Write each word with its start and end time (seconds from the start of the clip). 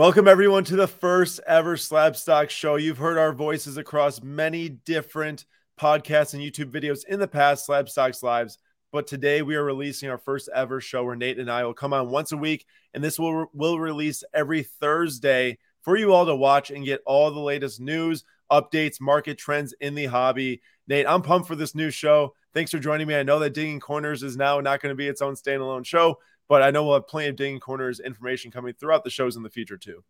Welcome, 0.00 0.28
everyone, 0.28 0.64
to 0.64 0.76
the 0.76 0.88
first 0.88 1.40
ever 1.46 1.76
Slabstox 1.76 2.48
show. 2.48 2.76
You've 2.76 2.96
heard 2.96 3.18
our 3.18 3.34
voices 3.34 3.76
across 3.76 4.22
many 4.22 4.70
different 4.70 5.44
podcasts 5.78 6.32
and 6.32 6.42
YouTube 6.42 6.72
videos 6.72 7.04
in 7.06 7.20
the 7.20 7.28
past, 7.28 7.68
Slabstox 7.68 8.22
Lives. 8.22 8.56
But 8.92 9.06
today 9.06 9.42
we 9.42 9.56
are 9.56 9.62
releasing 9.62 10.08
our 10.08 10.16
first 10.16 10.48
ever 10.54 10.80
show 10.80 11.04
where 11.04 11.16
Nate 11.16 11.38
and 11.38 11.50
I 11.50 11.64
will 11.64 11.74
come 11.74 11.92
on 11.92 12.08
once 12.08 12.32
a 12.32 12.38
week, 12.38 12.64
and 12.94 13.04
this 13.04 13.18
will 13.18 13.50
will 13.52 13.78
release 13.78 14.24
every 14.32 14.62
Thursday 14.62 15.58
for 15.82 15.98
you 15.98 16.14
all 16.14 16.24
to 16.24 16.34
watch 16.34 16.70
and 16.70 16.86
get 16.86 17.02
all 17.04 17.30
the 17.30 17.38
latest 17.38 17.78
news, 17.78 18.24
updates, 18.50 19.02
market 19.02 19.36
trends 19.36 19.74
in 19.82 19.94
the 19.94 20.06
hobby. 20.06 20.62
Nate, 20.88 21.06
I'm 21.06 21.20
pumped 21.20 21.46
for 21.46 21.56
this 21.56 21.74
new 21.74 21.90
show. 21.90 22.34
Thanks 22.54 22.70
for 22.70 22.78
joining 22.78 23.06
me. 23.06 23.16
I 23.16 23.22
know 23.22 23.38
that 23.40 23.52
Digging 23.52 23.80
Corners 23.80 24.22
is 24.22 24.38
now 24.38 24.60
not 24.60 24.80
going 24.80 24.92
to 24.92 24.96
be 24.96 25.08
its 25.08 25.20
own 25.20 25.34
standalone 25.34 25.84
show, 25.84 26.16
but 26.50 26.62
I 26.62 26.72
know 26.72 26.84
we'll 26.84 26.94
have 26.94 27.06
plenty 27.06 27.28
of 27.28 27.36
Digging 27.36 27.60
Corners 27.60 28.00
information 28.00 28.50
coming 28.50 28.74
throughout 28.74 29.04
the 29.04 29.10
shows 29.10 29.36
in 29.36 29.44
the 29.44 29.48
future 29.48 29.78
too. 29.78 30.02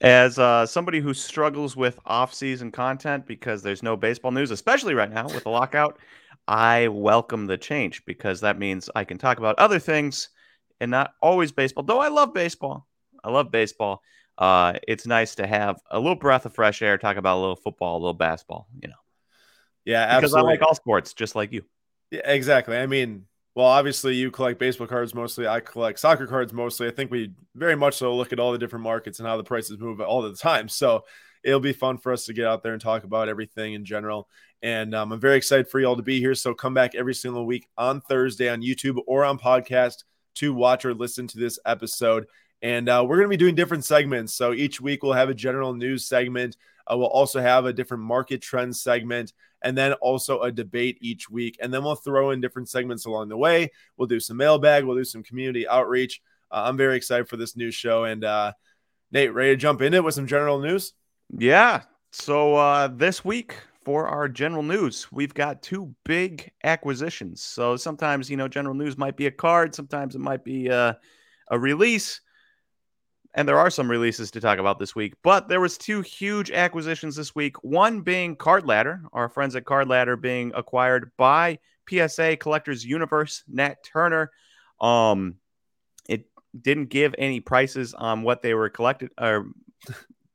As 0.00 0.36
uh, 0.36 0.66
somebody 0.66 0.98
who 0.98 1.14
struggles 1.14 1.76
with 1.76 2.00
off-season 2.04 2.72
content 2.72 3.26
because 3.26 3.62
there's 3.62 3.82
no 3.82 3.96
baseball 3.96 4.32
news, 4.32 4.50
especially 4.50 4.94
right 4.94 5.10
now 5.10 5.26
with 5.26 5.44
the 5.44 5.50
lockout, 5.50 6.00
I 6.48 6.88
welcome 6.88 7.46
the 7.46 7.56
change 7.56 8.04
because 8.06 8.40
that 8.40 8.58
means 8.58 8.90
I 8.96 9.04
can 9.04 9.18
talk 9.18 9.38
about 9.38 9.56
other 9.60 9.78
things 9.78 10.30
and 10.80 10.90
not 10.90 11.12
always 11.22 11.52
baseball. 11.52 11.84
Though 11.84 12.00
I 12.00 12.08
love 12.08 12.34
baseball, 12.34 12.88
I 13.22 13.30
love 13.30 13.52
baseball. 13.52 14.02
Uh, 14.36 14.74
it's 14.88 15.06
nice 15.06 15.36
to 15.36 15.46
have 15.46 15.80
a 15.92 15.98
little 16.00 16.16
breath 16.16 16.44
of 16.44 16.56
fresh 16.56 16.82
air, 16.82 16.98
talk 16.98 17.16
about 17.16 17.38
a 17.38 17.40
little 17.40 17.56
football, 17.56 17.98
a 17.98 18.00
little 18.00 18.14
basketball. 18.14 18.66
You 18.82 18.88
know, 18.88 18.94
yeah, 19.84 20.02
absolutely. 20.02 20.20
because 20.20 20.34
I 20.34 20.40
like 20.40 20.62
all 20.62 20.74
sports, 20.74 21.14
just 21.14 21.36
like 21.36 21.52
you. 21.52 21.62
Yeah, 22.10 22.22
exactly. 22.24 22.76
I 22.76 22.86
mean, 22.86 23.27
well, 23.58 23.66
obviously 23.66 24.14
you 24.14 24.30
collect 24.30 24.60
baseball 24.60 24.86
cards 24.86 25.16
mostly. 25.16 25.48
I 25.48 25.58
collect 25.58 25.98
soccer 25.98 26.28
cards 26.28 26.52
mostly. 26.52 26.86
I 26.86 26.92
think 26.92 27.10
we 27.10 27.32
very 27.56 27.74
much 27.74 27.96
so 27.96 28.14
look 28.14 28.32
at 28.32 28.38
all 28.38 28.52
the 28.52 28.58
different 28.58 28.84
markets 28.84 29.18
and 29.18 29.26
how 29.26 29.36
the 29.36 29.42
prices 29.42 29.80
move 29.80 30.00
all 30.00 30.22
the 30.22 30.32
time. 30.36 30.68
So 30.68 31.04
it'll 31.42 31.58
be 31.58 31.72
fun 31.72 31.98
for 31.98 32.12
us 32.12 32.24
to 32.26 32.32
get 32.32 32.46
out 32.46 32.62
there 32.62 32.72
and 32.72 32.80
talk 32.80 33.02
about 33.02 33.28
everything 33.28 33.72
in 33.72 33.84
general. 33.84 34.28
And 34.62 34.94
um, 34.94 35.10
I'm 35.10 35.18
very 35.18 35.36
excited 35.36 35.66
for 35.68 35.80
y'all 35.80 35.96
to 35.96 36.04
be 36.04 36.20
here. 36.20 36.36
So 36.36 36.54
come 36.54 36.72
back 36.72 36.94
every 36.94 37.14
single 37.14 37.46
week 37.46 37.66
on 37.76 38.00
Thursday 38.00 38.48
on 38.48 38.62
YouTube 38.62 38.98
or 39.08 39.24
on 39.24 39.40
podcast 39.40 40.04
to 40.36 40.54
watch 40.54 40.84
or 40.84 40.94
listen 40.94 41.26
to 41.26 41.38
this 41.38 41.58
episode. 41.66 42.26
And 42.62 42.88
uh, 42.88 43.04
we're 43.06 43.16
going 43.16 43.26
to 43.26 43.30
be 43.30 43.36
doing 43.36 43.54
different 43.54 43.84
segments. 43.84 44.34
So 44.34 44.52
each 44.52 44.80
week 44.80 45.02
we'll 45.02 45.12
have 45.12 45.28
a 45.28 45.34
general 45.34 45.74
news 45.74 46.06
segment. 46.06 46.56
Uh, 46.90 46.96
we'll 46.96 47.06
also 47.06 47.40
have 47.40 47.66
a 47.66 47.72
different 47.72 48.02
market 48.02 48.42
trend 48.42 48.74
segment 48.74 49.32
and 49.62 49.76
then 49.76 49.92
also 49.94 50.40
a 50.40 50.52
debate 50.52 50.98
each 51.00 51.28
week. 51.28 51.56
And 51.60 51.72
then 51.72 51.84
we'll 51.84 51.94
throw 51.94 52.30
in 52.30 52.40
different 52.40 52.68
segments 52.68 53.06
along 53.06 53.28
the 53.28 53.36
way. 53.36 53.70
We'll 53.96 54.08
do 54.08 54.20
some 54.20 54.36
mailbag, 54.36 54.84
we'll 54.84 54.96
do 54.96 55.04
some 55.04 55.22
community 55.22 55.68
outreach. 55.68 56.20
Uh, 56.50 56.62
I'm 56.66 56.76
very 56.76 56.96
excited 56.96 57.28
for 57.28 57.36
this 57.36 57.56
new 57.56 57.70
show. 57.70 58.04
And 58.04 58.24
uh, 58.24 58.52
Nate, 59.12 59.34
ready 59.34 59.52
to 59.52 59.56
jump 59.56 59.82
in 59.82 59.94
it 59.94 60.02
with 60.02 60.14
some 60.14 60.26
general 60.26 60.60
news? 60.60 60.94
Yeah. 61.36 61.82
So 62.12 62.54
uh, 62.56 62.88
this 62.88 63.24
week 63.24 63.54
for 63.84 64.06
our 64.06 64.28
general 64.28 64.62
news, 64.62 65.10
we've 65.12 65.34
got 65.34 65.62
two 65.62 65.94
big 66.04 66.50
acquisitions. 66.64 67.42
So 67.42 67.76
sometimes, 67.76 68.30
you 68.30 68.36
know, 68.36 68.48
general 68.48 68.74
news 68.74 68.96
might 68.96 69.16
be 69.16 69.26
a 69.26 69.30
card, 69.30 69.74
sometimes 69.74 70.14
it 70.14 70.20
might 70.20 70.44
be 70.44 70.70
uh, 70.70 70.94
a 71.50 71.58
release 71.58 72.20
and 73.38 73.48
there 73.48 73.58
are 73.60 73.70
some 73.70 73.88
releases 73.88 74.32
to 74.32 74.40
talk 74.40 74.58
about 74.58 74.80
this 74.80 74.96
week. 74.96 75.14
But 75.22 75.46
there 75.46 75.60
was 75.60 75.78
two 75.78 76.00
huge 76.00 76.50
acquisitions 76.50 77.14
this 77.14 77.36
week. 77.36 77.62
One 77.62 78.00
being 78.00 78.34
Card 78.34 78.66
Ladder, 78.66 79.00
our 79.12 79.28
friends 79.28 79.54
at 79.54 79.64
Card 79.64 79.86
Ladder 79.86 80.16
being 80.16 80.50
acquired 80.56 81.12
by 81.16 81.60
PSA 81.88 82.38
Collectors 82.38 82.84
Universe, 82.84 83.44
Nat 83.46 83.76
Turner. 83.84 84.32
Um, 84.80 85.36
it 86.08 86.26
didn't 86.60 86.86
give 86.86 87.14
any 87.16 87.38
prices 87.38 87.94
on 87.94 88.24
what 88.24 88.42
they 88.42 88.54
were 88.54 88.70
collected 88.70 89.12
or 89.16 89.46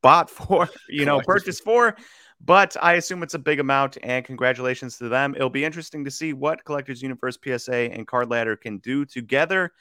bought 0.02 0.30
for, 0.30 0.70
you 0.90 1.04
know, 1.04 1.20
purchased 1.20 1.66
for. 1.66 1.98
But 2.40 2.78
I 2.82 2.94
assume 2.94 3.22
it's 3.22 3.34
a 3.34 3.40
big 3.40 3.60
amount, 3.60 3.98
and 4.02 4.24
congratulations 4.24 4.98
to 5.00 5.10
them. 5.10 5.36
It'll 5.36 5.50
be 5.50 5.66
interesting 5.66 6.06
to 6.06 6.12
see 6.12 6.32
what 6.32 6.64
Collectors 6.64 7.02
Universe, 7.02 7.38
PSA, 7.44 7.92
and 7.92 8.08
Card 8.08 8.30
Ladder 8.30 8.56
can 8.56 8.78
do 8.78 9.04
together. 9.04 9.74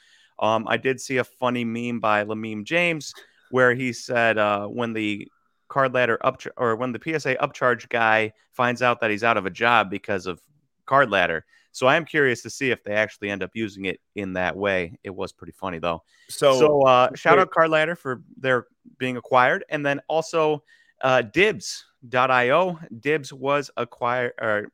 Um, 0.43 0.67
I 0.67 0.75
did 0.75 0.99
see 0.99 1.17
a 1.17 1.23
funny 1.23 1.63
meme 1.63 2.01
by 2.01 2.25
Lameme 2.25 2.65
James 2.65 3.13
where 3.49 3.73
he 3.73 3.93
said 3.93 4.37
uh, 4.37 4.67
when 4.67 4.91
the 4.91 5.27
card 5.69 5.93
ladder 5.93 6.19
up 6.21 6.41
or 6.57 6.75
when 6.75 6.91
the 6.91 6.99
PSA 7.01 7.35
upcharge 7.35 7.87
guy 7.87 8.33
finds 8.51 8.81
out 8.81 8.99
that 8.99 9.09
he's 9.09 9.23
out 9.23 9.37
of 9.37 9.45
a 9.45 9.49
job 9.49 9.89
because 9.89 10.25
of 10.27 10.41
card 10.85 11.09
ladder. 11.09 11.45
So 11.71 11.87
I 11.87 11.95
am 11.95 12.03
curious 12.03 12.43
to 12.43 12.49
see 12.49 12.71
if 12.71 12.83
they 12.83 12.93
actually 12.93 13.29
end 13.29 13.41
up 13.41 13.51
using 13.53 13.85
it 13.85 14.01
in 14.15 14.33
that 14.33 14.55
way. 14.55 14.99
It 15.03 15.09
was 15.09 15.31
pretty 15.31 15.53
funny 15.53 15.79
though. 15.79 16.03
So, 16.27 16.59
so 16.59 16.81
uh, 16.81 17.15
shout 17.15 17.39
out 17.39 17.49
Card 17.49 17.71
Ladder 17.71 17.95
for 17.95 18.21
their 18.37 18.67
being 18.99 19.17
acquired, 19.17 19.65
and 19.69 19.83
then 19.83 20.01
also 20.07 20.63
uh, 21.01 21.21
Dibbs.io. 21.23 22.79
Dibbs 22.99 23.33
was 23.33 23.71
acquired 23.75 24.33
or 24.39 24.67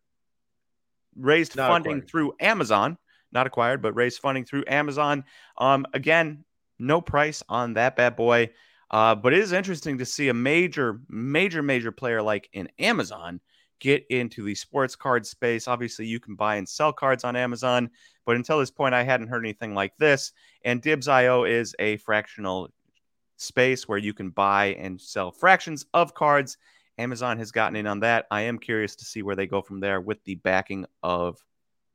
raised 1.16 1.56
Not 1.56 1.70
funding 1.70 1.98
acquired. 1.98 2.10
through 2.10 2.34
Amazon 2.42 2.98
not 3.32 3.48
acquired, 3.48 3.82
but 3.82 3.96
raised 3.96 4.20
funding 4.20 4.46
through 4.46 4.64
Amazon. 4.68 5.24
Um, 5.58 5.86
again, 5.94 6.44
no 6.80 7.02
price 7.02 7.44
on 7.50 7.74
that 7.74 7.96
bad 7.96 8.16
boy. 8.16 8.50
Uh, 8.92 9.14
but 9.14 9.34
it 9.34 9.40
is 9.40 9.52
interesting 9.52 9.98
to 10.00 10.06
see 10.06 10.30
a 10.30 10.34
major, 10.34 11.02
major, 11.10 11.62
major 11.62 11.92
player 11.92 12.22
like 12.22 12.50
in 12.54 12.70
Amazon 12.80 13.40
get 13.80 14.06
into 14.10 14.44
the 14.44 14.56
sports 14.56 14.96
card 14.96 15.26
space. 15.26 15.68
Obviously, 15.68 16.06
you 16.06 16.20
can 16.20 16.36
buy 16.36 16.56
and 16.56 16.68
sell 16.68 16.92
cards 16.92 17.24
on 17.24 17.36
Amazon, 17.36 17.90
but 18.26 18.36
until 18.36 18.60
this 18.60 18.72
point, 18.72 18.94
I 18.94 19.04
hadn't 19.04 19.28
heard 19.28 19.46
anything 19.46 19.74
like 19.74 19.96
this. 19.98 20.34
And 20.66 20.82
Dibbs.io 20.82 21.46
is 21.46 21.76
a 21.80 21.98
fractional 21.98 22.70
space 23.38 23.88
where 23.88 23.98
you 23.98 24.14
can 24.14 24.32
buy 24.32 24.76
and 24.80 25.00
sell 25.00 25.32
fractions 25.32 25.86
of 25.94 26.14
cards. 26.14 26.58
Amazon 26.98 27.38
has 27.38 27.52
gotten 27.52 27.78
in 27.78 27.88
on 27.88 28.02
that. 28.02 28.28
I 28.30 28.42
am 28.42 28.60
curious 28.60 28.96
to 28.98 29.06
see 29.06 29.22
where 29.22 29.36
they 29.36 29.48
go 29.48 29.62
from 29.62 29.80
there 29.80 30.02
with 30.02 30.22
the 30.26 30.36
backing 30.36 30.86
of 31.02 31.42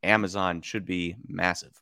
Amazon 0.05 0.63
should 0.63 0.85
be 0.85 1.17
massive. 1.27 1.73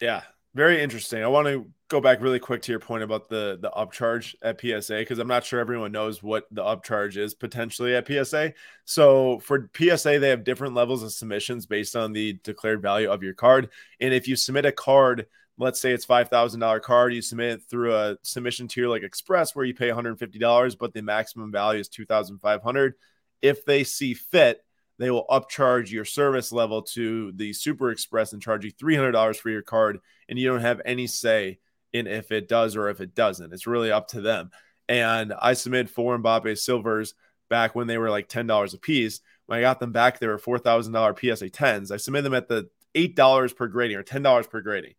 Yeah, 0.00 0.22
very 0.54 0.82
interesting. 0.82 1.22
I 1.22 1.28
want 1.28 1.46
to 1.46 1.70
go 1.88 2.00
back 2.00 2.22
really 2.22 2.38
quick 2.38 2.62
to 2.62 2.72
your 2.72 2.80
point 2.80 3.02
about 3.02 3.28
the 3.28 3.58
the 3.60 3.70
upcharge 3.70 4.34
at 4.42 4.60
PSA 4.60 4.98
because 4.98 5.18
I'm 5.18 5.28
not 5.28 5.44
sure 5.44 5.60
everyone 5.60 5.92
knows 5.92 6.22
what 6.22 6.46
the 6.50 6.62
upcharge 6.62 7.16
is 7.16 7.34
potentially 7.34 7.94
at 7.94 8.06
PSA. 8.06 8.54
So 8.84 9.38
for 9.40 9.70
PSA, 9.76 10.18
they 10.18 10.30
have 10.30 10.44
different 10.44 10.74
levels 10.74 11.02
of 11.02 11.12
submissions 11.12 11.66
based 11.66 11.96
on 11.96 12.12
the 12.12 12.34
declared 12.44 12.82
value 12.82 13.10
of 13.10 13.22
your 13.22 13.34
card. 13.34 13.70
And 14.00 14.14
if 14.14 14.26
you 14.26 14.36
submit 14.36 14.66
a 14.66 14.72
card, 14.72 15.26
let's 15.58 15.80
say 15.80 15.92
it's 15.92 16.04
five 16.04 16.28
thousand 16.28 16.60
dollar 16.60 16.80
card, 16.80 17.14
you 17.14 17.22
submit 17.22 17.52
it 17.52 17.62
through 17.68 17.94
a 17.94 18.16
submission 18.22 18.66
tier 18.66 18.88
like 18.88 19.02
Express 19.02 19.54
where 19.54 19.64
you 19.64 19.74
pay 19.74 19.88
150 19.88 20.38
dollars, 20.38 20.74
but 20.74 20.92
the 20.94 21.02
maximum 21.02 21.52
value 21.52 21.80
is 21.80 21.88
two 21.88 22.06
thousand 22.06 22.38
five 22.38 22.62
hundred. 22.62 22.94
If 23.42 23.64
they 23.64 23.84
see 23.84 24.14
fit, 24.14 24.64
they 25.00 25.10
will 25.10 25.24
upcharge 25.30 25.90
your 25.90 26.04
service 26.04 26.52
level 26.52 26.82
to 26.82 27.32
the 27.32 27.52
Super 27.54 27.90
Express 27.90 28.32
and 28.32 28.42
charge 28.42 28.64
you 28.64 28.72
$300 28.72 29.36
for 29.36 29.48
your 29.48 29.62
card. 29.62 29.98
And 30.28 30.38
you 30.38 30.46
don't 30.46 30.60
have 30.60 30.82
any 30.84 31.06
say 31.06 31.58
in 31.92 32.06
if 32.06 32.30
it 32.30 32.48
does 32.48 32.76
or 32.76 32.90
if 32.90 33.00
it 33.00 33.14
doesn't. 33.14 33.52
It's 33.52 33.66
really 33.66 33.90
up 33.90 34.08
to 34.08 34.20
them. 34.20 34.50
And 34.88 35.32
I 35.32 35.54
submitted 35.54 35.88
four 35.88 36.18
Mbappe 36.18 36.58
Silvers 36.58 37.14
back 37.48 37.74
when 37.74 37.86
they 37.86 37.96
were 37.96 38.10
like 38.10 38.28
$10 38.28 38.74
a 38.74 38.78
piece. 38.78 39.20
When 39.46 39.58
I 39.58 39.62
got 39.62 39.80
them 39.80 39.92
back, 39.92 40.18
they 40.18 40.26
were 40.26 40.38
$4,000 40.38 41.18
PSA 41.18 41.48
10s. 41.48 41.90
I 41.90 41.96
submitted 41.96 42.24
them 42.24 42.34
at 42.34 42.48
the 42.48 42.68
$8 42.94 43.56
per 43.56 43.68
grading 43.68 43.96
or 43.96 44.02
$10 44.02 44.50
per 44.50 44.60
grading. 44.60 44.94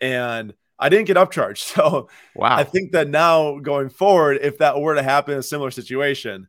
And 0.00 0.54
I 0.78 0.88
didn't 0.88 1.06
get 1.06 1.16
upcharged. 1.16 1.58
So 1.74 2.08
wow. 2.34 2.56
I 2.56 2.64
think 2.64 2.92
that 2.92 3.08
now 3.08 3.58
going 3.60 3.88
forward, 3.88 4.40
if 4.42 4.58
that 4.58 4.80
were 4.80 4.96
to 4.96 5.02
happen 5.02 5.34
in 5.34 5.40
a 5.40 5.44
similar 5.44 5.70
situation, 5.70 6.48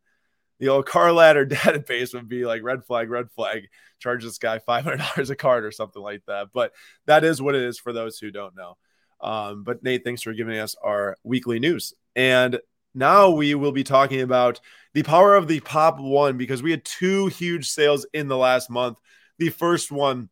the 0.59 0.69
old 0.69 0.85
Card 0.85 1.13
Ladder 1.13 1.45
database 1.45 2.13
would 2.13 2.29
be 2.29 2.45
like 2.45 2.63
red 2.63 2.85
flag, 2.85 3.09
red 3.09 3.31
flag, 3.31 3.67
charge 3.99 4.23
this 4.23 4.37
guy 4.37 4.59
$500 4.59 5.29
a 5.29 5.35
card 5.35 5.65
or 5.65 5.71
something 5.71 6.01
like 6.01 6.23
that. 6.27 6.49
But 6.53 6.73
that 7.05 7.23
is 7.23 7.41
what 7.41 7.55
it 7.55 7.63
is 7.63 7.79
for 7.79 7.93
those 7.93 8.17
who 8.17 8.31
don't 8.31 8.55
know. 8.55 8.77
Um, 9.21 9.63
but 9.63 9.83
Nate, 9.83 10.03
thanks 10.03 10.21
for 10.21 10.33
giving 10.33 10.57
us 10.57 10.75
our 10.81 11.17
weekly 11.23 11.59
news. 11.59 11.93
And 12.15 12.59
now 12.93 13.31
we 13.31 13.55
will 13.55 13.71
be 13.71 13.83
talking 13.83 14.21
about 14.21 14.59
the 14.93 15.03
power 15.03 15.35
of 15.35 15.47
the 15.47 15.59
Pop 15.59 15.99
One 15.99 16.37
because 16.37 16.63
we 16.63 16.71
had 16.71 16.85
two 16.85 17.27
huge 17.27 17.69
sales 17.69 18.05
in 18.13 18.27
the 18.27 18.37
last 18.37 18.69
month. 18.69 18.97
The 19.37 19.49
first 19.49 19.91
one 19.91 20.29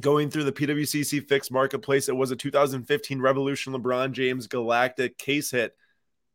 going 0.00 0.30
through 0.30 0.44
the 0.44 0.52
PWCC 0.52 1.28
fixed 1.28 1.52
marketplace, 1.52 2.08
it 2.08 2.16
was 2.16 2.30
a 2.30 2.36
2015 2.36 3.20
Revolution 3.20 3.74
LeBron 3.74 4.12
James 4.12 4.46
Galactic 4.46 5.18
case 5.18 5.50
hit 5.50 5.76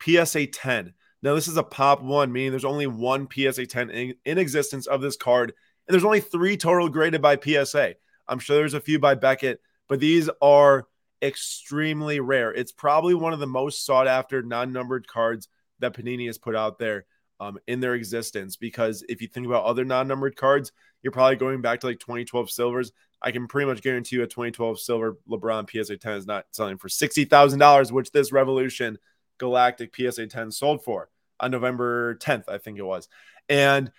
PSA 0.03 0.47
10. 0.47 0.93
Now, 1.21 1.33
this 1.33 1.47
is 1.47 1.57
a 1.57 1.63
pop 1.63 2.01
one, 2.01 2.31
meaning 2.31 2.51
there's 2.51 2.65
only 2.65 2.87
one 2.87 3.27
PSA 3.31 3.65
10 3.65 3.89
in, 3.89 4.15
in 4.25 4.37
existence 4.37 4.85
of 4.85 5.01
this 5.01 5.17
card, 5.17 5.49
and 5.87 5.93
there's 5.93 6.05
only 6.05 6.19
three 6.19 6.57
total 6.57 6.89
graded 6.89 7.21
by 7.21 7.37
PSA. 7.37 7.95
I'm 8.27 8.39
sure 8.39 8.57
there's 8.57 8.73
a 8.73 8.79
few 8.79 8.99
by 8.99 9.15
Beckett, 9.15 9.61
but 9.87 9.99
these 9.99 10.29
are 10.41 10.87
extremely 11.21 12.19
rare. 12.19 12.53
It's 12.53 12.71
probably 12.71 13.15
one 13.15 13.33
of 13.33 13.39
the 13.39 13.47
most 13.47 13.85
sought 13.85 14.07
after 14.07 14.41
non 14.41 14.71
numbered 14.73 15.07
cards 15.07 15.47
that 15.79 15.93
Panini 15.93 16.27
has 16.27 16.37
put 16.37 16.55
out 16.55 16.77
there 16.77 17.05
um, 17.39 17.57
in 17.67 17.79
their 17.79 17.95
existence. 17.95 18.55
Because 18.55 19.03
if 19.09 19.21
you 19.21 19.27
think 19.27 19.47
about 19.47 19.65
other 19.65 19.85
non 19.85 20.07
numbered 20.07 20.35
cards, 20.35 20.71
you're 21.01 21.11
probably 21.11 21.35
going 21.35 21.61
back 21.61 21.79
to 21.81 21.87
like 21.87 21.99
2012 21.99 22.49
silvers. 22.51 22.91
I 23.21 23.31
can 23.31 23.47
pretty 23.47 23.67
much 23.67 23.81
guarantee 23.81 24.17
you 24.17 24.23
a 24.23 24.27
2012 24.27 24.79
silver 24.79 25.17
LeBron 25.27 25.69
PSA 25.69 25.97
10 25.97 26.13
is 26.13 26.27
not 26.27 26.45
selling 26.51 26.77
for 26.77 26.87
$60,000, 26.87 27.91
which 27.91 28.11
this 28.11 28.31
revolution 28.31 28.99
Galactic 29.37 29.95
PSA 29.95 30.27
10 30.27 30.51
sold 30.51 30.83
for 30.83 31.09
on 31.39 31.51
November 31.51 32.15
10th, 32.15 32.49
I 32.49 32.57
think 32.57 32.77
it 32.77 32.83
was. 32.83 33.07
And 33.49 33.91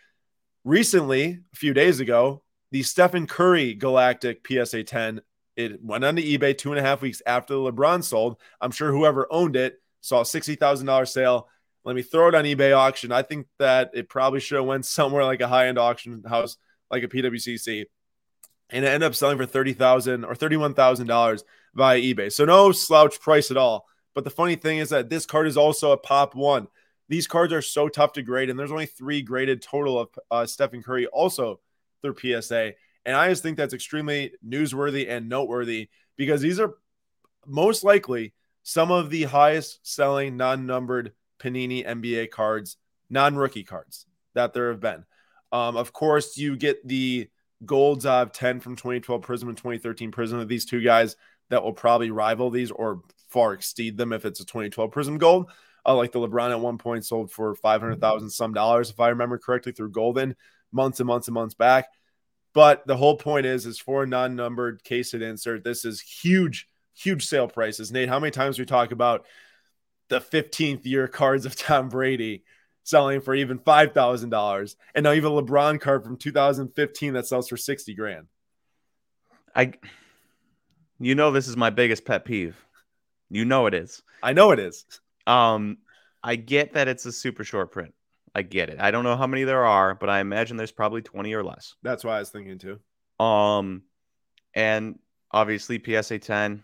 recently, 0.65 1.41
a 1.53 1.57
few 1.57 1.73
days 1.75 2.01
ago, 2.01 2.43
the 2.71 2.83
Stephen 2.83 3.27
Curry 3.27 3.75
Galactic 3.75 4.47
PSA 4.47 4.85
10 4.85 5.21
it 5.59 5.83
went 5.83 6.05
on 6.05 6.15
to 6.15 6.23
eBay 6.23 6.57
two 6.57 6.71
and 6.71 6.79
a 6.79 6.83
half 6.83 7.03
weeks 7.03 7.21
after 7.27 7.55
the 7.55 7.73
LeBron 7.73 8.05
sold. 8.05 8.37
I'm 8.61 8.71
sure 8.71 8.93
whoever 8.93 9.27
owned 9.29 9.57
it 9.57 9.81
saw 10.01 10.21
a 10.21 10.25
sixty 10.25 10.55
thousand 10.55 10.87
dollar 10.87 11.05
sale. 11.05 11.49
Let 11.85 11.97
me 11.97 12.03
throw 12.03 12.29
it 12.29 12.35
on 12.37 12.45
eBay 12.45 12.77
auction. 12.77 13.11
I 13.11 13.23
think 13.23 13.49
that 13.59 13.91
it 13.93 14.09
probably 14.09 14.39
should 14.39 14.57
have 14.57 14.67
went 14.67 14.87
somewhere 14.87 15.25
like 15.25 15.41
a 15.41 15.49
high 15.49 15.67
end 15.67 15.77
auction 15.77 16.23
house, 16.27 16.57
like 16.93 17.03
a 17.03 17.09
PWCC, 17.09 17.87
and 18.71 18.85
it 18.85 18.89
ended 18.89 19.09
up 19.09 19.17
selling 19.17 19.37
for 19.37 19.47
thirty 19.47 19.73
thousand 19.73 20.25
or 20.25 20.37
thirty 20.37 20.57
one 20.57 20.75
thousand 20.75 21.09
dollars 21.09 21.43
via 21.75 22.01
eBay. 22.01 22.33
So 22.33 22.45
no 22.45 22.71
slouch 22.71 23.21
price 23.21 23.51
at 23.51 23.57
all. 23.57 23.85
But 24.19 24.25
the 24.25 24.31
funny 24.31 24.57
thing 24.57 24.79
is 24.79 24.89
that 24.89 25.11
this 25.11 25.27
card 25.27 25.47
is 25.47 25.57
also 25.57 25.93
a 25.93 25.97
pop 25.97 26.35
one. 26.35 26.67
These 27.09 27.29
cards 27.29 27.53
are 27.53 27.63
so 27.63 27.89
tough 27.89 28.15
to 28.15 28.23
grade, 28.23 28.51
and 28.51 28.59
there's 28.59 28.73
only 28.73 28.87
three 28.87 29.23
graded 29.23 29.63
total 29.63 29.97
of 29.97 30.09
uh, 30.29 30.45
Stephen 30.45 30.83
Curry 30.83 31.07
also 31.07 31.61
through 32.03 32.17
PSA. 32.19 32.73
And 33.07 33.15
I 33.15 33.29
just 33.29 33.45
think 33.45 33.57
that's 33.57 33.75
extremely 33.75 34.33
newsworthy 34.45 35.09
and 35.09 35.29
noteworthy 35.29 35.89
because 36.17 36.41
these 36.41 36.59
are 36.59 36.75
most 37.47 37.85
likely 37.85 38.35
some 38.65 38.91
of 38.91 39.09
the 39.09 39.23
highest 39.23 39.87
selling 39.87 40.37
non 40.37 40.67
numbered 40.67 41.13
Panini 41.39 41.87
NBA 41.87 42.33
cards, 42.33 42.77
non 43.09 43.37
rookie 43.37 43.63
cards 43.63 44.05
that 44.35 44.53
there 44.53 44.71
have 44.71 44.81
been. 44.81 45.05
Um, 45.53 45.77
of 45.77 45.93
course, 45.93 46.37
you 46.37 46.57
get 46.57 46.85
the 46.89 47.29
golds 47.65 48.05
of 48.05 48.33
10 48.33 48.59
from 48.59 48.75
2012 48.75 49.23
Prism 49.23 49.49
and 49.49 49.57
2013 49.57 50.11
Prism 50.11 50.41
of 50.41 50.49
these 50.49 50.65
two 50.65 50.81
guys 50.81 51.15
that 51.51 51.63
will 51.63 51.73
probably 51.73 52.11
rival 52.11 52.51
these 52.51 52.73
or 52.73 53.03
far 53.29 53.53
exceed 53.53 53.97
them 53.97 54.13
if 54.13 54.25
it's 54.25 54.41
a 54.41 54.47
2012 54.47 54.91
Prism 54.91 55.19
gold. 55.19 55.51
Uh, 55.87 55.95
like 55.95 56.13
the 56.13 56.19
LeBron 56.19 56.51
at 56.51 56.61
one 56.61 56.77
point 56.77 57.07
sold 57.07 57.31
for 57.31 57.55
500,000 57.55 58.31
some 58.31 58.53
dollars, 58.53 58.91
if 58.91 59.01
I 59.01 59.09
remember 59.09 59.39
correctly, 59.39 59.73
through 59.73 59.93
Goldin 59.93 60.35
months 60.73 61.01
and 61.01 61.07
months 61.07 61.29
and 61.29 61.35
months 61.35 61.55
back. 61.55 61.89
But 62.53 62.87
the 62.87 62.97
whole 62.97 63.17
point 63.17 63.47
is, 63.47 63.65
is 63.65 63.79
for 63.79 64.03
a 64.03 64.07
non-numbered 64.07 64.83
case 64.85 65.15
at 65.15 65.23
insert, 65.23 65.65
this 65.65 65.85
is 65.85 66.01
huge, 66.01 66.69
huge 66.95 67.27
sale 67.27 67.49
prices. 67.49 67.93
Nate, 67.93 68.09
how 68.09 68.19
many 68.19 68.31
times 68.33 68.59
we 68.59 68.65
talk 68.65 68.91
about 68.91 69.25
the 70.09 70.21
15th 70.21 70.85
year 70.85 71.09
cards 71.09 71.47
of 71.47 71.57
Tom 71.57 71.89
Brady 71.89 72.43
selling 72.89 73.21
for 73.21 73.35
even 73.35 73.59
five 73.59 73.93
thousand 73.93 74.31
dollars, 74.31 74.77
and 74.95 75.05
now 75.05 75.13
even 75.13 75.33
LeBron 75.33 75.81
card 75.81 76.05
from 76.05 76.17
2015 76.17 77.13
that 77.13 77.27
sells 77.27 77.49
for 77.49 77.57
60 77.57 77.95
grand. 77.95 78.27
I, 79.55 79.73
you 80.99 81.15
know, 81.15 81.31
this 81.31 81.49
is 81.49 81.57
my 81.57 81.71
biggest 81.71 82.05
pet 82.05 82.25
peeve. 82.25 82.57
You 83.31 83.45
know 83.45 83.67
it 83.67 83.75
is. 83.75 84.03
I 84.23 84.33
know 84.33 84.53
it 84.53 84.59
is. 84.59 84.85
Um, 85.27 85.79
I 86.23 86.37
get 86.37 86.75
that 86.75 86.89
it's 86.89 87.07
a 87.07 87.13
super 87.13 87.45
short 87.45 87.71
print. 87.71 87.95
I 88.35 88.43
get 88.43 88.71
it. 88.71 88.81
I 88.81 88.91
don't 88.91 89.05
know 89.05 89.17
how 89.17 89.27
many 89.27 89.45
there 89.45 89.65
are, 89.65 89.95
but 89.95 90.09
I 90.09 90.21
imagine 90.21 90.57
there's 90.57 90.73
probably 90.73 91.03
20 91.03 91.33
or 91.35 91.45
less. 91.45 91.75
That's 91.83 92.05
why 92.05 92.17
I 92.17 92.19
was 92.21 92.31
thinking 92.31 92.59
too. 92.59 92.79
Um, 93.25 93.83
and 94.55 94.99
obviously 95.31 95.83
PSA 95.85 96.21
10, 96.21 96.63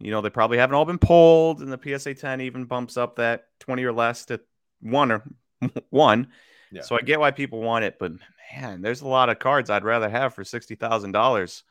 you 0.00 0.10
know, 0.10 0.20
they 0.20 0.30
probably 0.30 0.58
haven't 0.58 0.74
all 0.74 0.84
been 0.84 0.98
pulled, 0.98 1.60
and 1.60 1.72
the 1.72 1.98
PSA 1.98 2.14
10 2.14 2.40
even 2.40 2.64
bumps 2.64 2.96
up 2.96 3.16
that 3.16 3.46
20 3.60 3.84
or 3.84 3.92
less 3.92 4.26
to 4.26 4.40
one 4.80 5.12
or 5.12 5.22
one. 5.90 6.28
Yeah. 6.72 6.82
So 6.82 6.96
I 6.96 7.00
get 7.00 7.20
why 7.20 7.30
people 7.30 7.60
want 7.60 7.84
it, 7.84 7.98
but 7.98 8.12
man, 8.54 8.82
there's 8.82 9.02
a 9.02 9.08
lot 9.08 9.28
of 9.28 9.38
cards 9.38 9.70
I'd 9.70 9.84
rather 9.84 10.08
have 10.08 10.34
for 10.34 10.44
sixty 10.44 10.74
thousand 10.74 11.12
dollars. 11.12 11.64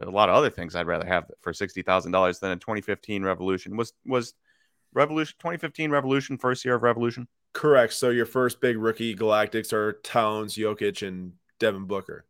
A 0.00 0.10
lot 0.10 0.28
of 0.28 0.34
other 0.34 0.50
things 0.50 0.74
I'd 0.74 0.86
rather 0.86 1.06
have 1.06 1.30
for 1.40 1.52
sixty 1.52 1.82
thousand 1.82 2.12
dollars 2.12 2.38
than 2.38 2.50
a 2.52 2.56
2015 2.56 3.22
Revolution. 3.22 3.76
Was 3.76 3.92
was 4.04 4.34
Revolution 4.92 5.34
2015 5.38 5.90
Revolution 5.90 6.38
first 6.38 6.64
year 6.64 6.74
of 6.74 6.82
Revolution? 6.82 7.28
Correct. 7.52 7.92
So 7.94 8.10
your 8.10 8.26
first 8.26 8.60
big 8.60 8.76
rookie 8.76 9.14
Galactics 9.14 9.72
are 9.72 9.94
Towns, 10.04 10.56
Jokic, 10.56 11.06
and 11.06 11.32
Devin 11.58 11.84
Booker. 11.84 12.26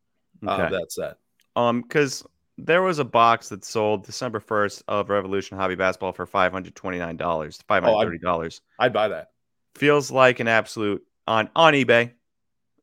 Uh, 0.47 0.53
okay. 0.53 0.63
Uh, 0.63 0.71
that's 0.71 0.95
that. 0.97 1.19
Um, 1.57 1.83
because 1.83 2.25
there 2.59 2.83
was 2.83 2.99
a 2.99 3.05
box 3.05 3.49
that 3.51 3.65
sold 3.65 4.05
December 4.05 4.41
first 4.41 4.83
of 4.89 5.11
Revolution 5.11 5.57
Hobby 5.59 5.75
Basketball 5.75 6.13
for 6.13 6.27
five 6.27 6.53
hundred 6.53 6.75
twenty 6.75 6.99
nine 6.99 7.17
dollars, 7.17 7.63
five 7.69 7.83
hundred 7.83 8.05
thirty 8.05 8.19
dollars. 8.19 8.61
Oh, 8.65 8.85
I'd, 8.85 8.87
I'd, 8.87 8.93
buy 8.93 9.09
that. 9.09 9.31
Feels 9.75 10.11
like 10.11 10.41
an 10.41 10.49
absolute 10.49 11.05
on 11.27 11.51
on 11.57 11.75
eBay. 11.75 12.13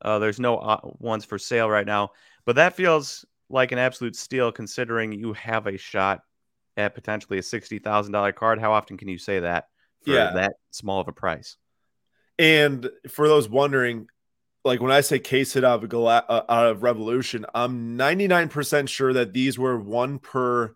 Uh, 0.02 0.20
there's 0.20 0.40
no 0.40 0.58
uh, 0.58 0.82
ones 1.00 1.26
for 1.26 1.40
sale 1.40 1.70
right 1.70 1.88
now, 1.88 2.12
but 2.46 2.58
that 2.58 2.76
feels 2.76 3.26
like 3.54 3.72
an 3.72 3.80
absolute 3.80 4.16
steal 4.16 4.52
considering 4.52 5.14
you 5.14 5.34
have 5.34 5.68
a 5.68 5.78
shot 5.78 6.22
at 6.76 6.96
potentially 6.96 7.40
a 7.40 7.44
sixty 7.44 7.80
thousand 7.80 8.12
dollar 8.12 8.32
card. 8.32 8.60
How 8.60 8.74
often 8.74 8.98
can 8.98 9.08
you 9.08 9.18
say 9.18 9.40
that 9.40 9.68
for 10.04 10.12
yeah. 10.12 10.32
that 10.34 10.54
small 10.72 11.00
of 11.00 11.08
a 11.08 11.14
price? 11.14 11.58
And 12.40 12.90
for 13.10 13.28
those 13.28 13.48
wondering, 13.48 14.08
like 14.66 14.82
when 14.82 14.92
I 14.92 15.02
say 15.02 15.20
case 15.20 15.54
hit 15.54 15.64
out 15.64 15.84
of, 15.84 15.90
Gal- 15.90 16.08
uh, 16.08 16.42
out 16.50 16.68
of 16.68 16.84
Revolution, 16.84 17.46
I'm 17.54 17.98
99% 17.98 18.90
sure 18.90 19.14
that 19.14 19.34
these 19.34 19.60
were 19.60 19.80
one 19.80 20.20
per 20.20 20.76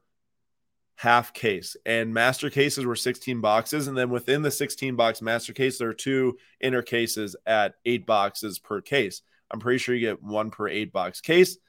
half 0.97 1.31
case 1.31 1.77
and 1.85 2.11
master 2.11 2.49
cases 2.49 2.83
were 2.83 2.95
16 2.95 3.39
boxes 3.39 3.87
and 3.87 3.95
then 3.95 4.09
within 4.09 4.41
the 4.41 4.49
16 4.49 4.95
box 4.95 5.21
master 5.21 5.53
case 5.53 5.77
there 5.77 5.89
are 5.89 5.93
two 5.93 6.35
inner 6.59 6.81
cases 6.81 7.35
at 7.45 7.75
eight 7.85 8.07
boxes 8.07 8.57
per 8.57 8.81
case 8.81 9.21
i'm 9.51 9.59
pretty 9.59 9.77
sure 9.77 9.93
you 9.93 10.07
get 10.07 10.23
one 10.23 10.49
per 10.49 10.67
eight 10.67 10.91
box 10.91 11.21
case 11.21 11.59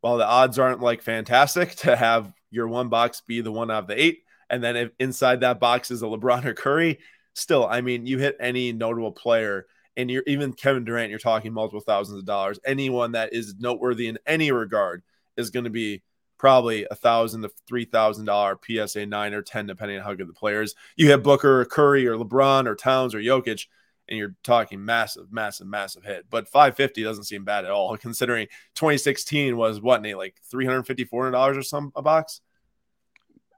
while 0.00 0.16
the 0.16 0.26
odds 0.26 0.58
aren't 0.58 0.80
like 0.80 1.02
fantastic 1.02 1.74
to 1.76 1.96
have 1.96 2.32
your 2.50 2.68
one 2.68 2.88
box 2.88 3.22
be 3.26 3.40
the 3.40 3.52
one 3.52 3.70
out 3.70 3.84
of 3.84 3.88
the 3.88 4.00
eight 4.00 4.20
and 4.50 4.62
then 4.62 4.76
if 4.76 4.90
inside 4.98 5.40
that 5.40 5.60
box 5.60 5.90
is 5.90 6.02
a 6.02 6.06
lebron 6.06 6.44
or 6.44 6.54
curry 6.54 6.98
still, 7.38 7.66
I 7.66 7.80
mean, 7.80 8.06
you 8.06 8.18
hit 8.18 8.36
any 8.40 8.72
notable 8.72 9.12
player, 9.12 9.66
and 9.96 10.10
you're 10.10 10.24
even 10.26 10.52
Kevin 10.52 10.84
Durant, 10.84 11.10
you're 11.10 11.18
talking 11.18 11.52
multiple 11.52 11.80
thousands 11.80 12.18
of 12.18 12.24
dollars. 12.24 12.58
Anyone 12.64 13.12
that 13.12 13.32
is 13.32 13.54
noteworthy 13.58 14.08
in 14.08 14.18
any 14.26 14.52
regard 14.52 15.02
is 15.36 15.50
going 15.50 15.64
to 15.64 15.70
be 15.70 16.02
probably 16.38 16.86
a 16.90 16.94
thousand 16.94 17.42
to 17.42 17.50
three 17.66 17.84
thousand 17.84 18.26
dollar 18.26 18.58
PSA 18.64 19.06
nine 19.06 19.34
or 19.34 19.42
ten, 19.42 19.66
depending 19.66 19.98
on 19.98 20.04
how 20.04 20.14
good 20.14 20.28
the 20.28 20.34
players. 20.34 20.74
You 20.96 21.10
have 21.10 21.22
Booker, 21.22 21.60
or 21.60 21.64
Curry, 21.64 22.06
or 22.06 22.16
LeBron, 22.16 22.66
or 22.66 22.74
Towns, 22.74 23.14
or 23.14 23.20
Jokic, 23.20 23.66
and 24.08 24.18
you're 24.18 24.34
talking 24.42 24.84
massive, 24.84 25.32
massive, 25.32 25.66
massive 25.66 26.04
hit. 26.04 26.26
But 26.30 26.48
550 26.48 27.02
doesn't 27.02 27.24
seem 27.24 27.44
bad 27.44 27.64
at 27.64 27.70
all, 27.70 27.96
considering 27.98 28.46
2016 28.74 29.56
was 29.56 29.80
what 29.80 30.02
Nate 30.02 30.16
like 30.16 30.36
350, 30.50 31.04
dollars 31.30 31.56
or 31.56 31.62
some 31.62 31.92
a 31.94 32.02
box. 32.02 32.40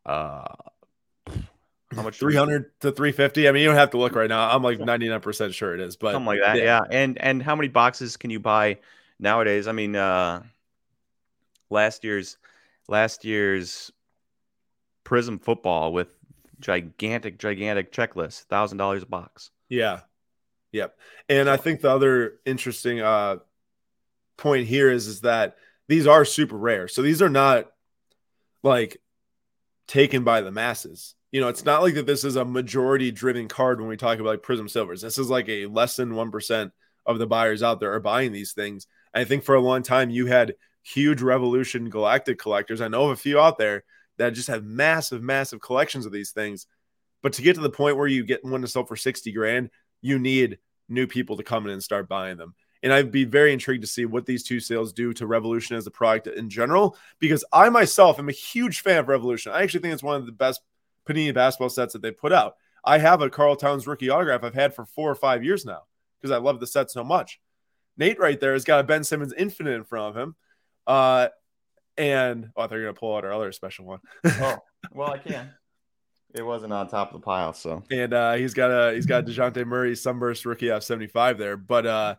Uh, 0.04 0.44
how 1.94 2.02
much? 2.02 2.18
300 2.18 2.70
to 2.80 2.92
350. 2.92 3.48
I 3.48 3.52
mean, 3.52 3.62
you 3.62 3.68
don't 3.68 3.76
have 3.76 3.90
to 3.90 3.98
look 3.98 4.14
right 4.14 4.28
now. 4.28 4.48
I'm 4.50 4.62
like 4.62 4.78
99% 4.78 5.52
sure 5.52 5.74
it 5.74 5.80
is, 5.80 5.96
but 5.96 6.12
something 6.12 6.26
like 6.26 6.40
that. 6.40 6.56
Yeah. 6.56 6.64
yeah. 6.64 6.80
And 6.90 7.18
and 7.18 7.42
how 7.42 7.56
many 7.56 7.68
boxes 7.68 8.16
can 8.16 8.30
you 8.30 8.38
buy 8.38 8.78
nowadays? 9.18 9.66
I 9.66 9.72
mean, 9.72 9.96
uh 9.96 10.42
last 11.68 12.04
year's 12.04 12.38
last 12.88 13.24
year's 13.24 13.90
Prism 15.02 15.38
football 15.38 15.92
with 15.92 16.14
gigantic 16.60 17.38
gigantic 17.38 17.90
checklist, 17.92 18.46
$1000 18.46 19.02
a 19.02 19.06
box. 19.06 19.50
Yeah. 19.68 20.00
Yep. 20.72 20.96
And 21.28 21.48
I 21.48 21.56
think 21.56 21.80
the 21.80 21.90
other 21.90 22.34
interesting 22.44 23.00
uh 23.00 23.36
point 24.36 24.66
here 24.66 24.90
is 24.90 25.06
is 25.06 25.20
that 25.20 25.56
these 25.88 26.06
are 26.06 26.24
super 26.24 26.56
rare. 26.56 26.88
So 26.88 27.02
these 27.02 27.20
are 27.20 27.28
not 27.28 27.70
like 28.62 29.00
taken 29.86 30.24
by 30.24 30.40
the 30.40 30.52
masses 30.52 31.14
you 31.32 31.40
know, 31.40 31.48
it's 31.48 31.64
not 31.64 31.82
like 31.82 31.94
that 31.94 32.06
this 32.06 32.24
is 32.24 32.36
a 32.36 32.44
majority 32.44 33.10
driven 33.12 33.48
card 33.48 33.80
when 33.80 33.88
we 33.88 33.96
talk 33.96 34.18
about 34.18 34.30
like 34.30 34.42
Prism 34.42 34.68
Silvers. 34.68 35.00
This 35.00 35.18
is 35.18 35.30
like 35.30 35.48
a 35.48 35.66
less 35.66 35.96
than 35.96 36.10
1% 36.10 36.70
of 37.06 37.18
the 37.18 37.26
buyers 37.26 37.62
out 37.62 37.80
there 37.80 37.92
are 37.94 38.00
buying 38.00 38.32
these 38.32 38.52
things. 38.52 38.86
I 39.14 39.24
think 39.24 39.44
for 39.44 39.54
a 39.54 39.60
long 39.60 39.82
time 39.82 40.10
you 40.10 40.26
had 40.26 40.54
huge 40.82 41.22
Revolution 41.22 41.88
Galactic 41.88 42.38
collectors. 42.38 42.80
I 42.80 42.88
know 42.88 43.04
of 43.04 43.10
a 43.10 43.16
few 43.16 43.38
out 43.38 43.58
there 43.58 43.84
that 44.18 44.34
just 44.34 44.48
have 44.48 44.64
massive, 44.64 45.22
massive 45.22 45.60
collections 45.60 46.04
of 46.04 46.12
these 46.12 46.32
things. 46.32 46.66
But 47.22 47.34
to 47.34 47.42
get 47.42 47.54
to 47.54 47.60
the 47.60 47.70
point 47.70 47.96
where 47.96 48.08
you 48.08 48.24
get 48.24 48.44
one 48.44 48.62
to 48.62 48.68
sell 48.68 48.84
for 48.84 48.96
60 48.96 49.30
grand, 49.32 49.70
you 50.00 50.18
need 50.18 50.58
new 50.88 51.06
people 51.06 51.36
to 51.36 51.42
come 51.42 51.66
in 51.66 51.72
and 51.72 51.82
start 51.82 52.08
buying 52.08 52.36
them. 52.36 52.54
And 52.82 52.92
I'd 52.92 53.12
be 53.12 53.24
very 53.24 53.52
intrigued 53.52 53.82
to 53.82 53.88
see 53.88 54.06
what 54.06 54.24
these 54.24 54.42
two 54.42 54.58
sales 54.58 54.92
do 54.92 55.12
to 55.14 55.26
Revolution 55.26 55.76
as 55.76 55.86
a 55.86 55.90
product 55.90 56.28
in 56.28 56.48
general, 56.48 56.96
because 57.18 57.44
I 57.52 57.68
myself 57.68 58.18
am 58.18 58.28
a 58.28 58.32
huge 58.32 58.80
fan 58.80 58.98
of 58.98 59.08
Revolution. 59.08 59.52
I 59.52 59.62
actually 59.62 59.80
think 59.80 59.94
it's 59.94 60.02
one 60.02 60.16
of 60.16 60.26
the 60.26 60.32
best 60.32 60.62
Panini 61.06 61.34
basketball 61.34 61.68
sets 61.68 61.92
that 61.92 62.02
they 62.02 62.10
put 62.10 62.32
out. 62.32 62.56
I 62.84 62.98
have 62.98 63.20
a 63.20 63.28
Karl 63.28 63.56
Towns 63.56 63.86
rookie 63.86 64.08
autograph 64.08 64.42
I've 64.42 64.54
had 64.54 64.74
for 64.74 64.86
four 64.86 65.10
or 65.10 65.14
five 65.14 65.44
years 65.44 65.66
now 65.66 65.82
because 66.20 66.34
I 66.34 66.38
love 66.38 66.60
the 66.60 66.66
set 66.66 66.90
so 66.90 67.04
much. 67.04 67.38
Nate 67.96 68.18
right 68.18 68.40
there 68.40 68.54
has 68.54 68.64
got 68.64 68.80
a 68.80 68.84
Ben 68.84 69.04
Simmons 69.04 69.34
Infinite 69.36 69.74
in 69.74 69.84
front 69.84 70.16
of 70.16 70.22
him. 70.22 70.36
Uh, 70.86 71.28
and 71.98 72.50
oh, 72.56 72.62
I 72.62 72.66
thought 72.66 72.76
you 72.76 72.80
were 72.80 72.86
gonna 72.86 72.94
pull 72.94 73.16
out 73.16 73.24
our 73.24 73.32
other 73.32 73.52
special 73.52 73.84
one. 73.84 74.00
oh, 74.24 74.56
well, 74.92 75.12
I 75.12 75.18
can. 75.28 75.52
It 76.34 76.42
wasn't 76.42 76.72
on 76.72 76.88
top 76.88 77.08
of 77.08 77.20
the 77.20 77.24
pile, 77.24 77.52
so. 77.52 77.82
And 77.90 78.12
uh, 78.12 78.34
he's 78.34 78.54
got 78.54 78.70
a 78.70 78.94
he's 78.94 79.06
got 79.06 79.24
Dejounte 79.24 79.64
Murray 79.66 79.96
Sunburst 79.96 80.46
rookie 80.46 80.70
F 80.70 80.82
seventy 80.82 81.08
five 81.08 81.38
there, 81.38 81.56
but 81.56 81.86
uh, 81.86 82.14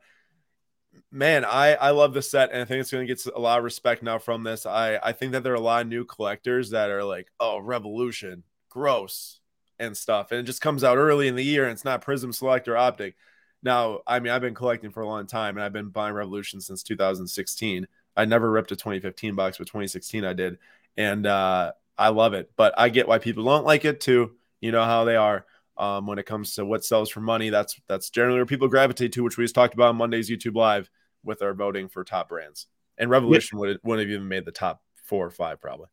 man, 1.12 1.46
I 1.46 1.76
I 1.76 1.92
love 1.92 2.14
the 2.14 2.22
set, 2.22 2.52
and 2.52 2.62
I 2.62 2.66
think 2.66 2.82
it's 2.82 2.92
going 2.92 3.08
to 3.08 3.14
get 3.14 3.26
a 3.34 3.40
lot 3.40 3.58
of 3.60 3.64
respect 3.64 4.04
now 4.04 4.20
from 4.20 4.44
this. 4.44 4.66
I 4.66 4.98
I 5.02 5.14
think 5.14 5.32
that 5.32 5.44
there 5.44 5.54
are 5.54 5.56
a 5.56 5.62
lot 5.62 5.84
of 5.84 5.88
new 5.88 6.04
collectors 6.06 6.72
that 6.72 6.90
are 6.90 7.04
like, 7.04 7.30
oh, 7.40 7.60
Revolution, 7.60 8.44
gross. 8.70 9.40
and 9.80 9.96
stuff, 9.98 10.32
and 10.32 10.40
it 10.40 10.44
just 10.44 10.62
comes 10.62 10.84
out 10.84 10.98
early 10.98 11.28
in 11.28 11.36
the 11.36 11.44
year, 11.44 11.64
and 11.64 11.72
it's 11.72 11.86
not 11.86 12.02
Prism 12.02 12.32
Select 12.32 12.68
or 12.68 12.78
Optic. 12.78 13.16
Now, 13.64 14.02
I 14.08 14.20
mean, 14.20 14.32
I've 14.34 14.42
been 14.42 14.54
collecting 14.56 14.92
for 14.92 15.02
a 15.02 15.08
long 15.08 15.26
time, 15.28 15.58
and 15.58 15.64
I've 15.64 15.74
been 15.74 15.90
buying 15.90 16.14
Revolution 16.14 16.62
since 16.62 16.84
2016. 16.84 17.88
I 18.18 18.26
never 18.26 18.52
ripped 18.52 18.72
a 18.72 18.76
2015 18.76 19.36
box, 19.36 19.58
but 19.58 19.68
2016 19.68 20.26
I 20.26 20.34
did, 20.34 20.58
and 20.98 21.26
uh, 21.26 21.72
I 22.02 22.10
love 22.10 22.34
it. 22.34 22.52
But 22.58 22.74
I 22.78 22.90
get 22.90 23.08
why 23.08 23.20
people 23.20 23.44
don't 23.46 23.64
like 23.64 23.86
it 23.86 24.02
too. 24.02 24.32
You 24.60 24.72
know 24.72 24.84
how 24.84 25.06
they 25.06 25.16
are 25.16 25.46
um, 25.78 26.08
when 26.08 26.18
it 26.18 26.26
comes 26.26 26.56
to 26.56 26.66
what 26.66 26.84
sells 26.84 27.10
for 27.10 27.22
money. 27.22 27.50
That's 27.52 27.80
that's 27.88 28.10
generally 28.10 28.40
where 28.40 28.46
people 28.48 28.68
gravitate 28.68 29.14
to, 29.14 29.24
which 29.24 29.38
we 29.38 29.44
just 29.44 29.54
talked 29.54 29.76
about 29.76 29.90
on 29.90 29.98
Monday's 29.98 30.30
YouTube 30.30 30.56
Live 30.56 30.90
with 31.24 31.44
our 31.44 31.54
voting 31.54 31.90
for 31.90 32.04
top 32.04 32.30
brands. 32.30 32.66
And 32.98 33.10
Revolution 33.10 33.60
would 33.60 33.80
wouldn't 33.84 34.08
have 34.08 34.14
even 34.14 34.28
made 34.28 34.46
the 34.46 34.52
top 34.52 34.82
four 35.04 35.26
or 35.26 35.30
five 35.30 35.62
probably. 35.62 35.88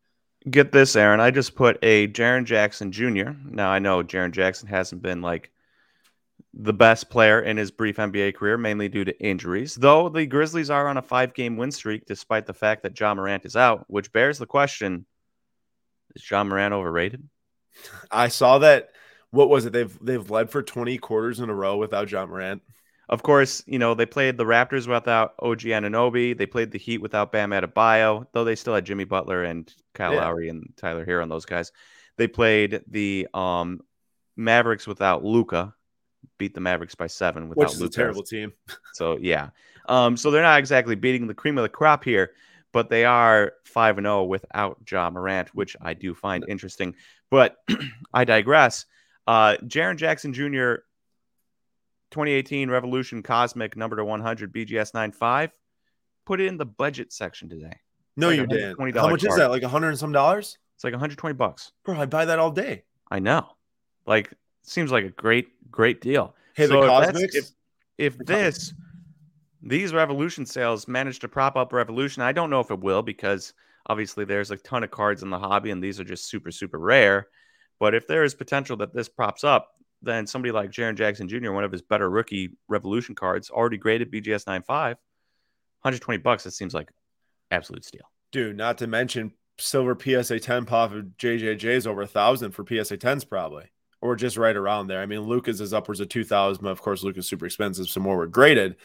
Get 0.48 0.72
this, 0.72 0.96
Aaron. 0.96 1.20
I 1.20 1.30
just 1.30 1.54
put 1.54 1.78
a 1.82 2.08
Jaren 2.08 2.44
Jackson 2.44 2.90
Jr. 2.90 3.32
Now 3.44 3.70
I 3.70 3.78
know 3.78 4.02
Jaren 4.02 4.32
Jackson 4.32 4.66
hasn't 4.66 5.02
been 5.02 5.20
like 5.20 5.50
the 6.54 6.72
best 6.72 7.10
player 7.10 7.40
in 7.42 7.58
his 7.58 7.70
brief 7.70 7.96
NBA 7.96 8.34
career, 8.34 8.56
mainly 8.56 8.88
due 8.88 9.04
to 9.04 9.22
injuries. 9.22 9.74
Though 9.74 10.08
the 10.08 10.24
Grizzlies 10.24 10.70
are 10.70 10.88
on 10.88 10.96
a 10.96 11.02
five-game 11.02 11.58
win 11.58 11.70
streak, 11.70 12.06
despite 12.06 12.46
the 12.46 12.54
fact 12.54 12.82
that 12.82 12.98
Ja 12.98 13.14
Morant 13.14 13.44
is 13.44 13.56
out, 13.56 13.84
which 13.88 14.10
bears 14.12 14.38
the 14.38 14.46
question: 14.46 15.04
Is 16.14 16.28
Ja 16.30 16.44
Morant 16.44 16.74
overrated? 16.74 17.28
I 18.10 18.28
saw 18.28 18.58
that. 18.58 18.90
What 19.30 19.50
was 19.50 19.66
it? 19.66 19.72
They've 19.72 19.96
they've 20.00 20.30
led 20.30 20.50
for 20.50 20.62
20 20.62 20.98
quarters 20.98 21.40
in 21.40 21.50
a 21.50 21.54
row 21.54 21.76
without 21.76 22.10
Ja 22.10 22.24
Morant. 22.26 22.62
Of 23.08 23.22
course, 23.22 23.62
you 23.66 23.78
know, 23.78 23.94
they 23.94 24.04
played 24.04 24.36
the 24.36 24.44
Raptors 24.44 24.86
without 24.86 25.34
OG 25.38 25.60
Anunoby. 25.60 26.36
They 26.36 26.44
played 26.44 26.70
the 26.70 26.78
Heat 26.78 26.98
without 26.98 27.32
Bam 27.32 27.50
Adebayo, 27.50 28.26
though 28.32 28.44
they 28.44 28.54
still 28.54 28.74
had 28.74 28.84
Jimmy 28.84 29.04
Butler 29.04 29.44
and 29.44 29.72
Kyle 29.94 30.12
yeah. 30.12 30.20
Lowry 30.20 30.50
and 30.50 30.72
Tyler 30.76 31.06
Herro 31.06 31.22
and 31.22 31.30
those 31.30 31.46
guys. 31.46 31.72
They 32.18 32.28
played 32.28 32.82
the 32.86 33.26
um, 33.32 33.80
Mavericks 34.36 34.86
without 34.86 35.24
Luka. 35.24 35.74
beat 36.36 36.52
the 36.52 36.60
Mavericks 36.60 36.94
by 36.94 37.06
seven 37.06 37.48
without 37.48 37.64
Which 37.64 37.74
is 37.74 37.80
a 37.80 37.88
terrible 37.88 38.22
team. 38.24 38.52
so 38.92 39.16
yeah. 39.18 39.50
Um, 39.88 40.18
so 40.18 40.30
they're 40.30 40.42
not 40.42 40.58
exactly 40.58 40.94
beating 40.94 41.26
the 41.26 41.34
cream 41.34 41.56
of 41.56 41.62
the 41.62 41.70
crop 41.70 42.04
here, 42.04 42.32
but 42.72 42.90
they 42.90 43.04
are 43.04 43.52
five 43.64 43.98
and 43.98 44.04
zero 44.04 44.20
oh 44.20 44.24
without 44.24 44.78
Ja 44.90 45.10
Morant, 45.10 45.54
which 45.54 45.76
I 45.80 45.94
do 45.94 46.14
find 46.14 46.44
interesting. 46.48 46.94
But 47.30 47.56
I 48.12 48.24
digress. 48.24 48.86
Uh, 49.26 49.56
Jaren 49.64 49.96
Jackson 49.96 50.32
Jr. 50.32 50.82
2018 52.10 52.70
Revolution 52.70 53.22
Cosmic 53.22 53.76
number 53.76 53.96
to 53.96 54.04
100 54.04 54.52
BGS 54.52 54.94
95. 54.94 55.50
Put 56.24 56.40
it 56.40 56.46
in 56.46 56.56
the 56.56 56.66
budget 56.66 57.12
section 57.12 57.48
today. 57.48 57.78
No, 58.16 58.28
like 58.28 58.36
you 58.38 58.46
didn't. 58.46 58.78
How 58.96 59.08
much 59.08 59.22
card. 59.22 59.24
is 59.24 59.36
that? 59.36 59.50
Like 59.50 59.62
a 59.62 59.68
hundred 59.68 59.90
and 59.90 59.98
some 59.98 60.12
dollars? 60.12 60.58
It's 60.74 60.84
like 60.84 60.92
120 60.92 61.34
bucks. 61.34 61.72
Bro, 61.84 62.00
I'd 62.00 62.10
buy 62.10 62.24
that 62.24 62.38
all 62.38 62.50
day. 62.50 62.84
I 63.10 63.18
know. 63.18 63.48
Like, 64.06 64.32
seems 64.62 64.90
like 64.90 65.04
a 65.04 65.10
great, 65.10 65.48
great 65.70 66.00
deal. 66.00 66.34
Hey, 66.54 66.66
so 66.66 66.80
the 66.80 66.86
Cosmics. 66.86 67.34
If, 67.34 67.50
if 67.98 68.18
this, 68.18 68.74
these 69.68 69.92
Revolution 69.92 70.46
sales 70.46 70.88
managed 70.88 71.20
to 71.22 71.28
prop 71.28 71.56
up 71.56 71.72
Revolution, 71.72 72.22
I 72.22 72.32
don't 72.32 72.50
know 72.50 72.60
if 72.60 72.70
it 72.70 72.80
will 72.80 73.02
because 73.02 73.52
obviously 73.86 74.24
there's 74.24 74.50
a 74.50 74.56
ton 74.56 74.84
of 74.84 74.90
cards 74.90 75.22
in 75.22 75.30
the 75.30 75.38
hobby 75.38 75.70
and 75.70 75.82
these 75.82 76.00
are 76.00 76.04
just 76.04 76.28
super, 76.28 76.50
super 76.50 76.78
rare. 76.78 77.28
But 77.78 77.94
if 77.94 78.06
there 78.06 78.24
is 78.24 78.34
potential 78.34 78.76
that 78.78 78.94
this 78.94 79.08
props 79.08 79.44
up, 79.44 79.70
then 80.02 80.26
somebody 80.26 80.52
like 80.52 80.70
Jaren 80.70 80.96
Jackson 80.96 81.28
Jr., 81.28 81.52
one 81.52 81.64
of 81.64 81.72
his 81.72 81.82
better 81.82 82.08
rookie 82.08 82.50
Revolution 82.68 83.14
cards, 83.14 83.50
already 83.50 83.76
graded 83.76 84.12
BGS 84.12 84.44
9.5, 84.44 84.68
120 84.68 86.18
bucks. 86.18 86.46
It 86.46 86.52
seems 86.52 86.74
like 86.74 86.90
absolute 87.50 87.84
steal. 87.84 88.10
Dude, 88.30 88.56
not 88.56 88.78
to 88.78 88.86
mention 88.86 89.32
silver 89.58 89.96
PSA 89.98 90.40
10 90.40 90.66
pop 90.66 90.92
of 90.92 91.04
JJJ's 91.18 91.86
over 91.86 92.02
a 92.02 92.06
thousand 92.06 92.52
for 92.52 92.64
PSA 92.64 92.98
10s 92.98 93.28
probably, 93.28 93.64
or 94.00 94.16
just 94.16 94.36
right 94.36 94.56
around 94.56 94.86
there. 94.86 95.00
I 95.00 95.06
mean, 95.06 95.20
Luka's 95.20 95.60
is 95.60 95.74
upwards 95.74 96.00
of 96.00 96.08
2000. 96.08 96.62
but 96.62 96.70
Of 96.70 96.80
course, 96.80 97.02
Luka's 97.02 97.28
super 97.28 97.46
expensive, 97.46 97.88
so 97.88 98.00
more 98.00 98.16
were 98.16 98.26
graded, 98.26 98.76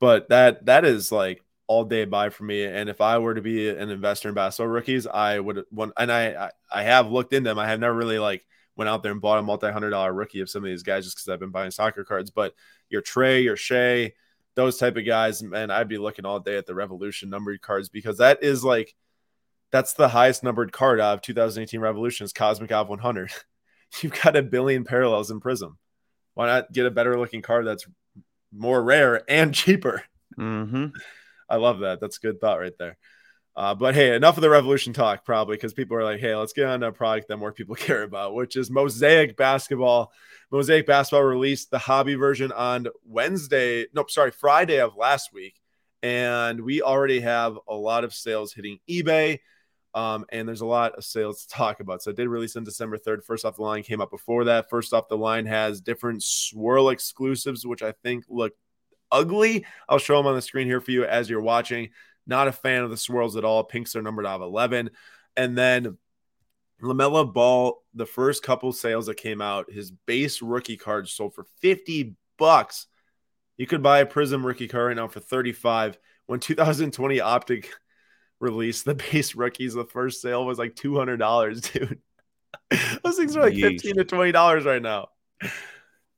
but 0.00 0.28
that 0.28 0.66
that 0.66 0.84
is 0.84 1.10
like 1.12 1.42
all 1.68 1.84
day 1.84 2.04
buy 2.06 2.30
for 2.30 2.44
me. 2.44 2.64
And 2.64 2.88
if 2.88 3.00
I 3.00 3.18
were 3.18 3.34
to 3.34 3.42
be 3.42 3.68
an 3.68 3.90
investor 3.90 4.30
in 4.30 4.34
basketball 4.34 4.72
rookies, 4.72 5.06
I 5.06 5.38
would 5.38 5.64
want, 5.70 5.92
and 5.98 6.10
I, 6.10 6.50
I, 6.72 6.82
have 6.82 7.12
looked 7.12 7.34
into 7.34 7.50
them. 7.50 7.58
I 7.58 7.68
have 7.68 7.78
never 7.78 7.94
really 7.94 8.18
like 8.18 8.44
went 8.74 8.88
out 8.88 9.02
there 9.02 9.12
and 9.12 9.20
bought 9.20 9.38
a 9.38 9.42
multi-hundred 9.42 9.90
dollar 9.90 10.12
rookie 10.12 10.40
of 10.40 10.48
some 10.48 10.64
of 10.64 10.70
these 10.70 10.82
guys 10.82 11.04
just 11.04 11.16
because 11.16 11.28
I've 11.28 11.40
been 11.40 11.50
buying 11.50 11.70
soccer 11.70 12.04
cards. 12.04 12.30
But 12.30 12.54
your 12.88 13.02
Trey, 13.02 13.42
your 13.42 13.56
Shai, 13.56 14.14
those 14.54 14.78
type 14.78 14.96
of 14.96 15.04
guys, 15.04 15.42
man, 15.42 15.70
I'd 15.70 15.88
be 15.88 15.98
looking 15.98 16.24
all 16.24 16.40
day 16.40 16.56
at 16.56 16.66
the 16.66 16.74
Revolution 16.74 17.28
numbered 17.28 17.60
cards 17.60 17.90
because 17.90 18.16
that 18.16 18.42
is 18.42 18.64
like 18.64 18.94
that's 19.70 19.92
the 19.92 20.08
highest 20.08 20.42
numbered 20.42 20.72
card 20.72 21.00
out 21.00 21.14
of 21.14 21.22
2018 21.22 21.80
Revolution 21.80 22.24
is 22.24 22.32
Cosmic 22.32 22.72
Ov 22.72 22.88
100. 22.88 23.30
You've 24.00 24.22
got 24.22 24.36
a 24.36 24.42
billion 24.42 24.84
parallels 24.84 25.30
in 25.30 25.40
Prism. 25.40 25.76
Why 26.32 26.46
not 26.46 26.72
get 26.72 26.86
a 26.86 26.90
better 26.90 27.18
looking 27.18 27.42
card 27.42 27.66
that's 27.66 27.86
more 28.52 28.82
rare 28.82 29.22
and 29.28 29.54
cheaper? 29.54 30.02
Mm-hmm. 30.38 30.86
I 31.48 31.56
love 31.56 31.80
that. 31.80 32.00
That's 32.00 32.18
a 32.18 32.20
good 32.20 32.40
thought 32.40 32.60
right 32.60 32.76
there. 32.78 32.96
Uh, 33.56 33.74
but 33.74 33.92
hey, 33.92 34.14
enough 34.14 34.36
of 34.36 34.42
the 34.42 34.48
revolution 34.48 34.92
talk, 34.92 35.24
probably 35.24 35.56
because 35.56 35.74
people 35.74 35.96
are 35.96 36.04
like, 36.04 36.20
hey, 36.20 36.32
let's 36.36 36.52
get 36.52 36.66
on 36.66 36.80
a 36.84 36.92
product 36.92 37.26
that 37.26 37.38
more 37.38 37.52
people 37.52 37.74
care 37.76 38.04
about, 38.04 38.34
which 38.34 38.56
is 38.56 38.70
Mosaic 38.70 39.36
Basketball. 39.36 40.12
Mosaic 40.52 40.86
Basketball 40.86 41.24
released 41.24 41.70
the 41.70 41.78
hobby 41.78 42.14
version 42.14 42.52
on 42.52 42.86
Wednesday, 43.04 43.86
nope, 43.92 44.12
sorry, 44.12 44.30
Friday 44.30 44.78
of 44.80 44.96
last 44.96 45.32
week. 45.32 45.60
And 46.04 46.60
we 46.60 46.82
already 46.82 47.18
have 47.18 47.58
a 47.66 47.74
lot 47.74 48.04
of 48.04 48.14
sales 48.14 48.52
hitting 48.52 48.78
eBay. 48.88 49.40
Um, 49.94 50.26
and 50.30 50.46
there's 50.46 50.60
a 50.60 50.66
lot 50.66 50.94
of 50.96 51.04
sales 51.04 51.42
to 51.42 51.48
talk 51.48 51.80
about. 51.80 52.02
So 52.02 52.10
I 52.10 52.14
did 52.14 52.28
release 52.28 52.56
on 52.56 52.64
December 52.64 52.98
3rd. 52.98 53.24
First 53.24 53.44
off 53.44 53.56
the 53.56 53.62
line 53.62 53.82
came 53.82 54.00
up 54.00 54.10
before 54.10 54.44
that. 54.44 54.70
First 54.70 54.92
off 54.92 55.08
the 55.08 55.16
line 55.16 55.46
has 55.46 55.80
different 55.80 56.22
swirl 56.22 56.90
exclusives, 56.90 57.66
which 57.66 57.82
I 57.82 57.92
think 57.92 58.24
look 58.28 58.52
ugly. 59.10 59.64
I'll 59.88 59.98
show 59.98 60.16
them 60.16 60.26
on 60.26 60.34
the 60.34 60.42
screen 60.42 60.66
here 60.66 60.80
for 60.80 60.90
you 60.90 61.04
as 61.04 61.30
you're 61.30 61.40
watching. 61.40 61.90
Not 62.26 62.48
a 62.48 62.52
fan 62.52 62.82
of 62.82 62.90
the 62.90 62.96
swirls 62.96 63.36
at 63.36 63.44
all. 63.44 63.64
Pinks 63.64 63.96
are 63.96 64.02
numbered 64.02 64.26
out 64.26 64.42
of 64.42 64.42
11. 64.42 64.90
And 65.36 65.56
then 65.56 65.96
LaMelo 66.82 67.32
Ball, 67.32 67.82
the 67.94 68.06
first 68.06 68.42
couple 68.42 68.72
sales 68.72 69.06
that 69.06 69.16
came 69.16 69.40
out, 69.40 69.72
his 69.72 69.90
base 69.90 70.42
rookie 70.42 70.76
card 70.76 71.08
sold 71.08 71.34
for 71.34 71.44
50 71.60 72.14
bucks. 72.36 72.86
You 73.56 73.66
could 73.66 73.82
buy 73.82 74.00
a 74.00 74.06
Prism 74.06 74.46
rookie 74.46 74.68
card 74.68 74.88
right 74.88 74.96
now 74.96 75.08
for 75.08 75.20
35. 75.20 75.98
When 76.26 76.40
2020 76.40 77.20
Optic 77.20 77.70
released 78.40 78.84
the 78.84 78.94
base 79.12 79.34
rookies, 79.34 79.74
the 79.74 79.84
first 79.84 80.20
sale 80.20 80.44
was 80.44 80.58
like 80.58 80.74
$200, 80.74 81.72
dude. 81.72 82.00
Those 83.02 83.16
things 83.16 83.36
are 83.36 83.42
like 83.42 83.54
Yeesh. 83.54 83.82
15 83.82 83.96
to 83.96 84.04
$20 84.04 84.64
right 84.64 84.82
now. 84.82 85.08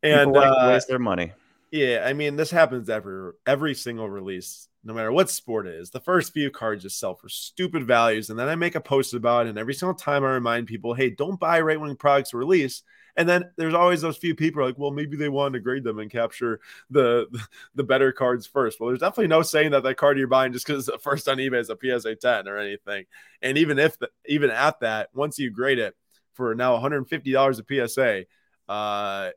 And 0.02 0.32
like 0.32 0.50
uh, 0.50 0.68
waste 0.68 0.88
their 0.88 0.98
money. 0.98 1.32
Yeah, 1.70 2.04
I 2.04 2.14
mean, 2.14 2.36
this 2.36 2.50
happens 2.50 2.88
every 2.88 3.32
every 3.46 3.74
single 3.74 4.08
release 4.08 4.68
no 4.82 4.94
matter 4.94 5.12
what 5.12 5.30
sport 5.30 5.66
it 5.66 5.74
is. 5.74 5.90
The 5.90 6.00
first 6.00 6.32
few 6.32 6.50
cards 6.50 6.82
just 6.82 6.98
sell 6.98 7.14
for 7.14 7.28
stupid 7.28 7.86
values. 7.86 8.30
And 8.30 8.38
then 8.38 8.48
I 8.48 8.54
make 8.54 8.74
a 8.74 8.80
post 8.80 9.14
about 9.14 9.46
it. 9.46 9.50
And 9.50 9.58
every 9.58 9.74
single 9.74 9.94
time 9.94 10.24
I 10.24 10.32
remind 10.32 10.66
people, 10.66 10.94
hey, 10.94 11.10
don't 11.10 11.38
buy 11.38 11.60
right 11.60 11.80
when 11.80 11.94
products 11.96 12.32
release. 12.32 12.82
And 13.16 13.28
then 13.28 13.50
there's 13.56 13.74
always 13.74 14.00
those 14.00 14.16
few 14.16 14.34
people 14.34 14.64
like, 14.64 14.78
well, 14.78 14.90
maybe 14.90 15.16
they 15.16 15.28
wanted 15.28 15.58
to 15.58 15.62
grade 15.62 15.84
them 15.84 15.98
and 15.98 16.10
capture 16.10 16.60
the 16.90 17.26
the 17.74 17.84
better 17.84 18.12
cards 18.12 18.46
first. 18.46 18.80
Well, 18.80 18.88
there's 18.88 19.00
definitely 19.00 19.28
no 19.28 19.42
saying 19.42 19.72
that 19.72 19.82
that 19.82 19.96
card 19.96 20.18
you're 20.18 20.26
buying 20.26 20.52
just 20.52 20.66
because 20.66 20.88
it's 20.88 21.02
first 21.02 21.28
on 21.28 21.38
eBay 21.38 21.60
is 21.60 21.70
a 21.70 21.76
PSA 21.80 22.16
10 22.16 22.48
or 22.48 22.58
anything. 22.58 23.04
And 23.42 23.58
even 23.58 23.78
if 23.78 23.98
the, 23.98 24.10
even 24.26 24.50
at 24.50 24.80
that, 24.80 25.10
once 25.14 25.38
you 25.38 25.50
grade 25.50 25.78
it 25.78 25.96
for 26.34 26.54
now 26.54 26.76
$150 26.78 27.60
a 27.60 27.88
PSA, 27.88 28.24
uh, 28.72 29.30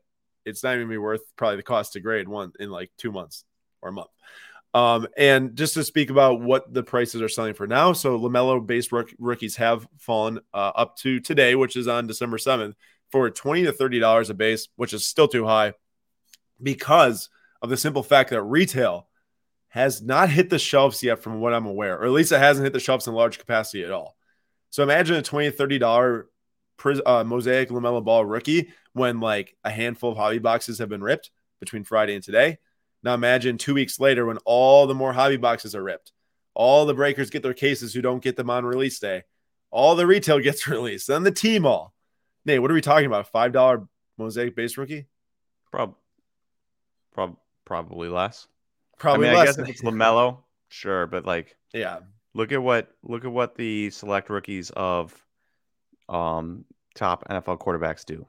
it's 0.44 0.62
not 0.62 0.74
even 0.74 0.88
be 0.88 0.98
worth 0.98 1.22
probably 1.36 1.56
the 1.56 1.62
cost 1.62 1.94
to 1.94 2.00
grade 2.00 2.28
one 2.28 2.52
in 2.60 2.70
like 2.70 2.90
two 2.98 3.10
months 3.12 3.44
or 3.82 3.88
a 3.88 3.92
month. 3.92 4.10
Um, 4.74 5.06
and 5.16 5.54
just 5.54 5.74
to 5.74 5.84
speak 5.84 6.10
about 6.10 6.40
what 6.40 6.74
the 6.74 6.82
prices 6.82 7.22
are 7.22 7.28
selling 7.28 7.54
for 7.54 7.66
now. 7.66 7.92
So 7.92 8.18
LaMelo 8.18 8.64
based 8.66 8.90
rook- 8.90 9.14
rookies 9.20 9.54
have 9.56 9.86
fallen 9.98 10.40
uh, 10.52 10.72
up 10.74 10.96
to 10.98 11.20
today, 11.20 11.54
which 11.54 11.76
is 11.76 11.86
on 11.86 12.08
December 12.08 12.38
7th, 12.38 12.74
for 13.14 13.30
20 13.30 13.62
to 13.62 13.72
$30 13.72 14.28
a 14.28 14.34
base, 14.34 14.66
which 14.74 14.92
is 14.92 15.06
still 15.06 15.28
too 15.28 15.44
high 15.44 15.72
because 16.60 17.28
of 17.62 17.70
the 17.70 17.76
simple 17.76 18.02
fact 18.02 18.30
that 18.30 18.42
retail 18.42 19.06
has 19.68 20.02
not 20.02 20.30
hit 20.30 20.50
the 20.50 20.58
shelves 20.58 21.00
yet, 21.00 21.20
from 21.20 21.38
what 21.38 21.54
I'm 21.54 21.64
aware, 21.64 21.96
or 21.96 22.06
at 22.06 22.10
least 22.10 22.32
it 22.32 22.40
hasn't 22.40 22.64
hit 22.64 22.72
the 22.72 22.80
shelves 22.80 23.06
in 23.06 23.14
large 23.14 23.38
capacity 23.38 23.84
at 23.84 23.92
all. 23.92 24.16
So 24.70 24.82
imagine 24.82 25.14
a 25.14 25.22
20 25.22 25.52
$30 25.52 26.24
uh, 27.06 27.22
Mosaic 27.22 27.68
LaMelo 27.68 28.02
Ball 28.02 28.24
rookie 28.24 28.72
when 28.94 29.20
like 29.20 29.56
a 29.62 29.70
handful 29.70 30.10
of 30.10 30.16
hobby 30.16 30.40
boxes 30.40 30.80
have 30.80 30.88
been 30.88 31.00
ripped 31.00 31.30
between 31.60 31.84
Friday 31.84 32.16
and 32.16 32.24
today. 32.24 32.58
Now 33.04 33.14
imagine 33.14 33.58
two 33.58 33.74
weeks 33.74 34.00
later 34.00 34.26
when 34.26 34.38
all 34.38 34.88
the 34.88 34.94
more 34.94 35.12
hobby 35.12 35.36
boxes 35.36 35.76
are 35.76 35.84
ripped, 35.84 36.10
all 36.52 36.84
the 36.84 36.94
breakers 36.94 37.30
get 37.30 37.44
their 37.44 37.54
cases 37.54 37.94
who 37.94 38.02
don't 38.02 38.24
get 38.24 38.34
them 38.34 38.50
on 38.50 38.64
release 38.64 38.98
day, 38.98 39.22
all 39.70 39.94
the 39.94 40.04
retail 40.04 40.40
gets 40.40 40.66
released, 40.66 41.06
then 41.06 41.22
the 41.22 41.30
team 41.30 41.64
all. 41.64 41.93
Nate, 42.46 42.60
what 42.60 42.70
are 42.70 42.74
we 42.74 42.80
talking 42.80 43.06
about? 43.06 43.28
Five 43.28 43.52
dollar 43.52 43.86
mosaic 44.18 44.54
base 44.54 44.76
rookie? 44.76 45.06
Prob, 45.70 45.94
prob, 47.12 47.36
probably 47.64 48.08
less. 48.08 48.46
Probably 48.98 49.28
I 49.28 49.32
mean, 49.32 49.38
less. 49.38 49.58
I 49.58 49.62
guess 49.62 49.68
if 49.68 49.68
it's 49.76 49.82
Lamelo, 49.82 50.38
sure, 50.68 51.06
but 51.06 51.24
like, 51.24 51.56
yeah. 51.72 52.00
Look 52.34 52.50
at 52.52 52.62
what 52.62 52.90
look 53.02 53.24
at 53.24 53.30
what 53.30 53.54
the 53.54 53.90
select 53.90 54.28
rookies 54.28 54.70
of 54.70 55.14
um 56.08 56.64
top 56.94 57.26
NFL 57.28 57.58
quarterbacks 57.58 58.04
do. 58.04 58.26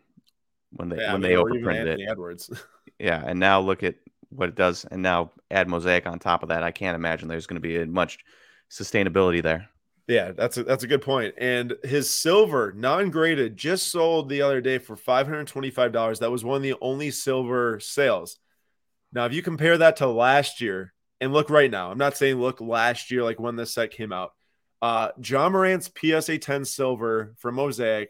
when 0.72 0.90
they 0.90 0.98
Yeah, 0.98 1.10
I 1.10 1.14
when 1.14 1.22
mean, 1.22 1.32
they 1.32 1.38
overprinted 1.38 1.88
it. 1.88 2.00
Edwards. 2.10 2.50
Yeah, 2.98 3.22
and 3.28 3.42
now 3.42 3.60
look 3.60 3.84
at 3.84 3.96
what 4.30 4.48
it 4.48 4.56
does, 4.56 4.86
and 4.86 5.02
now 5.02 5.32
add 5.52 5.68
mosaic 5.68 6.08
on 6.08 6.18
top 6.18 6.44
of 6.44 6.50
that. 6.50 6.64
I 6.64 6.72
can't 6.72 6.96
imagine 6.96 7.28
there's 7.28 7.46
going 7.46 7.62
to 7.62 7.68
be 7.68 7.84
much 7.84 8.20
sustainability 8.72 9.44
there. 9.44 9.68
Yeah, 10.08 10.34
that's 10.34 10.58
a, 10.58 10.64
that's 10.64 10.84
a 10.84 10.88
good 10.88 11.02
point. 11.02 11.34
And 11.38 11.74
his 11.84 12.10
silver 12.10 12.72
non-graded 12.74 13.58
just 13.58 13.88
sold 13.88 14.30
the 14.30 14.44
other 14.44 14.62
day 14.62 14.78
for 14.78 14.96
five 14.96 15.28
hundred 15.28 15.48
twenty-five 15.48 15.92
dollars. 15.92 16.20
That 16.20 16.32
was 16.32 16.44
one 16.44 16.58
of 16.58 16.62
the 16.64 16.76
only 16.80 17.10
silver 17.10 17.80
sales. 17.80 18.38
Now, 19.12 19.26
if 19.26 19.34
you 19.34 19.42
compare 19.42 19.78
that 19.80 19.98
to 19.98 20.08
last 20.08 20.62
year, 20.62 20.94
and 21.22 21.34
look 21.34 21.50
right 21.50 21.72
now, 21.72 21.90
I'm 21.90 21.98
not 21.98 22.18
saying 22.18 22.36
look 22.36 22.62
last 22.62 23.10
year 23.10 23.24
like 23.24 23.40
when 23.40 23.56
this 23.56 23.74
set 23.74 23.92
came 23.92 24.12
out. 24.12 24.34
Uh, 24.82 25.10
Ja 25.24 25.50
Morant's 25.50 25.90
PSA 25.98 26.38
10 26.38 26.66
silver 26.66 27.34
for 27.38 27.52
Mosaic 27.52 28.10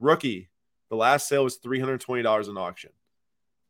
rookie, 0.00 0.48
the 0.88 0.96
last 0.96 1.28
sale 1.28 1.44
was 1.44 1.56
three 1.56 1.80
hundred 1.80 2.00
twenty 2.00 2.22
dollars 2.22 2.48
in 2.48 2.56
auction. 2.56 2.90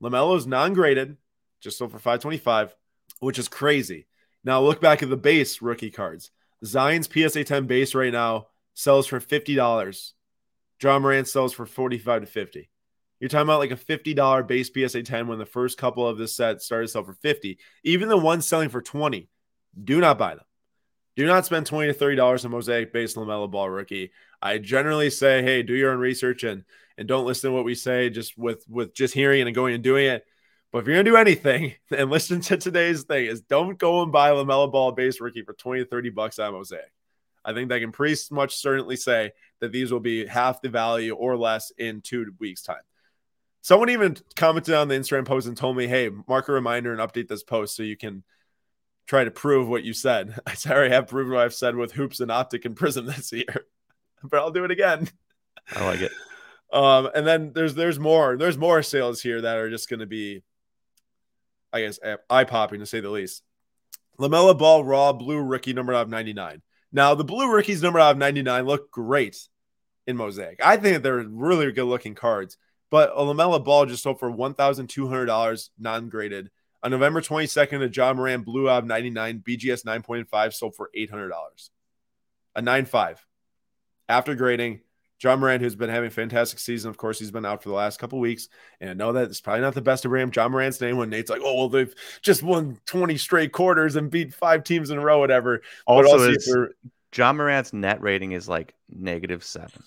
Lamelo's 0.01 0.47
non-graded, 0.47 1.17
just 1.61 1.79
sold 1.79 1.91
for 1.91 1.99
five 1.99 2.21
twenty-five, 2.21 2.73
which 3.19 3.39
is 3.41 3.49
crazy. 3.49 4.07
Now 4.45 4.61
look 4.61 4.81
back 4.81 5.03
at 5.03 5.11
the 5.11 5.17
base 5.17 5.61
rookie 5.61 5.91
cards. 5.91 6.31
Zion's 6.65 7.09
PSA 7.13 7.45
10 7.45 7.67
base 7.67 7.95
right 7.95 8.13
now 8.13 8.49
sells 8.75 9.07
for 9.07 9.21
$50. 9.21 10.13
Ja 10.83 10.99
Morant 10.99 11.29
sells 11.29 11.53
for 11.53 11.67
45 11.67 12.23
to 12.23 12.27
50. 12.27 12.71
You're 13.21 13.29
talking 13.29 13.47
about 13.47 13.59
like 13.59 13.73
a 13.73 13.77
$50 13.77 14.47
base 14.47 14.71
PSA 14.73 15.03
10 15.03 15.27
when 15.27 15.39
the 15.39 15.47
first 15.47 15.77
couple 15.77 16.07
of 16.07 16.19
this 16.19 16.37
set 16.37 16.63
started 16.63 16.87
to 16.87 16.93
sell 16.93 17.05
for 17.05 17.15
50. 17.15 17.59
Even 17.83 18.09
the 18.09 18.17
ones 18.17 18.47
selling 18.47 18.69
for 18.69 18.81
20, 18.81 19.29
do 19.83 20.01
not 20.01 20.19
buy 20.19 20.37
them. 20.37 20.45
Do 21.17 21.27
not 21.27 21.45
spend 21.45 21.67
20 21.67 21.93
to 21.93 21.99
$30 21.99 22.45
on 22.45 22.51
Mosaic 22.53 22.93
base 22.93 23.15
LaMelo 23.15 23.51
Ball 23.51 23.69
rookie. 23.69 24.13
I 24.41 24.59
generally 24.59 25.11
say, 25.11 25.43
hey, 25.43 25.65
do 25.65 25.75
your 25.75 25.91
own 25.91 25.99
research 25.99 26.45
and 26.45 26.65
and 26.97 27.07
don't 27.07 27.27
listen 27.27 27.51
to 27.51 27.55
what 27.55 27.65
we 27.65 27.75
say 27.75 28.11
just 28.11 28.39
with 28.39 28.65
with 28.69 28.95
just 28.95 29.15
hearing 29.15 29.41
it 29.41 29.47
and 29.47 29.55
going 29.55 29.75
and 29.75 29.83
doing 29.83 30.07
it. 30.07 30.25
But 30.71 30.79
if 30.79 30.87
you're 30.87 30.97
gonna 30.97 31.05
do 31.05 31.17
anything 31.17 31.75
and 31.91 32.11
listen 32.11 32.41
to 32.43 32.57
today's 32.57 33.05
thing, 33.05 33.27
is 33.27 33.41
don't 33.43 33.79
go 33.79 34.03
and 34.03 34.13
buy 34.13 34.31
LaMelo 34.31 34.71
Ball 34.71 34.93
base 34.93 35.21
rookie 35.21 35.43
for 35.43 35.55
20 35.55 35.85
to 35.85 35.89
30 35.89 36.11
bucks 36.11 36.39
on 36.39 36.53
Mosaic. 36.53 36.93
I 37.45 37.55
think 37.55 37.69
they 37.69 37.81
can 37.81 37.93
pretty 37.93 38.21
much 38.31 38.57
certainly 38.57 38.97
say 38.97 39.33
that 39.61 39.73
these 39.73 39.91
will 39.91 40.01
be 40.01 40.27
half 40.27 40.61
the 40.61 40.69
value 40.69 41.15
or 41.15 41.37
less 41.37 41.73
in 41.79 42.03
two 42.03 42.35
weeks' 42.39 42.63
time. 42.63 42.83
Someone 43.63 43.91
even 43.91 44.17
commented 44.37 44.75
on 44.75 44.89
the 44.89 44.95
Instagram 44.95 45.25
post 45.25 45.47
and 45.47 45.57
told 45.57 45.77
me, 45.77 45.87
hey, 45.87 46.11
mark 46.29 46.49
a 46.49 46.53
reminder 46.53 46.93
and 46.93 47.01
update 47.01 47.29
this 47.29 47.43
post 47.43 47.75
so 47.75 47.83
you 47.83 47.97
can 47.97 48.23
try 49.07 49.25
to 49.25 49.31
prove 49.31 49.69
what 49.69 49.83
you 49.83 49.93
said. 49.93 50.39
I 50.47 50.55
already 50.71 50.95
have 50.95 51.09
proven 51.09 51.33
what 51.33 51.45
I've 51.45 51.55
said 51.55 51.75
with 51.75 51.93
hoops 51.93 52.21
and 52.21 52.31
optic 52.31 52.65
and 52.65 52.77
prism 52.77 53.07
this 53.07 53.33
year, 53.33 53.67
but 54.23 54.39
I'll 54.39 54.51
do 54.51 54.65
it 54.65 54.71
again. 54.71 55.09
I 55.75 55.85
like 55.85 56.01
it. 56.01 56.13
Um, 56.73 57.09
and 57.15 57.27
then 57.27 57.53
there's 57.55 57.75
there's 57.75 57.99
more 57.99 58.37
there's 58.37 58.59
more 58.59 58.83
sales 58.83 59.23
here 59.23 59.41
that 59.41 59.57
are 59.57 59.71
just 59.71 59.89
going 59.89 60.01
to 60.01 60.07
be, 60.07 60.43
I 61.73 61.83
guess, 61.83 61.99
eh, 62.03 62.17
eye 62.31 62.45
popping 62.45 62.81
to 62.81 62.87
say 62.87 63.01
the 63.01 63.11
least. 63.11 63.43
LaMelo 64.19 64.57
Ball 64.59 64.85
Raw 64.85 65.13
Blue 65.13 65.39
Rookie 65.41 65.73
number 65.73 65.95
out 65.95 66.03
of 66.03 66.09
99. 66.09 66.63
Now 66.93 67.15
the 67.15 67.25
Blue 67.25 67.51
Rookies 67.53 67.83
number 67.83 68.01
out 68.01 68.13
of 68.13 68.19
99 68.19 68.65
look 68.65 68.91
great 68.91 69.49
in 70.07 70.17
Mosaic. 70.17 70.61
I 70.65 70.77
think 70.77 71.03
they're 71.03 71.25
really 71.29 71.71
good 71.73 71.85
looking 71.85 72.15
cards. 72.15 72.57
But 72.91 73.13
a 73.15 73.21
LaMelo 73.21 73.63
Ball 73.63 73.87
just 73.87 74.03
sold 74.03 74.19
for 74.19 74.31
one 74.31 74.55
thousand 74.55 74.89
two 74.89 75.09
hundred 75.09 75.27
dollars 75.27 75.71
non 75.79 76.09
graded. 76.09 76.51
On 76.83 76.91
November 76.91 77.21
22nd, 77.21 77.85
a 77.85 77.93
Ja 77.93 78.15
Morant 78.15 78.45
Blue 78.45 78.69
out 78.69 78.85
of 78.85 78.87
99 78.87 79.43
BGS 79.47 79.85
9.5 79.85 80.55
sold 80.55 80.77
for 80.77 80.91
$800. 80.97 81.31
A 82.55 82.63
9.5. 82.63 83.17
After 84.09 84.37
grading, 84.37 84.83
Ja 85.21 85.35
Morant, 85.35 85.63
who's 85.63 85.75
been 85.75 85.91
having 85.91 86.09
a 86.09 86.13
fantastic 86.13 86.59
season, 86.59 86.91
of 86.91 86.97
course, 86.97 87.19
he's 87.19 87.31
been 87.31 87.45
out 87.45 87.63
for 87.63 87.71
the 87.71 87.75
last 87.75 87.99
couple 87.99 88.21
weeks. 88.21 88.49
And 88.81 88.91
I 88.91 88.95
know 88.95 89.13
that 89.13 89.25
it's 89.25 89.41
probably 89.41 89.63
not 89.63 89.75
the 89.75 89.83
best 89.83 90.05
of 90.05 90.11
bring 90.11 90.33
Ja 90.33 90.49
Morant's 90.49 90.81
name 90.81 90.97
when 90.97 91.11
Nate's 91.11 91.31
like, 91.31 91.41
oh, 91.45 91.55
well, 91.57 91.69
they've 91.69 91.95
just 92.23 92.43
won 92.43 92.79
20 92.87 93.17
straight 93.17 93.53
quarters 93.53 93.97
and 93.97 94.11
beat 94.11 94.33
five 94.33 94.63
teams 94.63 94.91
in 94.91 94.99
a 94.99 95.01
row, 95.01 95.19
whatever. 95.19 95.63
Also, 95.87 96.29
also 96.29 96.69
Ja 97.15 97.33
Morant's 97.33 97.73
net 97.73 98.01
rating 98.01 98.33
is 98.33 98.49
like 98.49 98.75
negative 98.89 99.43
seven. 99.43 99.83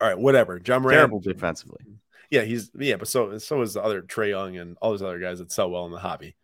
All 0.00 0.08
right, 0.08 0.18
whatever. 0.18 0.60
Ja 0.64 0.78
Morant. 0.78 0.96
Terrible 0.96 1.20
defensively. 1.20 1.80
Yeah, 2.30 2.42
he's, 2.42 2.70
yeah, 2.78 2.96
but 2.96 3.08
so 3.08 3.38
so 3.38 3.62
is 3.62 3.74
the 3.74 3.82
other 3.82 4.02
Trae 4.02 4.30
Young 4.30 4.56
and 4.56 4.76
all 4.80 4.90
those 4.90 5.02
other 5.02 5.18
guys 5.18 5.38
that 5.38 5.52
sell 5.52 5.70
well 5.70 5.86
in 5.86 5.92
the 5.92 5.98
hobby. 5.98 6.36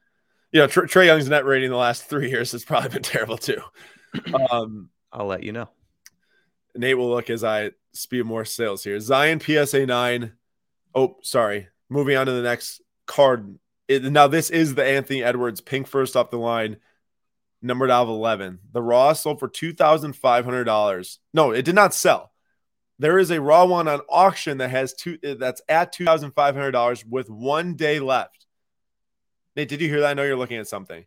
You 0.52 0.60
know, 0.60 0.68
Trae 0.68 1.06
Young's 1.06 1.28
net 1.28 1.44
rating 1.44 1.70
the 1.70 1.76
last 1.76 2.04
three 2.04 2.30
years 2.30 2.52
has 2.52 2.64
probably 2.64 2.90
been 2.90 3.02
terrible 3.02 3.38
too. 3.38 3.60
Um, 4.50 4.90
I'll 5.10 5.24
let 5.24 5.42
you 5.42 5.52
know. 5.52 5.70
Nate 6.74 6.96
will 6.96 7.10
look 7.10 7.30
as 7.30 7.44
I 7.44 7.72
speed 7.92 8.24
more 8.24 8.44
sales 8.44 8.84
here. 8.84 8.98
Zion 9.00 9.40
PSA 9.40 9.86
9. 9.86 10.32
Oh, 10.94 11.16
sorry. 11.22 11.68
Moving 11.88 12.16
on 12.16 12.26
to 12.26 12.32
the 12.32 12.42
next 12.42 12.80
card. 13.06 13.58
It, 13.88 14.04
now, 14.04 14.26
this 14.26 14.50
is 14.50 14.74
the 14.74 14.84
Anthony 14.84 15.22
Edwards 15.22 15.60
pink 15.60 15.86
first 15.86 16.16
off 16.16 16.30
the 16.30 16.38
line, 16.38 16.78
numbered 17.60 17.90
out 17.90 18.04
of 18.04 18.08
11. 18.08 18.60
The 18.72 18.82
Raw 18.82 19.12
sold 19.12 19.38
for 19.38 19.48
$2,500. 19.48 21.18
No, 21.34 21.50
it 21.50 21.64
did 21.64 21.74
not 21.74 21.94
sell. 21.94 22.32
There 22.98 23.18
is 23.18 23.30
a 23.30 23.40
Raw 23.40 23.66
one 23.66 23.88
on 23.88 24.00
auction 24.08 24.58
that 24.58 24.70
has 24.70 24.94
two 24.94 25.18
eh, 25.22 25.34
that's 25.38 25.60
at 25.68 25.92
$2,500 25.94 27.04
with 27.08 27.28
one 27.28 27.74
day 27.74 27.98
left. 27.98 28.46
Nate, 29.56 29.68
did 29.68 29.80
you 29.80 29.88
hear 29.88 30.00
that? 30.00 30.10
I 30.10 30.14
know 30.14 30.22
you're 30.22 30.36
looking 30.36 30.58
at 30.58 30.68
something. 30.68 31.04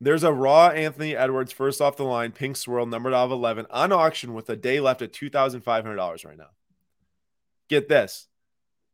There's 0.00 0.22
a 0.22 0.32
raw 0.32 0.68
Anthony 0.68 1.16
Edwards 1.16 1.52
first 1.52 1.80
off 1.80 1.96
the 1.96 2.04
line, 2.04 2.32
pink 2.32 2.56
swirl, 2.56 2.86
numbered 2.86 3.14
out 3.14 3.26
of 3.26 3.32
11 3.32 3.66
on 3.70 3.92
auction 3.92 4.32
with 4.32 4.48
a 4.48 4.56
day 4.56 4.78
left 4.78 5.02
at 5.02 5.12
$2,500 5.12 6.24
right 6.24 6.38
now. 6.38 6.50
Get 7.68 7.88
this. 7.88 8.28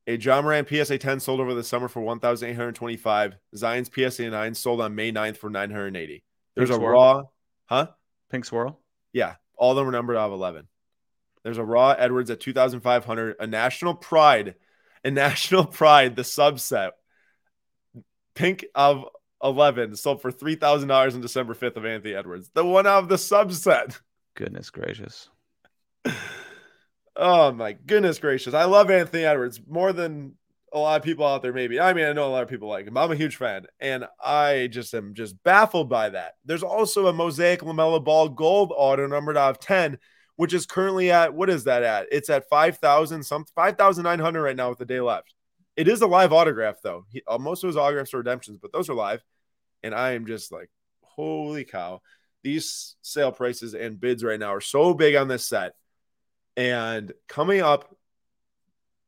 A 0.06 0.16
Ja 0.16 0.40
Morant 0.40 0.68
PSA 0.68 0.98
10 0.98 1.20
sold 1.20 1.40
over 1.40 1.54
the 1.54 1.64
summer 1.64 1.88
for 1.88 2.00
1,825. 2.00 3.34
Zion's 3.56 3.90
PSA 3.94 4.30
9 4.30 4.54
sold 4.54 4.80
on 4.80 4.94
May 4.94 5.12
9th 5.12 5.38
for 5.38 5.50
980. 5.50 6.24
There's 6.54 6.68
pink 6.68 6.76
a 6.76 6.80
swirl. 6.80 6.92
raw, 6.92 7.22
huh? 7.66 7.86
Pink 8.30 8.44
swirl? 8.44 8.80
Yeah. 9.12 9.34
All 9.56 9.72
of 9.72 9.76
them 9.76 9.88
are 9.88 9.92
numbered 9.92 10.16
out 10.16 10.26
of 10.26 10.32
11. 10.32 10.68
There's 11.42 11.58
a 11.58 11.64
raw 11.64 11.90
Edwards 11.90 12.30
at 12.30 12.40
2,500. 12.40 13.36
A 13.38 13.46
national 13.46 13.94
pride, 13.94 14.56
a 15.04 15.10
national 15.10 15.66
pride, 15.66 16.16
the 16.16 16.22
subset. 16.22 16.90
Pink 18.34 18.64
of 18.74 19.04
11 19.44 19.94
sold 19.96 20.22
for 20.22 20.32
$3,000 20.32 21.14
on 21.14 21.20
December 21.20 21.54
5th 21.54 21.76
of 21.76 21.84
Anthony 21.84 22.14
Edwards. 22.14 22.50
The 22.54 22.64
one 22.64 22.86
out 22.86 23.02
of 23.02 23.08
the 23.08 23.16
subset. 23.16 24.00
Goodness 24.34 24.70
gracious. 24.70 25.28
oh 27.16 27.52
my 27.52 27.72
goodness 27.72 28.18
gracious. 28.18 28.54
I 28.54 28.64
love 28.64 28.90
Anthony 28.90 29.24
Edwards 29.24 29.60
more 29.68 29.92
than 29.92 30.34
a 30.72 30.78
lot 30.78 30.98
of 30.98 31.04
people 31.04 31.26
out 31.26 31.42
there 31.42 31.52
maybe. 31.52 31.78
I 31.78 31.92
mean, 31.92 32.06
I 32.06 32.12
know 32.12 32.26
a 32.26 32.32
lot 32.32 32.42
of 32.42 32.48
people 32.48 32.68
like 32.68 32.86
him. 32.86 32.96
I'm 32.96 33.12
a 33.12 33.16
huge 33.16 33.36
fan 33.36 33.66
and 33.78 34.06
I 34.20 34.68
just 34.72 34.92
am 34.94 35.14
just 35.14 35.40
baffled 35.44 35.88
by 35.88 36.08
that. 36.08 36.34
There's 36.44 36.64
also 36.64 37.06
a 37.06 37.12
Mosaic 37.12 37.60
LaMelo 37.60 38.02
Ball 38.02 38.28
gold 38.30 38.72
auto 38.74 39.06
numbered 39.06 39.36
out 39.36 39.50
of 39.50 39.60
10 39.60 39.98
which 40.36 40.52
is 40.52 40.66
currently 40.66 41.12
at 41.12 41.32
what 41.32 41.48
is 41.48 41.64
that 41.64 41.84
at? 41.84 42.06
It's 42.10 42.28
at 42.28 42.48
5,000 42.48 43.22
some 43.22 43.44
5,900 43.54 44.42
right 44.42 44.56
now 44.56 44.70
with 44.70 44.78
the 44.78 44.84
day 44.84 45.00
left. 45.00 45.32
It 45.76 45.86
is 45.86 46.02
a 46.02 46.06
live 46.06 46.32
autograph 46.32 46.76
though. 46.82 47.04
He, 47.10 47.22
uh, 47.26 47.38
most 47.38 47.62
of 47.62 47.68
his 47.68 47.76
autographs 47.76 48.14
are 48.14 48.18
redemptions, 48.18 48.58
but 48.58 48.72
those 48.72 48.88
are 48.88 48.94
live. 48.94 49.22
And 49.84 49.94
I 49.94 50.12
am 50.12 50.26
just 50.26 50.50
like, 50.50 50.70
holy 51.02 51.64
cow. 51.64 52.00
These 52.42 52.96
sale 53.02 53.30
prices 53.30 53.74
and 53.74 54.00
bids 54.00 54.24
right 54.24 54.40
now 54.40 54.54
are 54.54 54.60
so 54.60 54.94
big 54.94 55.14
on 55.14 55.28
this 55.28 55.46
set. 55.46 55.74
And 56.56 57.12
coming 57.28 57.60
up, 57.60 57.94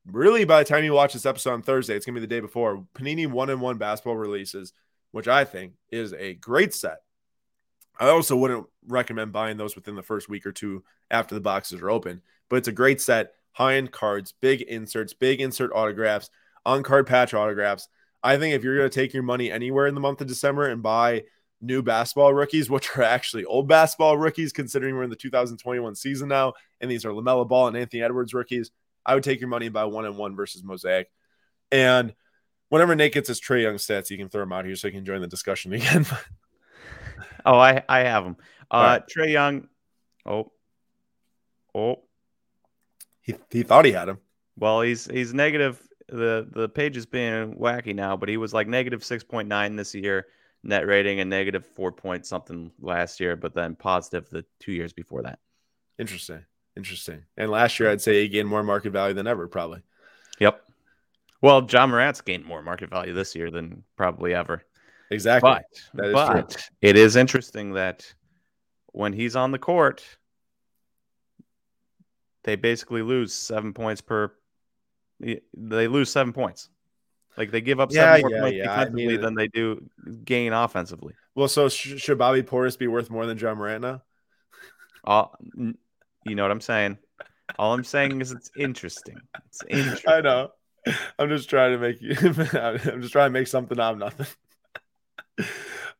really, 0.07 0.45
by 0.45 0.63
the 0.63 0.69
time 0.69 0.85
you 0.85 0.93
watch 0.93 1.15
this 1.15 1.27
episode 1.27 1.53
on 1.53 1.63
Thursday, 1.63 1.97
it's 1.97 2.07
to 2.07 2.13
be 2.13 2.21
the 2.21 2.27
day 2.27 2.41
before 2.41 2.87
Panini 2.95 3.27
one 3.27 3.51
and 3.51 3.61
one 3.61 3.79
basketball 3.79 4.17
releases, 4.17 4.73
which 5.11 5.29
I 5.29 5.45
think 5.45 5.73
is 5.91 6.13
a 6.13 6.35
great 6.35 6.75
set. 6.75 6.99
I 7.99 8.09
also 8.09 8.37
wouldn't 8.37 8.67
recommend 8.87 9.33
buying 9.33 9.57
those 9.57 9.75
within 9.75 9.95
the 9.95 10.03
first 10.03 10.29
week 10.29 10.45
or 10.47 10.53
two 10.53 10.85
after 11.11 11.35
the 11.35 11.41
boxes 11.41 11.81
are 11.81 11.91
open, 11.91 12.21
but 12.51 12.57
it's 12.57 12.69
a 12.69 12.73
great 12.73 13.01
set. 13.01 13.33
High 13.53 13.77
end 13.77 13.91
cards, 13.91 14.35
big 14.39 14.61
inserts, 14.61 15.15
big 15.15 15.41
insert 15.41 15.73
autographs, 15.75 16.29
on 16.67 16.83
card 16.83 17.07
patch 17.07 17.33
autographs. 17.33 17.89
I 18.27 18.39
think 18.39 18.55
if 18.55 18.65
you're 18.65 18.77
going 18.77 18.91
to 18.91 18.95
take 18.95 19.15
your 19.15 19.23
money 19.23 19.53
anywhere 19.53 19.87
in 19.87 19.95
the 19.95 20.01
month 20.01 20.21
of 20.21 20.27
December 20.27 20.67
and 20.67 20.83
buy 20.83 21.23
new 21.61 21.81
basketball 21.81 22.35
rookies, 22.35 22.69
which 22.69 22.97
are 22.97 23.03
actually 23.03 23.45
old 23.45 23.69
basketball 23.69 24.19
rookies, 24.19 24.53
considering 24.53 24.97
we're 24.97 25.05
in 25.05 25.11
the 25.11 25.17
2021 25.17 25.95
season 25.95 26.29
now, 26.29 26.55
and 26.81 26.91
these 26.91 27.05
are 27.05 27.11
LaMelo 27.11 27.47
Ball 27.47 27.69
and 27.69 27.77
Anthony 27.77 28.03
Edwards 28.03 28.35
rookies, 28.35 28.73
I 29.05 29.15
would 29.15 29.23
take 29.23 29.41
your 29.41 29.49
money 29.49 29.67
and 29.67 29.73
buy 29.73 29.85
one 29.85 30.07
and 30.07 30.17
one 30.17 30.35
versus 30.35 30.65
Mosaic. 30.65 31.07
And 31.71 32.15
whenever 32.69 32.97
Nate 32.97 33.15
gets 33.15 33.29
his 33.29 33.41
Trae 33.41 33.63
Young 33.63 33.77
stats, 33.77 34.11
you 34.11 34.19
can 34.19 34.29
throw 34.29 34.43
them 34.43 34.53
out 34.53 34.65
here 34.65 34.75
so 34.75 34.89
you 34.89 34.95
can 34.95 35.05
join 35.05 35.21
the 35.21 35.29
discussion 35.29 35.73
again. 35.73 36.05
oh, 37.45 37.57
I 37.57 37.85
I 37.89 38.01
have 38.01 38.25
them. 38.25 38.37
Uh, 38.69 38.99
right. 38.99 39.03
Trae 39.07 39.31
Young. 39.31 39.69
Oh, 40.27 40.51
oh. 41.77 42.03
He 43.21 43.37
he 43.51 43.63
thought 43.63 43.85
he 43.85 43.93
had 43.93 44.09
him. 44.09 44.19
Well, 44.59 44.81
he's 44.81 45.07
he's 45.07 45.33
negative. 45.33 45.81
The 46.09 46.49
the 46.53 46.69
page 46.69 46.97
is 46.97 47.07
being 47.07 47.55
wacky 47.55 47.95
now, 47.95 48.17
but 48.17 48.29
he 48.29 48.37
was 48.37 48.55
like 48.55 48.69
negative 48.69 49.05
six 49.05 49.25
point 49.25 49.49
nine 49.49 49.77
this 49.77 49.95
year 49.95 50.27
net 50.63 50.87
rating 50.87 51.21
and 51.21 51.31
negative 51.31 51.65
four 51.65 51.93
point 51.93 52.27
something 52.27 52.71
last 52.81 53.21
year, 53.21 53.37
but 53.37 53.55
then 53.55 53.75
positive 53.75 54.29
the 54.31 54.45
two 54.61 54.73
years 54.73 54.93
before 54.93 55.23
that. 55.23 55.39
Interesting. 55.99 56.45
Interesting. 56.77 57.25
And 57.37 57.51
last 57.51 57.81
year, 57.81 57.91
I'd 57.91 58.03
say 58.03 58.23
he 58.23 58.29
gained 58.29 58.49
more 58.49 58.63
market 58.63 58.91
value 58.91 59.15
than 59.15 59.27
ever, 59.27 59.49
probably. 59.49 59.81
Yep. 60.41 60.63
Well, 61.41 61.67
Ja 61.71 61.87
Morant's 61.87 62.21
gained 62.21 62.45
more 62.45 62.63
market 62.63 62.91
value 62.91 63.15
this 63.15 63.35
year 63.35 63.51
than 63.51 63.83
probably 63.97 64.35
ever. 64.35 64.63
Exactly. 65.11 65.59
But, 65.95 66.13
but 66.13 66.69
it 66.83 66.97
is 66.97 67.17
interesting 67.17 67.73
that 67.75 68.13
when 68.89 69.13
he's 69.13 69.37
on 69.37 69.53
the 69.53 69.59
court, 69.59 70.05
they 72.45 72.57
basically 72.57 73.03
lose 73.03 73.33
seven 73.33 73.73
points 73.73 74.01
per. 74.01 74.33
They 75.21 75.89
lose 75.89 76.11
seven 76.11 76.33
points. 76.33 76.69
Like 77.37 77.51
they 77.51 77.61
give 77.61 77.81
up 77.81 77.93
Yeah, 77.93 78.17
seven 78.17 78.21
more 78.23 78.31
yeah, 78.31 78.41
points 78.41 78.57
yeah. 78.59 78.73
I 78.73 78.89
mean- 78.89 79.21
than 79.21 79.35
they 79.35 79.49
do 79.49 79.89
gain 80.25 80.53
offensively. 80.53 81.15
Well, 81.35 81.49
so 81.49 81.69
sh- 81.69 81.99
should 81.99 82.17
Bobby 82.17 82.43
Portis 82.43 82.79
be 82.79 82.87
worth 82.87 83.11
more 83.11 83.27
than 83.27 83.37
Ja 83.37 83.55
Morant 83.55 83.83
now? 83.83 84.03
All, 85.05 85.37
you 86.25 86.35
know 86.35 86.43
what 86.43 86.51
I'm 86.51 86.63
saying? 86.63 86.97
All 87.59 87.75
I'm 87.75 87.85
saying 87.85 88.21
is 88.23 88.33
it's 88.33 88.51
interesting. 88.57 89.21
It's 89.49 89.63
interesting. 89.69 90.11
I 90.11 90.21
know. 90.23 90.51
I'm 91.19 91.29
just 91.29 91.51
trying 91.51 91.73
to 91.73 91.79
make 91.79 92.01
you. 92.01 92.15
I'm 92.59 93.01
just 93.03 93.13
trying 93.13 93.27
to 93.27 93.39
make 93.39 93.49
something 93.49 93.79
out 93.79 93.93
of 93.95 93.99
nothing. 93.99 94.27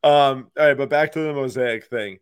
um. 0.03 0.49
All 0.57 0.65
right, 0.65 0.77
but 0.77 0.89
back 0.89 1.11
to 1.11 1.19
the 1.19 1.33
mosaic 1.33 1.85
thing. 1.85 2.17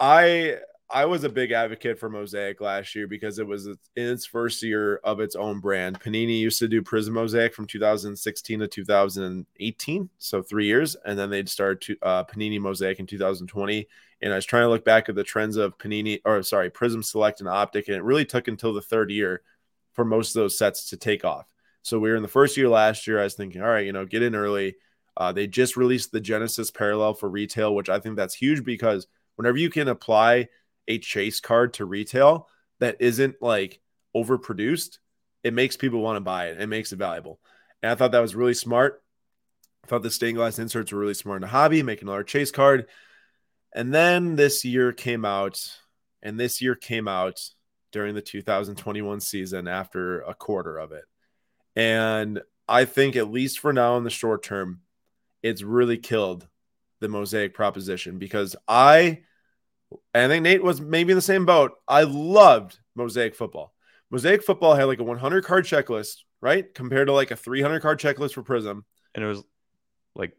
I 0.00 0.56
I 0.90 1.04
was 1.04 1.22
a 1.22 1.28
big 1.28 1.52
advocate 1.52 1.98
for 1.98 2.08
mosaic 2.08 2.62
last 2.62 2.94
year 2.94 3.06
because 3.06 3.38
it 3.38 3.46
was 3.46 3.66
in 3.66 3.76
its 3.94 4.24
first 4.24 4.62
year 4.62 4.96
of 5.04 5.20
its 5.20 5.36
own 5.36 5.60
brand. 5.60 6.00
Panini 6.00 6.40
used 6.40 6.58
to 6.60 6.68
do 6.68 6.80
Prism 6.80 7.12
Mosaic 7.12 7.54
from 7.54 7.66
2016 7.66 8.60
to 8.60 8.66
2018, 8.66 10.08
so 10.16 10.42
three 10.42 10.64
years, 10.64 10.96
and 11.04 11.18
then 11.18 11.28
they'd 11.28 11.48
start 11.48 11.82
to 11.82 11.96
uh, 12.02 12.24
Panini 12.24 12.58
Mosaic 12.58 13.00
in 13.00 13.06
2020. 13.06 13.86
And 14.22 14.32
I 14.32 14.36
was 14.36 14.46
trying 14.46 14.62
to 14.62 14.70
look 14.70 14.84
back 14.84 15.10
at 15.10 15.14
the 15.14 15.24
trends 15.24 15.56
of 15.56 15.76
Panini, 15.76 16.22
or 16.24 16.42
sorry, 16.42 16.70
Prism 16.70 17.02
Select 17.02 17.40
and 17.40 17.48
Optic, 17.50 17.88
and 17.88 17.96
it 17.96 18.02
really 18.02 18.24
took 18.24 18.48
until 18.48 18.72
the 18.72 18.80
third 18.80 19.10
year 19.10 19.42
for 19.92 20.06
most 20.06 20.34
of 20.34 20.40
those 20.40 20.56
sets 20.56 20.88
to 20.88 20.96
take 20.96 21.22
off. 21.22 21.46
So 21.82 21.98
we 21.98 22.08
were 22.08 22.16
in 22.16 22.22
the 22.22 22.28
first 22.28 22.56
year 22.56 22.68
last 22.68 23.06
year. 23.06 23.20
I 23.20 23.24
was 23.24 23.34
thinking, 23.34 23.60
all 23.60 23.68
right, 23.68 23.84
you 23.84 23.92
know, 23.92 24.06
get 24.06 24.22
in 24.22 24.34
early. 24.34 24.76
Uh, 25.18 25.32
they 25.32 25.46
just 25.46 25.76
released 25.76 26.12
the 26.12 26.20
Genesis 26.20 26.70
Parallel 26.70 27.12
for 27.12 27.28
retail, 27.28 27.74
which 27.74 27.90
I 27.90 27.98
think 27.98 28.16
that's 28.16 28.34
huge 28.34 28.64
because 28.64 29.06
whenever 29.36 29.58
you 29.58 29.68
can 29.68 29.88
apply 29.88 30.48
a 30.88 30.98
chase 30.98 31.38
card 31.38 31.74
to 31.74 31.84
retail 31.84 32.48
that 32.80 32.96
isn't 33.00 33.36
like 33.40 33.80
overproduced, 34.16 34.98
it 35.44 35.54
makes 35.54 35.76
people 35.76 36.00
want 36.00 36.16
to 36.16 36.20
buy 36.20 36.46
it. 36.46 36.60
It 36.60 36.66
makes 36.66 36.92
it 36.92 36.96
valuable. 36.96 37.38
And 37.82 37.92
I 37.92 37.94
thought 37.94 38.12
that 38.12 38.20
was 38.20 38.34
really 38.34 38.54
smart. 38.54 39.02
I 39.84 39.86
thought 39.86 40.02
the 40.02 40.10
stained 40.10 40.36
glass 40.36 40.58
inserts 40.58 40.92
were 40.92 40.98
really 40.98 41.14
smart 41.14 41.36
in 41.36 41.42
the 41.42 41.48
hobby, 41.48 41.82
make 41.82 42.02
another 42.02 42.24
chase 42.24 42.50
card. 42.50 42.86
And 43.74 43.94
then 43.94 44.36
this 44.36 44.64
year 44.64 44.92
came 44.92 45.24
out, 45.24 45.60
and 46.22 46.40
this 46.40 46.60
year 46.60 46.74
came 46.74 47.06
out 47.06 47.40
during 47.92 48.14
the 48.14 48.22
2021 48.22 49.20
season 49.20 49.68
after 49.68 50.20
a 50.22 50.34
quarter 50.34 50.78
of 50.78 50.92
it. 50.92 51.04
And 51.76 52.40
I 52.66 52.84
think, 52.84 53.16
at 53.16 53.30
least 53.30 53.60
for 53.60 53.72
now 53.72 53.96
in 53.96 54.04
the 54.04 54.10
short 54.10 54.42
term, 54.42 54.80
it's 55.42 55.62
really 55.62 55.96
killed 55.96 56.46
the 57.00 57.08
mosaic 57.08 57.54
proposition 57.54 58.18
because 58.18 58.56
I, 58.66 59.20
and 60.14 60.24
I 60.24 60.28
think 60.28 60.42
Nate 60.42 60.62
was 60.62 60.80
maybe 60.80 61.12
in 61.12 61.16
the 61.16 61.22
same 61.22 61.46
boat. 61.46 61.72
I 61.86 62.02
loved 62.02 62.78
mosaic 62.94 63.34
football. 63.34 63.72
Mosaic 64.10 64.42
football 64.42 64.74
had 64.74 64.84
like 64.84 65.00
a 65.00 65.04
100 65.04 65.44
card 65.44 65.64
checklist, 65.64 66.18
right? 66.40 66.72
Compared 66.74 67.08
to 67.08 67.12
like 67.12 67.30
a 67.30 67.36
300 67.36 67.80
card 67.80 68.00
checklist 68.00 68.34
for 68.34 68.42
Prism. 68.42 68.84
and 69.14 69.24
it 69.24 69.26
was 69.26 69.42
like 70.14 70.32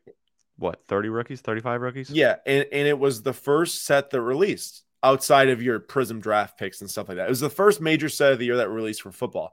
what 0.57 0.81
30 0.88 1.09
rookies 1.09 1.41
35 1.41 1.81
rookies 1.81 2.09
Yeah, 2.09 2.35
and, 2.45 2.65
and 2.71 2.88
it 2.88 2.99
was 2.99 3.21
the 3.21 3.33
first 3.33 3.85
set 3.85 4.09
that 4.09 4.21
released 4.21 4.83
outside 5.01 5.49
of 5.49 5.62
your 5.62 5.79
Prism 5.79 6.19
draft 6.19 6.57
picks 6.59 6.81
and 6.81 6.89
stuff 6.89 7.07
like 7.07 7.17
that. 7.17 7.27
It 7.27 7.29
was 7.29 7.39
the 7.39 7.49
first 7.49 7.79
major 7.79 8.09
set 8.09 8.33
of 8.33 8.39
the 8.39 8.45
year 8.45 8.57
that 8.57 8.69
released 8.69 9.01
for 9.01 9.12
football. 9.12 9.51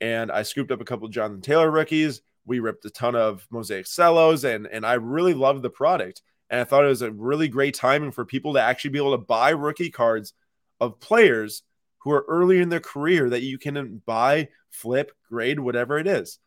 And 0.00 0.30
I 0.30 0.42
scooped 0.42 0.70
up 0.70 0.80
a 0.80 0.84
couple 0.84 1.06
of 1.06 1.12
Jonathan 1.12 1.40
Taylor 1.40 1.70
rookies. 1.70 2.20
We 2.46 2.60
ripped 2.60 2.84
a 2.84 2.90
ton 2.90 3.16
of 3.16 3.46
Mosaic 3.50 3.86
Cellos, 3.86 4.44
and 4.44 4.66
and 4.66 4.84
I 4.84 4.94
really 4.94 5.34
loved 5.34 5.62
the 5.62 5.70
product. 5.70 6.20
And 6.54 6.60
I 6.60 6.64
thought 6.64 6.84
it 6.84 6.88
was 6.88 7.02
a 7.02 7.10
really 7.10 7.48
great 7.48 7.74
timing 7.74 8.12
for 8.12 8.24
people 8.24 8.54
to 8.54 8.62
actually 8.62 8.90
be 8.90 9.00
able 9.00 9.10
to 9.10 9.18
buy 9.18 9.50
rookie 9.50 9.90
cards 9.90 10.34
of 10.78 11.00
players 11.00 11.64
who 11.98 12.12
are 12.12 12.24
early 12.28 12.60
in 12.60 12.68
their 12.68 12.78
career 12.78 13.28
that 13.30 13.42
you 13.42 13.58
can 13.58 14.00
buy, 14.06 14.50
flip, 14.70 15.10
grade, 15.28 15.58
whatever 15.58 15.98
it 15.98 16.06
is. 16.06 16.38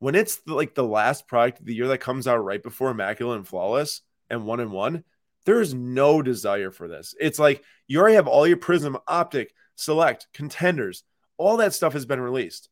When 0.00 0.16
it's 0.16 0.38
the, 0.38 0.54
like 0.54 0.74
the 0.74 0.82
last 0.82 1.28
product 1.28 1.60
of 1.60 1.66
the 1.66 1.76
year 1.76 1.86
that 1.86 1.98
comes 1.98 2.26
out 2.26 2.38
right 2.38 2.60
before 2.60 2.90
Immaculate 2.90 3.36
and 3.36 3.46
Flawless 3.46 4.02
and 4.28 4.46
one 4.46 4.58
and 4.58 4.72
one, 4.72 5.04
there 5.44 5.60
is 5.60 5.74
no 5.74 6.22
desire 6.22 6.72
for 6.72 6.88
this. 6.88 7.14
It's 7.20 7.38
like 7.38 7.62
you 7.86 8.00
already 8.00 8.16
have 8.16 8.26
all 8.26 8.48
your 8.48 8.56
Prism, 8.56 8.98
Optic, 9.06 9.54
Select, 9.76 10.26
Contenders, 10.34 11.04
all 11.36 11.58
that 11.58 11.72
stuff 11.72 11.92
has 11.92 12.04
been 12.04 12.20
released. 12.20 12.68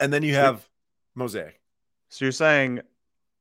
And 0.00 0.10
then 0.10 0.22
you 0.22 0.32
have 0.32 0.66
Mosaic. 1.14 1.60
so 2.08 2.24
you're 2.24 2.32
saying 2.32 2.80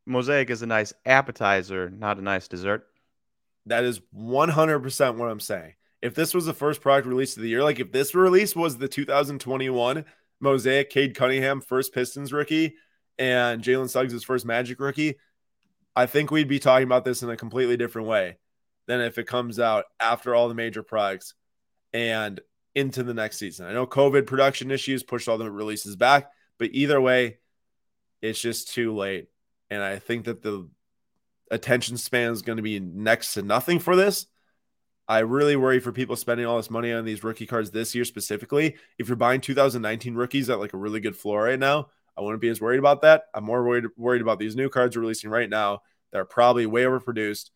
mosaic 0.05 0.49
is 0.49 0.61
a 0.61 0.67
nice 0.67 0.93
appetizer 1.05 1.89
not 1.89 2.17
a 2.17 2.21
nice 2.21 2.47
dessert 2.47 2.87
That 3.65 3.83
is 3.83 3.99
100% 4.15 5.15
what 5.15 5.29
I'm 5.29 5.39
saying. 5.39 5.73
If 6.01 6.13
this 6.13 6.33
was 6.33 6.45
the 6.45 6.53
first 6.53 6.81
product 6.81 7.07
release 7.07 7.35
of 7.35 7.41
the 7.41 7.49
year, 7.49 7.63
like 7.63 7.79
if 7.79 7.91
this 7.91 8.13
release 8.13 8.55
was 8.55 8.77
the 8.77 8.87
2021 8.87 10.05
Mosaic 10.39 10.89
Cade 10.91 11.15
Cunningham 11.15 11.61
first 11.61 11.93
Pistons 11.93 12.31
rookie 12.31 12.75
and 13.17 13.63
Jalen 13.63 13.89
Suggs' 13.89 14.23
first 14.23 14.45
Magic 14.45 14.79
rookie, 14.79 15.15
I 15.95 16.05
think 16.05 16.29
we'd 16.29 16.47
be 16.47 16.59
talking 16.59 16.85
about 16.85 17.05
this 17.05 17.23
in 17.23 17.29
a 17.29 17.37
completely 17.37 17.77
different 17.77 18.07
way 18.07 18.37
than 18.85 19.01
if 19.01 19.17
it 19.17 19.25
comes 19.25 19.59
out 19.59 19.85
after 19.99 20.35
all 20.35 20.47
the 20.47 20.53
major 20.53 20.83
products 20.83 21.33
and 21.93 22.39
into 22.75 23.01
the 23.01 23.13
next 23.13 23.37
season. 23.37 23.65
I 23.65 23.73
know 23.73 23.87
COVID 23.87 24.27
production 24.27 24.69
issues 24.69 25.01
pushed 25.01 25.27
all 25.27 25.39
the 25.39 25.49
releases 25.49 25.95
back, 25.95 26.29
but 26.59 26.69
either 26.73 27.01
way, 27.01 27.37
it's 28.21 28.39
just 28.39 28.73
too 28.73 28.93
late. 28.93 29.27
And 29.69 29.82
I 29.82 29.99
think 29.99 30.25
that 30.25 30.41
the 30.41 30.69
attention 31.51 31.97
span 31.97 32.32
is 32.32 32.41
going 32.41 32.58
to 32.58 32.63
be 32.63 32.80
next 32.80 33.34
to 33.34 33.41
nothing 33.41 33.80
for 33.80 33.95
this. 33.95 34.28
I 35.08 35.19
really 35.19 35.56
worry 35.56 35.80
for 35.80 35.91
people 35.91 36.15
spending 36.15 36.47
all 36.47 36.58
this 36.58 36.71
money 36.71 36.91
on 36.91 37.06
these 37.06 37.23
rookie 37.23 37.45
cards 37.45 37.71
this 37.71 37.93
year 37.93 38.06
specifically. 38.06 38.75
If 38.97 39.08
you're 39.08 39.15
buying 39.15 39.41
2019 39.41 40.15
rookies 40.15 40.49
at 40.49 40.60
like 40.60 40.73
a 40.73 40.78
really 40.78 40.99
good 40.99 41.15
floor 41.15 41.43
right 41.43 41.60
now, 41.60 41.89
I 42.17 42.21
wouldn't 42.21 42.41
be 42.41 42.49
as 42.49 42.62
worried 42.62 42.80
about 42.80 43.01
that. 43.01 43.25
I'm 43.34 43.43
more 43.43 43.63
worried 43.63 43.86
worried 43.97 44.21
about 44.21 44.39
these 44.39 44.56
new 44.56 44.69
cards 44.69 44.97
releasing 44.97 45.30
right 45.30 45.49
now 45.49 45.82
that 46.12 46.19
are 46.19 46.25
probably 46.25 46.65
way 46.65 46.84
overproduced, 46.84 47.51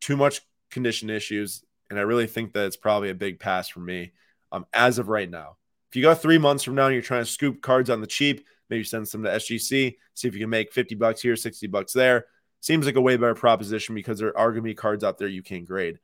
too 0.00 0.16
much 0.16 0.42
condition 0.70 1.08
issues, 1.08 1.64
and 1.88 1.98
I 1.98 2.02
really 2.02 2.26
think 2.26 2.52
that 2.52 2.66
it's 2.66 2.76
probably 2.76 3.10
a 3.10 3.14
big 3.14 3.38
pass 3.38 3.68
for 3.68 3.80
me 3.80 4.12
um, 4.50 4.66
as 4.72 4.98
of 4.98 5.08
right 5.08 5.30
now. 5.30 5.56
If 5.90 5.96
you 5.96 6.02
go 6.02 6.14
three 6.14 6.38
months 6.38 6.64
from 6.64 6.74
now 6.74 6.86
and 6.86 6.94
you're 6.94 7.02
trying 7.02 7.24
to 7.24 7.30
scoop 7.30 7.62
cards 7.62 7.90
on 7.90 8.00
the 8.00 8.06
cheap, 8.06 8.46
maybe 8.70 8.84
send 8.84 9.08
some 9.08 9.22
to 9.22 9.30
SGC, 9.30 9.96
see 10.14 10.28
if 10.28 10.34
you 10.34 10.40
can 10.40 10.50
make 10.50 10.72
50 10.72 10.94
bucks 10.94 11.20
here, 11.20 11.36
60 11.36 11.66
bucks 11.68 11.92
there. 11.92 12.26
Seems 12.60 12.86
like 12.86 12.96
a 12.96 13.00
way 13.00 13.16
better 13.16 13.34
proposition 13.34 13.94
because 13.94 14.18
there 14.18 14.36
are 14.38 14.50
going 14.50 14.62
to 14.62 14.62
be 14.62 14.74
cards 14.74 15.02
out 15.02 15.18
there 15.18 15.28
you 15.28 15.42
can 15.42 15.64
grade. 15.64 15.98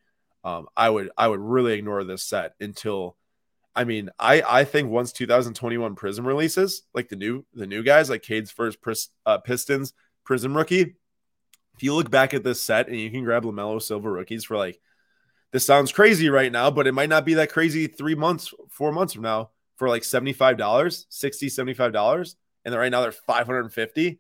Um, 0.45 0.67
I 0.77 0.91
would 0.91 1.11
I 1.17 1.29
would 1.29 1.41
really 1.41 1.75
ignore 1.75 2.05
this 2.05 2.23
set 2.23 2.55
until 2.61 3.17
I 3.75 3.85
mean 3.85 4.11
I 4.19 4.43
I 4.43 4.65
think 4.65 4.91
once 4.91 5.13
2021 5.13 5.95
Prism 5.95 6.27
releases 6.27 6.83
like 6.95 7.09
the 7.09 7.17
new 7.17 7.45
the 7.55 7.67
new 7.67 7.83
guys 7.83 8.09
like 8.09 8.23
Cade's 8.23 8.51
first 8.51 8.81
Pris, 8.81 9.09
uh, 9.27 9.39
Pistons 9.39 9.93
Prism 10.25 10.57
rookie. 10.57 10.95
If 11.75 11.83
you 11.83 11.95
look 11.95 12.11
back 12.11 12.35
at 12.35 12.45
this 12.45 12.63
set 12.63 12.89
and 12.89 12.99
you 12.99 13.11
can 13.11 13.25
grab 13.25 13.45
Lamelo 13.45 13.81
Silver 13.81 14.11
rookies 14.11 14.45
for 14.45 14.57
like 14.57 14.81
this 15.53 15.65
sounds 15.65 15.93
crazy 15.93 16.29
right 16.29 16.53
now, 16.53 16.71
but 16.71 16.87
it 16.87 16.93
might 16.93 17.09
not 17.09 17.25
be 17.25 17.35
that 17.35 17.51
crazy 17.51 17.87
three 17.87 18.15
months, 18.15 18.53
four 18.69 18.93
months 18.93 19.15
from 19.15 19.23
now 19.23 19.51
for 19.77 19.89
like 19.89 20.03
$75, 20.03 21.07
60 21.09 21.47
$75. 21.49 22.35
And 22.69 22.73
then 22.75 22.81
right 22.81 22.91
now 22.91 23.01
they're 23.01 23.13
550 23.13 24.19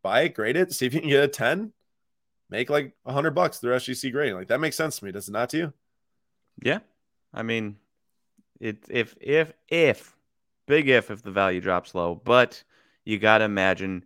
Buy 0.00 0.20
it, 0.20 0.34
grade 0.34 0.56
it, 0.56 0.72
see 0.72 0.86
if 0.86 0.94
you 0.94 1.00
can 1.00 1.08
get 1.08 1.24
a 1.24 1.26
10, 1.26 1.72
make 2.50 2.70
like 2.70 2.94
a 3.04 3.12
hundred 3.12 3.34
bucks 3.34 3.58
through 3.58 3.74
SGC 3.74 4.12
grading. 4.12 4.36
Like 4.36 4.46
that 4.46 4.60
makes 4.60 4.76
sense 4.76 4.98
to 4.98 5.04
me. 5.04 5.10
Does 5.10 5.28
it 5.28 5.32
not 5.32 5.50
to 5.50 5.56
you? 5.56 5.72
Yeah, 6.62 6.78
I 7.32 7.42
mean, 7.42 7.76
it 8.60 8.84
if 8.88 9.16
if 9.20 9.54
if 9.66 10.14
big 10.66 10.88
if 10.88 11.10
if 11.10 11.22
the 11.22 11.32
value 11.32 11.60
drops 11.60 11.96
low, 11.96 12.20
but 12.22 12.62
you 13.04 13.18
got 13.18 13.38
to 13.38 13.44
imagine 13.44 14.04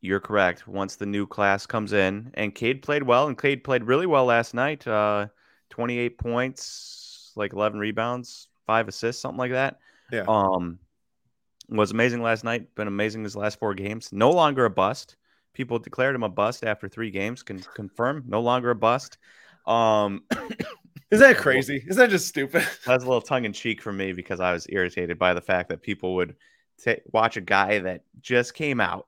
you're 0.00 0.20
correct. 0.20 0.66
Once 0.66 0.96
the 0.96 1.04
new 1.04 1.26
class 1.26 1.66
comes 1.66 1.92
in, 1.92 2.30
and 2.34 2.54
Cade 2.54 2.80
played 2.80 3.02
well, 3.02 3.26
and 3.26 3.36
Cade 3.36 3.62
played 3.62 3.84
really 3.84 4.06
well 4.06 4.24
last 4.24 4.54
night. 4.54 4.86
Uh, 4.86 5.26
28 5.68 6.16
points, 6.16 7.32
like 7.34 7.52
11 7.52 7.78
rebounds, 7.78 8.48
five 8.64 8.88
assists, 8.88 9.20
something 9.20 9.38
like 9.38 9.50
that. 9.50 9.80
Yeah. 10.10 10.24
Um, 10.28 10.78
was 11.68 11.90
amazing 11.90 12.22
last 12.22 12.44
night. 12.44 12.74
Been 12.74 12.88
amazing 12.88 13.24
his 13.24 13.36
last 13.36 13.58
four 13.58 13.74
games. 13.74 14.12
No 14.12 14.30
longer 14.30 14.64
a 14.64 14.70
bust. 14.70 15.16
People 15.52 15.78
declared 15.78 16.14
him 16.14 16.22
a 16.22 16.28
bust 16.28 16.64
after 16.64 16.88
three 16.88 17.10
games. 17.10 17.42
Can 17.42 17.60
confirm. 17.74 18.24
No 18.26 18.40
longer 18.40 18.70
a 18.70 18.74
bust. 18.74 19.18
Um, 19.66 20.22
Is 21.10 21.20
that 21.20 21.36
crazy? 21.38 21.84
Is 21.86 21.96
that 21.96 22.10
just 22.10 22.28
stupid? 22.28 22.62
that's 22.86 23.04
a 23.04 23.06
little 23.06 23.20
tongue 23.20 23.44
in 23.44 23.52
cheek 23.52 23.80
for 23.80 23.92
me 23.92 24.12
because 24.12 24.40
I 24.40 24.52
was 24.52 24.66
irritated 24.68 25.18
by 25.18 25.34
the 25.34 25.40
fact 25.40 25.68
that 25.68 25.82
people 25.82 26.14
would 26.16 26.36
ta 26.84 26.94
watch 27.12 27.36
a 27.36 27.40
guy 27.40 27.78
that 27.80 28.02
just 28.20 28.54
came 28.54 28.80
out, 28.80 29.06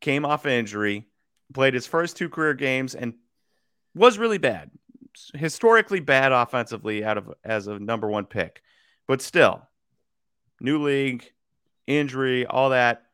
came 0.00 0.24
off 0.24 0.44
an 0.44 0.52
injury, 0.52 1.08
played 1.52 1.74
his 1.74 1.86
first 1.86 2.16
two 2.16 2.28
career 2.28 2.54
games, 2.54 2.94
and 2.94 3.14
was 3.94 4.18
really 4.18 4.38
bad. 4.38 4.70
historically 5.34 6.00
bad 6.00 6.32
offensively 6.32 7.04
out 7.04 7.18
of 7.18 7.32
as 7.44 7.66
a 7.66 7.78
number 7.78 8.08
one 8.08 8.26
pick, 8.26 8.62
but 9.06 9.20
still, 9.20 9.66
new 10.60 10.82
league, 10.82 11.32
injury, 11.98 12.46
all 12.46 12.70
that, 12.70 13.06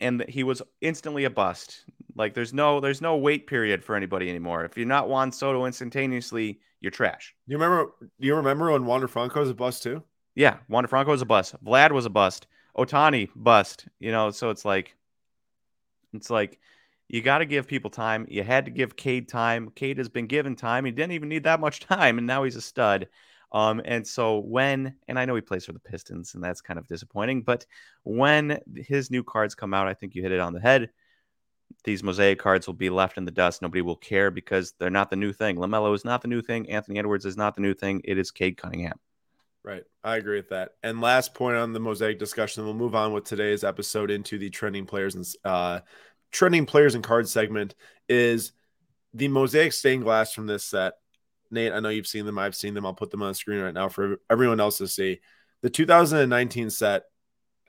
and 0.00 0.24
he 0.28 0.42
was 0.42 0.62
instantly 0.80 1.24
a 1.24 1.30
bust. 1.30 1.84
Like 2.16 2.34
there's 2.34 2.52
no 2.52 2.80
there's 2.80 3.00
no 3.00 3.16
wait 3.16 3.46
period 3.46 3.82
for 3.82 3.96
anybody 3.96 4.28
anymore. 4.28 4.64
If 4.64 4.76
you're 4.76 4.86
not 4.86 5.08
Juan 5.08 5.32
Soto 5.32 5.66
instantaneously, 5.66 6.60
you're 6.80 6.90
trash. 6.90 7.34
You 7.46 7.56
remember? 7.56 7.92
Do 8.00 8.26
you 8.26 8.36
remember 8.36 8.70
when 8.70 8.86
Wander 8.86 9.08
Franco 9.08 9.40
was 9.40 9.50
a 9.50 9.54
bust 9.54 9.82
too? 9.82 10.02
Yeah, 10.34 10.58
Wander 10.68 10.88
Franco 10.88 11.10
was 11.10 11.22
a 11.22 11.26
bust. 11.26 11.54
Vlad 11.64 11.92
was 11.92 12.06
a 12.06 12.10
bust. 12.10 12.46
Ohtani 12.76 13.30
bust. 13.34 13.86
You 14.00 14.12
know, 14.12 14.30
so 14.30 14.50
it's 14.50 14.64
like, 14.64 14.94
it's 16.12 16.30
like 16.30 16.58
you 17.08 17.22
got 17.22 17.38
to 17.38 17.46
give 17.46 17.66
people 17.66 17.90
time. 17.90 18.26
You 18.28 18.42
had 18.42 18.64
to 18.64 18.70
give 18.70 18.96
Cade 18.96 19.28
time. 19.28 19.70
Cade 19.70 19.98
has 19.98 20.08
been 20.08 20.26
given 20.26 20.56
time. 20.56 20.84
He 20.84 20.90
didn't 20.90 21.12
even 21.12 21.28
need 21.28 21.44
that 21.44 21.60
much 21.60 21.80
time, 21.86 22.18
and 22.18 22.26
now 22.26 22.44
he's 22.44 22.56
a 22.56 22.60
stud. 22.60 23.08
Um, 23.54 23.80
and 23.84 24.04
so 24.04 24.40
when, 24.40 24.96
and 25.06 25.16
I 25.16 25.24
know 25.24 25.36
he 25.36 25.40
plays 25.40 25.64
for 25.64 25.72
the 25.72 25.78
Pistons, 25.78 26.34
and 26.34 26.42
that's 26.42 26.60
kind 26.60 26.76
of 26.76 26.88
disappointing, 26.88 27.42
but 27.42 27.64
when 28.02 28.58
his 28.74 29.12
new 29.12 29.22
cards 29.22 29.54
come 29.54 29.72
out, 29.72 29.86
I 29.86 29.94
think 29.94 30.16
you 30.16 30.22
hit 30.22 30.32
it 30.32 30.40
on 30.40 30.52
the 30.52 30.60
head. 30.60 30.90
These 31.84 32.02
mosaic 32.02 32.40
cards 32.40 32.66
will 32.66 32.74
be 32.74 32.90
left 32.90 33.16
in 33.16 33.24
the 33.24 33.30
dust. 33.30 33.62
Nobody 33.62 33.80
will 33.80 33.94
care 33.94 34.32
because 34.32 34.74
they're 34.78 34.90
not 34.90 35.08
the 35.08 35.16
new 35.16 35.32
thing. 35.32 35.56
LaMelo 35.56 35.94
is 35.94 36.04
not 36.04 36.20
the 36.20 36.28
new 36.28 36.42
thing. 36.42 36.68
Anthony 36.68 36.98
Edwards 36.98 37.24
is 37.24 37.36
not 37.36 37.54
the 37.54 37.60
new 37.60 37.74
thing. 37.74 38.00
It 38.02 38.18
is 38.18 38.32
Cade 38.32 38.56
Cunningham. 38.56 38.98
Right. 39.62 39.84
I 40.02 40.16
agree 40.16 40.36
with 40.36 40.48
that. 40.48 40.72
And 40.82 41.00
last 41.00 41.32
point 41.32 41.56
on 41.56 41.72
the 41.72 41.80
mosaic 41.80 42.18
discussion, 42.18 42.64
we'll 42.64 42.74
move 42.74 42.96
on 42.96 43.12
with 43.12 43.24
today's 43.24 43.62
episode 43.62 44.10
into 44.10 44.36
the 44.36 44.50
trending 44.50 44.84
players 44.84 45.14
and 45.14 45.26
uh, 45.44 45.80
trending 46.32 46.66
players 46.66 46.96
and 46.96 47.04
cards 47.04 47.30
segment 47.30 47.76
is 48.08 48.52
the 49.14 49.28
mosaic 49.28 49.72
stained 49.72 50.02
glass 50.02 50.32
from 50.32 50.46
this 50.46 50.64
set 50.64 50.94
Nate, 51.54 51.72
I 51.72 51.80
know 51.80 51.88
you've 51.88 52.06
seen 52.06 52.26
them. 52.26 52.38
I've 52.38 52.54
seen 52.54 52.74
them. 52.74 52.84
I'll 52.84 52.94
put 52.94 53.10
them 53.10 53.22
on 53.22 53.28
the 53.28 53.34
screen 53.34 53.60
right 53.60 53.74
now 53.74 53.88
for 53.88 54.18
everyone 54.30 54.60
else 54.60 54.78
to 54.78 54.88
see. 54.88 55.20
The 55.62 55.70
2019 55.70 56.70
set 56.70 57.04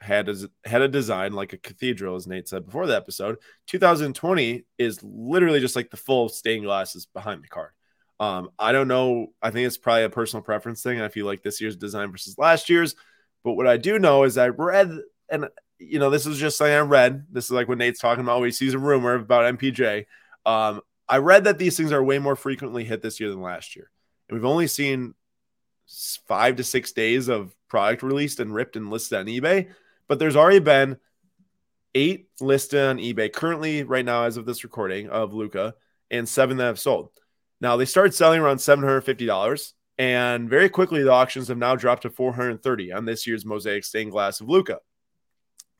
had 0.01 0.27
a, 0.27 0.35
had 0.65 0.81
a 0.81 0.87
design 0.87 1.33
like 1.33 1.53
a 1.53 1.57
cathedral, 1.57 2.15
as 2.15 2.27
Nate 2.27 2.49
said 2.49 2.65
before 2.65 2.87
the 2.87 2.95
episode. 2.95 3.37
2020 3.67 4.65
is 4.77 5.01
literally 5.03 5.59
just 5.59 5.75
like 5.75 5.89
the 5.89 5.97
full 5.97 6.27
stained 6.29 6.65
glasses 6.65 7.05
behind 7.05 7.43
the 7.43 7.47
card. 7.47 7.71
Um, 8.19 8.49
I 8.57 8.71
don't 8.71 8.87
know. 8.87 9.27
I 9.41 9.51
think 9.51 9.67
it's 9.67 9.77
probably 9.77 10.03
a 10.03 10.09
personal 10.09 10.43
preference 10.43 10.81
thing. 10.81 11.01
I 11.01 11.09
feel 11.09 11.25
like 11.25 11.43
this 11.43 11.59
year's 11.61 11.75
design 11.75 12.11
versus 12.11 12.37
last 12.37 12.69
year's. 12.69 12.95
But 13.43 13.53
what 13.53 13.67
I 13.67 13.77
do 13.77 13.99
know 13.99 14.23
is 14.23 14.37
I 14.37 14.49
read, 14.49 14.91
and 15.29 15.47
you 15.79 15.99
know, 15.99 16.09
this 16.09 16.25
is 16.25 16.37
just 16.37 16.57
something 16.57 16.73
I 16.73 16.79
read. 16.79 17.25
This 17.31 17.45
is 17.45 17.51
like 17.51 17.67
when 17.67 17.77
Nate's 17.77 17.99
talking 17.99 18.23
about, 18.23 18.43
he 18.43 18.51
sees 18.51 18.73
a 18.73 18.79
rumor 18.79 19.15
about 19.15 19.57
MPJ. 19.57 20.05
Um, 20.45 20.81
I 21.07 21.17
read 21.17 21.43
that 21.43 21.57
these 21.57 21.77
things 21.77 21.91
are 21.91 22.03
way 22.03 22.19
more 22.19 22.35
frequently 22.35 22.83
hit 22.83 23.01
this 23.01 23.19
year 23.19 23.29
than 23.29 23.41
last 23.41 23.75
year. 23.75 23.91
And 24.27 24.37
we've 24.37 24.45
only 24.45 24.67
seen 24.67 25.13
five 26.27 26.55
to 26.55 26.63
six 26.63 26.91
days 26.91 27.27
of 27.27 27.55
product 27.67 28.03
released 28.03 28.39
and 28.39 28.53
ripped 28.53 28.75
and 28.75 28.89
listed 28.89 29.19
on 29.19 29.25
eBay, 29.25 29.69
but 30.07 30.19
there's 30.19 30.35
already 30.35 30.59
been 30.59 30.97
eight 31.93 32.27
listed 32.41 32.79
on 32.79 32.97
eBay 32.97 33.31
currently, 33.31 33.83
right 33.83 34.05
now, 34.05 34.23
as 34.23 34.37
of 34.37 34.45
this 34.45 34.63
recording 34.63 35.09
of 35.09 35.33
Luka, 35.33 35.75
and 36.11 36.27
seven 36.27 36.57
that 36.57 36.65
have 36.65 36.79
sold. 36.79 37.09
Now 37.61 37.77
they 37.77 37.85
started 37.85 38.13
selling 38.13 38.41
around 38.41 38.57
$750, 38.57 39.73
and 39.97 40.49
very 40.49 40.69
quickly 40.69 41.03
the 41.03 41.11
auctions 41.11 41.47
have 41.47 41.57
now 41.57 41.75
dropped 41.75 42.01
to 42.01 42.09
430 42.09 42.91
on 42.91 43.05
this 43.05 43.25
year's 43.25 43.45
mosaic 43.45 43.85
stained 43.85 44.11
glass 44.11 44.41
of 44.41 44.49
Luka. 44.49 44.79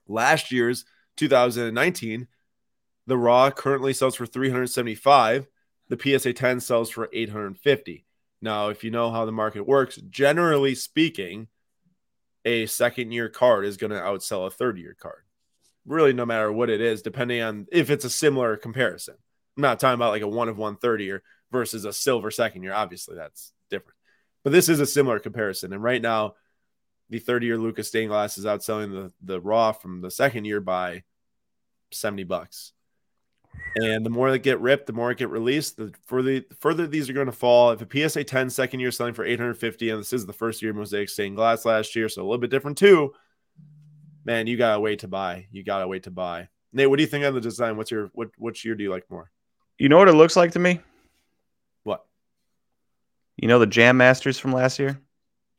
Last 0.07 0.51
year's 0.51 0.85
2019 1.17 2.27
the 3.07 3.17
Raw 3.17 3.51
currently 3.51 3.93
sells 3.93 4.15
for 4.15 4.25
375. 4.25 5.47
The 5.87 6.19
PSA 6.19 6.33
10 6.33 6.59
sells 6.59 6.89
for 6.89 7.09
850. 7.13 8.05
Now, 8.41 8.69
if 8.69 8.83
you 8.83 8.91
know 8.91 9.11
how 9.11 9.25
the 9.25 9.31
market 9.31 9.67
works, 9.67 9.97
generally 10.09 10.75
speaking, 10.75 11.47
a 12.43 12.65
second 12.65 13.11
year 13.11 13.29
card 13.29 13.65
is 13.65 13.77
going 13.77 13.91
to 13.91 13.99
outsell 13.99 14.47
a 14.47 14.51
third 14.51 14.77
year 14.77 14.95
card. 14.99 15.23
Really, 15.85 16.13
no 16.13 16.25
matter 16.25 16.51
what 16.51 16.69
it 16.69 16.81
is, 16.81 17.01
depending 17.01 17.41
on 17.41 17.67
if 17.71 17.89
it's 17.89 18.05
a 18.05 18.09
similar 18.09 18.57
comparison. 18.57 19.15
I'm 19.57 19.61
not 19.61 19.79
talking 19.79 19.95
about 19.95 20.11
like 20.11 20.21
a 20.21 20.27
one 20.27 20.49
of 20.49 20.57
one 20.57 20.75
third 20.75 21.01
year 21.01 21.23
versus 21.51 21.85
a 21.85 21.93
silver 21.93 22.31
second 22.31 22.63
year. 22.63 22.73
Obviously, 22.73 23.15
that's 23.15 23.53
different. 23.69 23.97
But 24.43 24.51
this 24.51 24.69
is 24.69 24.79
a 24.79 24.85
similar 24.85 25.19
comparison. 25.19 25.73
And 25.73 25.81
right 25.81 26.01
now, 26.01 26.35
the 27.09 27.19
30 27.19 27.45
year 27.45 27.57
Luka's 27.57 27.87
stained 27.87 28.09
glass 28.09 28.37
is 28.37 28.45
outselling 28.45 28.91
the, 28.91 29.13
the 29.21 29.39
Raw 29.39 29.71
from 29.71 30.01
the 30.01 30.11
second 30.11 30.45
year 30.45 30.59
by 30.59 31.03
70 31.91 32.23
bucks. 32.23 32.73
And 33.75 34.05
the 34.05 34.09
more 34.09 34.31
they 34.31 34.39
get 34.39 34.61
ripped, 34.61 34.87
the 34.87 34.93
more 34.93 35.11
it 35.11 35.17
get 35.17 35.29
released, 35.29 35.75
the 35.75 35.93
further 36.05 36.39
the 36.39 36.55
further 36.59 36.87
these 36.87 37.09
are 37.09 37.13
going 37.13 37.25
to 37.25 37.33
fall. 37.33 37.71
If 37.71 37.81
a 37.81 38.09
PSA 38.09 38.23
10 38.23 38.49
second 38.49 38.79
year 38.79 38.91
selling 38.91 39.13
for 39.13 39.25
850, 39.25 39.89
and 39.89 39.99
this 39.99 40.13
is 40.13 40.25
the 40.25 40.33
first 40.33 40.61
year 40.61 40.73
Mosaic 40.73 41.09
stained 41.09 41.35
glass 41.35 41.65
last 41.65 41.95
year, 41.95 42.07
so 42.07 42.21
a 42.21 42.23
little 42.23 42.37
bit 42.37 42.51
different 42.51 42.77
too. 42.77 43.13
Man, 44.23 44.47
you 44.47 44.55
gotta 44.55 44.79
wait 44.79 44.99
to 44.99 45.09
buy. 45.09 45.47
You 45.51 45.63
gotta 45.63 45.87
wait 45.87 46.03
to 46.03 46.11
buy. 46.11 46.47
Nate, 46.71 46.89
what 46.89 46.97
do 46.97 47.03
you 47.03 47.07
think 47.07 47.25
on 47.25 47.33
the 47.33 47.41
design? 47.41 47.75
What's 47.75 47.91
your 47.91 48.09
what 48.13 48.29
which 48.37 48.63
year 48.63 48.75
do 48.75 48.83
you 48.83 48.91
like 48.91 49.09
more? 49.11 49.29
You 49.77 49.89
know 49.89 49.97
what 49.97 50.07
it 50.07 50.13
looks 50.13 50.37
like 50.37 50.51
to 50.51 50.59
me? 50.59 50.79
What? 51.83 52.05
You 53.35 53.49
know 53.49 53.59
the 53.59 53.67
Jam 53.67 53.97
Masters 53.97 54.39
from 54.39 54.53
last 54.53 54.79
year? 54.79 54.99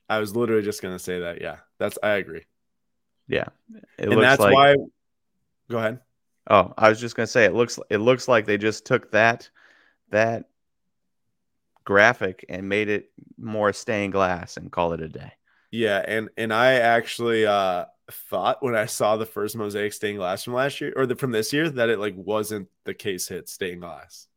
I 0.08 0.20
was 0.20 0.34
literally 0.34 0.62
just 0.62 0.80
gonna 0.80 0.98
say 0.98 1.20
that. 1.20 1.42
Yeah, 1.42 1.56
that's 1.78 1.98
I 2.02 2.12
agree. 2.12 2.44
Yeah, 3.28 3.44
it 3.98 4.08
and 4.08 4.22
that's 4.22 4.40
like... 4.40 4.54
why. 4.54 4.76
Go 5.68 5.78
ahead. 5.78 6.00
Oh, 6.48 6.72
I 6.78 6.88
was 6.88 7.00
just 7.00 7.16
gonna 7.16 7.26
say 7.26 7.44
it 7.44 7.54
looks 7.54 7.78
it 7.90 7.98
looks 7.98 8.28
like 8.28 8.46
they 8.46 8.58
just 8.58 8.86
took 8.86 9.10
that 9.12 9.50
that 10.10 10.48
graphic 11.84 12.44
and 12.48 12.68
made 12.68 12.88
it 12.88 13.10
more 13.38 13.72
stained 13.72 14.12
glass 14.12 14.56
and 14.56 14.70
call 14.70 14.92
it 14.92 15.00
a 15.00 15.08
day. 15.08 15.32
Yeah, 15.70 16.02
and 16.06 16.28
and 16.36 16.52
I 16.52 16.74
actually 16.74 17.46
uh 17.46 17.86
thought 18.10 18.62
when 18.62 18.76
I 18.76 18.86
saw 18.86 19.16
the 19.16 19.26
first 19.26 19.56
mosaic 19.56 19.92
stained 19.92 20.18
glass 20.18 20.44
from 20.44 20.54
last 20.54 20.80
year 20.80 20.92
or 20.94 21.06
the, 21.06 21.16
from 21.16 21.32
this 21.32 21.52
year 21.52 21.68
that 21.68 21.88
it 21.88 21.98
like 21.98 22.14
wasn't 22.16 22.68
the 22.84 22.94
case 22.94 23.28
hit 23.28 23.48
stained 23.48 23.80
glass. 23.80 24.28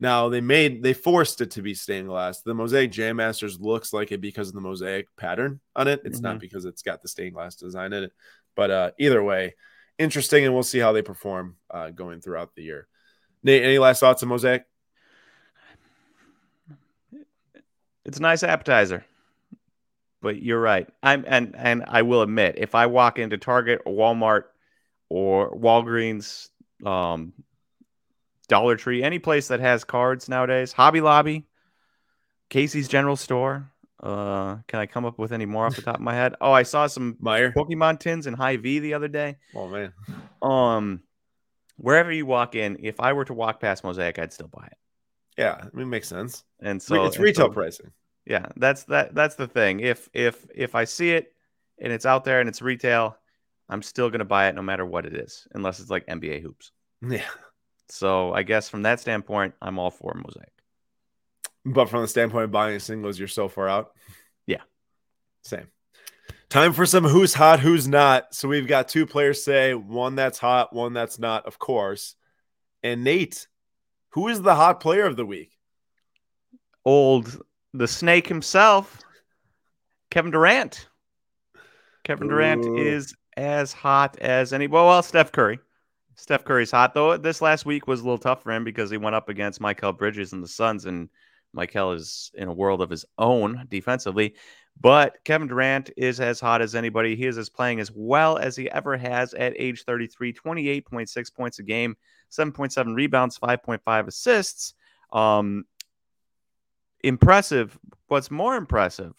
Now 0.00 0.28
they 0.28 0.40
made 0.40 0.82
they 0.82 0.92
forced 0.92 1.40
it 1.40 1.52
to 1.52 1.62
be 1.62 1.74
stained 1.74 2.08
glass. 2.08 2.42
The 2.42 2.54
Mosaic 2.54 2.92
Jam 2.92 3.16
Masters 3.16 3.58
looks 3.58 3.92
like 3.92 4.12
it 4.12 4.20
because 4.20 4.48
of 4.48 4.54
the 4.54 4.60
mosaic 4.60 5.08
pattern 5.16 5.60
on 5.74 5.88
it. 5.88 6.02
It's 6.04 6.18
mm-hmm. 6.18 6.24
not 6.24 6.40
because 6.40 6.66
it's 6.66 6.82
got 6.82 7.02
the 7.02 7.08
stained 7.08 7.34
glass 7.34 7.56
design 7.56 7.92
in 7.92 8.04
it. 8.04 8.12
But 8.54 8.70
uh 8.70 8.90
either 8.98 9.22
way, 9.22 9.54
interesting, 9.98 10.44
and 10.44 10.54
we'll 10.54 10.62
see 10.62 10.78
how 10.78 10.92
they 10.92 11.02
perform 11.02 11.56
uh, 11.70 11.90
going 11.90 12.20
throughout 12.20 12.54
the 12.54 12.62
year. 12.62 12.86
Nate, 13.42 13.62
any 13.62 13.78
last 13.78 14.00
thoughts 14.00 14.22
on 14.22 14.28
Mosaic? 14.28 14.64
It's 18.04 18.18
a 18.18 18.22
nice 18.22 18.42
appetizer, 18.42 19.04
but 20.22 20.40
you're 20.40 20.60
right. 20.60 20.88
I'm 21.02 21.24
and 21.26 21.54
and 21.56 21.84
I 21.86 22.02
will 22.02 22.22
admit, 22.22 22.54
if 22.56 22.74
I 22.74 22.86
walk 22.86 23.18
into 23.18 23.36
Target 23.36 23.82
or 23.84 23.92
Walmart 23.92 24.44
or 25.10 25.54
Walgreens, 25.54 26.48
um, 26.86 27.34
Dollar 28.48 28.76
Tree, 28.76 29.02
any 29.02 29.18
place 29.18 29.48
that 29.48 29.60
has 29.60 29.84
cards 29.84 30.28
nowadays, 30.28 30.72
Hobby 30.72 31.02
Lobby, 31.02 31.44
Casey's 32.48 32.88
General 32.88 33.16
Store, 33.16 33.70
uh, 34.02 34.56
can 34.66 34.80
I 34.80 34.86
come 34.86 35.04
up 35.04 35.18
with 35.18 35.32
any 35.32 35.46
more 35.46 35.66
off 35.66 35.76
the 35.76 35.82
top 35.82 35.96
of 35.96 36.00
my 36.00 36.14
head? 36.14 36.34
Oh, 36.40 36.52
I 36.52 36.62
saw 36.62 36.86
some 36.86 37.16
Meijer 37.22 37.52
Pokemon 37.52 37.98
tins 37.98 38.26
in 38.26 38.34
Hy-Vee 38.34 38.78
the 38.78 38.94
other 38.94 39.08
day. 39.08 39.36
Oh 39.54 39.68
man. 39.68 39.92
Um, 40.40 41.02
wherever 41.76 42.12
you 42.12 42.26
walk 42.26 42.54
in, 42.54 42.78
if 42.80 43.00
I 43.00 43.12
were 43.12 43.24
to 43.24 43.34
walk 43.34 43.60
past 43.60 43.82
Mosaic, 43.82 44.18
I'd 44.18 44.32
still 44.32 44.48
buy 44.48 44.66
it. 44.66 44.78
Yeah, 45.36 45.60
I 45.62 45.76
mean, 45.76 45.88
makes 45.88 46.08
sense. 46.08 46.44
And 46.60 46.82
so 46.82 47.04
it's 47.04 47.18
retail 47.18 47.46
so, 47.46 47.52
pricing. 47.52 47.92
Yeah, 48.26 48.46
that's 48.56 48.84
that. 48.84 49.14
That's 49.14 49.36
the 49.36 49.46
thing. 49.46 49.80
If 49.80 50.08
if 50.12 50.46
if 50.54 50.74
I 50.74 50.84
see 50.84 51.12
it 51.12 51.32
and 51.78 51.92
it's 51.92 52.06
out 52.06 52.24
there 52.24 52.40
and 52.40 52.48
it's 52.48 52.60
retail, 52.60 53.16
I'm 53.68 53.82
still 53.82 54.10
gonna 54.10 54.24
buy 54.24 54.48
it 54.48 54.54
no 54.54 54.62
matter 54.62 54.84
what 54.84 55.06
it 55.06 55.14
is, 55.14 55.46
unless 55.54 55.80
it's 55.80 55.90
like 55.90 56.06
NBA 56.06 56.42
hoops. 56.42 56.72
Yeah. 57.00 57.22
So 57.88 58.34
I 58.34 58.42
guess 58.42 58.68
from 58.68 58.82
that 58.82 59.00
standpoint, 59.00 59.54
I'm 59.62 59.78
all 59.78 59.90
for 59.90 60.12
Mosaic. 60.14 60.52
But 61.64 61.88
from 61.88 62.02
the 62.02 62.08
standpoint 62.08 62.44
of 62.44 62.50
buying 62.50 62.78
singles, 62.78 63.18
you're 63.18 63.28
so 63.28 63.48
far 63.48 63.68
out. 63.68 63.92
Yeah. 64.46 64.62
Same. 65.42 65.68
Time 66.48 66.72
for 66.72 66.86
some 66.86 67.04
who's 67.04 67.34
hot, 67.34 67.60
who's 67.60 67.86
not. 67.86 68.34
So 68.34 68.48
we've 68.48 68.66
got 68.66 68.88
two 68.88 69.06
players 69.06 69.44
say 69.44 69.74
one 69.74 70.14
that's 70.14 70.38
hot, 70.38 70.72
one 70.72 70.94
that's 70.94 71.18
not, 71.18 71.46
of 71.46 71.58
course. 71.58 72.14
And 72.82 73.04
Nate, 73.04 73.46
who 74.10 74.28
is 74.28 74.40
the 74.40 74.54
hot 74.54 74.80
player 74.80 75.04
of 75.04 75.16
the 75.16 75.26
week? 75.26 75.52
Old 76.84 77.42
the 77.74 77.88
snake 77.88 78.26
himself, 78.26 78.98
Kevin 80.10 80.30
Durant. 80.30 80.88
Kevin 82.04 82.28
Durant 82.28 82.64
Ooh. 82.64 82.76
is 82.78 83.14
as 83.36 83.74
hot 83.74 84.16
as 84.18 84.54
any. 84.54 84.66
Well, 84.66 84.86
well, 84.86 85.02
Steph 85.02 85.32
Curry. 85.32 85.58
Steph 86.14 86.44
Curry's 86.44 86.70
hot 86.70 86.94
though. 86.94 87.18
This 87.18 87.42
last 87.42 87.66
week 87.66 87.86
was 87.86 88.00
a 88.00 88.04
little 88.04 88.18
tough 88.18 88.42
for 88.42 88.52
him 88.52 88.64
because 88.64 88.90
he 88.90 88.96
went 88.96 89.14
up 89.14 89.28
against 89.28 89.60
Mikal 89.60 89.96
Bridges 89.96 90.32
and 90.32 90.42
the 90.42 90.48
Suns 90.48 90.86
and 90.86 91.10
Mikal 91.56 91.94
is 91.94 92.30
in 92.34 92.48
a 92.48 92.52
world 92.52 92.82
of 92.82 92.90
his 92.90 93.04
own 93.18 93.66
defensively. 93.68 94.34
But 94.80 95.18
Kevin 95.24 95.48
Durant 95.48 95.90
is 95.96 96.20
as 96.20 96.38
hot 96.38 96.62
as 96.62 96.74
anybody. 96.74 97.16
He 97.16 97.26
is 97.26 97.36
as 97.36 97.48
playing 97.48 97.80
as 97.80 97.90
well 97.92 98.38
as 98.38 98.54
he 98.54 98.70
ever 98.70 98.96
has 98.96 99.34
at 99.34 99.54
age 99.56 99.84
33, 99.84 100.32
28.6 100.32 101.34
points 101.34 101.58
a 101.58 101.62
game, 101.64 101.96
7.7 102.30 102.94
rebounds, 102.94 103.38
5.5 103.38 104.06
assists. 104.06 104.74
Um, 105.12 105.64
impressive. 107.02 107.78
What's 108.06 108.30
more 108.30 108.56
impressive, 108.56 109.14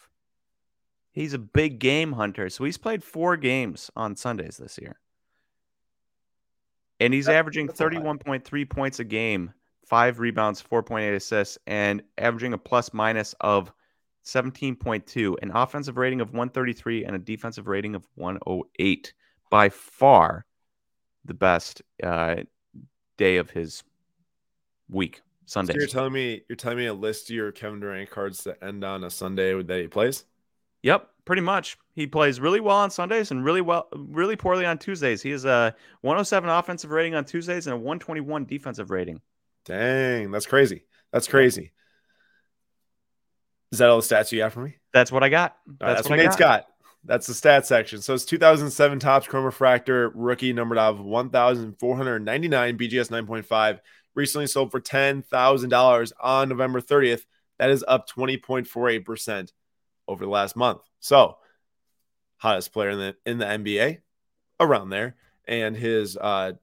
he's 1.11 1.33
a 1.33 1.39
big 1.39 1.79
game 1.79 2.13
hunter. 2.13 2.49
So 2.49 2.63
he's 2.63 2.77
played 2.77 3.03
four 3.03 3.37
games 3.37 3.91
on 3.95 4.15
Sundays 4.15 4.57
this 4.57 4.79
year. 4.81 4.99
And 7.01 7.13
he's 7.13 7.29
averaging 7.29 7.67
that's 7.67 7.79
a 7.79 7.83
lot. 7.83 8.19
31.3 8.23 8.69
points 8.69 8.99
a 8.99 9.03
game, 9.03 9.53
five 9.89 10.19
rebounds, 10.19 10.62
4.8 10.62 11.15
assists, 11.15 11.58
and 11.65 12.04
averaging 12.19 12.54
a 12.54 12.58
plus 12.58 12.93
minus 12.93 13.34
of 13.41 13.71
17.2, 14.23 15.36
an 15.41 15.52
offensive 15.52 15.97
rating 15.97 16.21
of 16.21 16.30
133, 16.30 17.06
and 17.06 17.15
a 17.15 17.19
defensive 17.19 17.67
rating 17.67 17.95
of 17.95 18.08
108. 18.15 19.13
By 19.49 19.69
far 19.69 20.45
the 21.25 21.34
best 21.34 21.82
uh, 22.04 22.36
day 23.17 23.38
of 23.38 23.49
his 23.49 23.84
week, 24.89 25.21
So 25.47 25.62
Sunday. 25.62 25.73
you're 25.75 25.88
telling 25.88 26.13
me 26.13 26.43
you're 26.47 26.56
telling 26.56 26.78
me 26.78 26.86
a 26.86 26.93
list 26.93 27.32
of 27.32 27.36
your 27.36 27.52
Kevin 27.52 27.80
Durant 27.80 28.12
cards 28.12 28.43
that 28.43 28.63
end 28.63 28.84
on 28.84 29.04
a 29.04 29.10
Sunday 29.10 29.62
that 29.62 29.82
he 29.82 29.88
plays? 29.88 30.25
Yep, 30.84 31.10
pretty 31.25 31.41
much. 31.41 31.78
He 31.95 32.06
plays 32.06 32.39
really 32.39 32.60
well 32.60 32.78
on 32.78 32.91
Sundays 32.91 33.32
and 33.32 33.43
really 33.43 33.62
well, 33.62 33.88
really 33.93 34.36
poorly 34.36 34.65
on 34.67 34.78
Tuesdays. 34.78 35.23
He 35.23 35.32
has 35.32 35.45
a 35.45 35.75
107 36.02 36.47
offensive 36.47 36.91
rating 36.91 37.15
on 37.15 37.25
Tuesdays 37.25 37.65
and 37.65 37.73
a 37.73 37.78
121 37.78 38.45
defensive 38.45 38.91
rating. 38.91 39.19
Dang, 39.65 40.32
that's 40.32 40.45
crazy. 40.45 40.86
That's 41.12 41.28
crazy. 41.28 41.72
Is 43.72 43.80
that 43.80 43.89
all 43.89 44.02
the 44.02 44.08
stats 44.08 44.32
you 44.32 44.39
got 44.39 44.52
for 44.52 44.62
me? 44.62 44.78
That's 44.93 45.12
what 45.12 45.24
I 45.24 45.30
got. 45.30 45.58
All 45.67 45.74
right, 45.74 45.80
That's, 45.80 45.98
that's, 46.00 46.10
what 46.10 46.17
what 46.17 46.24
Nate's 46.24 46.36
got. 46.36 46.62
got. 46.62 46.65
That's 47.06 47.28
the 47.28 47.34
stat 47.34 47.65
section. 47.65 48.02
So 48.02 48.13
it's 48.13 48.26
2007 48.26 49.00
Topps 49.00 49.28
Chrome 49.28 49.45
Refractor 49.45 50.10
rookie 50.13 50.54
numbered 50.54 50.78
out 50.78 50.95
of 50.95 51.02
1,499 51.02 52.78
BGS 52.78 53.10
9.5. 53.10 53.80
Recently 54.15 54.48
sold 54.48 54.72
for 54.72 54.82
$10,000 54.82 56.12
on 56.19 56.50
November 56.50 56.82
30th. 56.82 57.22
That 57.58 57.69
is 57.69 57.86
up 57.88 58.10
20.48% 58.10 59.52
over 60.08 60.26
the 60.26 60.32
last 60.32 60.56
month. 60.56 60.82
So 61.00 61.38
hottest 62.38 62.74
player 62.74 62.89
in 62.89 62.98
the 63.00 63.15
in 63.26 63.38
the 63.38 63.45
NBA 63.45 64.00
around 64.60 64.89
there. 64.89 65.15
And 65.48 65.76
his 65.76 66.17
uh, 66.17 66.54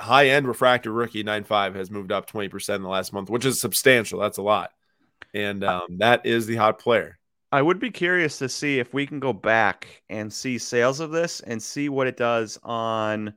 high 0.00 0.28
end 0.28 0.46
refractor 0.46 0.92
rookie 0.92 1.24
9.5 1.24 1.74
has 1.76 1.90
moved 1.90 2.12
up 2.12 2.30
20% 2.30 2.76
in 2.76 2.82
the 2.82 2.88
last 2.88 3.12
month, 3.12 3.30
which 3.30 3.44
is 3.44 3.60
substantial. 3.60 4.20
That's 4.20 4.38
a 4.38 4.42
lot. 4.42 4.70
And 5.34 5.64
um, 5.64 5.98
that 5.98 6.26
is 6.26 6.46
the 6.46 6.56
hot 6.56 6.78
player. 6.78 7.18
I 7.50 7.60
would 7.60 7.78
be 7.78 7.90
curious 7.90 8.38
to 8.38 8.48
see 8.48 8.78
if 8.78 8.94
we 8.94 9.06
can 9.06 9.20
go 9.20 9.32
back 9.32 10.02
and 10.08 10.32
see 10.32 10.56
sales 10.58 11.00
of 11.00 11.10
this 11.10 11.40
and 11.40 11.62
see 11.62 11.90
what 11.90 12.06
it 12.06 12.16
does 12.16 12.58
on 12.62 13.34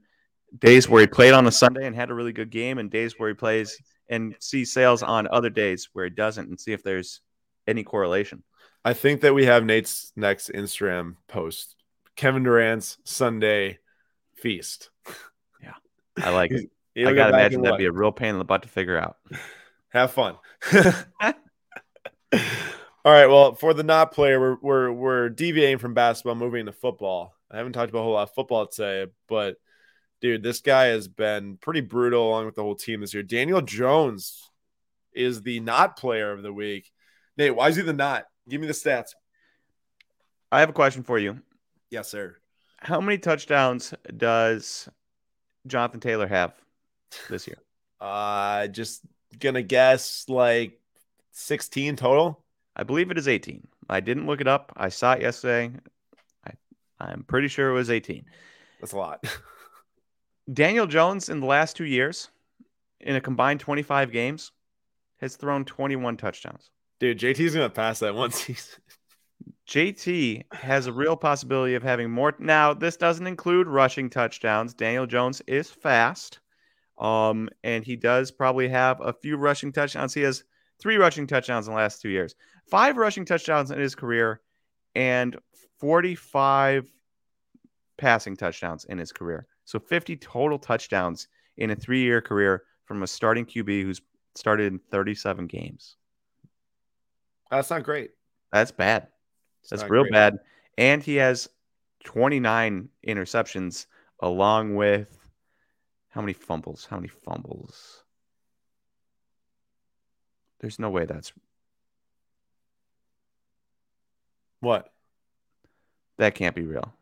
days 0.58 0.88
where 0.88 1.02
he 1.02 1.08
played 1.08 1.34
on 1.34 1.48
a 1.48 1.52
Sunday 1.52 1.86
and 1.86 1.96
had 1.96 2.10
a 2.10 2.14
really 2.14 2.32
good 2.32 2.50
game, 2.50 2.78
and 2.78 2.90
days 2.90 3.16
where 3.18 3.30
he 3.30 3.36
plays 3.36 3.78
and 4.10 4.36
see 4.40 4.64
sales 4.64 5.04
on 5.04 5.28
other 5.28 5.50
days 5.50 5.90
where 5.92 6.06
he 6.06 6.12
doesn't, 6.12 6.48
and 6.48 6.60
see 6.60 6.72
if 6.72 6.82
there's 6.82 7.20
any 7.68 7.84
correlation. 7.84 8.44
I 8.86 8.94
think 8.94 9.22
that 9.22 9.34
we 9.34 9.46
have 9.46 9.66
Nate's 9.66 10.14
next 10.16 10.50
Instagram 10.50 11.16
post. 11.28 11.76
Kevin 12.16 12.44
Durant's 12.44 12.98
Sunday 13.04 13.80
feast. 14.36 14.92
I 16.18 16.32
like 16.32 16.52
it. 16.52 16.70
I 16.98 17.14
gotta 17.14 17.32
back 17.32 17.40
imagine 17.40 17.62
that'd 17.62 17.74
what? 17.74 17.78
be 17.78 17.86
a 17.86 17.92
real 17.92 18.12
pain 18.12 18.30
in 18.30 18.40
the 18.40 18.46
butt 18.46 18.64
to 18.64 18.70
figure 18.70 18.98
out. 18.98 19.18
have 19.90 20.12
fun. 20.12 20.38
All 20.74 21.34
right. 23.12 23.28
Well, 23.28 23.56
for 23.56 23.74
the 23.74 23.84
not 23.84 24.14
player, 24.14 24.40
we're 24.40 24.58
we're 24.62 24.92
we're 24.92 25.30
deviating 25.30 25.78
from 25.78 25.94
basketball, 25.94 26.36
moving 26.36 26.68
to 26.68 26.72
football. 26.72 27.36
I 27.52 27.58
haven't 27.58 27.74
talked 27.74 27.90
about 27.90 28.00
a 28.00 28.04
whole 28.04 28.14
lot 28.14 28.30
of 28.30 28.34
football 28.34 28.68
today, 28.68 29.12
but 29.28 29.58
dude, 30.22 30.42
this 30.42 30.62
guy 30.62 30.86
has 30.86 31.08
been 31.08 31.58
pretty 31.58 31.82
brutal 31.82 32.28
along 32.28 32.46
with 32.46 32.56
the 32.56 32.64
whole 32.64 32.76
team 32.76 33.02
this 33.02 33.14
year. 33.14 33.24
Daniel 33.24 33.62
Jones 33.62 34.50
is 35.14 35.42
the 35.42 35.60
not 35.60 35.98
player 35.98 36.32
of 36.32 36.44
the 36.44 36.54
week. 36.54 36.92
Nate, 37.38 37.56
why 37.56 37.70
is 37.70 37.76
he 37.76 37.82
the 37.82 37.94
not? 37.94 38.26
Give 38.50 38.62
me 38.62 38.68
the 38.68 38.74
stats. 38.74 39.10
I 40.52 40.62
have 40.62 40.70
a 40.70 40.74
question 40.74 41.04
for 41.04 41.20
you. 41.20 41.42
Yes, 41.90 42.10
sir. 42.10 42.38
How 42.78 43.02
many 43.02 43.18
touchdowns 43.18 43.94
does 44.16 44.88
Jonathan 45.68 46.00
Taylor 46.00 46.28
have 46.28 46.54
this 47.30 47.48
year? 47.48 47.58
Uh 48.02 48.68
just 48.68 49.02
gonna 49.40 49.62
guess 49.62 50.26
like 50.28 50.80
16 51.32 51.96
total. 51.96 52.44
I 52.76 52.84
believe 52.84 53.10
it 53.10 53.18
is 53.18 53.28
18. 53.28 53.66
I 53.90 54.02
didn't 54.02 54.28
look 54.28 54.42
it 54.42 54.50
up. 54.50 54.74
I 54.76 54.90
saw 54.90 55.14
it 55.14 55.22
yesterday. 55.22 55.72
I, 56.46 56.52
I'm 57.00 57.24
pretty 57.24 57.48
sure 57.48 57.70
it 57.70 57.74
was 57.74 57.90
18. 57.90 58.26
That's 58.82 58.92
a 58.92 58.98
lot. 58.98 59.26
Daniel 60.54 60.88
Jones 60.88 61.30
in 61.30 61.40
the 61.40 61.46
last 61.46 61.78
two 61.78 61.86
years, 61.86 62.30
in 63.00 63.16
a 63.16 63.22
combined 63.22 63.62
25 63.62 64.12
games, 64.12 64.52
has 65.22 65.38
thrown 65.38 65.64
21 65.66 66.18
touchdowns. 66.18 66.70
Dude, 67.00 67.20
JT's 67.20 67.54
gonna 67.54 67.70
pass 67.70 68.00
that 68.00 68.14
one 68.14 68.32
season. 68.34 68.82
JT 69.68 70.44
has 70.54 70.88
a 70.88 70.94
real 70.94 71.16
possibility 71.16 71.76
of 71.76 71.84
having 71.84 72.12
more. 72.12 72.36
Now, 72.40 72.74
this 72.74 72.98
doesn't 72.98 73.26
include 73.26 73.68
rushing 73.68 74.10
touchdowns. 74.10 74.74
Daniel 74.74 75.08
Jones 75.08 75.42
is 75.48 75.70
fast, 75.70 76.40
um, 77.00 77.50
and 77.64 77.84
he 77.84 77.96
does 77.96 78.32
probably 78.32 78.70
have 78.70 79.02
a 79.02 79.14
few 79.14 79.38
rushing 79.38 79.72
touchdowns. 79.72 80.14
He 80.14 80.22
has 80.22 80.44
three 80.80 80.98
rushing 80.98 81.26
touchdowns 81.26 81.68
in 81.68 81.74
the 81.74 81.78
last 81.78 82.02
two 82.02 82.10
years, 82.10 82.36
five 82.70 82.98
rushing 82.98 83.26
touchdowns 83.26 83.72
in 83.72 83.80
his 83.80 83.96
career, 83.96 84.42
and 84.94 85.36
45 85.80 86.92
passing 87.98 88.36
touchdowns 88.36 88.86
in 88.86 88.98
his 88.98 89.12
career. 89.12 89.48
So 89.66 89.80
50 89.80 90.16
total 90.18 90.60
touchdowns 90.60 91.28
in 91.58 91.72
a 91.72 91.76
three 91.76 92.02
year 92.02 92.22
career 92.22 92.64
from 92.86 93.04
a 93.04 93.08
starting 93.08 93.46
QB 93.46 93.84
who's 93.84 94.02
started 94.36 94.72
in 94.72 94.80
37 94.92 95.48
games. 95.48 95.96
That's 97.50 97.70
not 97.70 97.84
great. 97.84 98.12
That's 98.52 98.72
bad. 98.72 99.08
It's 99.72 99.82
That's 99.82 99.90
real 99.90 100.06
bad. 100.10 100.40
And 100.78 101.02
he 101.02 101.16
has 101.16 101.50
29 102.04 102.90
interceptions 103.08 103.88
along 104.20 104.76
with 104.76 105.18
how 106.10 106.22
many 106.22 106.34
fumbles? 106.34 106.88
How 106.90 106.98
many 106.98 107.08
fumbles? 107.08 108.04
There's 110.60 110.80
no 110.80 110.90
way 110.90 111.06
that's 111.06 111.34
What? 114.62 114.92
that 116.18 116.36
can't 116.36 116.56
be 116.56 116.64
real. 116.64 116.94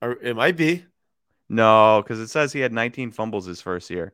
Or 0.00 0.12
it 0.22 0.36
might 0.36 0.56
be. 0.56 0.84
No, 1.48 2.00
because 2.02 2.20
it 2.20 2.28
says 2.28 2.52
he 2.52 2.60
had 2.60 2.72
19 2.72 3.10
fumbles 3.10 3.46
his 3.46 3.60
first 3.60 3.90
year. 3.90 4.12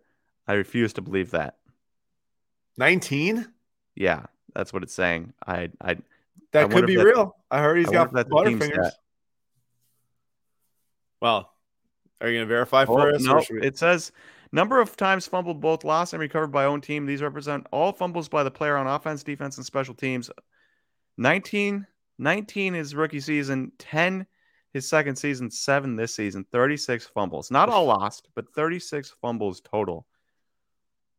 I 0.49 0.55
refuse 0.55 0.93
to 0.95 1.03
believe 1.03 1.33
that. 1.33 1.57
19? 2.79 3.47
Yeah, 3.95 4.25
that's 4.55 4.73
what 4.73 4.83
it's 4.83 4.95
saying. 4.95 5.35
I 5.47 5.71
I 5.81 5.99
That 6.53 6.63
wonder 6.65 6.77
could 6.77 6.87
be 6.87 6.97
that's- 6.97 7.15
real. 7.17 7.37
I 7.51 7.61
heard 7.61 7.79
he's 7.79 7.89
I 7.89 7.93
got 7.93 8.13
wonder 8.13 8.21
if 8.21 8.27
that's 8.29 8.41
a 8.43 8.49
team 8.49 8.59
butterfingers. 8.61 8.91
Well, 11.21 11.53
are 12.21 12.29
you 12.29 12.37
gonna 12.39 12.47
verify 12.47 12.83
Oh, 12.83 12.87
for 12.87 13.11
us? 13.13 13.23
no, 13.23 13.43
we- 13.51 13.63
it 13.67 13.79
says 13.79 14.13
number 14.53 14.81
of 14.81 14.97
times 14.97 15.27
fumbled 15.27 15.61
both 15.61 15.85
lost 15.85 16.13
and 16.13 16.21
recovered 16.21 16.49
by 16.53 16.65
own 16.65 16.81
team. 16.81 17.07
These 17.07 17.23
represent 17.23 17.67
all 17.73 17.93
fumbles 17.93 18.29
by 18.29 18.43
the 18.43 18.51
player 18.51 18.77
on 18.77 18.87
offense, 18.87 19.23
defense, 19.23 19.57
and 19.57 19.67
special 19.67 19.95
teams. 19.95 20.31
19, 21.17 21.87
19 22.19 22.75
his 22.75 22.95
rookie 22.95 23.21
season, 23.21 23.73
10 23.79 24.27
his 24.73 24.89
second 24.89 25.17
season, 25.17 25.51
seven 25.51 25.97
this 25.97 26.15
season, 26.15 26.45
36 26.53 27.07
fumbles. 27.07 27.51
Not 27.51 27.69
all 27.71 27.87
lost, 27.87 28.29
but 28.35 28.53
36 28.55 29.11
fumbles 29.23 29.61
total. 29.63 30.07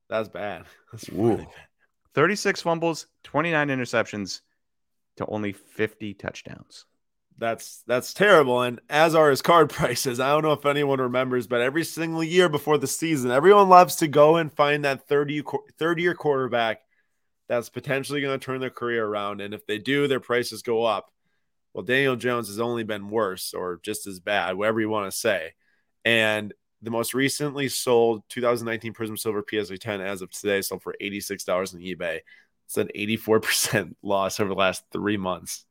That's 0.10 0.30
bad. 0.30 0.66
That's 0.92 1.10
really 1.10 1.46
bad. 1.46 1.68
36 2.14 2.62
fumbles, 2.62 3.08
29 3.24 3.68
interceptions 3.70 4.42
to 5.18 5.26
only 5.28 5.52
50 5.52 6.14
touchdowns. 6.16 6.86
That's 7.40 7.84
that's 7.86 8.14
terrible. 8.14 8.64
And 8.64 8.80
as 8.90 9.14
are 9.14 9.30
his 9.30 9.44
card 9.44 9.70
prices. 9.72 10.20
I 10.20 10.30
don't 10.30 10.44
know 10.44 10.54
if 10.54 10.66
anyone 10.66 11.00
remembers, 11.00 11.48
but 11.48 11.62
every 11.62 11.84
single 11.84 12.24
year 12.24 12.50
before 12.50 12.78
the 12.78 12.88
season, 12.88 13.32
everyone 13.32 13.70
loves 13.70 13.98
to 13.98 14.08
go 14.08 14.38
and 14.38 14.52
find 14.52 14.86
that 14.86 15.08
30, 15.08 15.44
qu- 15.44 15.66
30 15.78 16.02
year 16.02 16.16
quarterback 16.16 16.82
that's 17.48 17.70
potentially 17.70 18.22
going 18.22 18.38
to 18.38 18.44
turn 18.44 18.60
their 18.60 18.70
career 18.70 19.06
around. 19.06 19.42
And 19.42 19.54
if 19.54 19.66
they 19.66 19.78
do, 19.78 20.08
their 20.08 20.20
prices 20.20 20.62
go 20.62 20.84
up. 20.84 21.12
Well, 21.74 21.84
Daniel 21.84 22.16
Jones 22.16 22.48
has 22.48 22.60
only 22.60 22.84
been 22.84 23.10
worse 23.10 23.54
or 23.54 23.80
just 23.84 24.08
as 24.08 24.20
bad, 24.20 24.58
whatever 24.58 24.82
you 24.82 24.90
want 24.90 25.10
to 25.12 25.18
say. 25.18 25.54
And 26.04 26.54
the 26.82 26.92
most 26.92 27.14
recently 27.14 27.70
sold 27.70 28.24
2019 28.30 28.94
Prizm 28.94 29.18
Silver 29.18 29.44
PSA 29.48 29.78
10 29.78 30.02
as 30.02 30.22
of 30.22 30.32
today 30.32 30.62
sold 30.62 30.84
for 30.84 30.96
$86 31.02 31.74
on 31.74 31.82
eBay. 31.82 32.20
It's 32.68 32.78
an 32.78 32.90
84% 32.96 33.96
loss 34.04 34.40
over 34.40 34.50
the 34.50 34.56
last 34.56 34.84
three 34.92 35.18
months. 35.18 35.66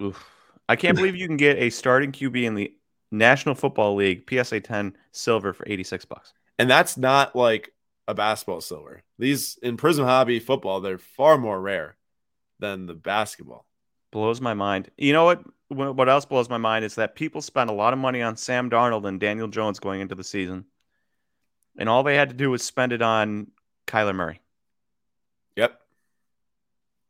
Oof. 0.00 0.24
I 0.68 0.76
can't 0.76 0.96
believe 0.96 1.16
you 1.16 1.26
can 1.26 1.36
get 1.36 1.58
a 1.58 1.70
starting 1.70 2.12
QB 2.12 2.44
in 2.44 2.54
the 2.54 2.72
National 3.10 3.54
Football 3.54 3.94
League 3.96 4.28
PSA 4.28 4.60
10 4.60 4.96
silver 5.12 5.52
for 5.52 5.64
86 5.68 6.04
bucks. 6.06 6.32
And 6.58 6.68
that's 6.68 6.96
not 6.96 7.36
like 7.36 7.72
a 8.08 8.14
basketball 8.14 8.60
silver. 8.60 9.02
These 9.18 9.58
in 9.62 9.76
Prizm 9.76 10.04
Hobby 10.04 10.40
football, 10.40 10.80
they're 10.80 10.98
far 10.98 11.38
more 11.38 11.60
rare 11.60 11.96
than 12.58 12.86
the 12.86 12.94
basketball. 12.94 13.66
Blows 14.10 14.40
my 14.40 14.54
mind. 14.54 14.90
You 14.98 15.12
know 15.12 15.24
what? 15.24 15.42
What 15.68 15.96
what 15.96 16.08
else 16.08 16.26
blows 16.26 16.50
my 16.50 16.58
mind 16.58 16.84
is 16.84 16.96
that 16.96 17.14
people 17.14 17.40
spent 17.40 17.70
a 17.70 17.74
lot 17.74 17.94
of 17.94 17.98
money 17.98 18.20
on 18.20 18.36
Sam 18.36 18.68
Darnold 18.68 19.08
and 19.08 19.18
Daniel 19.18 19.48
Jones 19.48 19.80
going 19.80 20.02
into 20.02 20.14
the 20.14 20.24
season, 20.24 20.66
and 21.78 21.88
all 21.88 22.02
they 22.02 22.16
had 22.16 22.28
to 22.28 22.36
do 22.36 22.50
was 22.50 22.62
spend 22.62 22.92
it 22.92 23.00
on 23.00 23.46
Kyler 23.86 24.14
Murray. 24.14 24.41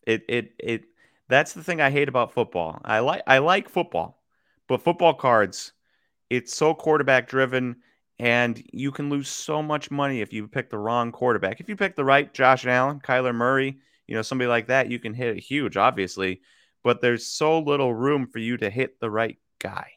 It 0.07 0.25
it 0.29 0.53
it 0.59 0.85
that's 1.29 1.53
the 1.53 1.63
thing 1.63 1.81
I 1.81 1.91
hate 1.91 2.09
about 2.09 2.33
football. 2.33 2.81
I 2.85 2.99
like 3.01 3.23
I 3.27 3.39
like 3.39 3.69
football, 3.69 4.23
but 4.69 4.83
football 4.83 5.15
cards, 5.15 5.73
it's 6.31 6.55
so 6.55 6.75
quarterback 6.75 7.29
driven, 7.29 7.77
and 8.19 8.63
you 8.73 8.91
can 8.91 9.11
lose 9.11 9.29
so 9.29 9.63
much 9.63 9.91
money 9.91 10.21
if 10.21 10.33
you 10.33 10.47
pick 10.49 10.71
the 10.71 10.79
wrong 10.79 11.13
quarterback. 11.13 11.61
If 11.61 11.69
you 11.69 11.77
pick 11.77 11.97
the 11.97 12.05
right 12.05 12.33
Josh 12.33 12.67
Allen, 12.67 13.01
Kyler 13.01 13.35
Murray, 13.35 13.79
you 14.07 14.15
know 14.15 14.23
somebody 14.23 14.49
like 14.49 14.67
that, 14.67 14.91
you 14.91 14.99
can 14.99 15.15
hit 15.15 15.37
it 15.37 15.41
huge, 15.41 15.77
obviously. 15.77 16.43
But 16.83 17.01
there's 17.01 17.27
so 17.27 17.61
little 17.61 17.95
room 17.95 18.27
for 18.27 18.39
you 18.39 18.57
to 18.57 18.69
hit 18.69 18.99
the 18.99 19.11
right 19.11 19.39
guy. 19.59 19.93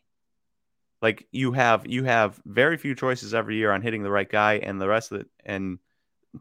Like 1.02 1.28
you 1.32 1.52
have 1.52 1.86
you 1.88 2.04
have 2.04 2.40
very 2.46 2.78
few 2.78 2.96
choices 2.96 3.34
every 3.34 3.58
year 3.58 3.72
on 3.72 3.82
hitting 3.82 4.04
the 4.04 4.12
right 4.12 4.30
guy, 4.30 4.56
and 4.56 4.80
the 4.80 4.88
rest 4.88 5.12
of 5.12 5.22
it, 5.22 5.28
and 5.46 5.80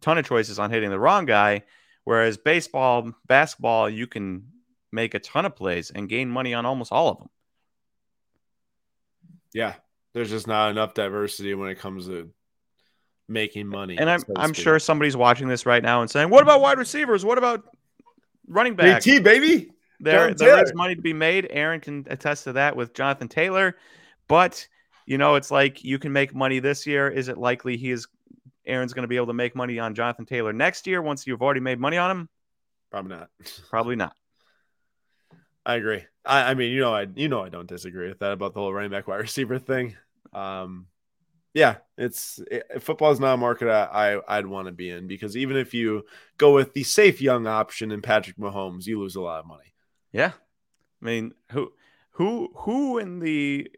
ton 0.01 0.19
of 0.19 0.27
choices 0.27 0.59
on 0.59 0.71
hitting 0.71 0.91
the 0.91 0.99
wrong 0.99 1.25
guy. 1.25 1.63
Whereas 2.05 2.37
baseball, 2.37 3.13
basketball, 3.27 3.89
you 3.89 4.07
can 4.07 4.45
make 4.93 5.15
a 5.15 5.19
ton 5.19 5.47
of 5.47 5.57
plays 5.57 5.91
and 5.91 6.09
gain 6.09 6.31
money 6.31 6.55
on 6.55 6.67
almost 6.67 6.93
all 6.93 7.09
of 7.09 7.19
them. 7.19 7.29
Yeah, 9.53 9.75
there's 10.13 10.31
just 10.31 10.47
not 10.47 10.71
enough 10.71 10.95
diversity 10.95 11.55
when 11.55 11.71
it 11.71 11.79
comes 11.79 12.07
to 12.07 12.31
making 13.29 13.67
money. 13.67 13.97
And 13.99 14.11
I'm 14.11 14.21
so 14.21 14.33
I'm 14.37 14.53
sure 14.53 14.79
somebody's 14.79 15.17
watching 15.17 15.49
this 15.49 15.65
right 15.65 15.83
now 15.83 16.03
and 16.03 16.11
saying, 16.11 16.29
"What 16.29 16.43
about 16.43 16.61
wide 16.61 16.79
receivers? 16.79 17.25
What 17.25 17.39
about 17.39 17.65
running 18.47 18.75
backs?" 18.75 19.07
JT 19.07 19.23
baby. 19.23 19.71
There, 20.01 20.35
there 20.35 20.63
is 20.63 20.75
money 20.75 20.97
to 20.97 21.01
be 21.01 21.13
made. 21.13 21.47
Aaron 21.51 21.81
can 21.81 22.05
attest 22.11 22.45
to 22.45 22.53
that 22.55 22.77
with 22.77 22.93
Jonathan 22.95 23.29
Taylor, 23.29 23.77
but 24.29 24.67
you 25.07 25.19
know, 25.19 25.37
it's 25.37 25.51
like 25.51 25.85
you 25.85 25.99
can 25.99 26.13
make 26.13 26.35
money 26.35 26.59
this 26.59 26.87
year. 26.87 27.09
Is 27.09 27.29
it 27.29 27.39
likely 27.39 27.77
he 27.77 27.91
is 27.91 28.07
Aaron's 28.67 28.93
going 28.93 29.03
to 29.03 29.09
be 29.09 29.17
able 29.17 29.27
to 29.27 29.35
make 29.35 29.55
money 29.55 29.79
on 29.79 29.95
Jonathan 29.95 30.27
Taylor 30.27 30.53
next 30.53 30.87
year 30.87 31.03
once 31.03 31.27
you've 31.27 31.43
already 31.43 31.61
made 31.61 31.79
money 31.79 31.97
on 31.97 32.11
him? 32.11 32.29
Probably 32.91 33.17
not. 33.17 33.29
Probably 33.71 33.97
not. 33.97 34.15
I 35.67 35.77
agree. 35.77 36.05
I, 36.25 36.51
I, 36.51 36.55
mean, 36.55 36.73
you 36.73 36.81
know, 36.81 36.95
I 36.95 37.07
you 37.15 37.29
know 37.29 37.43
I 37.43 37.49
don't 37.49 37.69
disagree 37.69 38.09
with 38.09 38.19
that 38.21 38.33
about 38.33 38.55
the 38.55 38.61
whole 38.61 38.73
running 38.73 38.91
back 38.91 39.09
wide 39.09 39.17
receiver 39.17 39.59
thing. 39.59 39.97
Um, 40.33 40.87
yeah, 41.55 41.77
it's 41.97 42.41
it, 42.51 42.83
football 42.83 43.13
is 43.13 43.21
not 43.21 43.35
a 43.35 43.37
market 43.37 43.69
I, 43.69 44.15
I 44.27 44.39
would 44.39 44.47
want 44.47 44.67
to 44.67 44.73
be 44.73 44.91
in 44.91 45.07
because 45.07 45.37
even 45.37 45.57
if 45.57 45.73
you 45.73 46.05
go 46.37 46.53
with 46.53 46.75
the 46.75 46.83
safe 46.83 47.21
young 47.21 47.47
option 47.47 47.93
in 47.93 48.03
Patrick 48.03 48.37
Mahomes, 48.37 48.87
you 48.87 48.99
lose 48.99 49.15
a 49.15 49.21
lot 49.21 49.41
of 49.41 49.47
money. 49.47 49.73
Yeah, 50.13 50.33
I 51.01 51.05
mean, 51.05 51.33
who 51.53 51.73
who 52.11 52.51
who 52.57 52.99
in 52.99 53.21
the 53.21 53.71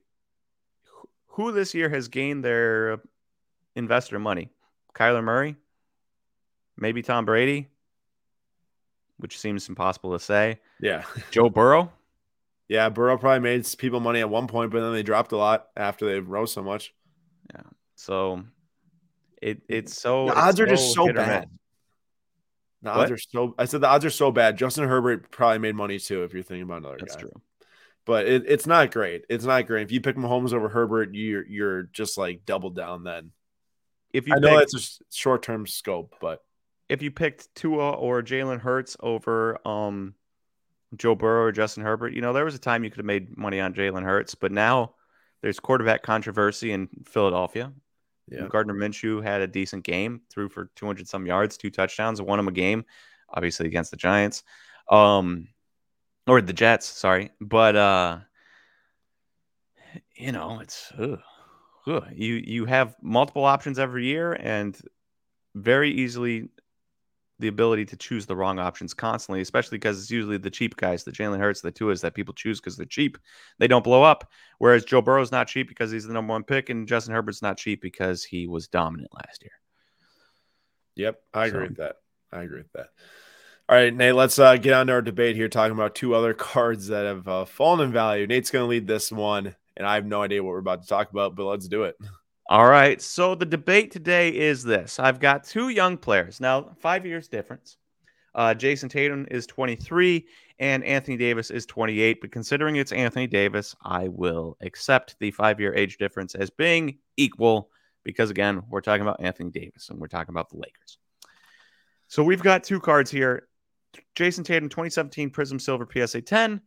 who 1.28 1.52
this 1.52 1.74
year 1.74 1.90
has 1.90 2.08
gained 2.08 2.42
their 2.42 2.98
investor 3.74 4.18
money? 4.18 4.50
Kyler 4.96 5.22
Murray, 5.22 5.56
maybe 6.76 7.02
Tom 7.02 7.24
Brady, 7.24 7.68
which 9.18 9.38
seems 9.38 9.68
impossible 9.68 10.12
to 10.12 10.18
say. 10.18 10.60
Yeah. 10.80 11.04
Joe 11.30 11.50
Burrow. 11.50 11.92
Yeah, 12.68 12.88
Burrow 12.88 13.16
probably 13.16 13.40
made 13.40 13.66
people 13.78 14.00
money 14.00 14.20
at 14.20 14.30
one 14.30 14.48
point, 14.48 14.72
but 14.72 14.80
then 14.80 14.92
they 14.92 15.02
dropped 15.02 15.32
a 15.32 15.36
lot 15.36 15.68
after 15.76 16.06
they 16.06 16.18
rose 16.18 16.52
so 16.52 16.62
much. 16.62 16.94
Yeah. 17.54 17.62
So 17.94 18.42
it 19.40 19.62
it's 19.68 20.00
so 20.00 20.26
the 20.26 20.34
odds 20.34 20.58
are 20.60 20.66
so 20.66 20.70
just 20.74 20.94
so 20.94 21.12
bad. 21.12 21.48
The 22.82 22.90
odds 22.90 23.10
are 23.10 23.18
so 23.18 23.54
I 23.58 23.66
said 23.66 23.82
the 23.82 23.88
odds 23.88 24.04
are 24.04 24.10
so 24.10 24.32
bad. 24.32 24.58
Justin 24.58 24.88
Herbert 24.88 25.30
probably 25.30 25.58
made 25.58 25.76
money 25.76 25.98
too 25.98 26.24
if 26.24 26.32
you're 26.34 26.42
thinking 26.42 26.62
about 26.62 26.78
another 26.78 26.96
guy. 26.96 27.04
That's 27.06 27.16
guy. 27.16 27.22
true. 27.22 27.42
But 28.04 28.26
it, 28.26 28.44
it's 28.46 28.66
not 28.66 28.92
great. 28.92 29.24
It's 29.28 29.44
not 29.44 29.66
great. 29.66 29.82
If 29.82 29.92
you 29.92 30.00
pick 30.00 30.16
Mahomes 30.16 30.52
over 30.52 30.68
Herbert, 30.68 31.14
you're 31.14 31.46
you're 31.46 31.82
just 31.84 32.18
like 32.18 32.44
double 32.46 32.70
down 32.70 33.04
then. 33.04 33.30
If 34.12 34.26
you 34.26 34.34
I 34.34 34.38
know 34.38 34.58
picked, 34.58 34.74
it's 34.74 35.00
a 35.00 35.14
short 35.14 35.42
term 35.42 35.66
scope, 35.66 36.14
but 36.20 36.42
if 36.88 37.02
you 37.02 37.10
picked 37.10 37.54
Tua 37.54 37.92
or 37.92 38.22
Jalen 38.22 38.60
Hurts 38.60 38.96
over 39.00 39.58
um 39.66 40.14
Joe 40.96 41.14
Burrow 41.14 41.44
or 41.44 41.52
Justin 41.52 41.82
Herbert, 41.82 42.14
you 42.14 42.20
know, 42.20 42.32
there 42.32 42.44
was 42.44 42.54
a 42.54 42.60
time 42.60 42.84
you 42.84 42.90
could 42.90 42.98
have 42.98 43.06
made 43.06 43.36
money 43.36 43.60
on 43.60 43.74
Jalen 43.74 44.04
Hurts, 44.04 44.34
but 44.34 44.52
now 44.52 44.94
there's 45.42 45.60
quarterback 45.60 46.02
controversy 46.02 46.72
in 46.72 46.88
Philadelphia. 47.04 47.72
Yeah. 48.28 48.48
Gardner 48.48 48.74
Minshew 48.74 49.22
had 49.22 49.40
a 49.40 49.46
decent 49.46 49.84
game, 49.84 50.22
threw 50.30 50.48
for 50.48 50.70
200 50.76 51.06
some 51.06 51.26
yards, 51.26 51.56
two 51.56 51.70
touchdowns, 51.70 52.20
won 52.20 52.40
him 52.40 52.48
a 52.48 52.52
game, 52.52 52.84
obviously 53.28 53.66
against 53.66 53.90
the 53.90 53.96
Giants. 53.96 54.42
Um, 54.90 55.48
or 56.26 56.40
the 56.40 56.52
Jets, 56.52 56.86
sorry. 56.86 57.30
But 57.40 57.76
uh 57.76 58.18
you 60.14 60.32
know, 60.32 60.60
it's 60.60 60.92
ugh, 60.98 61.20
ugh. 61.86 62.04
you 62.14 62.34
you 62.34 62.64
have 62.64 62.96
multiple 63.02 63.44
options 63.44 63.78
every 63.78 64.06
year 64.06 64.32
and 64.34 64.78
very 65.54 65.90
easily 65.90 66.48
the 67.38 67.48
ability 67.48 67.84
to 67.84 67.96
choose 67.96 68.24
the 68.24 68.34
wrong 68.34 68.58
options 68.58 68.94
constantly, 68.94 69.42
especially 69.42 69.76
because 69.76 70.00
it's 70.00 70.10
usually 70.10 70.38
the 70.38 70.50
cheap 70.50 70.74
guys, 70.76 71.04
the 71.04 71.12
Jalen 71.12 71.38
Hurts, 71.38 71.60
the 71.60 71.70
Tuas 71.70 72.00
that 72.00 72.14
people 72.14 72.32
choose 72.32 72.60
because 72.60 72.78
they're 72.78 72.86
cheap. 72.86 73.18
They 73.58 73.68
don't 73.68 73.84
blow 73.84 74.02
up. 74.02 74.30
Whereas 74.58 74.86
Joe 74.86 75.02
Burrow's 75.02 75.32
not 75.32 75.46
cheap 75.46 75.68
because 75.68 75.90
he's 75.90 76.06
the 76.06 76.14
number 76.14 76.32
one 76.32 76.44
pick, 76.44 76.70
and 76.70 76.88
Justin 76.88 77.12
Herbert's 77.14 77.42
not 77.42 77.58
cheap 77.58 77.82
because 77.82 78.24
he 78.24 78.46
was 78.46 78.68
dominant 78.68 79.10
last 79.12 79.42
year. 79.42 79.52
Yep, 80.94 81.20
I 81.34 81.46
agree 81.46 81.58
So- 81.64 81.68
with 81.68 81.76
that. 81.76 81.96
I 82.32 82.42
agree 82.42 82.58
with 82.58 82.72
that. 82.72 82.88
All 83.68 83.76
right, 83.76 83.92
Nate, 83.94 84.14
let's 84.14 84.38
uh, 84.38 84.56
get 84.56 84.72
on 84.74 84.86
to 84.86 84.94
our 84.94 85.02
debate 85.02 85.36
here, 85.36 85.48
talking 85.48 85.76
about 85.76 85.94
two 85.94 86.14
other 86.14 86.32
cards 86.52 86.88
that 86.88 87.04
have 87.04 87.28
uh, 87.28 87.44
fallen 87.44 87.80
in 87.86 87.92
value. 87.92 88.26
Nate's 88.26 88.50
going 88.50 88.62
to 88.62 88.68
lead 88.68 88.86
this 88.86 89.12
one, 89.12 89.54
and 89.76 89.86
I 89.86 89.94
have 89.94 90.06
no 90.06 90.22
idea 90.22 90.42
what 90.42 90.50
we're 90.50 90.58
about 90.58 90.82
to 90.82 90.88
talk 90.88 91.10
about, 91.10 91.34
but 91.34 91.44
let's 91.44 91.68
do 91.68 91.84
it. 91.84 91.96
All 92.48 92.66
right. 92.66 93.02
So 93.02 93.34
the 93.34 93.44
debate 93.44 93.90
today 93.90 94.28
is 94.28 94.62
this 94.62 95.00
I've 95.00 95.18
got 95.20 95.44
two 95.44 95.68
young 95.68 95.96
players. 95.96 96.40
Now, 96.40 96.76
five 96.80 97.04
years 97.04 97.28
difference. 97.28 97.76
Uh, 98.34 98.54
Jayson 98.54 98.90
Tatum 98.90 99.26
is 99.30 99.46
23 99.46 100.26
and 100.58 100.84
Anthony 100.84 101.16
Davis 101.16 101.50
is 101.50 101.66
28. 101.66 102.20
But 102.20 102.30
considering 102.30 102.76
it's 102.76 102.92
Anthony 102.92 103.26
Davis, 103.26 103.74
I 103.82 104.08
will 104.08 104.56
accept 104.60 105.16
the 105.18 105.30
five 105.30 105.58
year 105.58 105.74
age 105.74 105.96
difference 105.96 106.34
as 106.34 106.50
being 106.50 106.98
equal 107.16 107.70
because, 108.04 108.30
again, 108.30 108.62
we're 108.68 108.82
talking 108.82 109.02
about 109.02 109.20
Anthony 109.20 109.50
Davis 109.50 109.88
and 109.88 109.98
we're 109.98 110.06
talking 110.06 110.32
about 110.32 110.50
the 110.50 110.58
Lakers. 110.58 110.98
So 112.08 112.22
we've 112.22 112.42
got 112.42 112.62
two 112.62 112.78
cards 112.78 113.10
here 113.10 113.48
Jayson 114.14 114.44
Tatum 114.44 114.68
2017 114.68 115.30
Prizm 115.30 115.60
Silver 115.60 115.88
PSA 115.90 116.20
10 116.20 116.60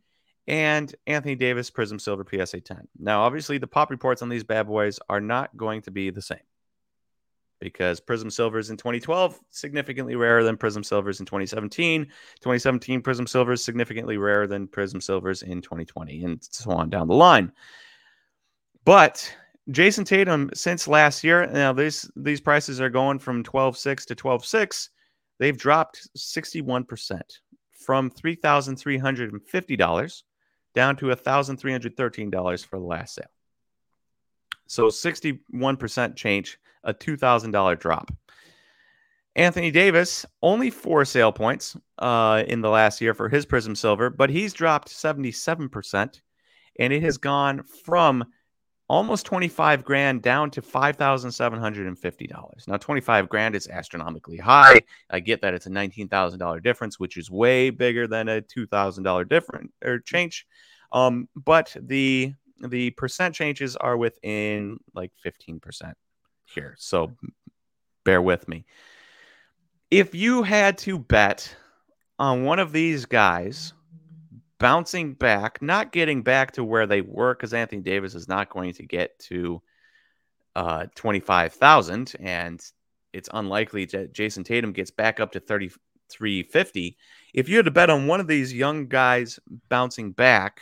and 0.50 0.92
Anthony 1.06 1.36
Davis 1.36 1.70
Prizm 1.70 2.00
Silver 2.00 2.26
PSA 2.28 2.60
10. 2.60 2.88
Now, 2.98 3.22
obviously, 3.22 3.58
the 3.58 3.68
pop 3.68 3.88
reports 3.88 4.20
on 4.20 4.28
these 4.28 4.42
bad 4.42 4.66
boys 4.66 4.98
are 5.08 5.20
not 5.20 5.56
going 5.56 5.80
to 5.82 5.92
be 5.92 6.10
the 6.10 6.20
same 6.20 6.40
because 7.60 8.00
Prizm 8.00 8.32
Silvers 8.32 8.68
in 8.68 8.76
2012 8.76 9.38
significantly 9.50 10.16
rarer 10.16 10.42
than 10.42 10.56
Prizm 10.56 10.84
Silvers 10.84 11.20
in 11.20 11.26
2017. 11.26 12.04
2017 12.04 13.00
Prizm 13.00 13.28
Silvers 13.28 13.64
significantly 13.64 14.16
rarer 14.16 14.48
than 14.48 14.66
Prizm 14.66 15.00
Silvers 15.00 15.42
in 15.42 15.62
2020, 15.62 16.24
and 16.24 16.42
so 16.42 16.72
on 16.72 16.90
down 16.90 17.06
the 17.06 17.14
line. 17.14 17.52
But 18.84 19.32
Jayson 19.70 20.04
Tatum, 20.04 20.50
since 20.52 20.88
last 20.88 21.22
year, 21.22 21.46
now 21.46 21.72
these 21.72 22.10
these 22.16 22.40
prices 22.40 22.80
are 22.80 22.90
going 22.90 23.20
from 23.20 23.44
12.6 23.44 24.04
to 24.06 24.16
12.6. 24.16 24.88
They've 25.38 25.56
dropped 25.56 26.08
61% 26.18 27.20
from 27.72 28.10
$3,350 28.10 30.22
down 30.74 30.96
to 30.96 31.06
$1,313 31.06 32.66
for 32.66 32.78
the 32.78 32.84
last 32.84 33.14
sale. 33.14 33.26
So 34.66 34.86
61% 34.86 36.16
change, 36.16 36.58
a 36.84 36.94
$2,000 36.94 37.78
drop. 37.78 38.10
Anthony 39.36 39.70
Davis, 39.70 40.26
only 40.42 40.70
four 40.70 41.04
sale 41.04 41.32
points 41.32 41.76
uh, 41.98 42.42
in 42.46 42.60
the 42.60 42.68
last 42.68 43.00
year 43.00 43.14
for 43.14 43.28
his 43.28 43.46
Prizm 43.46 43.76
Silver, 43.76 44.10
but 44.10 44.30
he's 44.30 44.52
dropped 44.52 44.88
77%, 44.88 46.20
and 46.78 46.92
it 46.92 47.02
has 47.02 47.18
gone 47.18 47.62
from 47.62 48.24
almost 48.90 49.24
25 49.24 49.84
grand 49.84 50.20
down 50.20 50.50
to 50.50 50.60
$5,750. 50.60 52.68
Now, 52.68 52.76
25 52.76 53.28
grand 53.28 53.54
is 53.54 53.68
astronomically 53.68 54.36
high. 54.36 54.80
I 55.08 55.20
get 55.20 55.40
that 55.42 55.54
it's 55.54 55.66
a 55.66 55.70
$19,000 55.70 56.60
difference, 56.60 56.98
which 56.98 57.16
is 57.16 57.30
way 57.30 57.70
bigger 57.70 58.08
than 58.08 58.28
a 58.28 58.42
$2,000 58.42 59.28
difference 59.28 59.70
or 59.84 60.00
change. 60.00 60.44
Um, 60.90 61.28
but 61.36 61.76
the 61.80 62.34
the 62.62 62.90
percent 62.90 63.34
changes 63.34 63.74
are 63.76 63.96
within 63.96 64.78
like 64.92 65.12
15% 65.24 65.94
here. 66.44 66.74
So 66.76 67.12
bear 68.04 68.20
with 68.20 68.48
me. 68.48 68.66
If 69.90 70.14
you 70.16 70.42
had 70.42 70.76
to 70.78 70.98
bet 70.98 71.56
on 72.18 72.42
one 72.44 72.58
of 72.58 72.72
these 72.72 73.06
guys 73.06 73.72
bouncing 74.60 75.14
back, 75.14 75.60
not 75.60 75.90
getting 75.90 76.22
back 76.22 76.52
to 76.52 76.62
where 76.62 76.86
they 76.86 77.00
were, 77.00 77.34
because 77.34 77.52
Anthony 77.52 77.82
Davis 77.82 78.14
is 78.14 78.28
not 78.28 78.50
going 78.50 78.72
to 78.74 78.84
get 78.84 79.18
to 79.20 79.60
uh, 80.54 80.86
25,000, 80.94 82.14
and 82.20 82.64
it's 83.12 83.28
unlikely 83.32 83.86
that 83.86 84.12
Jayson 84.12 84.44
Tatum 84.44 84.72
gets 84.72 84.92
back 84.92 85.18
up 85.18 85.32
to 85.32 85.40
3350. 85.40 86.96
If 87.34 87.48
you 87.48 87.56
had 87.56 87.64
to 87.64 87.70
bet 87.72 87.90
on 87.90 88.06
one 88.06 88.20
of 88.20 88.28
these 88.28 88.52
young 88.52 88.86
guys 88.86 89.40
bouncing 89.68 90.12
back, 90.12 90.60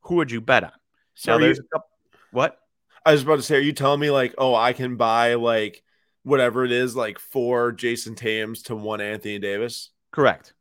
who 0.00 0.16
would 0.16 0.32
you 0.32 0.40
bet 0.40 0.64
on? 0.64 0.72
So 1.14 1.32
now, 1.32 1.38
there's 1.38 1.58
you, 1.58 1.64
a 1.64 1.68
couple. 1.68 1.90
What? 2.32 2.58
I 3.06 3.12
was 3.12 3.22
about 3.22 3.36
to 3.36 3.42
say, 3.42 3.56
are 3.56 3.60
you 3.60 3.72
telling 3.72 4.00
me 4.00 4.10
like, 4.10 4.34
oh, 4.38 4.54
I 4.54 4.72
can 4.72 4.96
buy 4.96 5.34
like 5.34 5.82
whatever 6.22 6.64
it 6.64 6.72
is, 6.72 6.96
like 6.96 7.18
four 7.18 7.72
Jayson 7.72 8.16
Tatum's 8.16 8.62
to 8.64 8.74
one 8.74 9.00
Anthony 9.00 9.38
Davis? 9.38 9.90
Correct. 10.10 10.54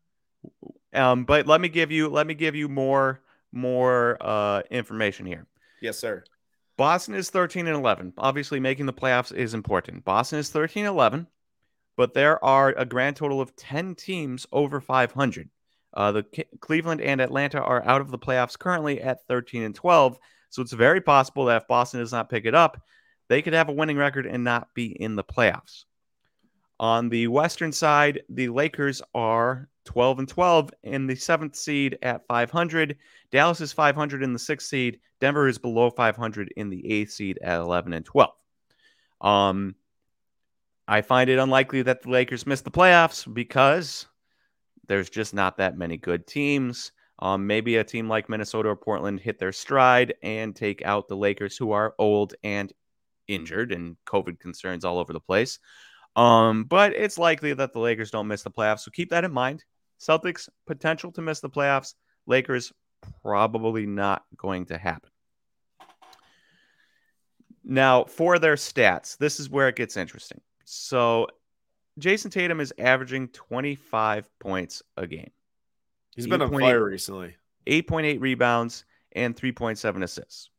Um, 0.94 1.26
but 1.26 1.48
let 1.48 1.62
me 1.62 1.70
give 1.70 1.92
you 1.92 2.10
let 2.10 2.28
me 2.28 2.34
give 2.34 2.56
you 2.56 2.68
more 2.70 3.22
more 3.52 4.18
uh, 4.22 4.62
information 4.70 5.26
here. 5.26 5.48
Yes, 5.82 5.98
sir. 6.00 6.24
Boston 6.76 7.14
is 7.14 7.30
13 7.30 7.68
and 7.68 7.76
11. 7.76 8.14
Obviously, 8.18 8.60
making 8.60 8.88
the 8.88 8.94
playoffs 8.94 9.34
is 9.34 9.54
important. 9.54 10.04
Boston 10.04 10.40
is 10.40 10.50
13 10.50 10.86
and 10.86 10.94
11, 10.94 11.28
but 11.96 12.14
there 12.14 12.44
are 12.44 12.70
a 12.70 12.86
grand 12.86 13.16
total 13.16 13.40
of 13.40 13.56
10 13.56 13.94
teams 13.96 14.48
over 14.52 14.82
500. 14.82 15.50
Uh, 15.94 16.12
the 16.12 16.24
K- 16.24 16.46
Cleveland 16.60 17.02
and 17.02 17.22
Atlanta 17.22 17.62
are 17.62 17.86
out 17.86 18.02
of 18.02 18.10
the 18.10 18.18
playoffs 18.18 18.58
currently 18.58 19.00
at 19.02 19.26
13 19.28 19.62
and 19.62 19.76
12. 19.76 20.18
So 20.50 20.62
it's 20.64 20.74
very 20.74 21.02
possible 21.02 21.46
that 21.46 21.62
if 21.62 21.68
Boston 21.68 22.00
does 22.00 22.12
not 22.12 22.30
pick 22.30 22.46
it 22.46 22.56
up, 22.56 22.82
they 23.30 23.42
could 23.42 23.54
have 23.54 23.70
a 23.70 23.74
winning 23.74 23.98
record 23.98 24.26
and 24.26 24.44
not 24.44 24.74
be 24.74 24.88
in 24.88 25.16
the 25.16 25.24
playoffs. 25.24 25.86
On 26.80 27.10
the 27.10 27.28
Western 27.28 27.72
side, 27.72 28.24
the 28.30 28.50
Lakers 28.50 29.02
are 29.14 29.70
12 29.86 30.20
and 30.20 30.28
12 30.28 30.70
in 30.84 31.08
the 31.08 31.16
seventh 31.16 31.56
seed 31.56 31.98
at 32.02 32.26
500. 32.28 32.98
Dallas 33.32 33.62
is 33.62 33.74
500 33.74 34.24
in 34.24 34.34
the 34.34 34.40
sixth 34.40 34.68
seed. 34.68 35.00
Denver 35.20 35.48
is 35.48 35.58
below 35.58 35.90
500 35.90 36.54
in 36.56 36.70
the 36.70 36.92
eighth 36.92 37.12
seed 37.12 37.40
at 37.42 37.60
11 37.60 37.94
and 37.94 38.06
12. 38.06 38.32
Um, 39.22 39.76
I 40.88 41.02
find 41.02 41.30
it 41.30 41.40
unlikely 41.40 41.82
that 41.84 42.02
the 42.02 42.10
Lakers 42.10 42.46
miss 42.46 42.62
the 42.62 42.72
playoffs 42.72 43.32
because 43.34 44.08
there's 44.88 45.10
just 45.10 45.34
not 45.34 45.58
that 45.58 45.78
many 45.78 45.98
good 45.98 46.28
teams. 46.28 46.92
Um, 47.20 47.48
maybe 47.48 47.78
a 47.78 47.84
team 47.84 48.10
like 48.10 48.28
Minnesota 48.28 48.70
or 48.70 48.76
Portland 48.76 49.20
hit 49.20 49.40
their 49.40 49.54
stride 49.54 50.14
and 50.24 50.56
take 50.56 50.84
out 50.84 51.08
the 51.08 51.16
Lakers, 51.16 51.56
who 51.56 51.72
are 51.72 51.96
old 51.98 52.34
and 52.44 52.74
injured 53.28 53.72
and 53.72 53.96
COVID 54.06 54.40
concerns 54.40 54.84
all 54.84 55.00
over 55.00 55.14
the 55.14 55.20
place. 55.20 55.60
Um, 56.16 56.66
but 56.66 56.94
it's 56.94 57.18
likely 57.18 57.54
that 57.54 57.74
the 57.74 57.80
Lakers 57.80 58.12
don't 58.12 58.28
miss 58.28 58.44
the 58.44 58.52
playoffs. 58.52 58.82
So 58.82 58.92
keep 58.92 59.10
that 59.12 59.24
in 59.24 59.32
mind. 59.32 59.64
Celtics 60.08 60.50
potential 60.66 61.12
to 61.14 61.22
miss 61.22 61.40
the 61.40 61.50
playoffs. 61.50 61.96
Lakers 62.26 62.74
probably 63.22 63.86
not 63.86 64.24
going 64.38 64.66
to 64.66 64.78
happen. 64.78 65.10
Now, 67.64 68.04
for 68.04 68.40
their 68.40 68.56
stats, 68.56 69.18
this 69.18 69.40
is 69.40 69.50
where 69.50 69.70
it 69.70 69.76
gets 69.76 69.96
interesting. 69.96 70.42
So, 70.66 71.28
Jason 71.98 72.30
Tatum 72.30 72.60
is 72.60 72.74
averaging 72.78 73.30
25 73.30 74.28
points 74.40 74.84
a 74.98 75.08
game. 75.08 75.32
He's 76.16 76.28
been 76.28 76.42
on 76.42 76.52
fire 76.52 76.84
recently. 76.84 77.36
8.8 77.66 78.20
rebounds 78.20 78.84
and 79.14 79.36
3.7 79.36 80.04
assists. 80.04 80.50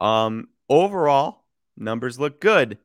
Um, 0.00 0.48
overall, 0.68 1.44
numbers 1.76 2.20
look 2.20 2.40
good. 2.40 2.78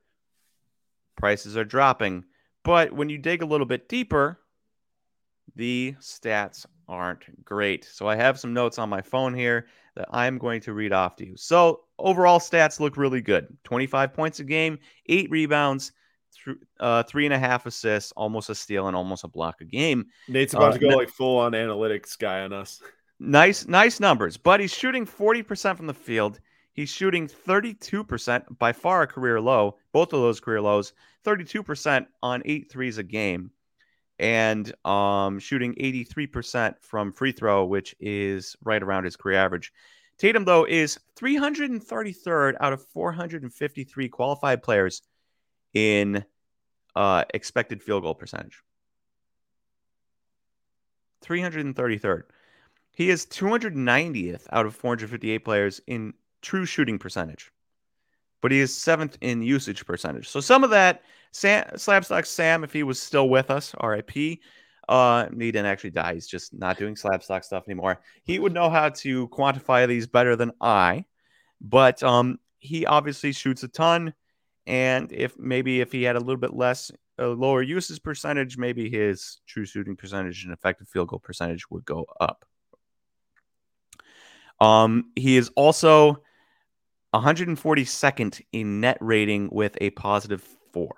Prices 1.15 1.55
are 1.55 1.65
dropping. 1.65 2.25
But 2.63 2.93
when 2.93 3.09
you 3.09 3.17
dig 3.17 3.41
a 3.41 3.45
little 3.45 3.65
bit 3.65 3.87
deeper, 3.89 4.39
the 5.55 5.95
stats 5.99 6.65
aren't 6.87 7.43
great. 7.43 7.85
So 7.85 8.07
I 8.07 8.15
have 8.15 8.39
some 8.39 8.53
notes 8.53 8.77
on 8.79 8.89
my 8.89 9.01
phone 9.01 9.33
here 9.33 9.67
that 9.95 10.07
I'm 10.11 10.37
going 10.37 10.61
to 10.61 10.73
read 10.73 10.93
off 10.93 11.15
to 11.17 11.25
you. 11.25 11.37
So 11.37 11.81
overall 11.99 12.39
stats 12.39 12.79
look 12.79 12.97
really 12.97 13.21
good 13.21 13.47
25 13.63 14.13
points 14.13 14.39
a 14.39 14.43
game, 14.43 14.79
eight 15.07 15.29
rebounds, 15.29 15.91
th- 16.43 16.57
uh, 16.79 17.03
three 17.03 17.25
and 17.25 17.33
a 17.33 17.39
half 17.39 17.65
assists, 17.65 18.11
almost 18.13 18.49
a 18.49 18.55
steal, 18.55 18.87
and 18.87 18.95
almost 18.95 19.23
a 19.23 19.27
block 19.27 19.61
a 19.61 19.65
game. 19.65 20.07
Nate's 20.27 20.53
about 20.53 20.73
uh, 20.73 20.77
to 20.77 20.79
go 20.79 20.87
like 20.89 21.09
full 21.09 21.39
on 21.39 21.53
analytics 21.53 22.17
guy 22.17 22.41
on 22.41 22.53
us. 22.53 22.81
Nice, 23.19 23.67
nice 23.67 23.99
numbers, 23.99 24.37
but 24.37 24.59
he's 24.59 24.73
shooting 24.73 25.05
40% 25.05 25.77
from 25.77 25.87
the 25.87 25.93
field. 25.93 26.39
He's 26.73 26.89
shooting 26.89 27.27
32%, 27.27 28.57
by 28.57 28.71
far 28.71 29.03
a 29.03 29.07
career 29.07 29.39
low, 29.41 29.77
both 29.91 30.13
of 30.13 30.21
those 30.21 30.39
career 30.39 30.61
lows, 30.61 30.93
32% 31.25 32.07
on 32.23 32.41
eight 32.45 32.71
threes 32.71 32.97
a 32.97 33.03
game 33.03 33.51
and 34.21 34.71
um, 34.85 35.39
shooting 35.39 35.73
83% 35.73 36.75
from 36.79 37.11
free 37.11 37.31
throw, 37.31 37.65
which 37.65 37.95
is 37.99 38.55
right 38.63 38.81
around 38.81 39.03
his 39.03 39.15
career 39.15 39.39
average. 39.39 39.73
Tatum, 40.19 40.45
though, 40.45 40.65
is 40.65 40.99
333rd 41.19 42.53
out 42.59 42.71
of 42.71 42.85
453 42.85 44.09
qualified 44.09 44.61
players 44.61 45.01
in 45.73 46.23
uh, 46.95 47.25
expected 47.33 47.81
field 47.81 48.03
goal 48.03 48.13
percentage. 48.13 48.61
333rd. 51.25 52.23
He 52.91 53.09
is 53.09 53.25
290th 53.25 54.45
out 54.51 54.67
of 54.67 54.75
458 54.75 55.39
players 55.39 55.81
in 55.87 56.13
true 56.43 56.65
shooting 56.65 56.99
percentage, 56.99 57.51
but 58.41 58.51
he 58.51 58.59
is 58.59 58.75
seventh 58.75 59.17
in 59.21 59.41
usage 59.41 59.85
percentage. 59.85 60.27
So 60.27 60.39
some 60.39 60.63
of 60.63 60.69
that 60.71 61.03
Sam, 61.31 61.65
Slabstox 61.75 62.27
Sam, 62.27 62.63
if 62.63 62.73
he 62.73 62.83
was 62.83 62.99
still 62.99 63.29
with 63.29 63.49
us, 63.49 63.73
RIP. 63.81 64.39
Uh, 64.89 65.29
he 65.29 65.51
didn't 65.51 65.67
actually 65.67 65.91
die. 65.91 66.15
He's 66.15 66.27
just 66.27 66.53
not 66.53 66.77
doing 66.77 66.95
Slabstox 66.95 67.45
stuff 67.45 67.63
anymore. 67.67 68.01
He 68.23 68.39
would 68.39 68.53
know 68.53 68.69
how 68.69 68.89
to 68.89 69.27
quantify 69.29 69.87
these 69.87 70.07
better 70.07 70.35
than 70.35 70.51
I, 70.59 71.05
but 71.61 72.03
um, 72.03 72.39
he 72.59 72.85
obviously 72.85 73.31
shoots 73.31 73.63
a 73.63 73.69
ton. 73.69 74.13
And 74.67 75.11
if 75.13 75.37
maybe 75.39 75.79
if 75.79 75.91
he 75.91 76.03
had 76.03 76.17
a 76.17 76.19
little 76.19 76.37
bit 76.37 76.53
less, 76.53 76.91
a 77.17 77.27
lower 77.27 77.61
usage 77.61 78.01
percentage, 78.03 78.57
maybe 78.57 78.89
his 78.89 79.39
true 79.47 79.65
shooting 79.65 79.95
percentage 79.95 80.43
and 80.43 80.51
effective 80.51 80.89
field 80.89 81.07
goal 81.07 81.19
percentage 81.19 81.69
would 81.69 81.85
go 81.85 82.05
up. 82.19 82.45
Um, 84.59 85.11
he 85.15 85.37
is 85.37 85.49
also 85.55 86.21
142nd 87.13 88.41
in 88.51 88.79
net 88.79 88.97
rating 89.01 89.49
with 89.51 89.77
a 89.81 89.89
positive 89.91 90.41
four. 90.71 90.95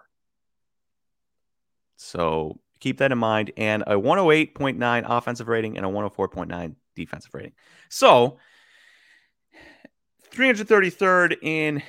So 1.97 2.59
keep 2.79 2.99
that 2.99 3.11
in 3.11 3.17
mind. 3.17 3.51
And 3.57 3.83
a 3.83 3.95
108.9 3.95 5.03
offensive 5.07 5.47
rating 5.47 5.77
and 5.77 5.85
a 5.85 5.89
104.9 5.89 6.75
defensive 6.95 7.33
rating. 7.33 7.53
So 7.89 8.37
333rd 10.31 11.37
in 11.41 11.81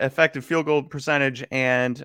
effective 0.00 0.44
field 0.44 0.66
goal 0.66 0.82
percentage 0.82 1.44
and 1.50 2.02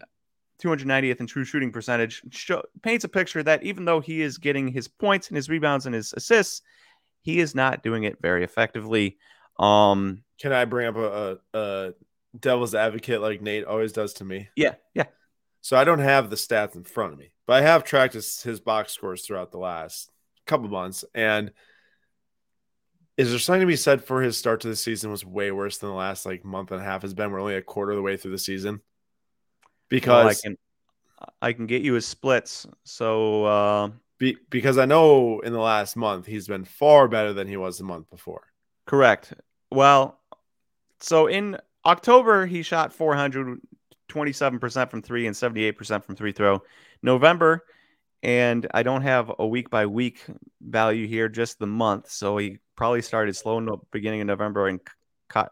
290th 0.61 1.19
in 1.19 1.27
true 1.27 1.43
shooting 1.43 1.71
percentage 1.71 2.21
show, 2.31 2.61
paints 2.83 3.05
a 3.05 3.09
picture 3.09 3.41
that 3.43 3.63
even 3.63 3.85
though 3.85 3.99
he 3.99 4.21
is 4.21 4.37
getting 4.37 4.67
his 4.67 4.87
points 4.87 5.29
and 5.29 5.37
his 5.37 5.49
rebounds 5.49 5.85
and 5.85 5.95
his 5.95 6.13
assists, 6.13 6.61
he 7.21 7.39
is 7.39 7.55
not 7.55 7.83
doing 7.83 8.03
it 8.03 8.17
very 8.21 8.43
effectively. 8.43 9.17
Um, 9.59 10.23
Can 10.39 10.53
I 10.53 10.65
bring 10.65 10.87
up 10.87 10.95
a, 10.95 11.37
a, 11.53 11.59
a 11.59 11.93
devil's 12.39 12.73
advocate 12.73 13.21
like 13.21 13.41
Nate 13.41 13.65
always 13.65 13.91
does 13.91 14.13
to 14.13 14.25
me? 14.25 14.49
Yeah, 14.55 14.75
yeah. 14.93 15.05
So 15.61 15.77
I 15.77 15.83
don't 15.83 15.99
have 15.99 16.29
the 16.29 16.37
stats 16.37 16.75
in 16.75 16.83
front 16.83 17.13
of 17.13 17.19
me, 17.19 17.31
but 17.45 17.61
I 17.61 17.61
have 17.61 17.83
tracked 17.83 18.13
his, 18.13 18.41
his 18.41 18.61
box 18.61 18.93
scores 18.93 19.25
throughout 19.25 19.51
the 19.51 19.57
last 19.57 20.09
couple 20.47 20.69
months. 20.69 21.03
And 21.13 21.51
is 23.17 23.29
there 23.29 23.39
something 23.39 23.61
to 23.61 23.67
be 23.67 23.75
said 23.75 24.01
for 24.01 24.21
his 24.21 24.37
start 24.37 24.61
to 24.61 24.69
the 24.69 24.75
season 24.77 25.11
was 25.11 25.25
way 25.25 25.51
worse 25.51 25.77
than 25.77 25.89
the 25.89 25.95
last 25.95 26.25
like 26.25 26.45
month 26.45 26.71
and 26.71 26.79
a 26.79 26.83
half 26.85 27.01
has 27.01 27.13
been? 27.13 27.31
We're 27.31 27.41
only 27.41 27.55
a 27.55 27.61
quarter 27.61 27.91
of 27.91 27.97
the 27.97 28.01
way 28.01 28.15
through 28.15 28.31
the 28.31 28.37
season. 28.37 28.79
Because 29.89 30.07
well, 30.25 30.29
I 30.29 30.33
can 30.35 30.57
I 31.41 31.53
can 31.53 31.67
get 31.67 31.81
you 31.81 31.95
his 31.95 32.05
splits. 32.05 32.65
So 32.85 33.43
uh, 33.43 33.89
be, 34.19 34.37
because 34.49 34.77
I 34.77 34.85
know 34.85 35.41
in 35.41 35.51
the 35.51 35.59
last 35.59 35.97
month 35.97 36.25
he's 36.25 36.47
been 36.47 36.63
far 36.63 37.09
better 37.09 37.33
than 37.33 37.47
he 37.47 37.57
was 37.57 37.77
the 37.77 37.83
month 37.83 38.09
before. 38.09 38.43
Correct. 38.85 39.33
Well, 39.71 40.19
so 40.99 41.27
in 41.27 41.57
October 41.85 42.45
he 42.45 42.61
shot 42.61 42.93
400 42.93 43.59
27% 44.09 44.89
from 44.89 45.01
three 45.01 45.27
and 45.27 45.35
78% 45.35 46.03
from 46.03 46.15
three 46.15 46.31
throw. 46.31 46.63
November, 47.01 47.65
and 48.21 48.67
I 48.73 48.83
don't 48.83 49.03
have 49.03 49.31
a 49.39 49.47
week 49.47 49.69
by 49.69 49.85
week 49.85 50.25
value 50.61 51.07
here, 51.07 51.29
just 51.29 51.59
the 51.59 51.67
month. 51.67 52.11
So 52.11 52.37
he 52.37 52.57
probably 52.75 53.01
started 53.01 53.35
slow 53.35 53.57
in 53.59 53.65
the 53.65 53.77
beginning 53.91 54.21
of 54.21 54.27
November 54.27 54.67
and 54.67 54.81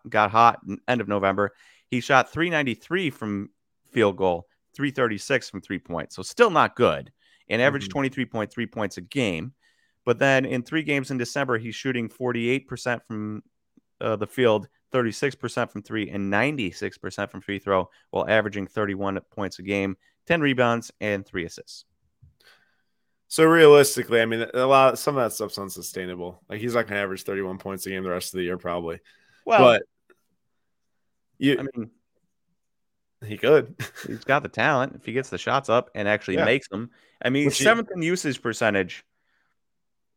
got 0.10 0.32
hot 0.32 0.60
end 0.88 1.00
of 1.00 1.08
November. 1.08 1.54
He 1.90 2.02
shot 2.02 2.32
393 2.32 3.12
from 3.12 3.50
field 3.92 4.18
goal, 4.18 4.48
336 4.76 5.50
from 5.50 5.62
three 5.62 5.80
points. 5.80 6.16
So 6.16 6.24
still 6.24 6.50
not 6.50 6.76
good 6.76 7.12
and 7.50 7.62
averaged 7.62 7.92
mm-hmm. 7.92 8.28
23.3 8.30 8.72
points 8.72 8.98
a 8.98 9.02
game. 9.02 9.54
But 10.04 10.20
then 10.20 10.46
in 10.46 10.64
three 10.64 10.84
games 10.84 11.12
in 11.12 11.18
December, 11.18 11.58
he's 11.58 11.76
shooting 11.76 12.10
48% 12.10 13.02
from 13.08 13.44
uh, 14.02 14.16
the 14.16 14.28
field, 14.28 14.68
36% 14.94 15.70
from 15.70 15.82
three, 15.82 16.10
and 16.10 16.32
96% 16.32 17.30
from 17.30 17.42
free 17.42 17.60
throw, 17.60 17.90
while 18.12 18.28
averaging 18.28 18.68
31 18.68 19.20
points 19.32 19.60
a 19.60 19.64
game, 19.64 19.98
10 20.28 20.42
rebounds, 20.42 20.92
and 21.02 21.26
three 21.26 21.46
assists. 21.46 21.86
So 23.30 23.44
realistically, 23.44 24.22
I 24.22 24.26
mean, 24.26 24.46
a 24.54 24.66
lot 24.66 24.98
some 24.98 25.18
of 25.18 25.24
that 25.24 25.34
stuff's 25.36 25.58
unsustainable. 25.58 26.42
Like 26.50 26.62
he's 26.62 26.76
not 26.76 26.88
going 26.88 26.94
to 26.94 27.02
average 27.02 27.24
31 27.24 27.58
points 27.58 27.86
a 27.86 27.90
game 27.90 28.04
the 28.04 28.10
rest 28.10 28.34
of 28.34 28.38
the 28.38 28.44
year, 28.44 28.58
probably. 28.58 29.00
Well, 29.46 29.60
but 29.60 29.84
you, 31.38 31.60
I 31.60 31.64
mean, 31.64 31.92
he 33.26 33.38
could. 33.38 33.76
he's 34.08 34.24
got 34.24 34.44
the 34.44 34.50
talent 34.50 34.96
if 34.96 35.06
he 35.06 35.12
gets 35.12 35.30
the 35.30 35.38
shots 35.38 35.70
up 35.70 35.90
and 35.94 36.08
actually 36.08 36.36
yeah. 36.36 36.46
makes 36.46 36.70
them. 36.70 36.92
I 37.22 37.30
mean, 37.30 37.46
he's 37.46 37.58
seventh 37.58 37.90
in 37.94 38.02
usage 38.02 38.42
percentage, 38.42 39.04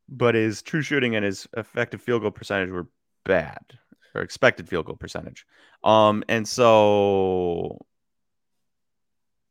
but 0.09 0.37
his 0.37 0.62
true 0.62 0.83
shooting 0.83 1.16
and 1.16 1.24
his 1.24 1.49
effective 1.57 2.01
field 2.01 2.22
goal 2.22 2.31
percentage 2.31 2.70
were 2.70 2.87
bad 3.25 3.79
or 4.14 4.23
expected 4.23 4.68
field 4.68 4.87
goal 4.87 4.97
percentage. 4.97 5.47
Um, 5.85 6.25
and 6.29 6.47
so, 6.47 7.79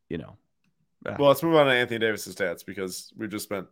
you 0.10 0.18
know, 0.18 0.38
uh, 1.06 1.16
well, 1.18 1.30
let's 1.30 1.44
move 1.44 1.56
on 1.56 1.66
to 1.66 1.72
Anthony 1.72 2.00
Davis's 2.00 2.36
stats 2.36 2.66
because 2.66 3.14
we've 3.16 3.30
just 3.30 3.46
spent 3.46 3.68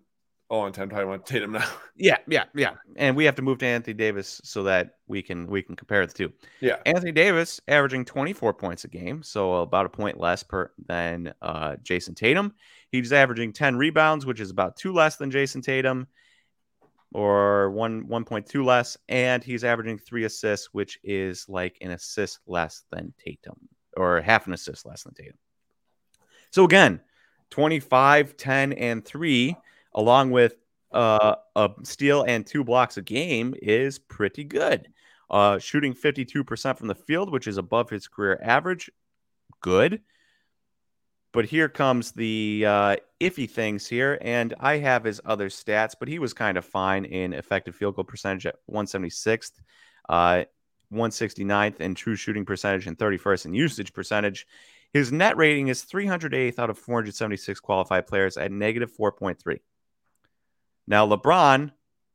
all 0.50 0.62
on 0.62 0.72
time 0.72 0.90
talking 0.90 1.08
about 1.08 1.26
Tatum 1.26 1.52
now. 1.52 1.66
Yeah, 2.00 2.18
yeah, 2.28 2.44
yeah. 2.54 2.76
And 2.96 3.16
we 3.16 3.26
have 3.26 3.36
to 3.36 3.42
move 3.42 3.58
to 3.58 3.66
Anthony 3.66 3.96
Davis 3.96 4.40
so 4.44 4.64
that 4.64 4.98
we 5.08 5.24
can 5.24 5.48
we 5.48 5.64
can 5.64 5.76
compare 5.76 6.06
the 6.06 6.14
two. 6.14 6.32
Yeah. 6.62 6.78
Anthony 6.86 7.12
Davis 7.12 7.60
averaging 7.68 8.06
24 8.06 8.54
points 8.54 8.84
a 8.84 8.88
game, 8.88 9.24
so 9.24 9.56
about 9.56 9.88
a 9.88 9.90
point 9.90 10.20
less 10.20 10.44
per 10.44 10.72
than 10.86 11.34
uh, 11.42 11.78
Jayson 11.82 12.16
Tatum. 12.16 12.54
He's 12.92 13.12
averaging 13.12 13.52
10 13.52 13.78
rebounds, 13.78 14.28
which 14.28 14.40
is 14.40 14.52
about 14.52 14.78
two 14.78 14.94
less 14.94 15.16
than 15.18 15.32
Jayson 15.32 15.64
Tatum, 15.64 16.08
or 17.14 17.72
one 17.72 18.08
1.2 18.08 18.64
less, 18.66 18.98
and 19.10 19.44
he's 19.44 19.64
averaging 19.64 19.98
three 19.98 20.26
assists, 20.26 20.74
which 20.74 21.00
is 21.04 21.48
like 21.48 21.78
an 21.82 21.92
assist 21.92 22.40
less 22.48 22.84
than 22.92 23.14
Tatum, 23.18 23.58
or 23.96 24.22
half 24.22 24.48
an 24.48 24.54
assist 24.54 24.86
less 24.86 25.04
than 25.04 25.14
Tatum. 25.14 25.38
So 26.52 26.64
again, 26.64 27.02
25, 27.50 28.38
10, 28.38 28.74
and 28.74 29.06
three 29.06 29.56
along 29.94 30.32
with 30.32 30.56
uh, 30.92 31.36
a 31.56 31.70
steal 31.84 32.24
and 32.24 32.46
two 32.46 32.64
blocks 32.64 32.98
a 32.98 33.02
game 33.02 33.54
is 33.62 34.00
pretty 34.00 34.44
good. 34.44 34.88
Uh, 35.30 35.60
shooting 35.60 35.94
52% 35.94 36.78
from 36.78 36.88
the 36.88 36.96
field, 36.96 37.32
which 37.32 37.48
is 37.48 37.58
above 37.58 37.90
his 37.90 38.08
career 38.08 38.40
average, 38.42 38.90
good. 39.62 40.02
But 41.34 41.46
here 41.46 41.70
comes 41.70 42.14
the 42.14 42.64
uh, 42.66 42.96
iffy 43.20 43.50
things 43.50 43.86
here, 43.86 44.18
and 44.22 44.54
I 44.60 44.78
have 44.78 45.04
his 45.04 45.22
other 45.26 45.50
stats, 45.50 45.94
but 46.00 46.08
he 46.08 46.20
was 46.20 46.34
kind 46.34 46.58
of 46.58 46.66
fine 46.66 47.06
in 47.06 47.34
effective 47.34 47.76
field 47.76 47.96
goal 47.96 48.06
percentage 48.06 48.46
at 48.46 48.56
176th, 48.72 49.52
uh, 50.10 50.46
169th 50.92 51.80
in 51.82 51.96
true 51.96 52.16
shooting 52.16 52.46
percentage, 52.46 52.88
and 52.88 52.98
31st 52.98 53.48
in 53.48 53.54
usage 53.54 53.94
percentage. 53.94 54.48
His 54.94 55.12
net 55.12 55.36
rating 55.38 55.68
is 55.68 55.84
308th 55.84 56.60
out 56.60 56.70
of 56.70 56.80
476 56.80 57.60
qualified 57.60 58.08
players 58.08 58.38
at 58.38 58.52
negative 58.52 58.92
4.3. 58.96 59.60
Now, 60.88 61.06
LeBron 61.06 61.72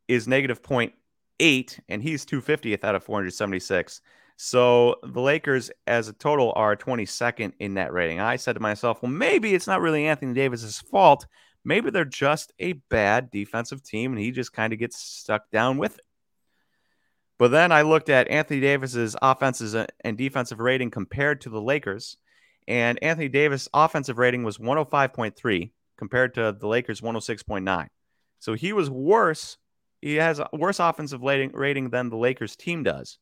is 0.08 0.26
negative 0.26 0.62
0.8, 0.62 1.80
and 1.88 2.02
he's 2.02 2.24
250th 2.24 2.82
out 2.82 2.94
of 2.94 3.04
476. 3.04 4.00
So 4.36 4.96
the 5.02 5.20
Lakers, 5.20 5.70
as 5.86 6.08
a 6.08 6.12
total, 6.12 6.52
are 6.56 6.76
22nd 6.76 7.52
in 7.58 7.74
net 7.74 7.92
rating. 7.92 8.20
I 8.20 8.36
said 8.36 8.54
to 8.54 8.60
myself, 8.60 9.02
well, 9.02 9.12
maybe 9.12 9.54
it's 9.54 9.66
not 9.66 9.80
really 9.80 10.06
Anthony 10.06 10.34
Davis's 10.34 10.80
fault. 10.80 11.26
Maybe 11.64 11.90
they're 11.90 12.04
just 12.04 12.52
a 12.58 12.72
bad 12.72 13.30
defensive 13.30 13.82
team, 13.82 14.12
and 14.12 14.20
he 14.20 14.32
just 14.32 14.52
kind 14.52 14.72
of 14.72 14.78
gets 14.78 14.98
stuck 14.98 15.50
down 15.50 15.78
with 15.78 15.98
it. 15.98 16.04
But 17.38 17.50
then 17.50 17.72
I 17.72 17.82
looked 17.82 18.08
at 18.08 18.28
Anthony 18.28 18.60
Davis's 18.60 19.16
offenses 19.20 19.74
uh, 19.74 19.86
and 20.00 20.16
defensive 20.16 20.60
rating 20.60 20.90
compared 20.90 21.40
to 21.42 21.50
the 21.50 21.60
Lakers, 21.60 22.16
and 22.68 23.02
Anthony 23.02 23.28
Davis' 23.28 23.68
offensive 23.74 24.18
rating 24.18 24.44
was 24.44 24.58
105.3 24.58 25.70
compared 25.96 26.34
to 26.34 26.56
the 26.58 26.66
Lakers' 26.66 27.00
106.9. 27.00 27.88
So 28.38 28.54
he 28.54 28.72
was 28.72 28.90
worse. 28.90 29.56
He 30.00 30.16
has 30.16 30.40
a 30.40 30.48
worse 30.52 30.80
offensive 30.80 31.22
rating, 31.22 31.52
rating 31.52 31.90
than 31.90 32.10
the 32.10 32.16
Lakers 32.16 32.56
team 32.56 32.82
does, 32.82 33.18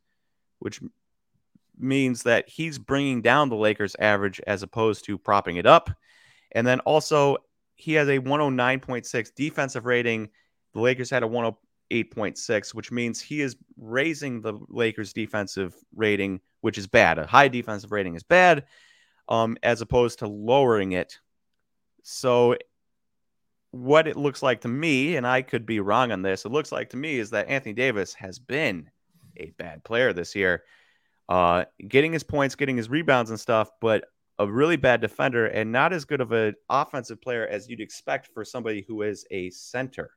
which 0.58 0.80
means 1.80 2.22
that 2.24 2.48
he's 2.48 2.78
bringing 2.78 3.22
down 3.22 3.48
the 3.48 3.56
Lakers 3.56 3.96
average 3.98 4.40
as 4.46 4.62
opposed 4.62 5.04
to 5.06 5.18
propping 5.18 5.56
it 5.56 5.66
up. 5.66 5.90
And 6.52 6.66
then 6.66 6.80
also, 6.80 7.36
he 7.76 7.94
has 7.94 8.08
a 8.08 8.18
109.6 8.18 9.34
defensive 9.34 9.86
rating. 9.86 10.28
The 10.74 10.80
Lakers 10.80 11.10
had 11.10 11.22
a 11.22 11.26
108.6, 11.26 12.74
which 12.74 12.92
means 12.92 13.20
he 13.20 13.40
is 13.40 13.56
raising 13.78 14.40
the 14.40 14.58
Lakers 14.68 15.12
defensive 15.12 15.74
rating, 15.94 16.40
which 16.60 16.78
is 16.78 16.86
bad. 16.86 17.18
A 17.18 17.26
high 17.26 17.48
defensive 17.48 17.92
rating 17.92 18.14
is 18.14 18.22
bad, 18.22 18.64
um, 19.28 19.56
as 19.62 19.80
opposed 19.80 20.18
to 20.20 20.26
lowering 20.26 20.92
it. 20.92 21.18
So 22.02 22.56
what 23.70 24.08
it 24.08 24.16
looks 24.16 24.42
like 24.42 24.62
to 24.62 24.68
me, 24.68 25.16
and 25.16 25.26
I 25.26 25.42
could 25.42 25.64
be 25.64 25.80
wrong 25.80 26.12
on 26.12 26.22
this, 26.22 26.44
it 26.44 26.52
looks 26.52 26.72
like 26.72 26.90
to 26.90 26.96
me 26.96 27.18
is 27.18 27.30
that 27.30 27.48
Anthony 27.48 27.72
Davis 27.72 28.14
has 28.14 28.38
been 28.38 28.90
a 29.36 29.50
bad 29.50 29.84
player 29.84 30.12
this 30.12 30.34
year, 30.34 30.64
uh, 31.30 31.64
getting 31.86 32.12
his 32.12 32.24
points, 32.24 32.56
getting 32.56 32.76
his 32.76 32.90
rebounds 32.90 33.30
and 33.30 33.38
stuff, 33.38 33.70
but 33.80 34.04
a 34.40 34.46
really 34.46 34.76
bad 34.76 35.00
defender 35.00 35.46
and 35.46 35.70
not 35.70 35.92
as 35.92 36.04
good 36.04 36.20
of 36.20 36.32
an 36.32 36.54
offensive 36.68 37.22
player 37.22 37.46
as 37.46 37.68
you'd 37.68 37.80
expect 37.80 38.28
for 38.34 38.44
somebody 38.44 38.84
who 38.88 39.02
is 39.02 39.24
a 39.30 39.48
center. 39.50 40.10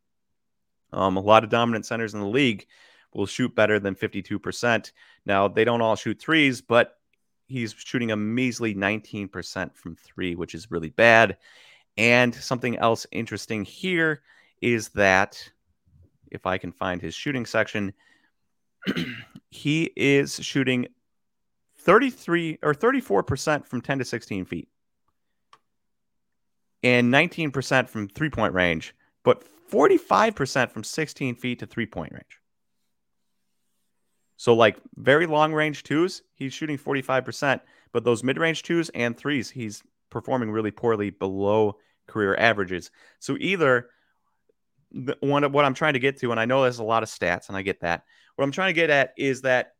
Um, 0.91 1.18
a 1.18 1.22
lot 1.22 1.43
of 1.43 1.51
dominant 1.51 1.86
centers 1.86 2.16
in 2.16 2.20
the 2.20 2.26
league 2.26 2.66
will 3.14 3.28
shoot 3.28 3.53
better 3.53 3.80
than 3.80 3.93
52%. 3.93 4.91
Now, 5.26 5.47
they 5.47 5.64
don't 5.64 5.82
all 5.82 5.95
shoot 5.95 6.20
threes, 6.20 6.61
but 6.61 6.97
he's 7.47 7.76
shooting 7.78 8.11
a 8.11 8.16
measly 8.16 8.74
19% 8.74 9.76
from 9.76 9.95
three, 9.95 10.34
which 10.34 10.55
is 10.55 10.72
really 10.72 10.89
bad. 10.89 11.38
And 11.95 12.34
something 12.34 12.78
else 12.78 13.05
interesting 13.11 13.66
here 13.66 14.24
is 14.61 14.89
that 14.89 15.47
if 16.32 16.47
I 16.47 16.57
can 16.57 16.72
find 16.72 16.99
his 16.99 17.14
shooting 17.14 17.45
section, 17.45 17.93
he 19.51 19.91
is 19.95 20.39
shooting 20.41 20.88
33 21.84 22.60
or 22.62 22.74
34% 22.74 23.66
from 23.66 23.82
10 23.82 24.00
to 24.00 24.06
16 24.06 24.46
feet 24.46 24.70
and 26.82 27.14
19% 27.14 27.90
from 27.90 28.08
three 28.10 28.30
point 28.30 28.54
range, 28.54 28.96
but 29.24 29.44
45% 29.72 30.72
from 30.72 30.84
16 30.84 31.36
feet 31.36 31.60
to 31.60 31.66
three 31.66 31.86
point 31.86 32.12
range. 32.12 32.40
So, 34.38 34.54
like 34.54 34.78
very 34.96 35.26
long 35.26 35.54
range 35.54 35.84
twos, 35.84 36.22
he's 36.34 36.54
shooting 36.54 36.78
45%, 36.78 37.62
but 37.92 38.04
those 38.04 38.24
mid 38.24 38.38
range 38.38 38.64
twos 38.64 38.90
and 38.90 39.16
threes, 39.16 39.50
he's 39.50 39.82
performing 40.10 40.52
really 40.52 40.72
poorly 40.72 41.10
below 41.10 41.78
career 42.08 42.36
averages. 42.36 42.92
So 43.20 43.38
either 43.40 43.90
the, 44.92 45.18
one 45.22 45.44
of 45.44 45.54
what 45.54 45.66
I'm 45.66 45.74
trying 45.74 45.94
to 45.94 46.00
get 46.00 46.20
to, 46.20 46.32
and 46.32 46.40
I 46.40 46.46
know 46.46 46.62
there's 46.62 46.80
a 46.80 46.84
lot 46.84 47.04
of 47.04 47.10
stats, 47.10 47.48
and 47.48 47.58
I 47.58 47.62
get 47.62 47.82
that. 47.82 48.04
What 48.36 48.44
I'm 48.44 48.52
trying 48.52 48.70
to 48.70 48.74
get 48.74 48.90
at 48.90 49.14
is 49.18 49.42
that 49.42 49.72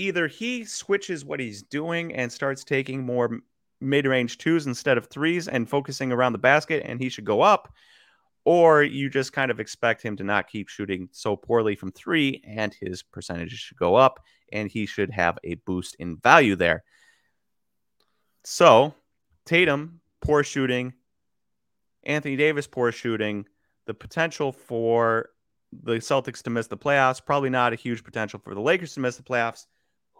either 0.00 0.26
he 0.26 0.64
switches 0.64 1.24
what 1.24 1.40
he's 1.40 1.62
doing 1.62 2.14
and 2.14 2.32
starts 2.32 2.64
taking 2.64 3.04
more 3.04 3.38
mid-range 3.80 4.38
twos 4.38 4.66
instead 4.66 4.96
of 4.98 5.06
threes 5.06 5.46
and 5.46 5.68
focusing 5.68 6.10
around 6.10 6.32
the 6.32 6.38
basket, 6.38 6.82
and 6.86 7.00
he 7.00 7.08
should 7.08 7.24
go 7.24 7.42
up, 7.42 7.72
or 8.44 8.82
you 8.82 9.10
just 9.10 9.32
kind 9.32 9.50
of 9.50 9.60
expect 9.60 10.02
him 10.02 10.16
to 10.16 10.24
not 10.24 10.48
keep 10.48 10.68
shooting 10.68 11.08
so 11.12 11.36
poorly 11.36 11.76
from 11.76 11.92
three, 11.92 12.42
and 12.46 12.74
his 12.80 13.02
percentages 13.02 13.58
should 13.58 13.76
go 13.76 13.94
up, 13.94 14.20
and 14.52 14.70
he 14.70 14.86
should 14.86 15.10
have 15.10 15.38
a 15.44 15.54
boost 15.66 15.96
in 15.98 16.16
value 16.16 16.56
there. 16.56 16.82
So 18.42 18.94
Tatum, 19.44 20.00
poor 20.22 20.42
shooting, 20.42 20.94
Anthony 22.04 22.36
Davis 22.36 22.66
poor 22.66 22.90
shooting, 22.90 23.46
the 23.86 23.94
potential 23.94 24.52
for 24.52 25.28
the 25.84 25.96
Celtics 25.96 26.42
to 26.42 26.50
miss 26.50 26.66
the 26.66 26.76
playoffs, 26.76 27.24
probably 27.24 27.50
not 27.50 27.72
a 27.72 27.76
huge 27.76 28.02
potential 28.02 28.40
for 28.42 28.54
the 28.54 28.60
Lakers 28.60 28.94
to 28.94 29.00
miss 29.00 29.16
the 29.16 29.22
playoffs. 29.22 29.66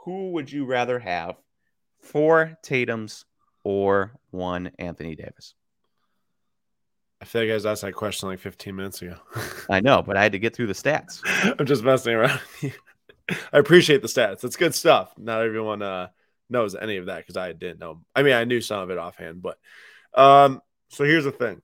Who 0.04 0.32
would 0.32 0.50
you 0.50 0.64
rather 0.64 0.98
have? 0.98 1.36
Four 2.00 2.58
Tatums 2.64 3.24
or 3.64 4.12
one 4.30 4.72
Anthony 4.78 5.14
Davis? 5.14 5.54
I 7.20 7.26
feel 7.26 7.42
like 7.42 7.50
I 7.50 7.54
was 7.54 7.66
asked 7.66 7.82
that 7.82 7.92
question 7.92 8.30
like 8.30 8.40
15 8.40 8.74
minutes 8.74 9.02
ago. 9.02 9.16
I 9.68 9.80
know, 9.80 10.02
but 10.02 10.16
I 10.16 10.22
had 10.22 10.32
to 10.32 10.38
get 10.38 10.56
through 10.56 10.68
the 10.68 10.72
stats. 10.72 11.20
I'm 11.58 11.66
just 11.66 11.84
messing 11.84 12.14
around. 12.14 12.40
I 13.52 13.58
appreciate 13.58 14.00
the 14.00 14.08
stats. 14.08 14.42
It's 14.42 14.56
good 14.56 14.74
stuff. 14.74 15.12
Not 15.18 15.42
everyone 15.42 15.82
uh, 15.82 16.08
knows 16.48 16.74
any 16.74 16.96
of 16.96 17.06
that 17.06 17.18
because 17.18 17.36
I 17.36 17.52
didn't 17.52 17.78
know. 17.78 18.00
I 18.16 18.22
mean, 18.22 18.32
I 18.32 18.44
knew 18.44 18.62
some 18.62 18.80
of 18.80 18.90
it 18.90 18.96
offhand, 18.96 19.42
but 19.42 19.58
um, 20.14 20.62
so 20.88 21.04
here's 21.04 21.24
the 21.24 21.32
thing. 21.32 21.60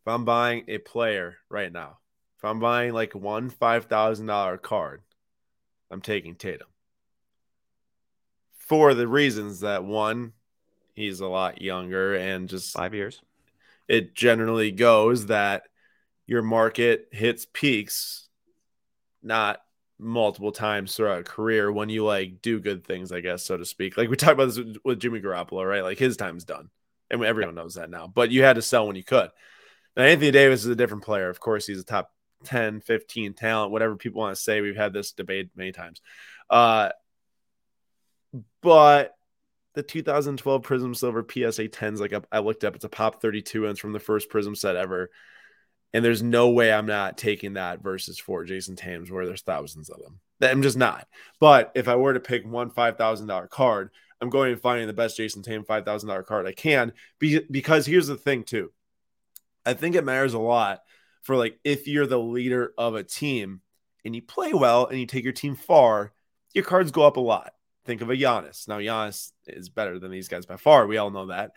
If 0.00 0.12
I'm 0.12 0.24
buying 0.24 0.64
a 0.66 0.78
player 0.78 1.36
right 1.48 1.72
now, 1.72 1.98
if 2.38 2.44
I'm 2.44 2.58
buying 2.58 2.92
like 2.92 3.14
one 3.14 3.48
five 3.48 3.86
thousand 3.86 4.26
dollar 4.26 4.58
card, 4.58 5.02
I'm 5.90 6.00
taking 6.00 6.34
Tatum. 6.34 6.68
For 8.58 8.94
the 8.94 9.08
reasons 9.08 9.60
that 9.60 9.84
one, 9.84 10.32
he's 10.94 11.20
a 11.20 11.26
lot 11.26 11.62
younger 11.62 12.14
and 12.14 12.48
just 12.48 12.72
five 12.72 12.94
years. 12.94 13.22
It 13.88 14.14
generally 14.14 14.70
goes 14.70 15.26
that 15.26 15.64
your 16.26 16.42
market 16.42 17.08
hits 17.10 17.46
peaks 17.50 18.28
not 19.22 19.60
multiple 19.98 20.52
times 20.52 20.94
throughout 20.94 21.20
a 21.20 21.24
career 21.24 21.72
when 21.72 21.88
you 21.88 22.04
like 22.04 22.42
do 22.42 22.60
good 22.60 22.84
things, 22.84 23.10
I 23.10 23.20
guess, 23.20 23.44
so 23.44 23.56
to 23.56 23.64
speak. 23.64 23.96
Like 23.96 24.10
we 24.10 24.16
talked 24.16 24.34
about 24.34 24.54
this 24.54 24.78
with 24.84 25.00
Jimmy 25.00 25.20
Garoppolo, 25.20 25.66
right? 25.66 25.82
Like 25.82 25.98
his 25.98 26.16
time's 26.16 26.44
done. 26.44 26.70
And 27.10 27.24
everyone 27.24 27.54
knows 27.54 27.74
that 27.74 27.88
now. 27.88 28.06
But 28.06 28.30
you 28.30 28.42
had 28.42 28.56
to 28.56 28.62
sell 28.62 28.86
when 28.86 28.96
you 28.96 29.02
could. 29.04 29.30
Now, 29.96 30.04
Anthony 30.04 30.30
Davis 30.30 30.60
is 30.60 30.66
a 30.66 30.76
different 30.76 31.04
player. 31.04 31.30
Of 31.30 31.40
course, 31.40 31.66
he's 31.66 31.80
a 31.80 31.84
top 31.84 32.12
10, 32.44 32.80
15 32.80 33.34
talent, 33.34 33.72
whatever 33.72 33.96
people 33.96 34.20
want 34.20 34.36
to 34.36 34.42
say. 34.42 34.60
We've 34.60 34.76
had 34.76 34.92
this 34.92 35.12
debate 35.12 35.50
many 35.56 35.72
times. 35.72 36.00
Uh, 36.48 36.90
but 38.62 39.14
the 39.74 39.82
2012 39.82 40.62
Prizm 40.62 40.96
Silver 40.96 41.22
PSA 41.22 41.68
10s, 41.68 41.98
like 41.98 42.14
I 42.32 42.38
looked 42.40 42.64
up, 42.64 42.74
it's 42.74 42.84
a 42.84 42.88
pop 42.88 43.20
32 43.20 43.64
and 43.64 43.72
it's 43.72 43.80
from 43.80 43.92
the 43.92 44.00
first 44.00 44.30
Prizm 44.30 44.56
set 44.56 44.76
ever. 44.76 45.10
And 45.92 46.04
there's 46.04 46.22
no 46.22 46.50
way 46.50 46.72
I'm 46.72 46.86
not 46.86 47.16
taking 47.16 47.54
that 47.54 47.82
versus 47.82 48.18
for 48.18 48.44
Jayson 48.44 48.76
Tatum's 48.76 49.10
where 49.10 49.24
there's 49.24 49.42
thousands 49.42 49.88
of 49.88 50.00
them. 50.02 50.20
I'm 50.42 50.62
just 50.62 50.76
not. 50.76 51.06
But 51.40 51.72
if 51.74 51.88
I 51.88 51.96
were 51.96 52.12
to 52.12 52.20
pick 52.20 52.46
one 52.46 52.70
$5,000 52.70 53.48
card, 53.48 53.90
I'm 54.20 54.30
going 54.30 54.52
and 54.52 54.60
finding 54.60 54.86
the 54.86 54.92
best 54.92 55.16
Jayson 55.16 55.42
Tatum 55.42 55.64
$5,000 55.64 56.26
card 56.26 56.46
I 56.46 56.52
can 56.52 56.92
because 57.18 57.86
here's 57.86 58.08
the 58.08 58.16
thing, 58.16 58.44
too 58.44 58.70
I 59.64 59.74
think 59.74 59.94
it 59.94 60.04
matters 60.04 60.34
a 60.34 60.38
lot 60.38 60.80
for 61.28 61.36
like 61.36 61.60
if 61.62 61.86
you're 61.86 62.06
the 62.06 62.18
leader 62.18 62.72
of 62.78 62.94
a 62.94 63.04
team 63.04 63.60
and 64.02 64.16
you 64.16 64.22
play 64.22 64.54
well 64.54 64.86
and 64.86 64.98
you 64.98 65.04
take 65.04 65.24
your 65.24 65.34
team 65.34 65.54
far, 65.54 66.14
your 66.54 66.64
cards 66.64 66.90
go 66.90 67.02
up 67.02 67.18
a 67.18 67.20
lot. 67.20 67.52
Think 67.84 68.00
of 68.00 68.08
a 68.08 68.14
Giannis. 68.14 68.66
Now 68.66 68.78
Giannis 68.78 69.32
is 69.46 69.68
better 69.68 69.98
than 69.98 70.10
these 70.10 70.28
guys 70.28 70.46
by 70.46 70.56
far. 70.56 70.86
We 70.86 70.96
all 70.96 71.10
know 71.10 71.26
that. 71.26 71.50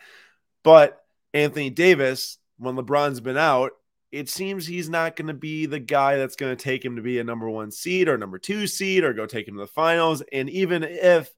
But 0.62 1.02
Anthony 1.32 1.70
Davis, 1.70 2.36
when 2.58 2.76
LeBron's 2.76 3.20
been 3.20 3.38
out, 3.38 3.72
it 4.10 4.28
seems 4.28 4.66
he's 4.66 4.90
not 4.90 5.16
going 5.16 5.28
to 5.28 5.34
be 5.34 5.64
the 5.64 5.80
guy 5.80 6.18
that's 6.18 6.36
going 6.36 6.54
to 6.54 6.62
take 6.62 6.84
him 6.84 6.96
to 6.96 7.02
be 7.02 7.18
a 7.18 7.24
number 7.24 7.48
one 7.48 7.70
seed 7.70 8.10
or 8.10 8.18
number 8.18 8.38
two 8.38 8.66
seed 8.66 9.04
or 9.04 9.14
go 9.14 9.24
take 9.24 9.48
him 9.48 9.54
to 9.54 9.60
the 9.60 9.66
finals. 9.66 10.22
And 10.34 10.50
even 10.50 10.82
if 10.82 11.30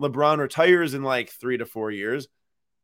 LeBron 0.00 0.38
retires 0.38 0.94
in 0.94 1.02
like 1.02 1.30
three 1.30 1.58
to 1.58 1.66
four 1.66 1.90
years, 1.90 2.28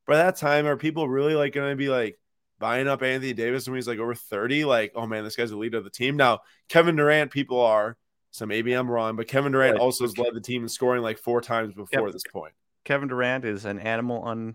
by 0.04 0.16
that 0.16 0.34
time, 0.34 0.66
are 0.66 0.76
people 0.76 1.08
really 1.08 1.34
like 1.36 1.52
going 1.52 1.70
to 1.70 1.76
be 1.76 1.88
like 1.88 2.18
buying 2.58 2.88
up 2.88 3.02
Anthony 3.02 3.32
Davis 3.32 3.66
when 3.66 3.76
he's 3.76 3.88
like 3.88 3.98
over 3.98 4.14
30? 4.14 4.64
Like, 4.64 4.92
oh 4.94 5.06
man, 5.06 5.24
this 5.24 5.36
guy's 5.36 5.50
the 5.50 5.56
leader 5.56 5.78
of 5.78 5.84
the 5.84 5.90
team. 5.90 6.16
Now, 6.16 6.40
Kevin 6.68 6.96
Durant, 6.96 7.30
people 7.30 7.60
are, 7.60 7.96
so 8.30 8.46
maybe 8.46 8.72
I'm 8.72 8.90
wrong, 8.90 9.16
but 9.16 9.28
Kevin 9.28 9.52
Durant 9.52 9.74
right. 9.74 9.80
also 9.80 10.04
has 10.04 10.18
led 10.18 10.34
the 10.34 10.40
team 10.40 10.62
in 10.62 10.68
scoring 10.68 11.02
like 11.02 11.18
four 11.18 11.40
times 11.40 11.74
before 11.74 12.06
yep. 12.06 12.12
this 12.12 12.24
point. 12.30 12.54
Kevin 12.84 13.08
Durant 13.08 13.44
is 13.44 13.64
an 13.64 13.78
animal 13.78 14.22
on 14.22 14.54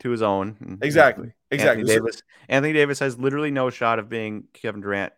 to 0.00 0.10
his 0.10 0.22
own. 0.22 0.78
Exactly. 0.82 1.32
Exactly. 1.50 1.82
Anthony 1.82 1.98
Davis. 1.98 2.22
Anthony 2.48 2.72
Davis 2.72 2.98
has 3.00 3.18
literally 3.18 3.50
no 3.50 3.70
shot 3.70 3.98
of 3.98 4.08
being 4.08 4.44
Kevin 4.52 4.80
Durant 4.80 5.12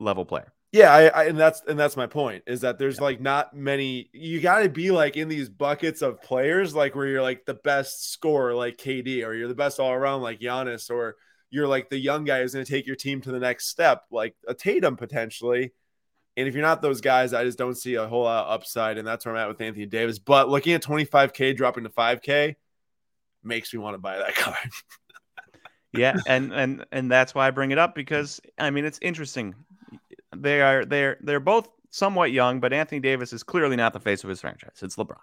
level 0.00 0.24
player. 0.24 0.52
Yeah, 0.74 0.92
I, 0.92 1.06
I, 1.06 1.24
and 1.26 1.38
that's 1.38 1.62
and 1.68 1.78
that's 1.78 1.96
my 1.96 2.08
point 2.08 2.42
is 2.48 2.62
that 2.62 2.80
there's 2.80 3.00
like 3.00 3.20
not 3.20 3.54
many. 3.54 4.10
You 4.12 4.40
got 4.40 4.58
to 4.64 4.68
be 4.68 4.90
like 4.90 5.16
in 5.16 5.28
these 5.28 5.48
buckets 5.48 6.02
of 6.02 6.20
players, 6.20 6.74
like 6.74 6.96
where 6.96 7.06
you're 7.06 7.22
like 7.22 7.46
the 7.46 7.54
best 7.54 8.10
scorer, 8.10 8.56
like 8.56 8.76
KD, 8.76 9.24
or 9.24 9.34
you're 9.34 9.46
the 9.46 9.54
best 9.54 9.78
all 9.78 9.92
around, 9.92 10.22
like 10.22 10.40
Giannis, 10.40 10.90
or 10.90 11.14
you're 11.48 11.68
like 11.68 11.90
the 11.90 11.96
young 11.96 12.24
guy 12.24 12.40
who's 12.40 12.54
going 12.54 12.64
to 12.64 12.68
take 12.72 12.88
your 12.88 12.96
team 12.96 13.20
to 13.20 13.30
the 13.30 13.38
next 13.38 13.68
step, 13.68 14.02
like 14.10 14.34
a 14.48 14.52
Tatum 14.54 14.96
potentially. 14.96 15.72
And 16.36 16.48
if 16.48 16.54
you're 16.54 16.62
not 16.64 16.82
those 16.82 17.00
guys, 17.00 17.34
I 17.34 17.44
just 17.44 17.56
don't 17.56 17.76
see 17.76 17.94
a 17.94 18.08
whole 18.08 18.24
lot 18.24 18.46
of 18.46 18.50
upside, 18.50 18.98
and 18.98 19.06
that's 19.06 19.24
where 19.24 19.36
I'm 19.36 19.40
at 19.40 19.46
with 19.46 19.60
Anthony 19.60 19.86
Davis. 19.86 20.18
But 20.18 20.48
looking 20.48 20.72
at 20.72 20.82
25k 20.82 21.56
dropping 21.56 21.84
to 21.84 21.90
5k, 21.90 22.56
makes 23.44 23.72
me 23.72 23.78
want 23.78 23.94
to 23.94 23.98
buy 23.98 24.18
that 24.18 24.34
card. 24.34 24.72
yeah, 25.92 26.16
and 26.26 26.52
and 26.52 26.84
and 26.90 27.08
that's 27.08 27.32
why 27.32 27.46
I 27.46 27.52
bring 27.52 27.70
it 27.70 27.78
up 27.78 27.94
because 27.94 28.40
I 28.58 28.70
mean 28.70 28.84
it's 28.84 28.98
interesting. 29.00 29.54
They 30.36 30.60
are 30.62 30.84
they're 30.84 31.16
they're 31.20 31.40
both 31.40 31.68
somewhat 31.90 32.32
young, 32.32 32.60
but 32.60 32.72
Anthony 32.72 33.00
Davis 33.00 33.32
is 33.32 33.42
clearly 33.42 33.76
not 33.76 33.92
the 33.92 34.00
face 34.00 34.24
of 34.24 34.30
his 34.30 34.40
franchise. 34.40 34.80
It's 34.82 34.96
LeBron. 34.96 35.16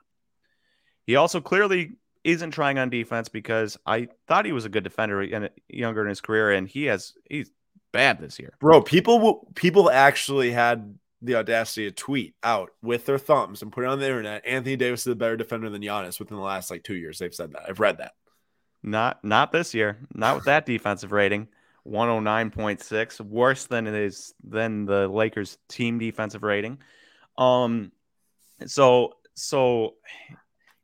He 1.05 1.15
also 1.15 1.41
clearly 1.41 1.93
isn't 2.23 2.51
trying 2.51 2.77
on 2.77 2.89
defense 2.89 3.29
because 3.29 3.77
I 3.85 4.07
thought 4.27 4.45
he 4.45 4.51
was 4.51 4.65
a 4.65 4.69
good 4.69 4.83
defender 4.83 5.21
and 5.21 5.49
younger 5.67 6.01
in 6.01 6.09
his 6.09 6.21
career, 6.21 6.51
and 6.51 6.67
he 6.67 6.85
has 6.85 7.13
he's 7.29 7.51
bad 7.91 8.19
this 8.19 8.39
year. 8.39 8.55
Bro, 8.59 8.83
people 8.83 9.47
people 9.55 9.89
actually 9.89 10.51
had 10.51 10.97
the 11.21 11.35
audacity 11.35 11.87
to 11.87 11.91
tweet 11.91 12.35
out 12.43 12.71
with 12.81 13.05
their 13.05 13.19
thumbs 13.19 13.61
and 13.61 13.71
put 13.71 13.83
it 13.83 13.87
on 13.87 13.99
the 13.99 14.05
internet. 14.05 14.45
Anthony 14.45 14.75
Davis 14.75 15.01
is 15.01 15.07
a 15.07 15.15
better 15.15 15.37
defender 15.37 15.69
than 15.69 15.81
Giannis 15.81 16.19
within 16.19 16.37
the 16.37 16.43
last 16.43 16.71
like 16.71 16.83
two 16.83 16.95
years. 16.95 17.19
They've 17.19 17.33
said 17.33 17.51
that. 17.51 17.69
I've 17.69 17.79
read 17.79 17.99
that. 17.99 18.13
Not 18.83 19.23
not 19.23 19.51
this 19.51 19.73
year. 19.73 19.97
Not 20.13 20.35
with 20.35 20.45
that 20.45 20.65
defensive 20.65 21.11
rating. 21.11 21.47
109.6 21.87 23.21
worse 23.21 23.65
than 23.65 23.87
it 23.87 23.95
is 23.95 24.33
than 24.43 24.85
the 24.85 25.07
Lakers 25.07 25.57
team 25.67 25.99
defensive 25.99 26.43
rating. 26.43 26.79
Um 27.37 27.91
so 28.65 29.13
so 29.33 29.95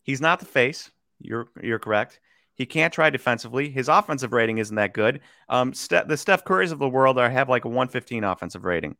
he's 0.03 0.21
not 0.21 0.39
the 0.39 0.45
face. 0.45 0.89
You're 1.19 1.47
you're 1.61 1.79
correct. 1.79 2.19
He 2.55 2.65
can't 2.65 2.91
try 2.91 3.11
defensively. 3.11 3.69
His 3.69 3.87
offensive 3.87 4.33
rating 4.33 4.57
isn't 4.57 4.75
that 4.75 4.93
good. 4.93 5.21
Um, 5.47 5.75
Ste- 5.75 6.07
the 6.07 6.17
Steph 6.17 6.43
Currys 6.43 6.71
of 6.71 6.79
the 6.79 6.89
world 6.89 7.19
are 7.19 7.29
have 7.29 7.49
like 7.49 7.65
a 7.65 7.69
115 7.69 8.23
offensive 8.23 8.65
rating. 8.65 8.95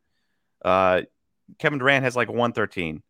Uh, 0.63 1.01
Kevin 1.57 1.79
Durant 1.79 2.03
has 2.03 2.15
like 2.15 2.29
a 2.29 2.33
113. 2.33 3.01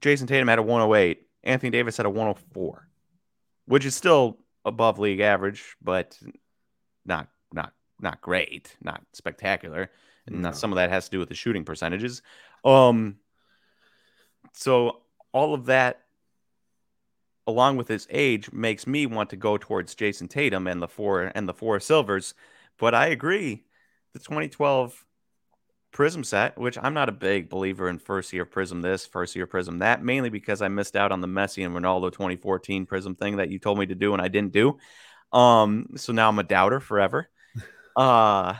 Jayson 0.00 0.26
Tatum 0.26 0.48
had 0.48 0.58
a 0.58 0.62
108. 0.62 1.26
Anthony 1.42 1.70
Davis 1.70 1.96
had 1.96 2.04
a 2.04 2.10
104, 2.10 2.86
which 3.64 3.86
is 3.86 3.94
still 3.94 4.38
above 4.64 4.98
league 4.98 5.20
average, 5.20 5.76
but 5.80 6.18
not 7.08 7.28
not 7.52 7.72
not 8.00 8.20
great, 8.20 8.76
not 8.82 9.02
spectacular. 9.12 9.90
And 10.26 10.42
no. 10.42 10.52
some 10.52 10.70
of 10.70 10.76
that 10.76 10.90
has 10.90 11.06
to 11.06 11.10
do 11.10 11.18
with 11.18 11.28
the 11.28 11.34
shooting 11.34 11.64
percentages. 11.64 12.22
Um, 12.64 13.16
so 14.52 15.00
all 15.32 15.54
of 15.54 15.66
that, 15.66 16.02
along 17.46 17.76
with 17.76 17.88
his 17.88 18.06
age, 18.10 18.52
makes 18.52 18.86
me 18.86 19.06
want 19.06 19.30
to 19.30 19.36
go 19.36 19.56
towards 19.56 19.94
Jayson 19.94 20.28
Tatum 20.28 20.66
and 20.66 20.80
the 20.80 20.88
four 20.88 21.32
and 21.34 21.48
the 21.48 21.54
four 21.54 21.80
silvers. 21.80 22.34
But 22.78 22.94
I 22.94 23.06
agree, 23.08 23.64
the 24.12 24.20
2012 24.20 25.04
Prizm 25.92 26.24
set, 26.24 26.58
which 26.58 26.78
I'm 26.80 26.92
not 26.92 27.08
a 27.08 27.12
big 27.12 27.48
believer 27.48 27.88
in 27.88 27.98
first 27.98 28.32
year 28.32 28.44
Prizm 28.44 28.82
this, 28.82 29.06
first 29.06 29.34
year 29.34 29.46
Prizm 29.46 29.78
that, 29.80 30.04
mainly 30.04 30.28
because 30.28 30.60
I 30.60 30.68
missed 30.68 30.94
out 30.94 31.12
on 31.12 31.22
the 31.22 31.26
Messi 31.26 31.64
and 31.64 31.74
Ronaldo 31.74 32.12
2014 32.12 32.86
Prizm 32.86 33.16
thing 33.16 33.36
that 33.36 33.50
you 33.50 33.58
told 33.58 33.78
me 33.78 33.86
to 33.86 33.94
do 33.94 34.12
and 34.12 34.20
I 34.20 34.28
didn't 34.28 34.52
do. 34.52 34.78
Um, 35.32 35.90
so 35.96 36.12
now 36.12 36.28
I'm 36.28 36.38
a 36.38 36.44
doubter 36.44 36.80
forever. 36.80 37.28
Uh, 37.96 38.54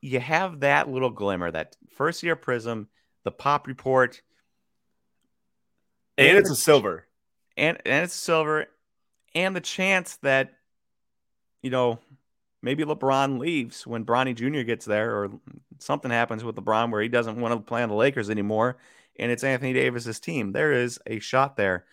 you 0.00 0.18
have 0.18 0.60
that 0.60 0.88
little 0.88 1.10
glimmer, 1.10 1.48
that 1.48 1.76
first 1.94 2.24
year 2.24 2.34
Prizm, 2.34 2.86
the 3.22 3.30
pop 3.30 3.68
report, 3.68 4.20
and, 6.18 6.30
and 6.30 6.38
it's 6.38 6.50
a 6.50 6.56
silver, 6.56 7.06
and 7.56 7.78
and 7.84 8.04
it's 8.04 8.14
silver, 8.14 8.66
and 9.34 9.54
the 9.54 9.60
chance 9.60 10.16
that 10.22 10.54
you 11.62 11.70
know 11.70 11.98
maybe 12.62 12.84
LeBron 12.84 13.38
leaves 13.38 13.86
when 13.86 14.04
Bronny 14.04 14.34
Jr. 14.34 14.62
gets 14.62 14.86
there, 14.86 15.14
or 15.14 15.30
something 15.78 16.10
happens 16.10 16.42
with 16.42 16.56
LeBron 16.56 16.90
where 16.90 17.02
he 17.02 17.08
doesn't 17.08 17.40
want 17.40 17.54
to 17.54 17.60
play 17.60 17.82
on 17.82 17.88
the 17.88 17.94
Lakers 17.94 18.30
anymore, 18.30 18.76
and 19.18 19.30
it's 19.30 19.44
Anthony 19.44 19.72
Davis's 19.72 20.20
team. 20.20 20.52
There 20.52 20.72
is 20.72 20.98
a 21.06 21.18
shot 21.18 21.56
there. 21.56 21.84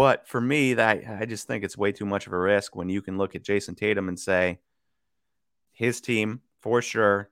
But 0.00 0.26
for 0.26 0.40
me, 0.40 0.72
that 0.72 1.02
I 1.20 1.26
just 1.26 1.46
think 1.46 1.62
it's 1.62 1.76
way 1.76 1.92
too 1.92 2.06
much 2.06 2.26
of 2.26 2.32
a 2.32 2.38
risk 2.38 2.74
when 2.74 2.88
you 2.88 3.02
can 3.02 3.18
look 3.18 3.34
at 3.34 3.42
Jayson 3.42 3.74
Tatum 3.76 4.08
and 4.08 4.18
say 4.18 4.58
his 5.72 6.00
team 6.00 6.40
for 6.62 6.80
sure, 6.80 7.28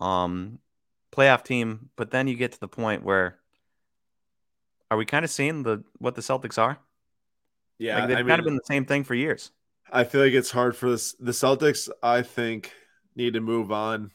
um, 0.00 0.60
playoff 1.10 1.42
team. 1.42 1.90
But 1.96 2.12
then 2.12 2.28
you 2.28 2.36
get 2.36 2.52
to 2.52 2.60
the 2.60 2.68
point 2.68 3.02
where 3.02 3.40
are 4.88 4.96
we 4.96 5.04
kind 5.04 5.24
of 5.24 5.32
seeing 5.32 5.64
the 5.64 5.82
what 5.98 6.14
the 6.14 6.20
Celtics 6.20 6.58
are? 6.58 6.78
Yeah, 7.76 7.98
like 7.98 8.06
they've 8.06 8.18
I 8.18 8.20
kind 8.20 8.28
mean, 8.28 8.38
of 8.38 8.44
been 8.44 8.54
the 8.54 8.72
same 8.72 8.84
thing 8.84 9.02
for 9.02 9.16
years. 9.16 9.50
I 9.90 10.04
feel 10.04 10.20
like 10.20 10.32
it's 10.32 10.52
hard 10.52 10.76
for 10.76 10.88
this. 10.88 11.14
The 11.18 11.32
Celtics, 11.32 11.88
I 12.04 12.22
think, 12.22 12.72
need 13.16 13.32
to 13.32 13.40
move 13.40 13.72
on 13.72 14.12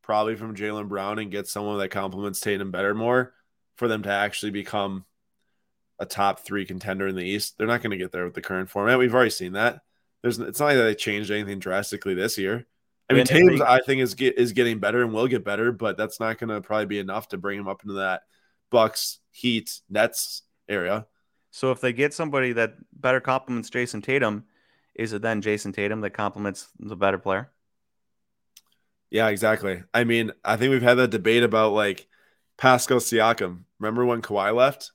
probably 0.00 0.36
from 0.36 0.54
Jaylen 0.54 0.86
Brown 0.86 1.18
and 1.18 1.32
get 1.32 1.48
someone 1.48 1.76
that 1.80 1.88
complements 1.88 2.38
Tatum 2.38 2.70
better 2.70 2.94
more 2.94 3.34
for 3.74 3.88
them 3.88 4.04
to 4.04 4.10
actually 4.10 4.52
become 4.52 5.06
a 5.98 6.06
top 6.06 6.40
three 6.40 6.64
contender 6.64 7.06
in 7.06 7.16
the 7.16 7.24
East. 7.24 7.56
They're 7.56 7.66
not 7.66 7.82
going 7.82 7.92
to 7.92 7.96
get 7.96 8.12
there 8.12 8.24
with 8.24 8.34
the 8.34 8.42
current 8.42 8.68
format. 8.68 8.98
We've 8.98 9.14
already 9.14 9.30
seen 9.30 9.52
that. 9.52 9.80
There's 10.22 10.38
it's 10.38 10.60
not 10.60 10.66
like 10.66 10.76
they 10.76 10.94
changed 10.94 11.30
anything 11.30 11.58
drastically 11.58 12.14
this 12.14 12.38
year. 12.38 12.66
I 13.08 13.14
mean, 13.14 13.24
Tatum's 13.24 13.60
I 13.60 13.80
think 13.80 14.00
is 14.00 14.14
get, 14.14 14.36
is 14.36 14.52
getting 14.52 14.80
better 14.80 15.02
and 15.02 15.12
will 15.12 15.28
get 15.28 15.44
better, 15.44 15.70
but 15.70 15.96
that's 15.96 16.18
not 16.18 16.38
going 16.38 16.50
to 16.50 16.60
probably 16.60 16.86
be 16.86 16.98
enough 16.98 17.28
to 17.28 17.38
bring 17.38 17.58
him 17.58 17.68
up 17.68 17.82
into 17.82 17.94
that 17.94 18.22
Bucks, 18.70 19.20
Heat, 19.30 19.80
Nets 19.88 20.42
area. 20.68 21.06
So 21.52 21.70
if 21.70 21.80
they 21.80 21.92
get 21.92 22.12
somebody 22.12 22.52
that 22.54 22.74
better 22.92 23.20
complements 23.20 23.70
Jayson 23.70 24.02
Tatum, 24.02 24.44
is 24.94 25.12
it 25.12 25.22
then 25.22 25.40
Jayson 25.40 25.72
Tatum 25.72 26.00
that 26.00 26.10
complements 26.10 26.68
the 26.78 26.96
better 26.96 27.18
player? 27.18 27.50
Yeah, 29.10 29.28
exactly. 29.28 29.84
I 29.94 30.04
mean, 30.04 30.32
I 30.44 30.56
think 30.56 30.72
we've 30.72 30.82
had 30.82 30.94
that 30.94 31.10
debate 31.10 31.44
about 31.44 31.72
like 31.72 32.08
Pascal 32.56 32.98
Siakam. 32.98 33.60
Remember 33.78 34.04
when 34.04 34.20
Kawhi 34.20 34.54
left 34.54 34.90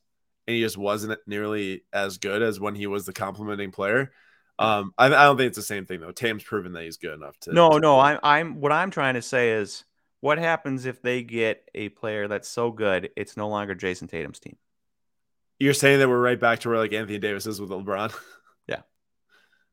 and 0.51 0.57
he 0.57 0.63
just 0.63 0.77
wasn't 0.77 1.17
nearly 1.25 1.83
as 1.93 2.17
good 2.17 2.41
as 2.41 2.59
when 2.59 2.75
he 2.75 2.87
was 2.87 3.05
the 3.05 3.13
complementing 3.13 3.71
player? 3.71 4.11
Um, 4.59 4.93
I, 4.97 5.05
I 5.05 5.23
don't 5.23 5.37
think 5.37 5.47
it's 5.47 5.57
the 5.57 5.63
same 5.63 5.85
thing 5.85 6.01
though. 6.01 6.11
Tatum's 6.11 6.43
proven 6.43 6.73
that 6.73 6.83
he's 6.83 6.97
good 6.97 7.13
enough 7.13 7.37
to. 7.41 7.53
No, 7.53 7.71
to 7.71 7.79
no. 7.79 7.99
I'm, 7.99 8.19
I'm. 8.21 8.59
What 8.59 8.71
I'm 8.71 8.91
trying 8.91 9.15
to 9.15 9.21
say 9.21 9.51
is, 9.53 9.85
what 10.19 10.37
happens 10.37 10.85
if 10.85 11.01
they 11.01 11.23
get 11.23 11.67
a 11.73 11.89
player 11.89 12.27
that's 12.27 12.47
so 12.47 12.69
good 12.71 13.09
it's 13.15 13.37
no 13.37 13.47
longer 13.47 13.73
Jayson 13.73 14.09
Tatum's 14.09 14.39
team? 14.39 14.57
You're 15.59 15.73
saying 15.73 15.99
that 15.99 16.09
we're 16.09 16.21
right 16.21 16.39
back 16.39 16.59
to 16.59 16.69
where 16.69 16.77
like 16.77 16.93
Anthony 16.93 17.17
Davis 17.17 17.47
is 17.47 17.59
with 17.59 17.69
LeBron. 17.69 18.13
Yeah, 18.67 18.81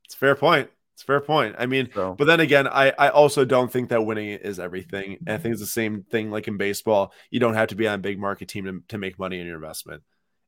it's 0.07 0.15
a 0.15 0.19
fair 0.19 0.35
point. 0.35 0.71
It's 0.95 1.03
fair 1.05 1.21
point. 1.21 1.55
I 1.59 1.67
mean, 1.67 1.91
so. 1.95 2.15
but 2.19 2.25
then 2.25 2.41
again, 2.41 2.67
I, 2.67 2.93
I 2.99 3.11
also 3.11 3.45
don't 3.45 3.71
think 3.71 3.91
that 3.91 4.05
winning 4.05 4.31
is 4.31 4.59
everything. 4.59 5.19
And 5.27 5.29
I 5.29 5.39
think 5.39 5.53
it's 5.53 5.61
the 5.61 5.67
same 5.67 6.03
thing 6.03 6.31
like 6.33 6.49
in 6.49 6.57
baseball. 6.57 7.13
You 7.31 7.39
don't 7.39 7.55
have 7.55 7.69
to 7.69 7.77
be 7.77 7.87
on 7.87 7.95
a 7.95 7.99
big 7.99 8.19
market 8.19 8.49
team 8.49 8.65
to, 8.65 8.83
to 8.89 8.99
make 8.99 9.17
money 9.17 9.39
in 9.39 9.47
your 9.47 9.57
investment. 9.57 10.03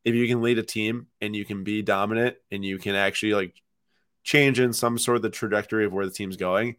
If 0.05 0.15
you 0.15 0.27
can 0.27 0.43
lead 0.43 0.59
a 0.59 0.63
team 0.63 1.07
and 1.21 1.35
you 1.37 1.45
can 1.45 1.65
be 1.65 1.83
dominant 1.83 2.37
and 2.51 2.65
you 2.65 2.79
can 2.79 2.95
actually 2.95 3.35
like 3.35 3.55
change 4.23 4.61
in 4.61 4.73
some 4.73 4.99
sort 4.99 5.17
of 5.17 5.23
the 5.23 5.31
trajectory 5.31 5.85
of 5.85 5.93
where 5.93 6.07
the 6.07 6.13
team's 6.13 6.37
going, 6.37 6.77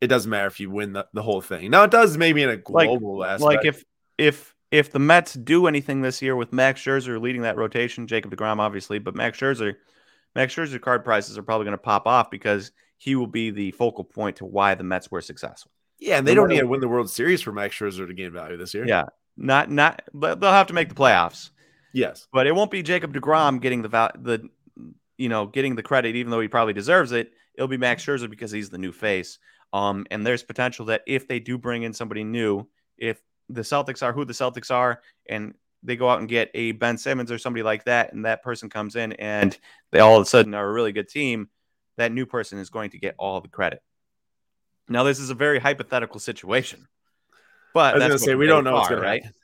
it 0.00 0.08
doesn't 0.08 0.30
matter 0.30 0.46
if 0.46 0.60
you 0.60 0.70
win 0.70 0.92
the, 0.92 1.06
the 1.12 1.22
whole 1.22 1.40
thing. 1.40 1.70
Now 1.70 1.84
it 1.84 1.90
does 1.90 2.16
maybe 2.16 2.42
in 2.42 2.50
a 2.50 2.56
global 2.56 3.18
like, 3.18 3.30
aspect. 3.30 3.46
Like 3.46 3.64
if 3.64 3.84
if 4.18 4.54
if 4.70 4.92
the 4.92 4.98
Mets 4.98 5.34
do 5.34 5.66
anything 5.66 6.02
this 6.02 6.20
year 6.20 6.36
with 6.36 6.52
Max 6.52 6.80
Scherzer 6.80 7.20
leading 7.20 7.42
that 7.42 7.56
rotation, 7.56 8.06
Jacob 8.06 8.34
deGrom 8.34 8.58
obviously, 8.58 8.98
but 8.98 9.14
Max 9.14 9.38
Scherzer– 9.38 9.74
Max 10.34 10.52
Scherzer 10.52 10.80
card 10.80 11.04
prices 11.04 11.38
are 11.38 11.44
probably 11.44 11.64
going 11.64 11.78
to 11.78 11.82
pop 11.82 12.08
off 12.08 12.28
because 12.28 12.72
he 12.98 13.14
will 13.14 13.28
be 13.28 13.50
the 13.50 13.70
focal 13.70 14.02
point 14.02 14.36
to 14.36 14.44
why 14.44 14.74
the 14.74 14.82
Mets 14.82 15.08
were 15.08 15.20
successful. 15.20 15.70
Yeah, 16.00 16.18
and 16.18 16.26
they 16.26 16.34
don't 16.34 16.48
need 16.48 16.58
to 16.58 16.66
win 16.66 16.80
the 16.80 16.88
World 16.88 17.08
Series 17.08 17.40
for 17.40 17.52
Max 17.52 17.76
Scherzer 17.76 18.06
to 18.06 18.14
gain 18.14 18.32
value 18.32 18.56
this 18.56 18.74
year. 18.74 18.84
Yeah, 18.84 19.04
not 19.36 19.70
not, 19.70 20.02
but 20.12 20.40
they'll 20.40 20.50
have 20.50 20.66
to 20.66 20.74
make 20.74 20.88
the 20.88 20.94
playoffs. 20.96 21.50
Yes, 21.94 22.26
but 22.32 22.46
it 22.46 22.54
won't 22.54 22.72
be 22.72 22.82
Jacob 22.82 23.14
deGrom 23.14 23.60
getting 23.62 23.80
the 23.80 23.88
the 23.88 24.50
you 25.16 25.28
know 25.28 25.46
getting 25.46 25.76
the 25.76 25.82
credit, 25.82 26.16
even 26.16 26.30
though 26.30 26.40
he 26.40 26.48
probably 26.48 26.74
deserves 26.74 27.12
it. 27.12 27.32
It'll 27.54 27.68
be 27.68 27.78
Max 27.78 28.04
Scherzer 28.04 28.28
because 28.28 28.50
he's 28.50 28.68
the 28.68 28.78
new 28.78 28.92
face. 28.92 29.38
Um, 29.72 30.06
and 30.10 30.26
there's 30.26 30.42
potential 30.42 30.86
that 30.86 31.02
if 31.06 31.28
they 31.28 31.38
do 31.38 31.56
bring 31.56 31.84
in 31.84 31.92
somebody 31.92 32.24
new, 32.24 32.66
if 32.98 33.22
the 33.48 33.62
Celtics 33.62 34.02
are 34.02 34.12
who 34.12 34.24
the 34.24 34.32
Celtics 34.32 34.72
are, 34.72 35.00
and 35.28 35.54
they 35.84 35.96
go 35.96 36.08
out 36.08 36.18
and 36.18 36.28
get 36.28 36.50
a 36.54 36.72
Ben 36.72 36.98
Simmons 36.98 37.30
or 37.30 37.38
somebody 37.38 37.62
like 37.62 37.84
that, 37.84 38.12
and 38.12 38.24
that 38.24 38.42
person 38.42 38.68
comes 38.68 38.96
in 38.96 39.12
and 39.12 39.56
they 39.92 40.00
all 40.00 40.16
of 40.16 40.22
a 40.22 40.26
sudden 40.26 40.54
are 40.54 40.68
a 40.68 40.72
really 40.72 40.92
good 40.92 41.08
team, 41.08 41.48
that 41.96 42.10
new 42.10 42.26
person 42.26 42.58
is 42.58 42.70
going 42.70 42.90
to 42.90 42.98
get 42.98 43.14
all 43.18 43.40
the 43.40 43.48
credit. 43.48 43.82
Now, 44.88 45.04
this 45.04 45.18
is 45.18 45.30
a 45.30 45.34
very 45.34 45.58
hypothetical 45.60 46.20
situation, 46.20 46.88
but 47.72 47.94
I 47.94 47.98
was 47.98 48.06
going 48.06 48.18
to 48.18 48.18
say 48.18 48.34
we 48.34 48.46
don't 48.46 48.64
know 48.64 48.74
what's 48.74 48.88
going 48.88 49.02
right. 49.02 49.22
Happen. 49.22 49.40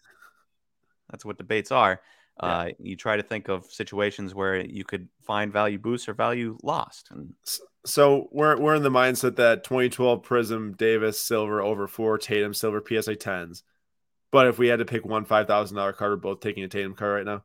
That's 1.11 1.25
what 1.25 1.39
debates 1.39 1.73
are. 1.73 2.01
Yeah. 2.43 2.49
Uh, 2.49 2.69
you 2.79 2.97
try 2.97 3.17
to 3.17 3.23
think 3.23 3.49
of 3.49 3.67
situations 3.67 4.35
where 4.35 4.57
you 4.57 4.85
could 4.85 5.09
find 5.23 5.53
value 5.53 5.79
boost 5.79 6.09
or 6.09 6.15
value 6.15 6.57
lost. 6.63 7.09
And 7.11 7.35
so 7.85 8.29
we're 8.33 8.59
we're 8.59 8.75
in 8.75 8.83
the 8.83 8.91
mindset 8.91 9.37
that 9.37 9.65
2012 9.65 10.23
Prizm 10.23 10.77
Davis 10.77 11.21
silver 11.21 11.61
over 11.61 11.87
four 11.87 12.19
Tatum 12.19 12.55
silver 12.55 12.83
PSA 12.87 13.17
tens. 13.17 13.63
But 14.31 14.47
if 14.47 14.59
we 14.59 14.69
had 14.69 14.79
to 14.79 14.85
pick 14.85 15.05
one 15.05 15.25
five 15.25 15.47
thousand 15.47 15.77
dollar 15.77 15.93
card, 15.93 16.13
we're 16.13 16.17
both 16.17 16.41
taking 16.41 16.65
a 16.65 16.69
Tatum 16.69 16.95
card 16.95 17.15
right 17.15 17.27
now. 17.27 17.45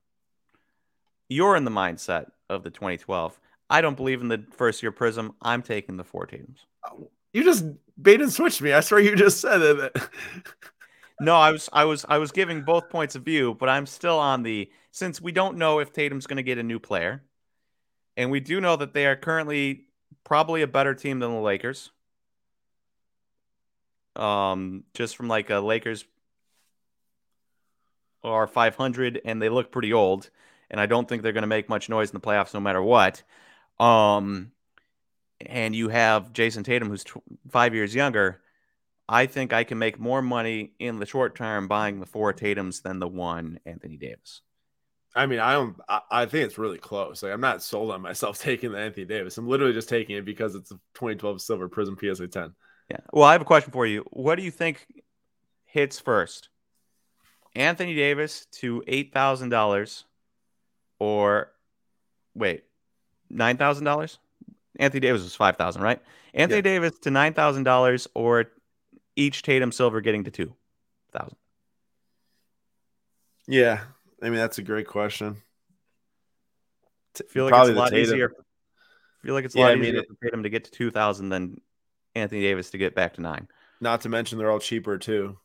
You're 1.27 1.55
in 1.55 1.65
the 1.65 1.71
mindset 1.71 2.27
of 2.49 2.63
the 2.63 2.69
2012. 2.69 3.39
I 3.69 3.81
don't 3.81 3.97
believe 3.97 4.21
in 4.21 4.27
the 4.27 4.45
first 4.51 4.83
year 4.83 4.91
Prizm. 4.91 5.33
I'm 5.41 5.63
taking 5.63 5.97
the 5.97 6.03
four 6.03 6.27
Tatums. 6.27 6.59
You 7.33 7.43
just 7.43 7.65
bait 7.99 8.21
and 8.21 8.31
switched 8.31 8.61
me. 8.61 8.73
I 8.73 8.81
swear 8.81 8.99
you 8.99 9.15
just 9.15 9.41
said 9.41 9.61
it. 9.61 9.97
no, 11.19 11.35
I 11.35 11.51
was 11.51 11.69
I 11.73 11.85
was 11.85 12.05
I 12.07 12.17
was 12.17 12.31
giving 12.31 12.61
both 12.63 12.89
points 12.89 13.15
of 13.15 13.23
view, 13.23 13.55
but 13.59 13.69
I'm 13.69 13.85
still 13.85 14.19
on 14.19 14.43
the 14.43 14.69
since 14.95 15.19
we 15.19 15.33
don't 15.33 15.57
know 15.57 15.79
if 15.79 15.91
Tatum's 15.91 16.25
going 16.25 16.37
to 16.37 16.43
get 16.43 16.57
a 16.57 16.63
new 16.63 16.79
player, 16.79 17.21
and 18.15 18.31
we 18.31 18.39
do 18.39 18.61
know 18.61 18.77
that 18.77 18.93
they 18.93 19.05
are 19.05 19.17
currently 19.17 19.87
probably 20.23 20.61
a 20.61 20.67
better 20.67 20.93
team 20.93 21.19
than 21.19 21.31
the 21.31 21.41
Lakers. 21.41 21.91
Um, 24.15 24.85
just 24.93 25.17
from 25.17 25.27
like 25.27 25.49
a 25.49 25.59
Lakers 25.59 26.05
are 28.23 28.47
500 28.47 29.19
and 29.25 29.41
they 29.41 29.49
look 29.49 29.69
pretty 29.69 29.91
old, 29.91 30.29
and 30.71 30.79
I 30.79 30.85
don't 30.85 31.09
think 31.09 31.23
they're 31.23 31.33
going 31.33 31.41
to 31.41 31.47
make 31.47 31.67
much 31.67 31.89
noise 31.89 32.11
in 32.11 32.13
the 32.13 32.25
playoffs 32.25 32.53
no 32.53 32.61
matter 32.61 32.81
what. 32.81 33.21
Um, 33.81 34.53
and 35.41 35.75
you 35.75 35.89
have 35.89 36.31
Jayson 36.31 36.63
Tatum, 36.63 36.87
who's 36.87 37.03
tw- 37.03 37.17
five 37.49 37.75
years 37.75 37.93
younger. 37.93 38.39
I 39.09 39.25
think 39.25 39.51
I 39.51 39.65
can 39.65 39.77
make 39.77 39.99
more 39.99 40.21
money 40.21 40.71
in 40.79 40.99
the 40.99 41.05
short 41.05 41.35
term 41.35 41.67
buying 41.67 41.99
the 41.99 42.05
four 42.05 42.31
Tatums 42.33 42.81
than 42.81 42.99
the 42.99 43.09
one 43.09 43.59
Anthony 43.65 43.97
Davis. 43.97 44.41
I 45.15 45.25
mean, 45.27 45.39
I 45.39 45.53
don't. 45.53 45.77
I, 45.87 46.01
I, 46.11 46.25
think 46.25 46.45
it's 46.45 46.57
really 46.57 46.77
close. 46.77 47.23
Like, 47.23 47.31
I'm 47.31 47.41
not 47.41 47.63
sold 47.63 47.91
on 47.91 48.01
myself 48.01 48.37
taking 48.41 48.71
the 48.71 48.79
Anthony 48.79 49.05
Davis. 49.05 49.37
I'm 49.37 49.47
literally 49.47 49.73
just 49.73 49.89
taking 49.89 50.17
it 50.17 50.25
because 50.25 50.55
it's 50.55 50.71
a 50.71 50.75
2012 50.95 51.41
Silver 51.41 51.69
Prizm 51.69 51.97
PSA 51.99 52.27
10. 52.27 52.53
Yeah. 52.91 52.97
Well, 53.13 53.23
I 53.23 53.31
have 53.31 53.41
a 53.41 53.45
question 53.45 53.71
for 53.71 53.85
you. 53.85 54.05
What 54.11 54.35
do 54.35 54.43
you 54.43 54.51
think 54.51 54.85
hits 55.65 55.99
first? 55.99 56.49
Anthony 57.55 57.95
Davis 57.95 58.45
to 58.51 58.83
eight 58.85 59.13
thousand 59.13 59.49
dollars, 59.49 60.03
or 60.99 61.51
wait, 62.35 62.65
nine 63.29 63.57
thousand 63.57 63.85
dollars? 63.85 64.19
Anthony 64.77 64.99
Davis 64.99 65.23
was 65.23 65.35
five 65.35 65.55
thousand, 65.55 65.81
right? 65.81 66.01
Anthony 66.33 66.57
yeah. 66.57 66.61
Davis 66.79 66.99
to 66.99 67.11
nine 67.11 67.33
thousand 67.33 67.63
dollars, 67.63 68.07
or 68.13 68.51
each 69.15 69.41
Tatum 69.41 69.71
Silver 69.71 70.01
getting 70.01 70.25
to 70.25 70.31
two 70.31 70.53
thousand. 71.13 71.37
Yeah, 73.47 73.81
I 74.21 74.25
mean, 74.25 74.35
that's 74.35 74.57
a 74.57 74.63
great 74.63 74.87
question. 74.87 75.41
I 77.19 77.23
feel 77.29 77.45
like 77.45 77.51
Probably 77.53 77.71
it's 77.71 77.77
a 77.77 77.79
lot 77.79 77.89
Tatum. 77.91 78.03
easier. 78.03 78.31
I 78.31 79.25
feel 79.25 79.35
like 79.35 79.45
it's 79.45 79.55
a 79.55 79.59
yeah, 79.59 79.65
lot 79.65 79.71
I 79.71 79.75
mean, 79.75 79.95
easier 79.95 80.03
for 80.03 80.15
Tatum 80.23 80.43
to 80.43 80.49
get 80.49 80.65
to 80.65 80.71
two 80.71 80.91
thousand 80.91 81.29
than 81.29 81.61
Anthony 82.13 82.41
Davis 82.41 82.71
to 82.71 82.77
get 82.77 82.95
back 82.95 83.15
to 83.15 83.21
nine. 83.21 83.47
Not 83.81 84.01
to 84.01 84.09
mention 84.09 84.37
they're 84.37 84.51
all 84.51 84.59
cheaper 84.59 84.97
too, 84.97 85.37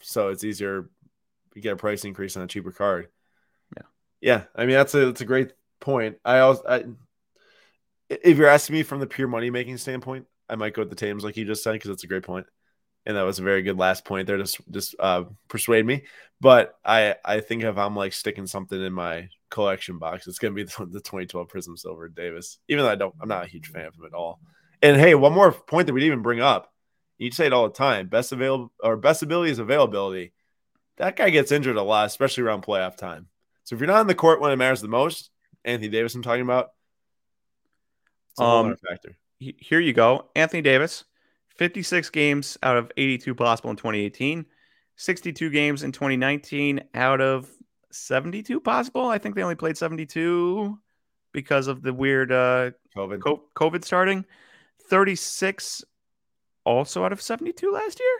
so 0.00 0.28
it's 0.28 0.44
easier. 0.44 0.88
to 1.54 1.60
get 1.60 1.72
a 1.72 1.76
price 1.76 2.04
increase 2.04 2.36
on 2.36 2.42
a 2.42 2.46
cheaper 2.46 2.72
card. 2.72 3.08
Yeah, 3.76 3.82
yeah. 4.20 4.44
I 4.54 4.66
mean, 4.66 4.76
that's 4.76 4.94
a 4.94 5.06
that's 5.06 5.20
a 5.20 5.26
great 5.26 5.52
point. 5.80 6.16
I 6.24 6.38
also, 6.38 6.62
I, 6.68 6.84
if 8.08 8.38
you're 8.38 8.48
asking 8.48 8.74
me 8.74 8.82
from 8.82 9.00
the 9.00 9.06
pure 9.06 9.28
money 9.28 9.50
making 9.50 9.76
standpoint, 9.78 10.26
I 10.48 10.56
might 10.56 10.74
go 10.74 10.82
with 10.82 10.90
the 10.90 10.96
Tatum's 10.96 11.24
like 11.24 11.36
you 11.36 11.44
just 11.44 11.62
said 11.62 11.72
because 11.72 11.88
that's 11.88 12.04
a 12.04 12.08
great 12.08 12.22
point 12.22 12.46
and 13.06 13.16
that 13.16 13.22
was 13.22 13.38
a 13.38 13.42
very 13.42 13.62
good 13.62 13.78
last 13.78 14.04
point 14.04 14.26
there 14.26 14.36
to 14.36 14.62
just 14.70 14.94
uh, 14.98 15.24
persuade 15.48 15.84
me. 15.84 16.04
But 16.40 16.74
I 16.84 17.16
I 17.24 17.40
think 17.40 17.62
if 17.62 17.76
I'm 17.78 17.96
like 17.96 18.12
sticking 18.12 18.46
something 18.46 18.80
in 18.80 18.92
my 18.92 19.28
collection 19.50 19.98
box, 19.98 20.26
it's 20.26 20.38
gonna 20.38 20.54
be 20.54 20.62
the, 20.64 20.86
the 20.86 21.00
2012 21.00 21.48
Prizm 21.48 21.78
Silver 21.78 22.08
Davis. 22.08 22.58
Even 22.68 22.84
though 22.84 22.90
I 22.90 22.96
don't, 22.96 23.14
I'm 23.20 23.28
not 23.28 23.44
a 23.44 23.48
huge 23.48 23.68
fan 23.68 23.86
of 23.86 23.94
him 23.94 24.04
at 24.06 24.14
all. 24.14 24.40
And 24.82 24.96
hey, 24.96 25.14
one 25.14 25.32
more 25.32 25.52
point 25.52 25.86
that 25.86 25.92
we 25.92 26.00
didn't 26.00 26.12
even 26.12 26.22
bring 26.22 26.40
up. 26.40 26.72
You 27.18 27.30
say 27.30 27.46
it 27.46 27.52
all 27.52 27.68
the 27.68 27.74
time. 27.74 28.08
Best 28.08 28.32
available 28.32 28.72
or 28.82 28.96
best 28.96 29.22
ability 29.22 29.52
is 29.52 29.60
availability. 29.60 30.32
That 30.96 31.16
guy 31.16 31.30
gets 31.30 31.52
injured 31.52 31.76
a 31.76 31.82
lot, 31.82 32.06
especially 32.06 32.44
around 32.44 32.64
playoff 32.64 32.96
time. 32.96 33.28
So 33.64 33.74
if 33.74 33.80
you're 33.80 33.86
not 33.86 34.00
in 34.00 34.06
the 34.08 34.14
court 34.14 34.40
when 34.40 34.50
it 34.50 34.56
matters 34.56 34.80
the 34.80 34.88
most, 34.88 35.30
Anthony 35.64 35.88
Davis, 35.88 36.14
I'm 36.14 36.22
talking 36.22 36.42
about. 36.42 36.70
um, 38.38 38.76
factor. 38.88 39.16
Here 39.38 39.80
you 39.80 39.92
go, 39.92 40.28
Anthony 40.34 40.62
Davis 40.62 41.04
56 41.62 42.10
games 42.10 42.58
out 42.64 42.76
of 42.76 42.90
82 42.96 43.36
possible 43.36 43.70
in 43.70 43.76
2018, 43.76 44.44
62 44.96 45.50
games 45.50 45.84
in 45.84 45.92
2019 45.92 46.80
out 46.92 47.20
of 47.20 47.48
72 47.92 48.58
possible. 48.58 49.06
I 49.06 49.18
think 49.18 49.36
they 49.36 49.44
only 49.44 49.54
played 49.54 49.78
72 49.78 50.76
because 51.30 51.68
of 51.68 51.82
the 51.82 51.94
weird 51.94 52.32
uh, 52.32 52.72
COVID. 52.96 53.38
COVID 53.54 53.84
starting. 53.84 54.24
36 54.90 55.84
also 56.64 57.04
out 57.04 57.12
of 57.12 57.22
72 57.22 57.70
last 57.70 58.00
year. 58.00 58.18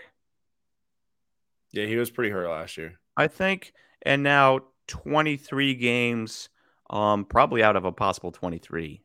Yeah, 1.73 1.87
he 1.89 1.97
was 1.97 2.13
pretty 2.13 2.31
hurt 2.31 2.49
last 2.49 2.79
year. 2.79 3.01
I 3.17 3.27
think. 3.27 3.73
And 4.03 4.23
now 4.23 4.61
23 4.87 5.75
games, 5.75 6.49
um, 6.91 7.25
probably 7.25 7.65
out 7.65 7.75
of 7.75 7.85
a 7.85 7.91
possible 7.91 8.31
23. 8.31 9.03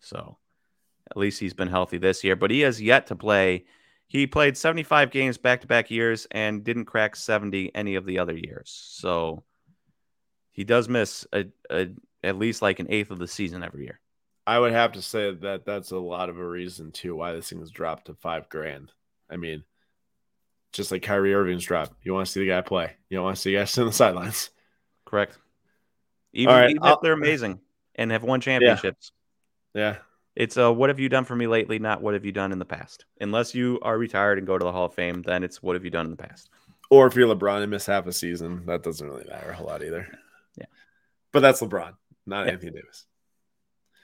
So 0.00 0.36
at 1.12 1.18
least 1.18 1.38
he's 1.38 1.52
been 1.52 1.68
healthy 1.68 1.98
this 1.98 2.24
year, 2.24 2.36
but 2.36 2.50
he 2.50 2.60
has 2.60 2.80
yet 2.80 3.06
to 3.08 3.14
play. 3.14 3.66
He 4.06 4.26
played 4.26 4.56
75 4.56 5.10
games 5.10 5.36
back 5.36 5.60
to 5.60 5.66
back 5.66 5.90
years 5.90 6.26
and 6.30 6.64
didn't 6.64 6.86
crack 6.86 7.16
70 7.16 7.70
any 7.74 7.96
of 7.96 8.06
the 8.06 8.18
other 8.18 8.34
years. 8.34 8.70
So 8.94 9.44
he 10.52 10.64
does 10.64 10.88
miss 10.88 11.26
a, 11.34 11.44
a, 11.70 11.88
at 12.24 12.38
least 12.38 12.62
like 12.62 12.78
an 12.78 12.86
eighth 12.88 13.10
of 13.10 13.18
the 13.18 13.28
season 13.28 13.62
every 13.62 13.84
year. 13.84 14.00
I 14.46 14.58
would 14.58 14.72
have 14.72 14.92
to 14.92 15.02
say 15.02 15.34
that 15.34 15.66
that's 15.66 15.90
a 15.90 15.98
lot 15.98 16.30
of 16.30 16.38
a 16.38 16.46
reason 16.46 16.92
too 16.92 17.14
why 17.14 17.32
this 17.32 17.50
thing 17.50 17.60
was 17.60 17.70
dropped 17.70 18.06
to 18.06 18.14
five 18.14 18.48
grand. 18.48 18.90
I 19.30 19.36
mean, 19.36 19.64
just 20.72 20.90
like 20.92 21.02
Kyrie 21.02 21.34
Irving's 21.34 21.64
drop. 21.64 21.94
You 22.02 22.14
want 22.14 22.26
to 22.26 22.32
see 22.32 22.40
the 22.40 22.48
guy 22.48 22.62
play. 22.62 22.96
You 23.10 23.18
don't 23.18 23.24
want 23.24 23.36
to 23.36 23.42
see 23.42 23.52
guys 23.52 23.70
sit 23.70 23.82
on 23.82 23.88
the 23.88 23.92
sidelines. 23.92 24.48
Correct. 25.04 25.36
Even, 26.32 26.54
right, 26.54 26.70
even 26.70 26.82
if 26.82 27.00
they're 27.02 27.12
amazing 27.12 27.60
and 27.96 28.10
have 28.10 28.24
won 28.24 28.40
championships. 28.40 29.12
Yeah. 29.74 29.82
yeah. 29.82 29.96
It's 30.34 30.56
uh, 30.56 30.72
what 30.72 30.88
have 30.88 30.98
you 30.98 31.08
done 31.08 31.24
for 31.24 31.36
me 31.36 31.46
lately, 31.46 31.78
not 31.78 32.02
what 32.02 32.14
have 32.14 32.24
you 32.24 32.32
done 32.32 32.52
in 32.52 32.58
the 32.58 32.64
past. 32.64 33.04
Unless 33.20 33.54
you 33.54 33.78
are 33.82 33.98
retired 33.98 34.38
and 34.38 34.46
go 34.46 34.56
to 34.56 34.64
the 34.64 34.72
Hall 34.72 34.86
of 34.86 34.94
Fame, 34.94 35.22
then 35.22 35.44
it's 35.44 35.62
what 35.62 35.76
have 35.76 35.84
you 35.84 35.90
done 35.90 36.06
in 36.06 36.10
the 36.10 36.16
past. 36.16 36.48
Or 36.90 37.06
if 37.06 37.14
you're 37.14 37.34
LeBron 37.34 37.62
and 37.62 37.70
miss 37.70 37.86
half 37.86 38.06
a 38.06 38.12
season, 38.12 38.64
that 38.66 38.82
doesn't 38.82 39.06
really 39.06 39.24
matter 39.28 39.50
a 39.50 39.54
whole 39.54 39.66
lot 39.66 39.82
either. 39.82 40.06
Yeah, 40.56 40.66
but 41.32 41.40
that's 41.40 41.60
LeBron, 41.60 41.94
not 42.26 42.46
yeah. 42.46 42.52
Anthony 42.52 42.72
Davis. 42.72 43.06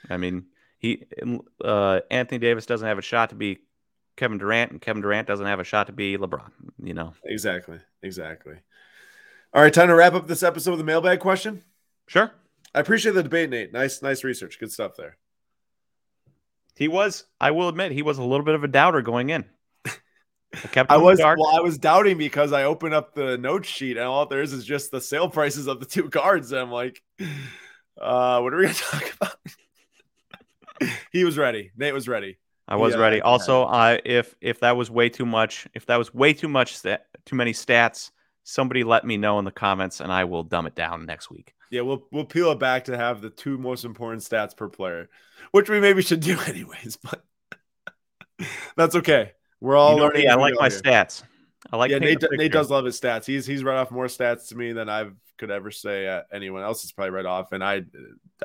I 0.09 0.17
mean, 0.17 0.47
he 0.79 1.05
uh, 1.65 2.01
Anthony 2.11 2.39
Davis 2.39 2.67
doesn't 2.67 2.87
have 2.87 2.99
a 2.99 3.03
shot 3.03 3.31
to 3.31 3.35
be 3.35 3.59
Kevin 4.17 4.39
Durant, 4.39 4.73
and 4.73 4.81
Kevin 4.81 5.03
Durant 5.03 5.27
doesn't 5.27 5.47
have 5.47 5.61
a 5.61 5.65
shot 5.65 5.87
to 5.87 5.93
be 5.93 6.17
LeBron. 6.19 6.51
You 6.83 6.95
know, 6.95 7.15
exactly, 7.25 7.79
exactly. 8.03 8.57
All 9.55 9.63
right, 9.63 9.73
time 9.73 9.89
to 9.89 9.95
wrap 9.95 10.13
up 10.13 10.27
this 10.27 10.43
episode 10.43 10.73
with 10.73 10.81
a 10.81 10.85
mailbag 10.85 11.21
question. 11.21 11.63
Sure. 12.07 12.31
I 12.75 12.81
appreciate 12.81 13.13
the 13.13 13.23
debate, 13.23 13.49
Nate. 13.49 13.73
Nice, 13.73 14.03
nice 14.03 14.23
research. 14.23 14.59
Good 14.61 14.71
stuff 14.71 14.93
there. 14.97 15.17
He 16.79 16.87
was, 16.87 17.25
I 17.41 17.51
will 17.51 17.69
admit, 17.69 17.91
he 17.91 18.03
was 18.03 18.19
a 18.19 18.23
little 18.23 18.47
bit 18.47 18.55
of 18.55 18.63
a 18.63 18.69
doubter 18.69 19.03
going 19.03 19.31
in. 19.31 19.45
I 19.85 20.69
kept 20.71 20.93
I 20.93 20.97
was 20.97 21.19
dark. 21.19 21.37
well, 21.41 21.49
I 21.49 21.59
was 21.59 21.77
doubting 21.77 22.17
because 22.17 22.53
I 22.53 22.63
opened 22.63 22.95
up 22.95 23.17
the 23.17 23.37
note 23.37 23.67
sheet 23.67 23.97
and 23.97 24.07
all 24.07 24.27
there 24.27 24.43
is 24.43 24.53
is 24.53 24.65
just 24.65 24.93
the 24.93 25.01
sale 25.01 25.29
prices 25.29 25.67
of 25.67 25.81
the 25.81 25.87
two 25.87 26.09
cards. 26.09 26.53
And 26.53 26.61
I'm 26.61 26.71
like, 26.71 27.03
uh, 28.01 28.39
what 28.41 28.55
are 28.55 28.59
we 28.59 28.63
gonna 28.63 28.75
talk 28.75 29.13
about? 29.21 29.37
he 31.11 31.25
was 31.25 31.37
ready. 31.37 31.73
Nate 31.77 31.95
was 31.95 32.07
ready. 32.07 32.39
I 32.69 32.77
was 32.77 32.95
yeah, 32.95 33.01
ready. 33.01 33.21
Also, 33.23 33.65
I 33.65 34.01
if 34.05 34.37
if 34.41 34.61
that 34.61 34.77
was 34.77 34.89
way 34.89 35.09
too 35.09 35.27
much, 35.27 35.67
if 35.75 35.87
that 35.87 35.97
was 35.97 36.15
way 36.15 36.33
too 36.33 36.49
much, 36.49 36.81
too 36.81 37.35
many 37.37 37.55
stats, 37.55 38.13
somebody 38.45 38.85
let 38.85 39.05
me 39.05 39.17
know 39.17 39.41
in 39.41 39.45
the 39.45 39.51
comments, 39.51 40.01
and 40.01 40.13
I 40.13 40.25
will 40.25 40.45
dumb 40.45 40.67
it 40.67 40.77
down 40.77 41.07
next 41.07 41.29
week. 41.29 41.55
Yeah, 41.71 41.83
we'll 41.83 42.07
we'll 42.11 42.25
peel 42.25 42.51
it 42.53 42.59
back 42.59 42.85
to 42.85 42.97
have 42.97 43.21
the 43.21 43.31
two 43.31 43.59
most 43.59 43.85
important 43.85 44.23
stats 44.23 44.57
per 44.57 44.69
player, 44.69 45.09
which 45.53 45.69
we 45.69 45.81
maybe 45.81 46.03
should 46.03 46.21
do 46.21 46.39
anyways. 46.47 46.97
But 47.03 47.23
That's 48.77 48.95
okay. 48.97 49.33
We're 49.61 49.77
all 49.77 49.93
You 49.93 49.97
know 49.97 50.03
learning. 50.05 50.23
me, 50.23 50.29
I 50.29 50.35
like 50.37 50.55
my 50.59 50.69
here. 50.69 50.79
stats. 50.81 51.23
I 51.73 51.77
like 51.77 51.91
yeah, 51.91 51.99
Nate, 51.99 52.23
Nate 52.33 52.53
does 52.53 52.71
love 52.71 52.85
his 52.85 52.99
stats. 53.01 53.27
He's 53.27 53.45
he's 53.45 53.65
read 53.65 53.77
off 53.77 53.91
more 53.91 54.07
stats 54.07 54.49
to 54.49 54.57
me 54.57 54.73
than 54.73 54.89
I 54.89 55.07
could 55.37 55.51
ever 55.51 55.71
say 55.71 56.07
uh, 56.07 56.23
anyone 56.33 56.63
else 56.63 56.83
has 56.83 56.93
probably 56.93 57.11
read 57.11 57.27
off, 57.27 57.53
and 57.53 57.63
I 57.63 57.83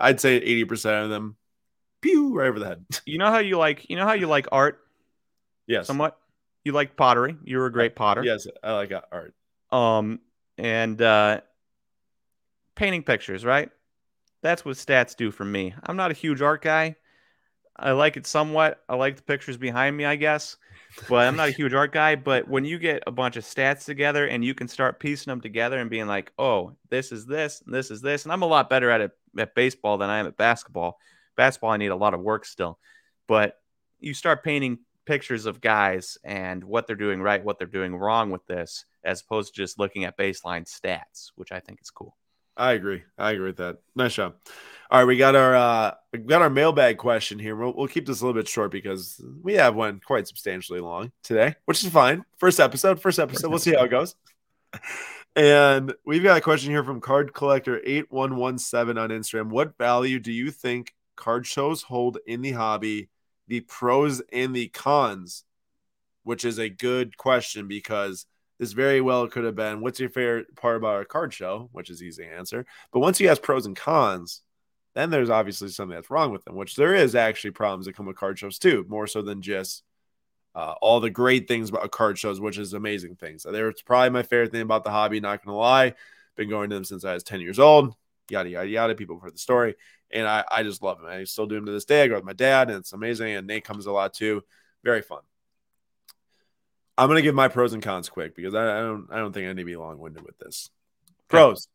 I'd 0.01 0.19
say 0.19 0.35
eighty 0.37 0.65
percent 0.65 1.03
of 1.05 1.09
them, 1.11 1.37
pew, 2.01 2.33
right 2.35 2.47
over 2.47 2.59
the 2.59 2.65
head. 2.65 2.85
You 3.05 3.19
know 3.19 3.27
how 3.29 3.37
you 3.39 3.57
like 3.57 3.89
you 3.89 3.95
know 3.95 4.05
how 4.05 4.13
you 4.13 4.27
like 4.27 4.47
art 4.51 4.79
yes, 5.67 5.87
somewhat? 5.87 6.17
You 6.63 6.71
like 6.71 6.97
pottery. 6.97 7.37
You're 7.43 7.67
a 7.67 7.71
great 7.71 7.95
potter. 7.95 8.23
yes, 8.23 8.47
I 8.63 8.73
like 8.73 8.91
art. 9.11 9.35
Um 9.71 10.19
and 10.57 10.99
uh 11.01 11.41
painting 12.75 13.03
pictures, 13.03 13.45
right? 13.45 13.69
That's 14.41 14.65
what 14.65 14.75
stats 14.75 15.15
do 15.15 15.31
for 15.31 15.45
me. 15.45 15.73
I'm 15.83 15.95
not 15.95 16.11
a 16.11 16.15
huge 16.15 16.41
art 16.41 16.61
guy. 16.61 16.95
I 17.75 17.91
like 17.91 18.17
it 18.17 18.27
somewhat. 18.27 18.83
I 18.87 18.95
like 18.95 19.15
the 19.15 19.23
pictures 19.23 19.57
behind 19.57 19.97
me, 19.97 20.05
I 20.05 20.15
guess. 20.15 20.57
But 21.09 21.27
I'm 21.27 21.35
not 21.35 21.49
a 21.49 21.53
huge 21.53 21.73
art 21.73 21.91
guy. 21.91 22.15
But 22.15 22.47
when 22.47 22.65
you 22.65 22.77
get 22.77 23.03
a 23.07 23.11
bunch 23.11 23.35
of 23.35 23.43
stats 23.43 23.85
together 23.85 24.27
and 24.27 24.45
you 24.45 24.53
can 24.53 24.67
start 24.67 24.99
piecing 24.99 25.31
them 25.31 25.41
together 25.41 25.79
and 25.79 25.89
being 25.89 26.07
like, 26.07 26.31
oh, 26.37 26.73
this 26.89 27.11
is 27.11 27.25
this, 27.25 27.63
and 27.65 27.73
this 27.73 27.89
is 27.89 28.01
this. 28.01 28.25
And 28.25 28.31
I'm 28.31 28.43
a 28.43 28.47
lot 28.47 28.69
better 28.69 28.91
at 28.91 29.01
it 29.01 29.11
at 29.37 29.55
baseball 29.55 29.97
than 29.97 30.09
I 30.09 30.19
am 30.19 30.27
at 30.27 30.37
basketball. 30.37 30.99
Basketball, 31.35 31.71
I 31.71 31.77
need 31.77 31.87
a 31.87 31.95
lot 31.95 32.13
of 32.13 32.21
work 32.21 32.45
still. 32.45 32.77
But 33.27 33.59
you 33.99 34.13
start 34.13 34.43
painting 34.43 34.79
pictures 35.05 35.45
of 35.45 35.61
guys 35.61 36.17
and 36.23 36.63
what 36.63 36.85
they're 36.85 36.95
doing 36.95 37.21
right, 37.21 37.43
what 37.43 37.57
they're 37.57 37.67
doing 37.67 37.95
wrong 37.95 38.29
with 38.29 38.45
this, 38.45 38.85
as 39.03 39.21
opposed 39.21 39.55
to 39.55 39.61
just 39.61 39.79
looking 39.79 40.03
at 40.03 40.17
baseline 40.17 40.65
stats, 40.69 41.31
which 41.35 41.51
I 41.51 41.59
think 41.59 41.81
is 41.81 41.89
cool. 41.89 42.15
I 42.55 42.73
agree. 42.73 43.03
I 43.17 43.31
agree 43.31 43.47
with 43.47 43.57
that. 43.57 43.77
Nice 43.95 44.15
job. 44.15 44.35
All 44.91 44.99
right, 44.99 45.05
we 45.05 45.17
got 45.17 45.35
our 45.35 45.55
uh 45.55 45.91
we 46.11 46.19
got 46.19 46.41
our 46.41 46.49
mailbag 46.49 46.97
question 46.97 47.39
here. 47.39 47.55
We'll, 47.55 47.73
we'll 47.73 47.87
keep 47.87 48.05
this 48.05 48.21
a 48.21 48.25
little 48.25 48.39
bit 48.39 48.47
short 48.47 48.71
because 48.71 49.19
we 49.41 49.53
have 49.53 49.75
one 49.75 49.99
quite 50.05 50.27
substantially 50.27 50.79
long 50.79 51.11
today, 51.23 51.55
which 51.65 51.83
is 51.83 51.89
fine. 51.91 52.23
First 52.37 52.59
episode, 52.59 53.01
first 53.01 53.17
episode. 53.17 53.49
We'll 53.49 53.59
see 53.59 53.73
how 53.73 53.85
it 53.85 53.89
goes. 53.89 54.15
And 55.35 55.95
we've 56.05 56.21
got 56.21 56.37
a 56.37 56.41
question 56.41 56.69
here 56.69 56.83
from 56.83 57.01
Card 57.01 57.33
Collector 57.33 57.81
eight 57.83 58.11
one 58.11 58.35
one 58.35 58.59
seven 58.59 58.99
on 58.99 59.09
Instagram. 59.09 59.49
What 59.49 59.77
value 59.79 60.19
do 60.19 60.31
you 60.31 60.51
think 60.51 60.93
card 61.15 61.47
shows 61.47 61.81
hold 61.81 62.19
in 62.27 62.41
the 62.41 62.51
hobby? 62.51 63.09
The 63.47 63.61
pros 63.61 64.21
and 64.31 64.55
the 64.55 64.67
cons, 64.67 65.43
which 66.21 66.45
is 66.45 66.59
a 66.59 66.69
good 66.69 67.17
question 67.17 67.67
because 67.67 68.27
this 68.63 68.71
very 68.71 69.01
well 69.01 69.27
could 69.27 69.43
have 69.43 69.55
been 69.55 69.81
what's 69.81 69.99
your 69.99 70.09
favorite 70.09 70.55
part 70.55 70.77
about 70.77 71.01
a 71.01 71.05
card 71.05 71.33
show, 71.33 71.69
which 71.73 71.89
is 71.89 72.01
easy 72.01 72.23
to 72.23 72.33
answer. 72.33 72.65
But 72.93 73.01
once 73.01 73.19
you 73.19 73.27
ask 73.27 73.41
pros 73.41 73.65
and 73.65 73.75
cons, 73.75 74.41
then 74.95 75.09
there's 75.09 75.29
obviously 75.29 75.67
something 75.67 75.95
that's 75.95 76.09
wrong 76.09 76.31
with 76.31 76.45
them, 76.45 76.55
which 76.55 76.75
there 76.75 76.95
is 76.95 77.13
actually 77.13 77.51
problems 77.51 77.85
that 77.85 77.95
come 77.95 78.05
with 78.05 78.15
card 78.15 78.39
shows 78.39 78.57
too, 78.57 78.85
more 78.87 79.05
so 79.05 79.21
than 79.21 79.41
just 79.41 79.83
uh, 80.55 80.75
all 80.81 81.01
the 81.01 81.09
great 81.09 81.45
things 81.47 81.69
about 81.69 81.91
card 81.91 82.17
shows, 82.17 82.39
which 82.39 82.57
is 82.57 82.73
amazing 82.73 83.15
things. 83.17 83.43
They're 83.43 83.73
probably 83.85 84.11
my 84.11 84.23
favorite 84.23 84.51
thing 84.51 84.61
about 84.61 84.85
the 84.85 84.91
hobby. 84.91 85.19
Not 85.19 85.43
gonna 85.43 85.57
lie, 85.57 85.93
been 86.37 86.49
going 86.49 86.69
to 86.69 86.75
them 86.77 86.85
since 86.85 87.03
I 87.03 87.13
was 87.13 87.23
10 87.23 87.41
years 87.41 87.59
old. 87.59 87.93
Yada 88.29 88.49
yada 88.49 88.69
yada. 88.69 88.95
People 88.95 89.17
have 89.17 89.23
heard 89.23 89.33
the 89.33 89.39
story, 89.39 89.75
and 90.09 90.25
I 90.25 90.45
I 90.49 90.63
just 90.63 90.81
love 90.81 90.99
them. 91.01 91.07
I 91.07 91.25
still 91.25 91.47
do 91.47 91.55
them 91.55 91.65
to 91.65 91.73
this 91.73 91.85
day. 91.85 92.03
I 92.03 92.07
go 92.07 92.15
with 92.15 92.23
my 92.23 92.31
dad, 92.33 92.69
and 92.69 92.79
it's 92.79 92.93
amazing. 92.93 93.33
And 93.33 93.45
Nate 93.45 93.65
comes 93.65 93.87
a 93.87 93.91
lot 93.91 94.13
too. 94.13 94.41
Very 94.85 95.01
fun. 95.01 95.21
I'm 96.97 97.07
gonna 97.07 97.21
give 97.21 97.35
my 97.35 97.47
pros 97.47 97.73
and 97.73 97.81
cons 97.81 98.09
quick 98.09 98.35
because 98.35 98.53
I, 98.53 98.77
I 98.77 98.81
don't 98.81 99.07
I 99.11 99.17
don't 99.17 99.33
think 99.33 99.45
I 99.45 99.53
need 99.53 99.61
to 99.61 99.65
be 99.65 99.75
long 99.75 99.97
winded 99.97 100.23
with 100.23 100.37
this. 100.37 100.69
Pros, 101.27 101.67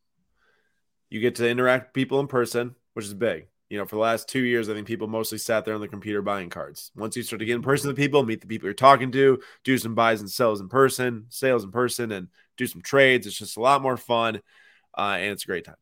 you 1.09 1.19
get 1.19 1.35
to 1.35 1.49
interact 1.49 1.87
with 1.87 1.93
people 1.93 2.19
in 2.19 2.27
person, 2.27 2.75
which 2.93 3.05
is 3.05 3.13
big. 3.13 3.47
You 3.69 3.77
know, 3.77 3.85
for 3.85 3.97
the 3.97 4.01
last 4.01 4.27
two 4.27 4.43
years, 4.43 4.67
I 4.67 4.73
think 4.73 4.87
people 4.87 5.07
mostly 5.07 5.37
sat 5.37 5.63
there 5.63 5.75
on 5.75 5.81
the 5.81 5.87
computer 5.87 6.23
buying 6.23 6.49
cards. 6.49 6.91
Once 6.95 7.15
you 7.15 7.21
start 7.21 7.39
to 7.39 7.45
get 7.45 7.55
in 7.55 7.61
person 7.61 7.87
with 7.87 7.97
people, 7.97 8.23
meet 8.23 8.41
the 8.41 8.47
people 8.47 8.65
you're 8.65 8.73
talking 8.73 9.11
to, 9.11 9.39
do 9.63 9.77
some 9.77 9.93
buys 9.93 10.21
and 10.21 10.31
sells 10.31 10.59
in 10.59 10.69
person, 10.69 11.25
sales 11.29 11.63
in 11.63 11.71
person, 11.71 12.11
and 12.11 12.29
do 12.57 12.65
some 12.65 12.81
trades. 12.81 13.27
It's 13.27 13.37
just 13.37 13.57
a 13.57 13.61
lot 13.61 13.83
more 13.83 13.97
fun, 13.97 14.41
uh, 14.97 15.17
and 15.19 15.31
it's 15.31 15.43
a 15.43 15.47
great 15.47 15.65
time. 15.65 15.75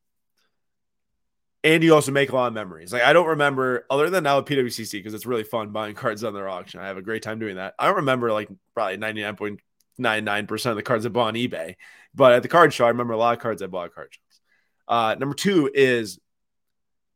And 1.67 1.83
you 1.83 1.93
also 1.93 2.13
make 2.13 2.29
a 2.29 2.35
lot 2.35 2.47
of 2.47 2.53
memories. 2.53 2.93
Like 2.93 3.03
I 3.03 3.11
don't 3.11 3.27
remember, 3.27 3.85
other 3.89 4.09
than 4.09 4.23
now 4.23 4.37
at 4.37 4.45
PWCC, 4.45 4.93
because 4.93 5.13
it's 5.13 5.25
really 5.25 5.43
fun 5.43 5.71
buying 5.71 5.95
cards 6.03 6.23
on 6.23 6.33
their 6.33 6.47
auction. 6.47 6.79
I 6.79 6.87
have 6.87 6.95
a 6.95 7.01
great 7.01 7.21
time 7.23 7.39
doing 7.39 7.57
that. 7.57 7.75
I 7.77 7.87
don't 7.87 7.97
remember 7.97 8.31
like 8.31 8.47
probably 8.73 8.97
99.99% 8.97 10.65
of 10.69 10.75
the 10.77 10.81
cards 10.81 11.05
I 11.05 11.09
bought 11.09 11.27
on 11.27 11.33
eBay. 11.33 11.75
But 12.15 12.31
at 12.31 12.41
the 12.41 12.47
card 12.47 12.73
show, 12.73 12.85
I 12.85 12.89
remember 12.89 13.11
a 13.11 13.17
lot 13.17 13.33
of 13.33 13.41
cards 13.41 13.61
I 13.61 13.67
bought 13.67 13.87
at 13.87 13.95
card 13.95 14.13
shows. 14.13 14.39
Uh, 14.87 15.15
number 15.19 15.35
two 15.35 15.69
is 15.73 16.19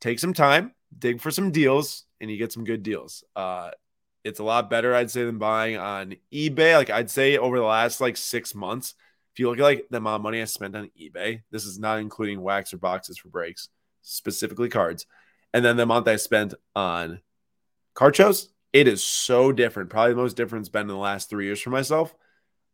take 0.02 0.20
some 0.20 0.34
time, 0.34 0.74
dig 1.00 1.22
for 1.22 1.32
some 1.32 1.52
deals, 1.52 2.04
and 2.20 2.30
you 2.30 2.36
get 2.36 2.52
some 2.52 2.66
good 2.66 2.84
deals. 2.84 3.24
Uh, 3.34 3.72
it's 4.26 4.42
a 4.42 4.44
lot 4.44 4.70
better, 4.70 4.94
I'd 4.94 5.12
say, 5.12 5.24
than 5.24 5.38
buying 5.38 5.78
on 5.78 6.16
eBay. 6.34 6.76
Like 6.76 6.90
I'd 6.90 7.10
say 7.10 7.38
over 7.38 7.58
the 7.58 7.64
last 7.64 8.02
like 8.02 8.18
six 8.18 8.54
months, 8.54 8.96
if 9.34 9.40
you 9.40 9.50
look 9.50 9.60
at 9.60 9.64
like 9.64 9.88
the 9.90 9.98
amount 9.98 10.16
of 10.16 10.24
money 10.24 10.42
I 10.42 10.46
spent 10.46 10.76
on 10.76 10.92
eBay, 11.00 11.44
this 11.52 11.64
is 11.64 11.80
not 11.80 12.00
including 12.00 12.42
wax 12.42 12.74
or 12.74 12.80
boxes 12.80 13.18
for 13.18 13.30
breaks, 13.30 13.70
specifically 14.02 14.70
cards, 14.70 15.06
and 15.54 15.64
then 15.64 15.78
the 15.78 15.84
amount 15.84 16.08
I 16.08 16.16
spent 16.16 16.54
on 16.76 17.22
card 17.94 18.16
shows, 18.16 18.50
it 18.74 18.88
is 18.88 19.04
so 19.04 19.52
different. 19.52 19.90
Probably 19.90 20.14
the 20.14 20.22
most 20.22 20.38
different 20.38 20.64
it's 20.64 20.70
been 20.70 20.84
in 20.84 20.88
the 20.88 20.96
last 20.96 21.30
three 21.30 21.46
years 21.46 21.62
for 21.62 21.70
myself. 21.70 22.14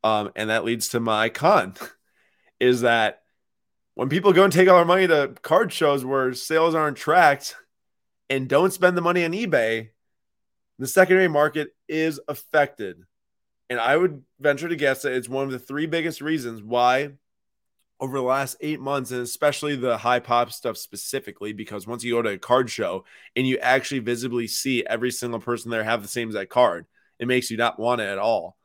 Um, 0.03 0.31
and 0.35 0.49
that 0.49 0.63
leads 0.63 0.89
to 0.89 0.99
my 0.99 1.29
con 1.29 1.73
is 2.59 2.81
that 2.81 3.21
when 3.95 4.09
people 4.09 4.31
go 4.31 4.43
and 4.43 4.53
take 4.53 4.69
all 4.69 4.75
their 4.75 4.85
money 4.85 5.07
to 5.07 5.33
card 5.41 5.73
shows 5.73 6.05
where 6.05 6.33
sales 6.33 6.75
aren't 6.75 6.97
tracked 6.97 7.55
and 8.29 8.47
don't 8.47 8.73
spend 8.73 8.95
the 8.95 9.01
money 9.01 9.25
on 9.25 9.31
eBay, 9.31 9.89
the 10.77 10.87
secondary 10.87 11.27
market 11.27 11.69
is 11.87 12.19
affected. 12.27 12.97
And 13.69 13.79
I 13.79 13.97
would 13.97 14.23
venture 14.39 14.69
to 14.69 14.75
guess 14.75 15.01
that 15.01 15.13
it's 15.13 15.27
one 15.27 15.45
of 15.45 15.51
the 15.51 15.59
three 15.59 15.87
biggest 15.87 16.21
reasons 16.21 16.61
why 16.61 17.13
over 17.99 18.17
the 18.17 18.23
last 18.23 18.57
eight 18.61 18.79
months, 18.79 19.11
and 19.11 19.21
especially 19.21 19.75
the 19.75 19.97
high 19.97 20.19
pop 20.19 20.51
stuff 20.51 20.77
specifically, 20.77 21.53
because 21.53 21.87
once 21.87 22.03
you 22.03 22.13
go 22.13 22.21
to 22.21 22.29
a 22.29 22.37
card 22.37 22.69
show 22.69 23.05
and 23.35 23.47
you 23.47 23.57
actually 23.57 23.99
visibly 23.99 24.47
see 24.47 24.85
every 24.85 25.11
single 25.11 25.39
person 25.39 25.71
there 25.71 25.83
have 25.83 26.01
the 26.01 26.07
same 26.07 26.27
exact 26.29 26.49
card, 26.49 26.85
it 27.19 27.27
makes 27.27 27.49
you 27.49 27.57
not 27.57 27.79
want 27.79 28.01
it 28.01 28.05
at 28.05 28.19
all. 28.19 28.57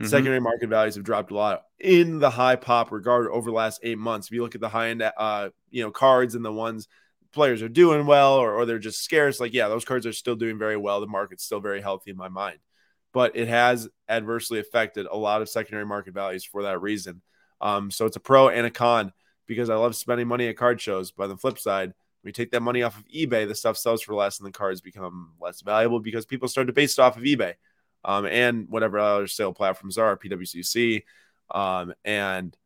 Mhm. 0.00 0.08
Secondary 0.08 0.40
market 0.40 0.68
values 0.68 0.96
have 0.96 1.04
dropped 1.04 1.30
a 1.30 1.34
lot 1.34 1.62
in 1.78 2.18
the 2.18 2.30
high 2.30 2.56
pop 2.56 2.90
regard 2.90 3.28
over 3.28 3.50
the 3.50 3.56
last 3.56 3.80
eight 3.82 3.98
months. 3.98 4.26
If 4.26 4.32
you 4.32 4.42
look 4.42 4.54
at 4.54 4.60
the 4.60 4.68
high 4.68 4.88
end, 4.88 5.02
uh, 5.02 5.50
you 5.70 5.82
know, 5.82 5.90
cards 5.90 6.34
and 6.34 6.44
the 6.44 6.52
ones 6.52 6.88
players 7.32 7.62
are 7.62 7.68
doing 7.68 8.06
well 8.06 8.34
or, 8.34 8.52
or 8.54 8.66
they're 8.66 8.78
just 8.78 9.02
scarce, 9.02 9.40
like 9.40 9.52
yeah, 9.52 9.68
those 9.68 9.84
cards 9.84 10.06
are 10.06 10.12
still 10.12 10.36
doing 10.36 10.58
very 10.58 10.76
well. 10.76 11.00
The 11.00 11.06
market's 11.06 11.44
still 11.44 11.60
very 11.60 11.80
healthy 11.80 12.10
in 12.10 12.16
my 12.16 12.28
mind, 12.28 12.58
but 13.12 13.36
it 13.36 13.48
has 13.48 13.88
adversely 14.08 14.58
affected 14.60 15.06
a 15.06 15.16
lot 15.16 15.42
of 15.42 15.48
secondary 15.48 15.86
market 15.86 16.14
values 16.14 16.44
for 16.44 16.62
that 16.64 16.80
reason. 16.80 17.22
Um, 17.64 17.90
so 17.90 18.04
it's 18.04 18.16
a 18.16 18.20
pro 18.20 18.50
and 18.50 18.66
a 18.66 18.70
con 18.70 19.12
because 19.46 19.70
I 19.70 19.74
love 19.74 19.96
spending 19.96 20.28
money 20.28 20.48
at 20.48 20.56
card 20.56 20.80
shows. 20.80 21.10
But 21.10 21.24
on 21.24 21.30
the 21.30 21.36
flip 21.38 21.58
side, 21.58 21.94
we 22.22 22.30
take 22.30 22.52
that 22.52 22.60
money 22.60 22.82
off 22.82 22.96
of 22.98 23.08
eBay, 23.08 23.48
the 23.48 23.54
stuff 23.54 23.76
sells 23.76 24.02
for 24.02 24.14
less 24.14 24.38
and 24.38 24.46
the 24.46 24.52
cards 24.52 24.80
become 24.80 25.32
less 25.40 25.62
valuable 25.62 25.98
because 25.98 26.26
people 26.26 26.46
start 26.46 26.68
to 26.68 26.72
base 26.72 26.98
it 26.98 27.02
off 27.02 27.16
of 27.16 27.22
eBay 27.22 27.54
um, 28.04 28.26
and 28.26 28.68
whatever 28.68 28.98
other 28.98 29.26
sale 29.26 29.52
platforms 29.52 29.98
are, 29.98 30.16
PWCC. 30.16 31.02
Um, 31.50 31.94
and 32.04 32.56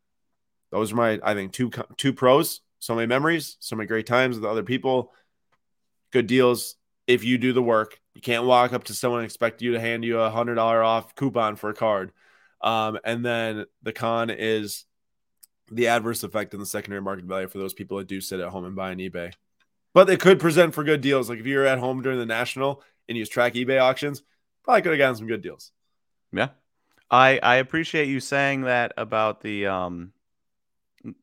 those 0.71 0.91
are 0.91 0.95
my, 0.95 1.19
I 1.23 1.33
think, 1.33 1.53
two 1.53 1.71
two 1.97 2.13
pros. 2.13 2.61
So 2.79 2.95
many 2.95 3.07
memories, 3.07 3.57
so 3.59 3.75
many 3.75 3.87
great 3.87 4.05
times 4.05 4.37
with 4.37 4.45
other 4.45 4.63
people, 4.63 5.13
good 6.11 6.27
deals. 6.27 6.75
If 7.07 7.23
you 7.23 7.37
do 7.37 7.51
the 7.51 7.61
work, 7.61 7.99
you 8.13 8.21
can't 8.21 8.45
walk 8.45 8.71
up 8.71 8.85
to 8.85 8.93
someone 8.93 9.21
and 9.21 9.25
expect 9.25 9.61
you 9.61 9.73
to 9.73 9.79
hand 9.79 10.05
you 10.05 10.19
a 10.19 10.29
hundred 10.29 10.55
dollar 10.55 10.83
off 10.83 11.15
coupon 11.15 11.55
for 11.55 11.69
a 11.69 11.73
card. 11.73 12.11
Um, 12.61 12.99
and 13.03 13.25
then 13.25 13.65
the 13.81 13.93
con 13.93 14.29
is 14.29 14.85
the 15.71 15.87
adverse 15.87 16.23
effect 16.23 16.53
in 16.53 16.59
the 16.59 16.65
secondary 16.65 17.01
market 17.01 17.25
value 17.25 17.47
for 17.47 17.57
those 17.57 17.73
people 17.73 17.97
that 17.97 18.07
do 18.07 18.21
sit 18.21 18.39
at 18.39 18.49
home 18.49 18.65
and 18.65 18.75
buy 18.75 18.91
on 18.91 18.97
eBay. 18.97 19.33
But 19.93 20.07
they 20.07 20.17
could 20.17 20.39
present 20.39 20.73
for 20.73 20.83
good 20.83 21.01
deals. 21.01 21.29
Like 21.29 21.39
if 21.39 21.45
you're 21.45 21.65
at 21.65 21.79
home 21.79 22.01
during 22.01 22.19
the 22.19 22.25
national 22.25 22.83
and 23.07 23.17
you 23.17 23.25
track 23.25 23.53
eBay 23.53 23.81
auctions, 23.81 24.23
probably 24.63 24.81
could 24.81 24.91
have 24.91 24.99
gotten 24.99 25.15
some 25.15 25.27
good 25.27 25.41
deals. 25.41 25.71
Yeah. 26.31 26.49
I 27.09 27.39
I 27.41 27.55
appreciate 27.55 28.07
you 28.07 28.19
saying 28.19 28.61
that 28.61 28.93
about 28.97 29.41
the 29.41 29.67
um 29.67 30.13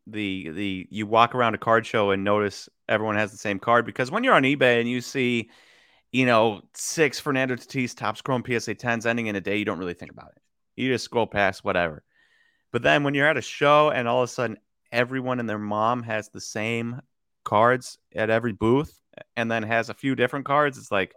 the 0.07 0.51
the 0.51 0.89
you 0.91 1.07
walk 1.07 1.35
around 1.35 1.55
a 1.55 1.59
card 1.59 1.87
show 1.87 2.11
and 2.11 2.25
notice 2.25 2.69
everyone 2.89 3.17
has 3.17 3.31
the 3.31 3.39
same 3.39 3.59
card 3.59 3.87
because 3.87 4.11
when 4.11 4.25
you're 4.25 4.35
on 4.35 4.43
eBay 4.43 4.81
and 4.81 4.89
you 4.89 5.01
see 5.01 5.51
you 6.13 6.27
know 6.27 6.63
six 6.75 7.21
Fernando 7.21 7.55
Tatis 7.55 7.95
Topps 7.95 8.21
Chrome 8.21 8.43
PSA 8.45 8.75
10s 8.75 9.07
ending 9.07 9.27
in 9.27 9.37
a 9.37 9.41
day 9.41 9.59
you 9.59 9.65
don't 9.65 9.79
really 9.79 9.95
think 9.95 10.11
about 10.11 10.33
it. 10.35 10.43
You 10.75 10.93
just 10.93 11.05
scroll 11.05 11.27
past 11.27 11.65
whatever. 11.65 12.03
But 12.73 12.83
then 12.83 13.05
when 13.05 13.15
you're 13.15 13.29
at 13.29 13.37
a 13.37 13.43
show 13.43 13.91
and 13.91 14.07
all 14.07 14.23
of 14.23 14.29
a 14.29 14.33
sudden 14.33 14.59
everyone 14.93 15.41
and 15.41 15.49
their 15.49 15.59
mom 15.59 16.03
has 16.03 16.29
the 16.29 16.41
same 16.41 17.01
cards 17.45 17.99
at 18.15 18.31
every 18.31 18.53
booth 18.53 19.01
and 19.37 19.51
then 19.51 19.63
has 19.63 19.89
a 19.89 19.95
few 19.95 20.15
different 20.15 20.45
cards 20.45 20.77
it's 20.79 20.91
like 20.91 21.15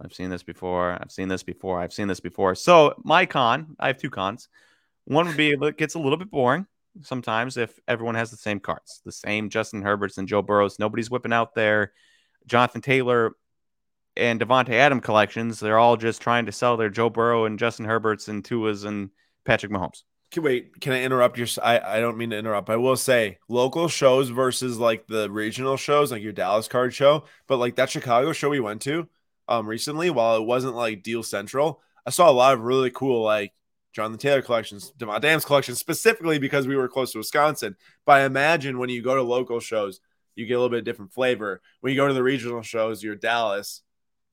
I've 0.00 0.12
seen 0.12 0.28
this 0.28 0.42
before. 0.42 0.98
I've 1.00 1.12
seen 1.12 1.28
this 1.28 1.44
before. 1.44 1.80
I've 1.80 1.92
seen 1.92 2.08
this 2.08 2.20
before. 2.20 2.54
So 2.56 2.94
my 3.04 3.26
con, 3.26 3.76
I 3.78 3.86
have 3.86 3.98
two 3.98 4.10
cons. 4.10 4.48
One 5.04 5.26
would 5.26 5.36
be 5.36 5.50
it 5.50 5.78
gets 5.78 5.94
a 5.94 5.98
little 5.98 6.18
bit 6.18 6.30
boring 6.30 6.66
sometimes 7.02 7.56
if 7.56 7.78
everyone 7.88 8.14
has 8.14 8.30
the 8.30 8.36
same 8.36 8.60
cards, 8.60 9.00
the 9.04 9.12
same 9.12 9.50
Justin 9.50 9.82
Herberts 9.82 10.18
and 10.18 10.28
Joe 10.28 10.42
Burrows. 10.42 10.78
Nobody's 10.78 11.10
whipping 11.10 11.32
out 11.32 11.54
there. 11.54 11.92
Jonathan 12.46 12.80
Taylor 12.80 13.32
and 14.16 14.40
Davante 14.40 14.70
Adam 14.70 15.00
collections. 15.00 15.58
They're 15.58 15.78
all 15.78 15.96
just 15.96 16.22
trying 16.22 16.46
to 16.46 16.52
sell 16.52 16.76
their 16.76 16.90
Joe 16.90 17.10
Burrow 17.10 17.46
and 17.46 17.58
Justin 17.58 17.86
Herberts 17.86 18.28
and 18.28 18.44
Tuas 18.44 18.84
and 18.84 19.10
Patrick 19.44 19.72
Mahomes. 19.72 20.02
Can, 20.30 20.42
wait, 20.42 20.80
can 20.80 20.92
I 20.92 21.02
interrupt 21.02 21.38
your? 21.38 21.46
I, 21.62 21.78
I 21.78 22.00
don't 22.00 22.16
mean 22.16 22.30
to 22.30 22.38
interrupt. 22.38 22.68
I 22.68 22.76
will 22.76 22.96
say 22.96 23.38
local 23.48 23.88
shows 23.88 24.30
versus 24.30 24.78
like 24.78 25.06
the 25.06 25.30
regional 25.30 25.76
shows, 25.76 26.10
like 26.10 26.22
your 26.22 26.32
Dallas 26.32 26.66
card 26.66 26.92
show, 26.92 27.24
but 27.46 27.58
like 27.58 27.76
that 27.76 27.90
Chicago 27.90 28.32
show 28.32 28.50
we 28.50 28.60
went 28.60 28.82
to 28.82 29.08
um 29.46 29.66
recently, 29.66 30.10
while 30.10 30.36
it 30.36 30.44
wasn't 30.44 30.74
like 30.74 31.02
Deal 31.02 31.22
Central, 31.22 31.80
I 32.06 32.10
saw 32.10 32.30
a 32.30 32.32
lot 32.32 32.54
of 32.54 32.60
really 32.60 32.90
cool 32.90 33.22
like 33.22 33.52
Jonathan 33.92 34.18
Taylor 34.18 34.42
collections, 34.42 34.92
Davante 34.98 35.18
Adams 35.18 35.44
collections, 35.44 35.78
specifically 35.78 36.38
because 36.38 36.66
we 36.66 36.76
were 36.76 36.88
close 36.88 37.12
to 37.12 37.18
Wisconsin. 37.18 37.76
But 38.04 38.20
I 38.20 38.24
imagine 38.24 38.78
when 38.78 38.90
you 38.90 39.02
go 39.02 39.14
to 39.14 39.22
local 39.22 39.60
shows, 39.60 40.00
you 40.34 40.46
get 40.46 40.54
a 40.54 40.58
little 40.58 40.76
bit 40.76 40.84
different 40.84 41.12
flavor. 41.12 41.62
When 41.80 41.92
you 41.92 41.96
go 41.96 42.08
to 42.08 42.14
the 42.14 42.22
regional 42.22 42.62
shows, 42.62 43.02
you're 43.04 43.14
Dallas, 43.14 43.82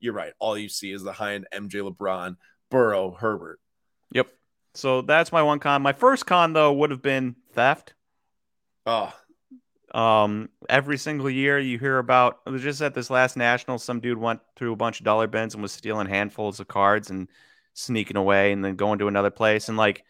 you're 0.00 0.12
right. 0.12 0.32
All 0.40 0.58
you 0.58 0.68
see 0.68 0.90
is 0.90 1.02
the 1.02 1.12
high 1.12 1.34
end 1.34 1.46
MJ 1.54 1.88
LeBron, 1.88 2.36
Burrow, 2.70 3.12
Herbert. 3.12 3.60
Yep. 4.12 4.28
So 4.74 5.02
that's 5.02 5.32
my 5.32 5.42
one 5.42 5.58
con. 5.58 5.82
My 5.82 5.92
first 5.92 6.26
con 6.26 6.52
though 6.52 6.72
would 6.72 6.90
have 6.90 7.02
been 7.02 7.36
theft. 7.52 7.94
Oh. 8.86 9.12
Um, 9.94 10.48
every 10.70 10.96
single 10.96 11.28
year 11.28 11.58
you 11.58 11.78
hear 11.78 11.98
about 11.98 12.40
it 12.46 12.50
was 12.50 12.62
just 12.62 12.80
at 12.80 12.94
this 12.94 13.10
last 13.10 13.36
national, 13.36 13.78
some 13.78 14.00
dude 14.00 14.16
went 14.16 14.40
through 14.56 14.72
a 14.72 14.76
bunch 14.76 15.00
of 15.00 15.04
dollar 15.04 15.26
bins 15.26 15.54
and 15.54 15.62
was 15.62 15.72
stealing 15.72 16.06
handfuls 16.06 16.60
of 16.60 16.68
cards 16.68 17.10
and 17.10 17.28
sneaking 17.74 18.16
away 18.16 18.52
and 18.52 18.64
then 18.64 18.76
going 18.76 18.98
to 18.98 19.08
another 19.08 19.30
place 19.30 19.68
and 19.68 19.76
like 19.76 20.04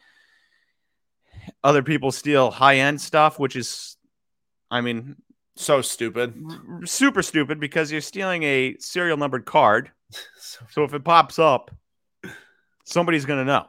other 1.64 1.82
people 1.82 2.12
steal 2.12 2.50
high 2.50 2.76
end 2.76 3.00
stuff, 3.00 3.38
which 3.38 3.56
is 3.56 3.96
I 4.70 4.80
mean 4.80 5.16
so 5.56 5.82
stupid. 5.82 6.34
Super 6.84 7.22
stupid 7.22 7.58
because 7.58 7.90
you're 7.90 8.00
stealing 8.00 8.44
a 8.44 8.76
serial 8.78 9.16
numbered 9.16 9.44
card. 9.44 9.90
so 10.70 10.84
if 10.84 10.94
it 10.94 11.04
pops 11.04 11.38
up, 11.38 11.70
somebody's 12.84 13.24
gonna 13.24 13.44
know. 13.44 13.66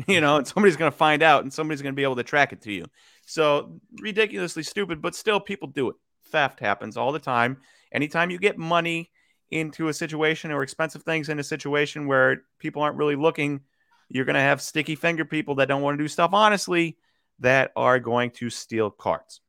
you 0.06 0.20
know, 0.20 0.36
and 0.36 0.46
somebody's 0.46 0.76
going 0.76 0.90
to 0.90 0.96
find 0.96 1.22
out 1.22 1.42
and 1.42 1.52
somebody's 1.52 1.82
going 1.82 1.92
to 1.92 1.96
be 1.96 2.02
able 2.02 2.16
to 2.16 2.22
track 2.22 2.52
it 2.52 2.62
to 2.62 2.72
you. 2.72 2.84
So 3.26 3.80
ridiculously 4.00 4.62
stupid, 4.62 5.00
but 5.00 5.14
still 5.14 5.40
people 5.40 5.68
do 5.68 5.90
it. 5.90 5.96
Theft 6.26 6.60
happens 6.60 6.96
all 6.96 7.12
the 7.12 7.18
time. 7.18 7.58
Anytime 7.92 8.30
you 8.30 8.38
get 8.38 8.58
money 8.58 9.10
into 9.50 9.88
a 9.88 9.92
situation 9.92 10.50
or 10.50 10.62
expensive 10.62 11.02
things 11.02 11.28
in 11.28 11.38
a 11.38 11.44
situation 11.44 12.06
where 12.06 12.42
people 12.58 12.82
aren't 12.82 12.96
really 12.96 13.14
looking, 13.14 13.60
you're 14.08 14.24
going 14.24 14.34
to 14.34 14.40
have 14.40 14.60
sticky 14.60 14.96
finger 14.96 15.24
people 15.24 15.56
that 15.56 15.68
don't 15.68 15.82
want 15.82 15.96
to 15.96 16.04
do 16.04 16.08
stuff 16.08 16.30
honestly 16.32 16.96
that 17.38 17.72
are 17.76 18.00
going 18.00 18.30
to 18.30 18.50
steal 18.50 18.90
cards. 18.90 19.40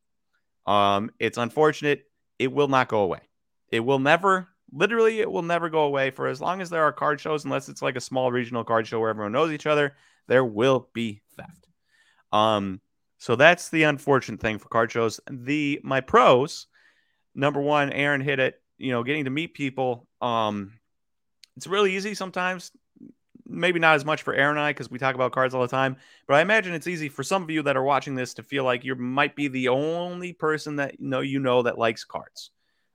Um, 0.67 1.11
it's 1.19 1.37
unfortunate. 1.37 2.03
It 2.37 2.51
will 2.51 2.67
not 2.67 2.87
go 2.87 2.99
away. 2.99 3.21
It 3.71 3.79
will 3.79 3.99
never, 3.99 4.47
literally, 4.71 5.21
it 5.21 5.31
will 5.31 5.41
never 5.41 5.69
go 5.69 5.83
away 5.83 6.11
for 6.11 6.27
as 6.27 6.39
long 6.39 6.61
as 6.61 6.69
there 6.69 6.83
are 6.83 6.91
card 6.91 7.19
shows, 7.19 7.45
unless 7.45 7.67
it's 7.67 7.81
like 7.81 7.95
a 7.95 8.01
small 8.01 8.31
regional 8.31 8.63
card 8.63 8.85
show 8.85 8.99
where 8.99 9.09
everyone 9.09 9.31
knows 9.31 9.51
each 9.51 9.65
other 9.65 9.95
there 10.27 10.45
will 10.45 10.89
be 10.93 11.21
theft. 11.37 11.67
Um, 12.31 12.81
so 13.17 13.35
that's 13.35 13.69
the 13.69 13.83
unfortunate 13.83 14.39
thing 14.39 14.59
for 14.59 14.69
card 14.69 14.91
shows. 14.91 15.19
The 15.29 15.79
my 15.83 16.01
pros, 16.01 16.67
number 17.33 17.61
one, 17.61 17.91
Aaron 17.91 18.21
hit 18.21 18.39
it. 18.39 18.61
You 18.77 18.91
know, 18.91 19.03
getting 19.03 19.23
to 19.25 19.29
meet 19.29 19.53
people. 19.53 20.07
Um, 20.21 20.73
it's 21.55 21.67
really 21.67 21.95
easy 21.95 22.13
sometimes. 22.13 22.71
Maybe 23.47 23.79
not 23.79 23.95
as 23.95 24.03
much 24.03 24.23
for 24.23 24.33
Aaron 24.33 24.57
and 24.57 24.65
I 24.65 24.71
because 24.71 24.89
we 24.89 24.99
talk 24.99 25.15
about 25.15 25.31
cards 25.31 25.53
all 25.53 25.61
the 25.61 25.67
time. 25.67 25.97
But 26.27 26.35
I 26.35 26.41
imagine 26.41 26.73
it's 26.73 26.87
easy 26.87 27.09
for 27.09 27.23
some 27.23 27.43
of 27.43 27.49
you 27.49 27.61
that 27.63 27.77
are 27.77 27.83
watching 27.83 28.15
this 28.15 28.33
to 28.35 28.43
feel 28.43 28.63
like 28.63 28.83
you 28.83 28.95
might 28.95 29.35
be 29.35 29.47
the 29.47 29.69
only 29.69 30.33
person 30.33 30.77
that 30.77 30.99
you 30.99 31.07
know 31.07 31.21
you 31.21 31.39
know 31.39 31.61
that 31.63 31.77
likes 31.77 32.03
cards. 32.03 32.51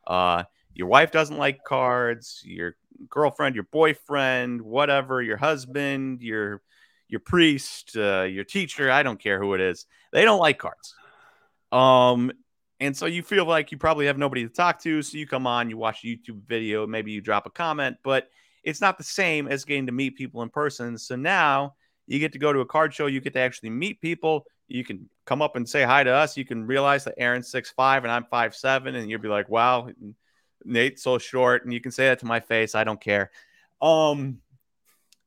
Uh, 0.07 0.45
your 0.75 0.89
wife 0.89 1.13
doesn't 1.13 1.39
like 1.39 1.65
cards. 1.65 2.43
Your 2.45 2.77
girlfriend, 3.09 3.55
your 3.55 3.65
boyfriend, 3.65 4.61
whatever, 4.61 5.23
your 5.23 5.37
husband, 5.37 6.21
your 6.21 6.63
your 7.11 7.21
priest, 7.21 7.97
uh, 7.97 8.23
your 8.23 8.45
teacher, 8.45 8.91
I 8.91 9.03
don't 9.03 9.21
care 9.21 9.41
who 9.41 9.55
it 9.55 9.61
is. 9.61 9.87
They 10.13 10.25
don't 10.25 10.41
like 10.41 10.59
cards. 10.59 10.95
Um, 11.73 12.33
and 12.81 12.97
so 12.97 13.07
you 13.07 13.23
feel 13.23 13.45
like 13.45 13.73
you 13.73 13.79
probably 13.79 14.07
have 14.07 14.19
nobody 14.19 14.43
to 14.45 14.49
talk 14.49 14.81
to. 14.83 15.03
So 15.03 15.19
you 15.19 15.27
come 15.27 15.47
on, 15.47 15.69
you 15.69 15.77
watch 15.77 16.03
a 16.05 16.07
YouTube 16.07 16.43
video, 16.47 16.87
maybe 16.87 17.13
you 17.13 17.21
drop 17.21 17.47
a 17.47 17.51
comment, 17.51 17.99
but 18.03 18.29
it's 18.65 18.81
not 18.81 18.99
the 18.99 19.05
same 19.05 19.49
as 19.49 19.65
getting 19.65 19.87
to 19.87 19.93
meet 19.93 20.17
people 20.17 20.43
in 20.43 20.49
person. 20.49 20.97
So 20.97 21.17
now 21.17 21.75
you 22.07 22.19
get 22.19 22.33
to 22.33 22.39
go 22.39 22.53
to 22.53 22.61
a 22.61 22.67
card 22.67 22.95
show, 22.95 23.07
you 23.07 23.21
get 23.21 23.35
to 23.35 23.41
actually 23.41 23.71
meet 23.71 24.01
people. 24.01 24.47
You 24.69 24.85
can 24.85 25.09
come 25.27 25.43
up 25.43 25.57
and 25.57 25.69
say 25.69 25.83
hi 25.83 26.05
to 26.05 26.11
us. 26.11 26.37
You 26.37 26.45
can 26.45 26.67
realize 26.67 27.05
that 27.05 27.15
Aaron's 27.19 27.51
six 27.51 27.71
five 27.71 28.05
and 28.05 28.13
I'm 28.13 28.25
five 28.31 28.55
seven, 28.55 28.95
and 28.95 29.11
you'll 29.11 29.21
be 29.21 29.29
like, 29.29 29.49
"Wow, 29.49 29.89
Nate's 30.65 31.03
so 31.03 31.19
short," 31.19 31.65
and 31.65 31.73
you 31.73 31.81
can 31.81 31.91
say 31.91 32.07
that 32.07 32.21
to 32.21 32.27
my 32.27 32.39
face. 32.39 32.77
I 32.77 32.85
don't 32.85 33.01
care. 33.01 33.33
Um, 33.83 34.39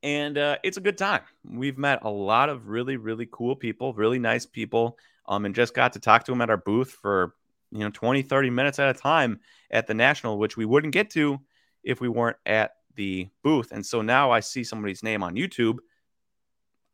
and 0.04 0.36
uh, 0.36 0.58
it's 0.62 0.76
a 0.76 0.82
good 0.82 0.98
time. 0.98 1.22
We've 1.44 1.78
met 1.78 2.00
a 2.02 2.10
lot 2.10 2.50
of 2.50 2.68
really, 2.68 2.98
really 2.98 3.26
cool 3.32 3.56
people, 3.56 3.94
really 3.94 4.18
nice 4.18 4.44
people, 4.44 4.98
um, 5.26 5.46
and 5.46 5.54
just 5.54 5.74
got 5.74 5.94
to 5.94 5.98
talk 5.98 6.24
to 6.24 6.32
them 6.32 6.42
at 6.42 6.50
our 6.50 6.58
booth 6.58 6.92
for 6.92 7.34
you 7.72 7.80
know 7.80 7.90
20, 7.90 8.22
30 8.22 8.50
minutes 8.50 8.78
at 8.78 8.94
a 8.94 8.98
time 8.98 9.40
at 9.70 9.86
the 9.86 9.94
national, 9.94 10.38
which 10.38 10.56
we 10.56 10.66
wouldn't 10.66 10.92
get 10.92 11.10
to 11.10 11.40
if 11.82 12.00
we 12.02 12.08
weren't 12.08 12.36
at 12.44 12.72
the 12.96 13.28
booth. 13.42 13.72
And 13.72 13.84
so 13.84 14.02
now 14.02 14.30
I 14.30 14.40
see 14.40 14.62
somebody's 14.62 15.02
name 15.02 15.22
on 15.22 15.34
YouTube, 15.34 15.78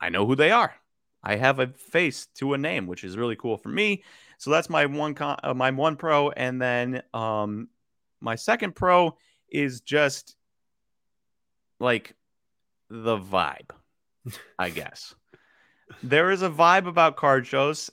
I 0.01 0.09
know 0.09 0.25
who 0.25 0.37
they 0.37 0.53
are. 0.53 0.75
I 1.23 1.37
have 1.37 1.59
a 1.59 1.67
face 1.67 2.27
to 2.37 2.55
a 2.55 2.59
name, 2.59 2.87
which 2.87 3.05
is 3.05 3.19
really 3.19 3.37
cool 3.37 3.59
for 3.59 3.69
me. 3.69 4.05
So 4.39 4.51
that's 4.51 4.71
my 4.71 4.87
one 4.87 5.15
con- 5.15 5.39
uh, 5.43 5.53
my 5.53 5.71
one 5.71 5.97
pro, 5.97 6.31
and 6.31 6.63
then 6.63 7.03
um, 7.13 7.69
my 8.21 8.37
second 8.37 8.75
pro 8.75 9.17
is 9.51 9.81
just 9.81 10.37
like 11.79 12.15
the 12.91 13.17
vibe, 13.17 13.71
I 14.59 14.71
guess. 14.71 15.15
there 16.03 16.31
is 16.31 16.43
a 16.43 16.51
vibe 16.51 16.87
about 16.87 17.17
card 17.17 17.47
shows, 17.47 17.91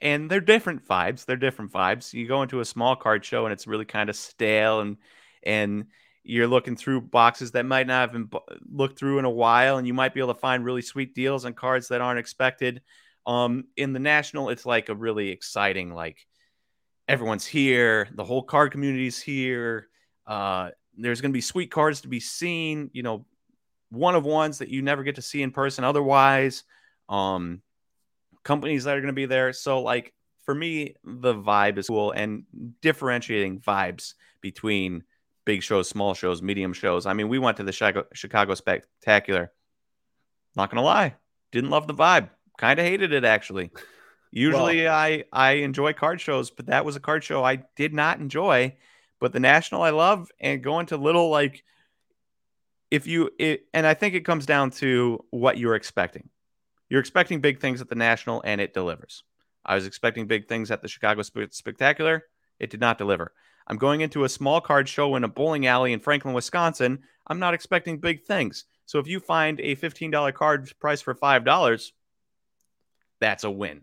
and 0.00 0.30
they're 0.30 0.40
different 0.40 0.86
vibes. 0.86 1.24
They're 1.24 1.36
different 1.36 1.72
vibes. 1.72 2.12
You 2.12 2.26
go 2.26 2.42
into 2.42 2.60
a 2.60 2.64
small 2.64 2.96
card 2.96 3.24
show, 3.24 3.46
and 3.46 3.52
it's 3.52 3.66
really 3.66 3.84
kind 3.84 4.10
of 4.10 4.16
stale, 4.16 4.80
and 4.80 4.96
and 5.42 5.86
you're 6.22 6.48
looking 6.48 6.76
through 6.76 7.00
boxes 7.00 7.52
that 7.52 7.64
might 7.64 7.86
not 7.86 8.00
have 8.00 8.12
been 8.12 8.28
looked 8.70 8.98
through 8.98 9.18
in 9.18 9.24
a 9.24 9.30
while, 9.30 9.78
and 9.78 9.86
you 9.86 9.94
might 9.94 10.12
be 10.12 10.20
able 10.20 10.34
to 10.34 10.40
find 10.40 10.64
really 10.64 10.82
sweet 10.82 11.14
deals 11.14 11.44
on 11.44 11.54
cards 11.54 11.88
that 11.88 12.00
aren't 12.00 12.18
expected. 12.18 12.82
Um, 13.26 13.64
in 13.76 13.92
the 13.92 13.98
national, 13.98 14.50
it's 14.50 14.66
like 14.66 14.88
a 14.88 14.94
really 14.94 15.30
exciting, 15.30 15.94
like 15.94 16.26
everyone's 17.08 17.46
here, 17.46 18.08
the 18.14 18.24
whole 18.24 18.42
card 18.42 18.72
community's 18.72 19.20
here. 19.20 19.88
Uh, 20.26 20.70
there's 20.96 21.20
going 21.20 21.32
to 21.32 21.36
be 21.36 21.40
sweet 21.40 21.70
cards 21.70 22.02
to 22.02 22.08
be 22.08 22.20
seen. 22.20 22.90
You 22.92 23.02
know, 23.02 23.26
one 23.90 24.14
of 24.14 24.24
ones 24.24 24.58
that 24.58 24.68
you 24.68 24.82
never 24.82 25.02
get 25.02 25.16
to 25.16 25.22
see 25.22 25.42
in 25.42 25.50
person 25.50 25.84
otherwise. 25.84 26.64
Um, 27.08 27.62
companies 28.42 28.84
that 28.84 28.96
are 28.96 29.00
going 29.00 29.08
to 29.08 29.12
be 29.12 29.26
there. 29.26 29.52
So, 29.52 29.82
like, 29.82 30.12
for 30.44 30.54
me, 30.54 30.94
the 31.04 31.34
vibe 31.34 31.78
is 31.78 31.88
cool 31.88 32.12
and 32.12 32.44
differentiating 32.80 33.60
vibes 33.60 34.14
between 34.40 35.04
big 35.44 35.62
shows, 35.62 35.88
small 35.88 36.14
shows, 36.14 36.42
medium 36.42 36.72
shows. 36.72 37.06
I 37.06 37.12
mean, 37.12 37.28
we 37.28 37.38
went 37.38 37.56
to 37.58 37.64
the 37.64 37.72
Chicago, 37.72 38.04
Chicago 38.12 38.54
Spectacular. 38.54 39.52
Not 40.56 40.70
going 40.70 40.80
to 40.80 40.84
lie, 40.84 41.14
didn't 41.52 41.70
love 41.70 41.86
the 41.86 41.94
vibe. 41.94 42.30
Kind 42.58 42.78
of 42.78 42.86
hated 42.86 43.12
it, 43.12 43.24
actually. 43.24 43.70
Usually, 44.32 44.84
well, 44.84 44.94
I 44.94 45.24
I 45.32 45.50
enjoy 45.52 45.92
card 45.92 46.20
shows, 46.20 46.50
but 46.50 46.66
that 46.66 46.84
was 46.84 46.94
a 46.94 47.00
card 47.00 47.24
show 47.24 47.44
I 47.44 47.64
did 47.74 47.92
not 47.92 48.20
enjoy. 48.20 48.76
But 49.18 49.32
the 49.32 49.40
national 49.40 49.82
I 49.82 49.90
love, 49.90 50.30
and 50.40 50.62
going 50.62 50.86
to 50.86 50.96
little 50.96 51.30
like 51.30 51.64
if 52.90 53.06
you 53.06 53.30
it, 53.38 53.66
and 53.72 53.86
I 53.86 53.94
think 53.94 54.14
it 54.14 54.24
comes 54.24 54.46
down 54.46 54.70
to 54.72 55.24
what 55.30 55.58
you're 55.58 55.74
expecting. 55.74 56.28
You're 56.88 57.00
expecting 57.00 57.40
big 57.40 57.60
things 57.60 57.80
at 57.80 57.88
the 57.88 57.94
national, 57.94 58.42
and 58.44 58.60
it 58.60 58.74
delivers. 58.74 59.22
I 59.64 59.74
was 59.74 59.86
expecting 59.86 60.26
big 60.26 60.48
things 60.48 60.70
at 60.70 60.82
the 60.82 60.88
Chicago 60.88 61.22
Spectacular. 61.22 62.24
It 62.58 62.70
did 62.70 62.80
not 62.80 62.98
deliver. 62.98 63.32
I'm 63.66 63.76
going 63.76 64.00
into 64.00 64.24
a 64.24 64.28
small 64.28 64.60
card 64.60 64.88
show 64.88 65.14
in 65.14 65.22
a 65.22 65.28
bowling 65.28 65.66
alley 65.66 65.92
in 65.92 66.00
Franklin, 66.00 66.34
Wisconsin. 66.34 67.00
I'm 67.26 67.38
not 67.38 67.54
expecting 67.54 67.98
big 67.98 68.24
things. 68.24 68.64
So 68.86 68.98
if 68.98 69.06
you 69.06 69.20
find 69.20 69.60
a 69.60 69.76
$15 69.76 70.34
card 70.34 70.72
price 70.80 71.00
for 71.00 71.14
$5, 71.14 71.92
that's 73.20 73.44
a 73.44 73.50
win. 73.50 73.82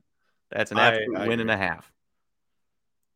That's 0.52 0.72
an 0.72 0.80
absolute 0.80 1.16
I, 1.16 1.24
I 1.24 1.28
win 1.28 1.40
agree. 1.40 1.42
and 1.44 1.52
a 1.52 1.58
half. 1.58 1.92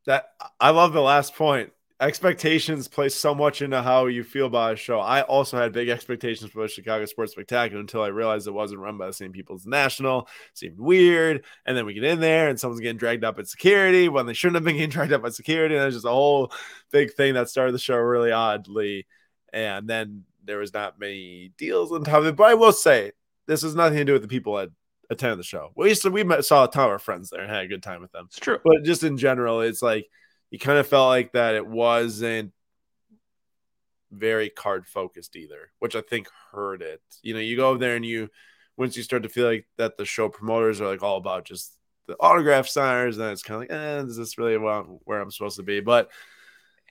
That 0.06 0.30
I 0.60 0.70
love 0.70 0.94
the 0.94 1.02
last 1.02 1.36
point 1.36 1.72
expectations 2.02 2.88
play 2.88 3.08
so 3.10 3.36
much 3.36 3.62
into 3.62 3.80
how 3.82 4.08
you 4.08 4.24
feel 4.24 4.48
about 4.48 4.74
a 4.74 4.76
show. 4.76 5.00
I 5.00 5.22
also 5.22 5.58
had 5.58 5.72
big 5.72 5.88
expectations 5.88 6.50
for 6.52 6.64
the 6.64 6.68
Chicago 6.68 7.06
Sports 7.06 7.34
Spectacular 7.34 7.80
until 7.80 8.02
I 8.02 8.08
realized 8.08 8.48
it 8.48 8.52
wasn't 8.52 8.82
run 8.82 8.98
by 8.98 9.06
the 9.06 9.14
same 9.14 9.32
people 9.32 9.56
as 9.56 9.68
National. 9.68 10.22
It 10.22 10.58
seemed 10.58 10.80
weird. 10.80 11.46
And 11.66 11.78
then 11.78 11.86
we 11.86 11.94
get 11.94 12.04
in 12.04 12.20
there 12.20 12.50
and 12.50 12.60
someone's 12.60 12.82
getting 12.82 12.98
dragged 12.98 13.24
up 13.24 13.38
at 13.38 13.48
security 13.48 14.10
when 14.10 14.26
they 14.26 14.34
shouldn't 14.34 14.56
have 14.56 14.64
been 14.64 14.78
getting 14.78 14.90
dragged 14.92 15.14
up 15.14 15.24
at 15.24 15.36
security. 15.36 15.76
And 15.76 15.84
there's 15.84 15.94
just 15.94 16.06
a 16.06 16.10
whole 16.10 16.52
big 16.92 17.14
thing 17.14 17.36
that 17.36 17.50
started 17.50 17.74
the 17.74 17.80
show 17.80 17.98
really 17.98 18.32
oddly. 18.32 19.06
And 19.54 19.88
then 19.88 20.24
there 20.44 20.58
was 20.58 20.74
not 20.74 21.00
many 21.00 21.54
deals 21.58 21.92
on 21.92 22.04
top 22.04 22.16
of 22.16 22.26
it. 22.26 22.36
But 22.36 22.50
I 22.50 22.56
will 22.56 22.74
say, 22.74 23.12
this 23.46 23.62
has 23.62 23.76
nothing 23.76 23.98
to 24.00 24.06
do 24.06 24.14
with 24.14 24.24
the 24.24 24.28
people 24.28 24.56
that 24.56 24.70
attended 25.12 25.38
the 25.38 25.44
show. 25.44 25.72
We 25.76 25.90
used 25.90 26.02
to, 26.02 26.10
we 26.10 26.24
met, 26.24 26.46
saw 26.46 26.64
a 26.64 26.72
ton 26.72 26.86
of 26.86 26.92
our 26.92 27.00
friends 27.00 27.30
there 27.30 27.42
and 27.42 27.52
had 27.52 27.64
a 27.64 27.68
good 27.68 27.84
time 27.84 28.02
with 28.02 28.12
them. 28.12 28.26
It's 28.28 28.40
true. 28.40 28.58
But 28.64 28.84
just 28.84 29.04
in 29.04 29.18
general, 29.18 29.62
it's 29.62 29.84
like– 29.84 30.08
you 30.52 30.60
kind 30.60 30.78
of 30.78 30.86
felt 30.86 31.08
like 31.08 31.32
that 31.32 31.56
it 31.56 31.66
wasn't 31.66 32.52
very 34.12 34.50
card 34.50 34.86
focused 34.86 35.36
either, 35.36 35.72
which 35.80 35.96
I 35.96 36.02
think 36.02 36.28
hurt 36.52 36.82
it. 36.82 37.02
You 37.24 37.34
know, 37.34 37.40
you 37.40 37.56
go 37.56 37.78
there 37.78 37.96
and 37.96 38.06
you 38.06 38.30
once 38.78 38.98
you 38.98 39.04
start 39.04 39.24
to 39.24 39.30
feel 39.30 39.48
like 39.48 39.66
that 39.78 39.98
the 39.98 40.06
show 40.06 40.30
promoters 40.30 40.82
are 40.82 40.88
like 40.88 41.02
all 41.02 41.18
about 41.18 41.46
just 41.46 41.78
the 42.08 42.16
autograph 42.20 42.68
signers, 42.68 43.18
then 43.18 43.32
it's 43.32 43.44
kind 43.44 43.64
of 43.64 43.70
like, 43.70 43.78
eh, 43.78 44.04
is 44.04 44.18
this 44.18 44.38
really 44.38 44.58
where 44.58 45.22
I'm 45.22 45.32
supposed 45.32 45.58
to 45.58 45.64
be? 45.64 45.80
But 45.80 46.12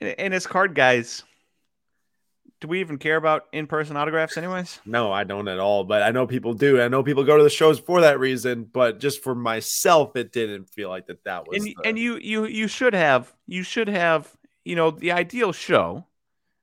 and 0.00 0.32
as 0.32 0.46
card 0.46 0.74
guys, 0.74 1.22
do 2.60 2.68
we 2.68 2.80
even 2.80 2.98
care 2.98 3.16
about 3.16 3.46
in-person 3.52 3.96
autographs 3.96 4.36
anyways? 4.36 4.80
No 4.84 5.12
i 5.12 5.24
don't 5.24 5.48
at 5.48 5.58
all 5.58 5.84
but 5.84 6.02
i 6.02 6.10
know 6.10 6.26
people 6.26 6.54
do 6.54 6.80
i 6.80 6.88
know 6.88 7.02
people 7.02 7.24
go 7.24 7.36
to 7.36 7.42
the 7.42 7.50
shows 7.50 7.78
for 7.78 8.02
that 8.02 8.18
reason 8.18 8.64
but 8.64 9.00
just 9.00 9.22
for 9.22 9.34
myself 9.34 10.14
it 10.16 10.32
didn't 10.32 10.68
feel 10.70 10.88
like 10.88 11.06
that 11.06 11.24
that 11.24 11.46
was 11.48 11.56
and, 11.56 11.66
the... 11.66 11.76
and 11.84 11.98
you 11.98 12.16
you 12.16 12.44
you 12.44 12.68
should 12.68 12.94
have 12.94 13.32
you 13.46 13.62
should 13.62 13.88
have 13.88 14.36
you 14.64 14.76
know 14.76 14.90
the 14.90 15.12
ideal 15.12 15.52
show 15.52 16.04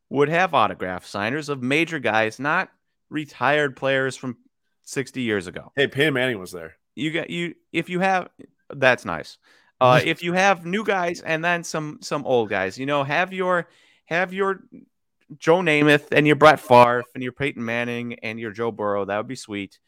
would 0.10 0.30
have 0.30 0.53
autograph 0.53 1.06
signers 1.06 1.49
of 1.49 1.61
major 1.61 1.99
guys 1.99 2.40
not 2.40 2.69
retired 3.10 3.76
players 3.76 4.15
from 4.15 4.38
60 4.84 5.22
years 5.22 5.48
ago. 5.48 5.72
Hey 5.76 5.88
peyton 5.88 6.14
manning 6.14 6.40
was 6.40 6.52
there. 6.52 6.76
You 6.95 7.11
got 7.11 7.30
you 7.30 7.56
if 7.74 7.90
you 7.90 7.99
have 7.99 8.30
that's 8.74 9.06
nice. 9.06 9.38
Uh 9.82 9.99
if 10.06 10.24
you 10.24 10.34
have 10.34 10.65
new 10.65 10.84
guys 10.84 11.22
and 11.22 11.44
then 11.44 11.64
some 11.64 11.99
some 12.02 12.26
old 12.26 12.49
guys 12.49 12.78
you 12.78 12.86
know 12.86 13.03
have 13.03 13.34
your 13.34 13.68
have 14.06 14.34
your 14.34 14.64
Joe 15.37 15.57
Namath 15.57 16.11
and 16.11 16.25
your 16.25 16.35
Brett 16.35 16.59
Favre 16.59 17.03
and 17.13 17.23
your 17.23 17.33
Peyton 17.33 17.63
Manning 17.63 18.15
and 18.15 18.39
your 18.39 18.51
Joe 18.51 18.71
Burrow. 18.71 19.05
That 19.05 19.17
would 19.17 19.27
be 19.27 19.35
sweet. 19.35 19.79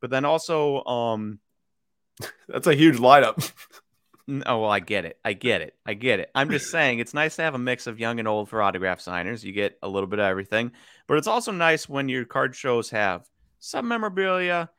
But 0.00 0.10
then 0.10 0.24
also, 0.24 0.84
um, 0.84 1.38
that's 2.48 2.66
a 2.66 2.74
huge 2.74 2.98
lineup. 2.98 3.52
oh 4.46 4.60
well, 4.60 4.70
I 4.70 4.80
get 4.80 5.04
it. 5.04 5.18
I 5.24 5.32
get 5.32 5.62
it. 5.62 5.74
I 5.86 5.94
get 5.94 6.20
it. 6.20 6.30
I'm 6.34 6.50
just 6.50 6.70
saying 6.70 6.98
it's 6.98 7.14
nice 7.14 7.36
to 7.36 7.42
have 7.42 7.54
a 7.54 7.58
mix 7.58 7.86
of 7.86 8.00
young 8.00 8.18
and 8.18 8.28
old 8.28 8.48
for 8.48 8.60
autograph 8.60 9.00
signers. 9.00 9.44
You 9.44 9.52
get 9.52 9.78
a 9.82 9.88
little 9.88 10.08
bit 10.08 10.18
of 10.18 10.26
everything, 10.26 10.72
but 11.06 11.18
it's 11.18 11.26
also 11.26 11.52
nice 11.52 11.88
when 11.88 12.08
your 12.08 12.24
card 12.24 12.54
shows 12.54 12.90
have 12.90 13.28
some 13.58 13.88
memorabilia, 13.88 14.70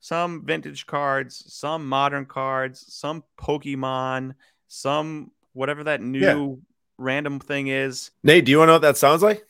some 0.00 0.44
vintage 0.44 0.86
cards, 0.86 1.42
some 1.52 1.88
modern 1.88 2.26
cards, 2.26 2.84
some 2.92 3.24
Pokemon, 3.40 4.34
some 4.68 5.30
whatever 5.52 5.84
that 5.84 6.02
new 6.02 6.20
yeah. 6.20 6.54
random 6.98 7.40
thing 7.40 7.68
is. 7.68 8.10
Nate, 8.22 8.44
do 8.44 8.52
you 8.52 8.58
want 8.58 8.68
to 8.68 8.72
know 8.72 8.74
what 8.74 8.82
that 8.82 8.98
sounds 8.98 9.22
like? 9.22 9.45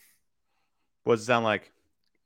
What's 1.07 1.23
it 1.23 1.27
sound 1.27 1.45
like? 1.45 1.71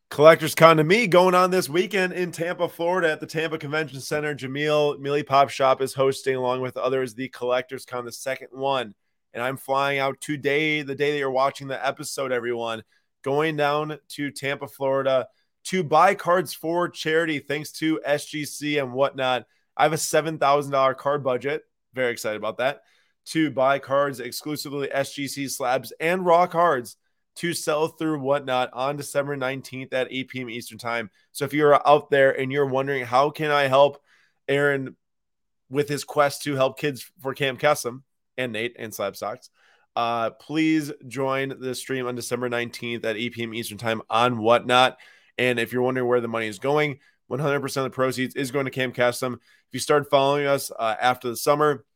Collectors 0.08 0.54
Con 0.54 0.78
to 0.78 0.84
me 0.84 1.06
going 1.06 1.34
on 1.34 1.50
this 1.50 1.68
weekend 1.68 2.14
in 2.14 2.32
Tampa, 2.32 2.66
Florida 2.66 3.12
at 3.12 3.20
the 3.20 3.26
Tampa 3.26 3.58
Convention 3.58 4.00
Center. 4.00 4.34
Jameel 4.34 4.98
Mealy 4.98 5.22
Pop 5.22 5.50
Shop 5.50 5.82
is 5.82 5.92
hosting, 5.92 6.34
along 6.34 6.62
with 6.62 6.78
others, 6.78 7.12
the 7.12 7.28
Collectors 7.28 7.84
Con, 7.84 8.06
the 8.06 8.10
second 8.10 8.48
one. 8.52 8.94
And 9.34 9.42
I'm 9.42 9.58
flying 9.58 9.98
out 9.98 10.18
today, 10.22 10.80
the 10.80 10.94
day 10.94 11.12
that 11.12 11.18
you're 11.18 11.30
watching 11.30 11.68
the 11.68 11.86
episode, 11.86 12.32
everyone, 12.32 12.82
going 13.20 13.54
down 13.54 13.98
to 14.12 14.30
Tampa, 14.30 14.66
Florida 14.66 15.28
to 15.64 15.84
buy 15.84 16.14
cards 16.14 16.54
for 16.54 16.88
charity, 16.88 17.38
thanks 17.38 17.72
to 17.72 18.00
SGC 18.08 18.80
and 18.80 18.94
whatnot. 18.94 19.44
I 19.76 19.82
have 19.82 19.92
a 19.92 19.96
$7,000 19.96 20.96
card 20.96 21.22
budget. 21.22 21.64
Very 21.92 22.12
excited 22.12 22.38
about 22.38 22.56
that. 22.56 22.80
To 23.26 23.50
buy 23.50 23.78
cards 23.78 24.20
exclusively 24.20 24.88
SGC 24.88 25.50
slabs 25.50 25.92
and 26.00 26.24
raw 26.24 26.46
cards 26.46 26.96
to 27.40 27.54
sell 27.54 27.88
through 27.88 28.20
whatnot 28.20 28.68
on 28.74 28.98
December 28.98 29.34
19th 29.34 29.94
at 29.94 30.08
8 30.10 30.28
p.m. 30.28 30.50
Eastern 30.50 30.76
Time. 30.76 31.08
So 31.32 31.46
if 31.46 31.54
you're 31.54 31.88
out 31.88 32.10
there 32.10 32.38
and 32.38 32.52
you're 32.52 32.66
wondering, 32.66 33.06
how 33.06 33.30
can 33.30 33.50
I 33.50 33.62
help 33.62 34.02
Aaron 34.46 34.94
with 35.70 35.88
his 35.88 36.04
quest 36.04 36.42
to 36.42 36.54
help 36.54 36.78
kids 36.78 37.10
for 37.22 37.32
Camp 37.32 37.58
Kesem 37.58 38.02
and 38.36 38.52
Nate 38.52 38.76
and 38.78 38.92
Slabstox, 38.92 39.48
uh, 39.96 40.30
please 40.32 40.92
join 41.08 41.54
the 41.58 41.74
stream 41.74 42.06
on 42.06 42.14
December 42.14 42.50
19th 42.50 43.06
at 43.06 43.16
8 43.16 43.32
p.m. 43.32 43.54
Eastern 43.54 43.78
Time 43.78 44.02
on 44.10 44.36
whatnot. 44.36 44.98
And 45.38 45.58
if 45.58 45.72
you're 45.72 45.80
wondering 45.80 46.08
where 46.08 46.20
the 46.20 46.28
money 46.28 46.46
is 46.46 46.58
going, 46.58 46.98
100% 47.30 47.64
of 47.78 47.84
the 47.84 47.88
proceeds 47.88 48.34
is 48.34 48.50
going 48.50 48.66
to 48.66 48.70
Camp 48.70 48.94
Kesem. 48.94 49.32
If 49.32 49.72
you 49.72 49.80
start 49.80 50.10
following 50.10 50.46
us 50.46 50.70
uh, 50.78 50.96
after 51.00 51.30
the 51.30 51.36
summer, 51.36 51.86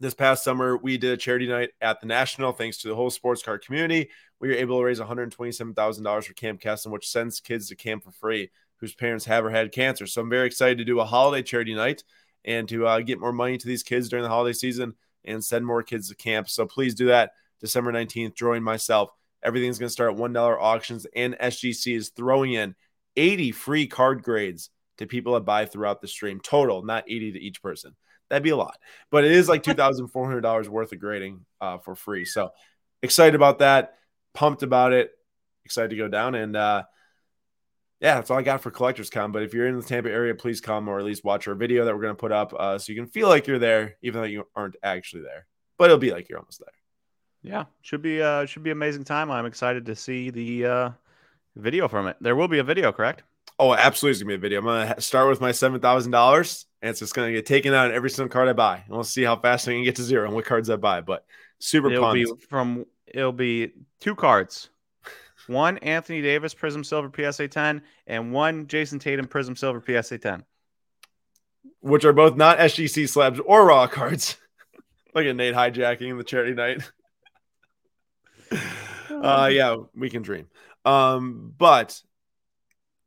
this 0.00 0.14
past 0.14 0.44
summer, 0.44 0.76
we 0.76 0.98
did 0.98 1.12
a 1.12 1.16
charity 1.16 1.48
night 1.48 1.70
at 1.80 2.00
the 2.00 2.06
National. 2.06 2.52
Thanks 2.52 2.78
to 2.78 2.88
the 2.88 2.94
whole 2.94 3.10
sports 3.10 3.42
car 3.42 3.58
community, 3.58 4.10
we 4.40 4.48
were 4.48 4.54
able 4.54 4.78
to 4.78 4.84
raise 4.84 5.00
$127,000 5.00 6.24
for 6.24 6.32
Camp 6.34 6.60
Kesem, 6.60 6.90
which 6.90 7.08
sends 7.08 7.40
kids 7.40 7.68
to 7.68 7.76
camp 7.76 8.04
for 8.04 8.12
free 8.12 8.50
whose 8.78 8.94
parents 8.94 9.24
have 9.24 9.44
or 9.44 9.50
had 9.50 9.72
cancer. 9.72 10.06
So 10.06 10.20
I'm 10.20 10.30
very 10.30 10.46
excited 10.46 10.78
to 10.78 10.84
do 10.84 11.00
a 11.00 11.04
holiday 11.04 11.42
charity 11.42 11.74
night 11.74 12.04
and 12.44 12.68
to 12.68 12.86
uh, 12.86 13.00
get 13.00 13.20
more 13.20 13.32
money 13.32 13.58
to 13.58 13.66
these 13.66 13.82
kids 13.82 14.08
during 14.08 14.22
the 14.22 14.28
holiday 14.28 14.52
season 14.52 14.94
and 15.24 15.44
send 15.44 15.66
more 15.66 15.82
kids 15.82 16.08
to 16.08 16.14
camp. 16.14 16.48
So 16.48 16.66
please 16.66 16.94
do 16.94 17.06
that 17.06 17.32
December 17.60 17.92
19th. 17.92 18.34
Join 18.34 18.62
myself. 18.62 19.10
Everything's 19.42 19.78
going 19.78 19.88
to 19.88 19.92
start 19.92 20.14
at 20.14 20.18
$1 20.18 20.60
auctions, 20.60 21.06
and 21.14 21.34
SGC 21.34 21.96
is 21.96 22.08
throwing 22.08 22.54
in 22.54 22.74
80 23.16 23.52
free 23.52 23.86
card 23.86 24.22
grades 24.22 24.70
to 24.98 25.06
people 25.06 25.34
that 25.34 25.40
buy 25.40 25.64
throughout 25.64 26.00
the 26.00 26.08
stream. 26.08 26.40
Total, 26.40 26.82
not 26.82 27.04
80 27.08 27.32
to 27.32 27.40
each 27.40 27.62
person. 27.62 27.94
That'd 28.30 28.42
be 28.42 28.50
a 28.50 28.56
lot, 28.56 28.78
but 29.10 29.24
it 29.24 29.32
is 29.32 29.48
like 29.48 29.62
two 29.64 29.74
thousand 29.74 30.08
four 30.08 30.26
hundred 30.26 30.42
dollars 30.42 30.68
worth 30.68 30.92
of 30.92 31.00
grading 31.00 31.46
uh, 31.60 31.78
for 31.78 31.94
free. 31.94 32.26
So 32.26 32.50
excited 33.02 33.34
about 33.34 33.60
that, 33.60 33.94
pumped 34.38 34.62
about 34.62 34.92
it, 34.92 35.10
excited 35.64 35.90
to 35.90 35.96
go 35.96 36.06
down, 36.06 36.36
and 36.36 36.54
uh, 36.54 36.84
yeah, 38.00 38.14
that's 38.14 38.30
all 38.30 38.38
I 38.38 38.42
got 38.42 38.62
for 38.62 38.70
Collectors 38.70 39.10
Con. 39.10 39.32
But 39.32 39.42
if 39.42 39.52
you're 39.52 39.66
in 39.66 39.76
the 39.76 39.82
Tampa 39.82 40.10
area, 40.10 40.32
please 40.36 40.60
come 40.60 40.86
or 40.86 41.00
at 41.00 41.04
least 41.04 41.24
watch 41.24 41.48
our 41.48 41.56
video 41.56 41.84
that 41.84 41.92
we're 41.92 42.02
going 42.02 42.14
to 42.14 42.20
put 42.20 42.30
up, 42.30 42.54
uh, 42.54 42.78
so 42.78 42.92
you 42.92 43.00
can 43.00 43.10
feel 43.10 43.26
like 43.26 43.48
you're 43.48 43.58
there, 43.58 43.96
even 44.00 44.20
though 44.20 44.28
you 44.28 44.46
aren't 44.54 44.76
actually 44.80 45.22
there. 45.22 45.46
But 45.76 45.86
it'll 45.86 45.98
be 45.98 46.12
like 46.12 46.28
you're 46.28 46.38
almost 46.38 46.60
there. 46.60 46.68
Yeah, 47.42 47.64
should 47.82 48.02
be 48.02 48.22
uh 48.22 48.46
should 48.46 48.62
be 48.62 48.70
amazing 48.70 49.04
time. 49.04 49.30
I'm 49.30 49.46
excited 49.46 49.86
to 49.86 49.96
see 49.96 50.30
the 50.30 50.66
uh 50.66 50.90
video 51.56 51.88
from 51.88 52.06
it. 52.06 52.16
There 52.20 52.36
will 52.36 52.48
be 52.48 52.58
a 52.58 52.64
video, 52.64 52.92
correct? 52.92 53.24
Oh, 53.58 53.74
absolutely, 53.74 54.12
it's 54.12 54.22
gonna 54.22 54.30
be 54.30 54.34
a 54.34 54.38
video. 54.38 54.58
I'm 54.60 54.64
gonna 54.66 55.00
start 55.00 55.28
with 55.28 55.40
my 55.40 55.50
seven 55.50 55.80
thousand 55.80 56.12
dollars, 56.12 56.66
and 56.80 56.90
it's 56.90 57.00
just 57.00 57.14
gonna 57.14 57.32
get 57.32 57.46
taken 57.46 57.74
out 57.74 57.90
in 57.90 57.96
every 57.96 58.10
single 58.10 58.32
card 58.32 58.48
I 58.48 58.52
buy, 58.52 58.76
and 58.86 58.94
we'll 58.94 59.02
see 59.02 59.24
how 59.24 59.34
fast 59.34 59.66
I 59.66 59.72
can 59.72 59.82
get 59.82 59.96
to 59.96 60.02
zero 60.04 60.26
and 60.26 60.34
what 60.34 60.44
cards 60.44 60.70
I 60.70 60.76
buy. 60.76 61.00
But 61.00 61.24
super 61.58 61.90
it'll 61.90 62.04
pumped. 62.04 62.40
Be 62.40 62.46
from 62.48 62.86
it'll 63.14 63.32
be 63.32 63.72
two 64.00 64.14
cards, 64.14 64.70
one 65.46 65.78
Anthony 65.78 66.22
Davis 66.22 66.54
Prizm 66.54 66.84
Silver 66.84 67.10
PSA 67.14 67.48
10, 67.48 67.82
and 68.06 68.32
one 68.32 68.66
Jayson 68.66 68.98
Tatum 68.98 69.26
Prizm 69.26 69.56
Silver 69.56 69.82
PSA 69.84 70.18
10, 70.18 70.44
which 71.80 72.04
are 72.04 72.12
both 72.12 72.36
not 72.36 72.58
SGC 72.58 73.08
slabs 73.08 73.40
or 73.40 73.66
raw 73.66 73.86
cards. 73.86 74.36
Look 75.14 75.24
at 75.24 75.36
Nate 75.36 75.54
hijacking 75.54 76.16
the 76.18 76.24
charity 76.24 76.54
night. 76.54 76.82
uh, 79.10 79.50
yeah, 79.52 79.76
we 79.94 80.10
can 80.10 80.22
dream. 80.22 80.48
Um, 80.84 81.52
but 81.56 82.00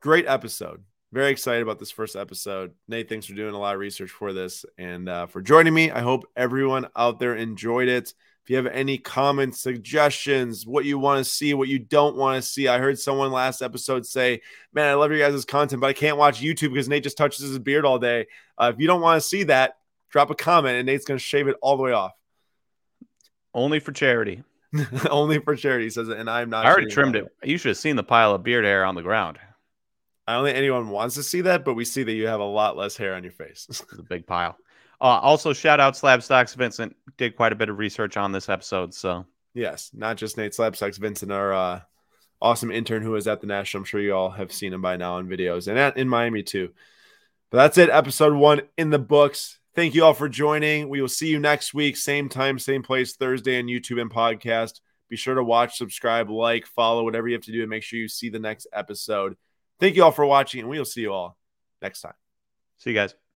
great 0.02 0.28
episode. 0.28 0.84
Very 1.11 1.32
excited 1.32 1.61
about 1.61 1.78
this 1.78 1.91
first 1.91 2.15
episode. 2.15 2.72
Nate, 2.88 3.10
thanks 3.10 3.26
for 3.26 3.34
doing 3.34 3.53
a 3.53 3.60
lot 3.60 3.73
of 3.73 3.82
research 3.82 4.11
for 4.11 4.32
this 4.32 4.65
and 4.78 5.10
uh, 5.10 5.26
for 5.26 5.41
joining 5.41 5.73
me. 5.73 5.91
I 5.91 5.99
hope 5.99 6.23
everyone 6.38 6.88
out 6.95 7.19
there 7.19 7.36
enjoyed 7.36 7.90
it. 7.90 8.14
If 8.44 8.50
you 8.50 8.56
have 8.56 8.66
any 8.68 8.98
comments, 8.98 9.60
suggestions, 9.60 10.66
what 10.66 10.84
you 10.84 10.98
want 10.98 11.24
to 11.24 11.30
see, 11.30 11.54
what 11.54 11.68
you 11.68 11.78
don't 11.78 12.16
want 12.16 12.42
to 12.42 12.48
see, 12.48 12.68
I 12.68 12.80
heard 12.80 12.98
someone 12.98 13.32
last 13.32 13.62
episode 13.62 14.06
say, 14.06 14.42
Man, 14.74 14.90
I 14.90 14.96
love 14.96 15.12
your 15.12 15.20
guys' 15.20 15.46
content, 15.46 15.80
but 15.80 15.88
I 15.88 15.94
can't 15.94 16.18
watch 16.18 16.42
YouTube 16.42 16.70
because 16.70 16.90
Nate 16.90 17.04
just 17.04 17.18
touches 17.18 17.48
his 17.48 17.60
beard 17.60 17.86
all 17.86 18.00
day. 18.00 18.26
Uh, 18.58 18.72
if 18.74 18.80
you 18.80 18.88
don't 18.88 19.02
want 19.02 19.22
to 19.22 19.28
see 19.28 19.44
that, 19.44 19.78
drop 20.10 20.32
a 20.32 20.36
comment 20.36 20.78
and 20.78 20.86
Nate's 20.88 21.06
going 21.06 21.20
to 21.20 21.24
shave 21.24 21.48
it 21.48 21.56
all 21.62 21.78
the 21.78 21.84
way 21.84 21.92
off. 21.92 22.14
Only 23.54 23.80
for 23.80 23.92
charity. 23.92 24.44
Only 25.10 25.40
for 25.40 25.56
charity, 25.56 25.90
says 25.90 26.10
it. 26.10 26.18
And 26.18 26.30
I'm 26.30 26.50
not. 26.50 26.66
I 26.66 26.72
already 26.72 26.90
trimmed 26.90 27.16
it. 27.16 27.28
You 27.44 27.58
should 27.58 27.70
have 27.70 27.78
seen 27.78 27.96
the 27.96 28.04
pile 28.04 28.34
of 28.34 28.44
beard 28.44 28.66
hair 28.66 28.86
on 28.86 28.96
the 28.96 29.02
ground. 29.02 29.38
I 30.28 30.36
don't 30.36 30.46
think 30.46 30.58
anyone 30.58 30.90
wants 30.90 31.16
to 31.16 31.24
see 31.24 31.42
that, 31.42 31.66
but 31.66 31.74
we 31.74 31.84
see 31.84 32.04
that 32.04 32.14
you 32.14 32.28
have 32.28 32.40
a 32.40 32.46
lot 32.46 32.78
less 32.78 32.96
hair 32.96 33.16
on 33.16 33.24
your 33.24 33.34
face. 33.34 33.68
it's 33.70 33.82
a 33.98 34.04
big 34.04 34.26
pile. 34.26 34.58
Uh, 35.02 35.19
also, 35.19 35.52
shout 35.52 35.80
out 35.80 35.95
Slabstox. 35.95 36.56
Vincent 36.56 36.95
did 37.18 37.36
quite 37.36 37.52
a 37.52 37.56
bit 37.56 37.69
of 37.69 37.80
research 37.80 38.18
on 38.18 38.32
this 38.32 38.49
episode. 38.49 38.94
So 38.94 39.26
yes, 39.56 39.90
not 39.94 40.15
just 40.15 40.38
Nate 40.38 40.52
Slabstox, 40.52 40.99
Vincent, 40.99 41.32
our 41.32 41.53
uh, 41.53 41.82
awesome 42.40 42.72
intern 42.72 43.02
who 43.02 43.15
is 43.15 43.28
at 43.28 43.41
the 43.41 43.48
National. 43.48 43.82
I'm 43.82 43.86
sure 43.86 43.99
you 43.99 44.14
all 44.14 44.30
have 44.30 44.53
seen 44.53 44.73
him 44.73 44.82
by 44.82 44.98
now 44.98 45.18
in 45.18 45.28
videos 45.28 45.68
and 45.68 45.80
at, 45.80 45.98
in 45.98 46.07
Miami 46.07 46.44
too. 46.44 46.69
But 47.49 47.57
that's 47.57 47.78
it. 47.80 47.90
Episode 47.90 48.34
one 48.34 48.61
in 48.78 48.91
the 48.91 48.99
books. 48.99 49.57
Thank 49.73 49.95
you 49.95 50.03
all 50.03 50.14
for 50.14 50.30
joining. 50.30 50.88
We 50.88 51.02
will 51.02 51.07
see 51.07 51.30
you 51.30 51.40
next 51.40 51.73
week, 51.73 51.98
same 51.98 52.30
time, 52.30 52.60
same 52.60 52.84
place, 52.84 53.15
Thursday 53.15 53.57
on 53.57 53.65
YouTube 53.65 54.02
and 54.02 54.11
podcast. 54.11 54.82
Be 55.10 55.15
sure 55.18 55.36
to 55.36 55.44
watch, 55.44 55.78
subscribe, 55.78 56.30
like, 56.30 56.65
follow, 56.65 57.03
whatever 57.03 57.28
you 57.28 57.36
have 57.36 57.44
to 57.44 57.52
do 57.52 57.61
and 57.61 57.69
make 57.69 57.84
sure 57.84 57.99
you 57.99 58.07
see 58.07 58.30
the 58.30 58.40
next 58.40 58.68
episode. 58.72 59.36
Thank 59.80 59.95
you 59.95 60.03
all 60.03 60.11
for 60.11 60.26
watching, 60.26 60.61
and 60.61 60.69
we 60.69 60.78
will 60.78 60.86
see 60.86 61.02
you 61.02 61.11
all 61.11 61.38
next 61.82 62.02
time. 62.02 62.14
See 62.78 62.91
you 62.91 62.95
guys. 62.95 63.22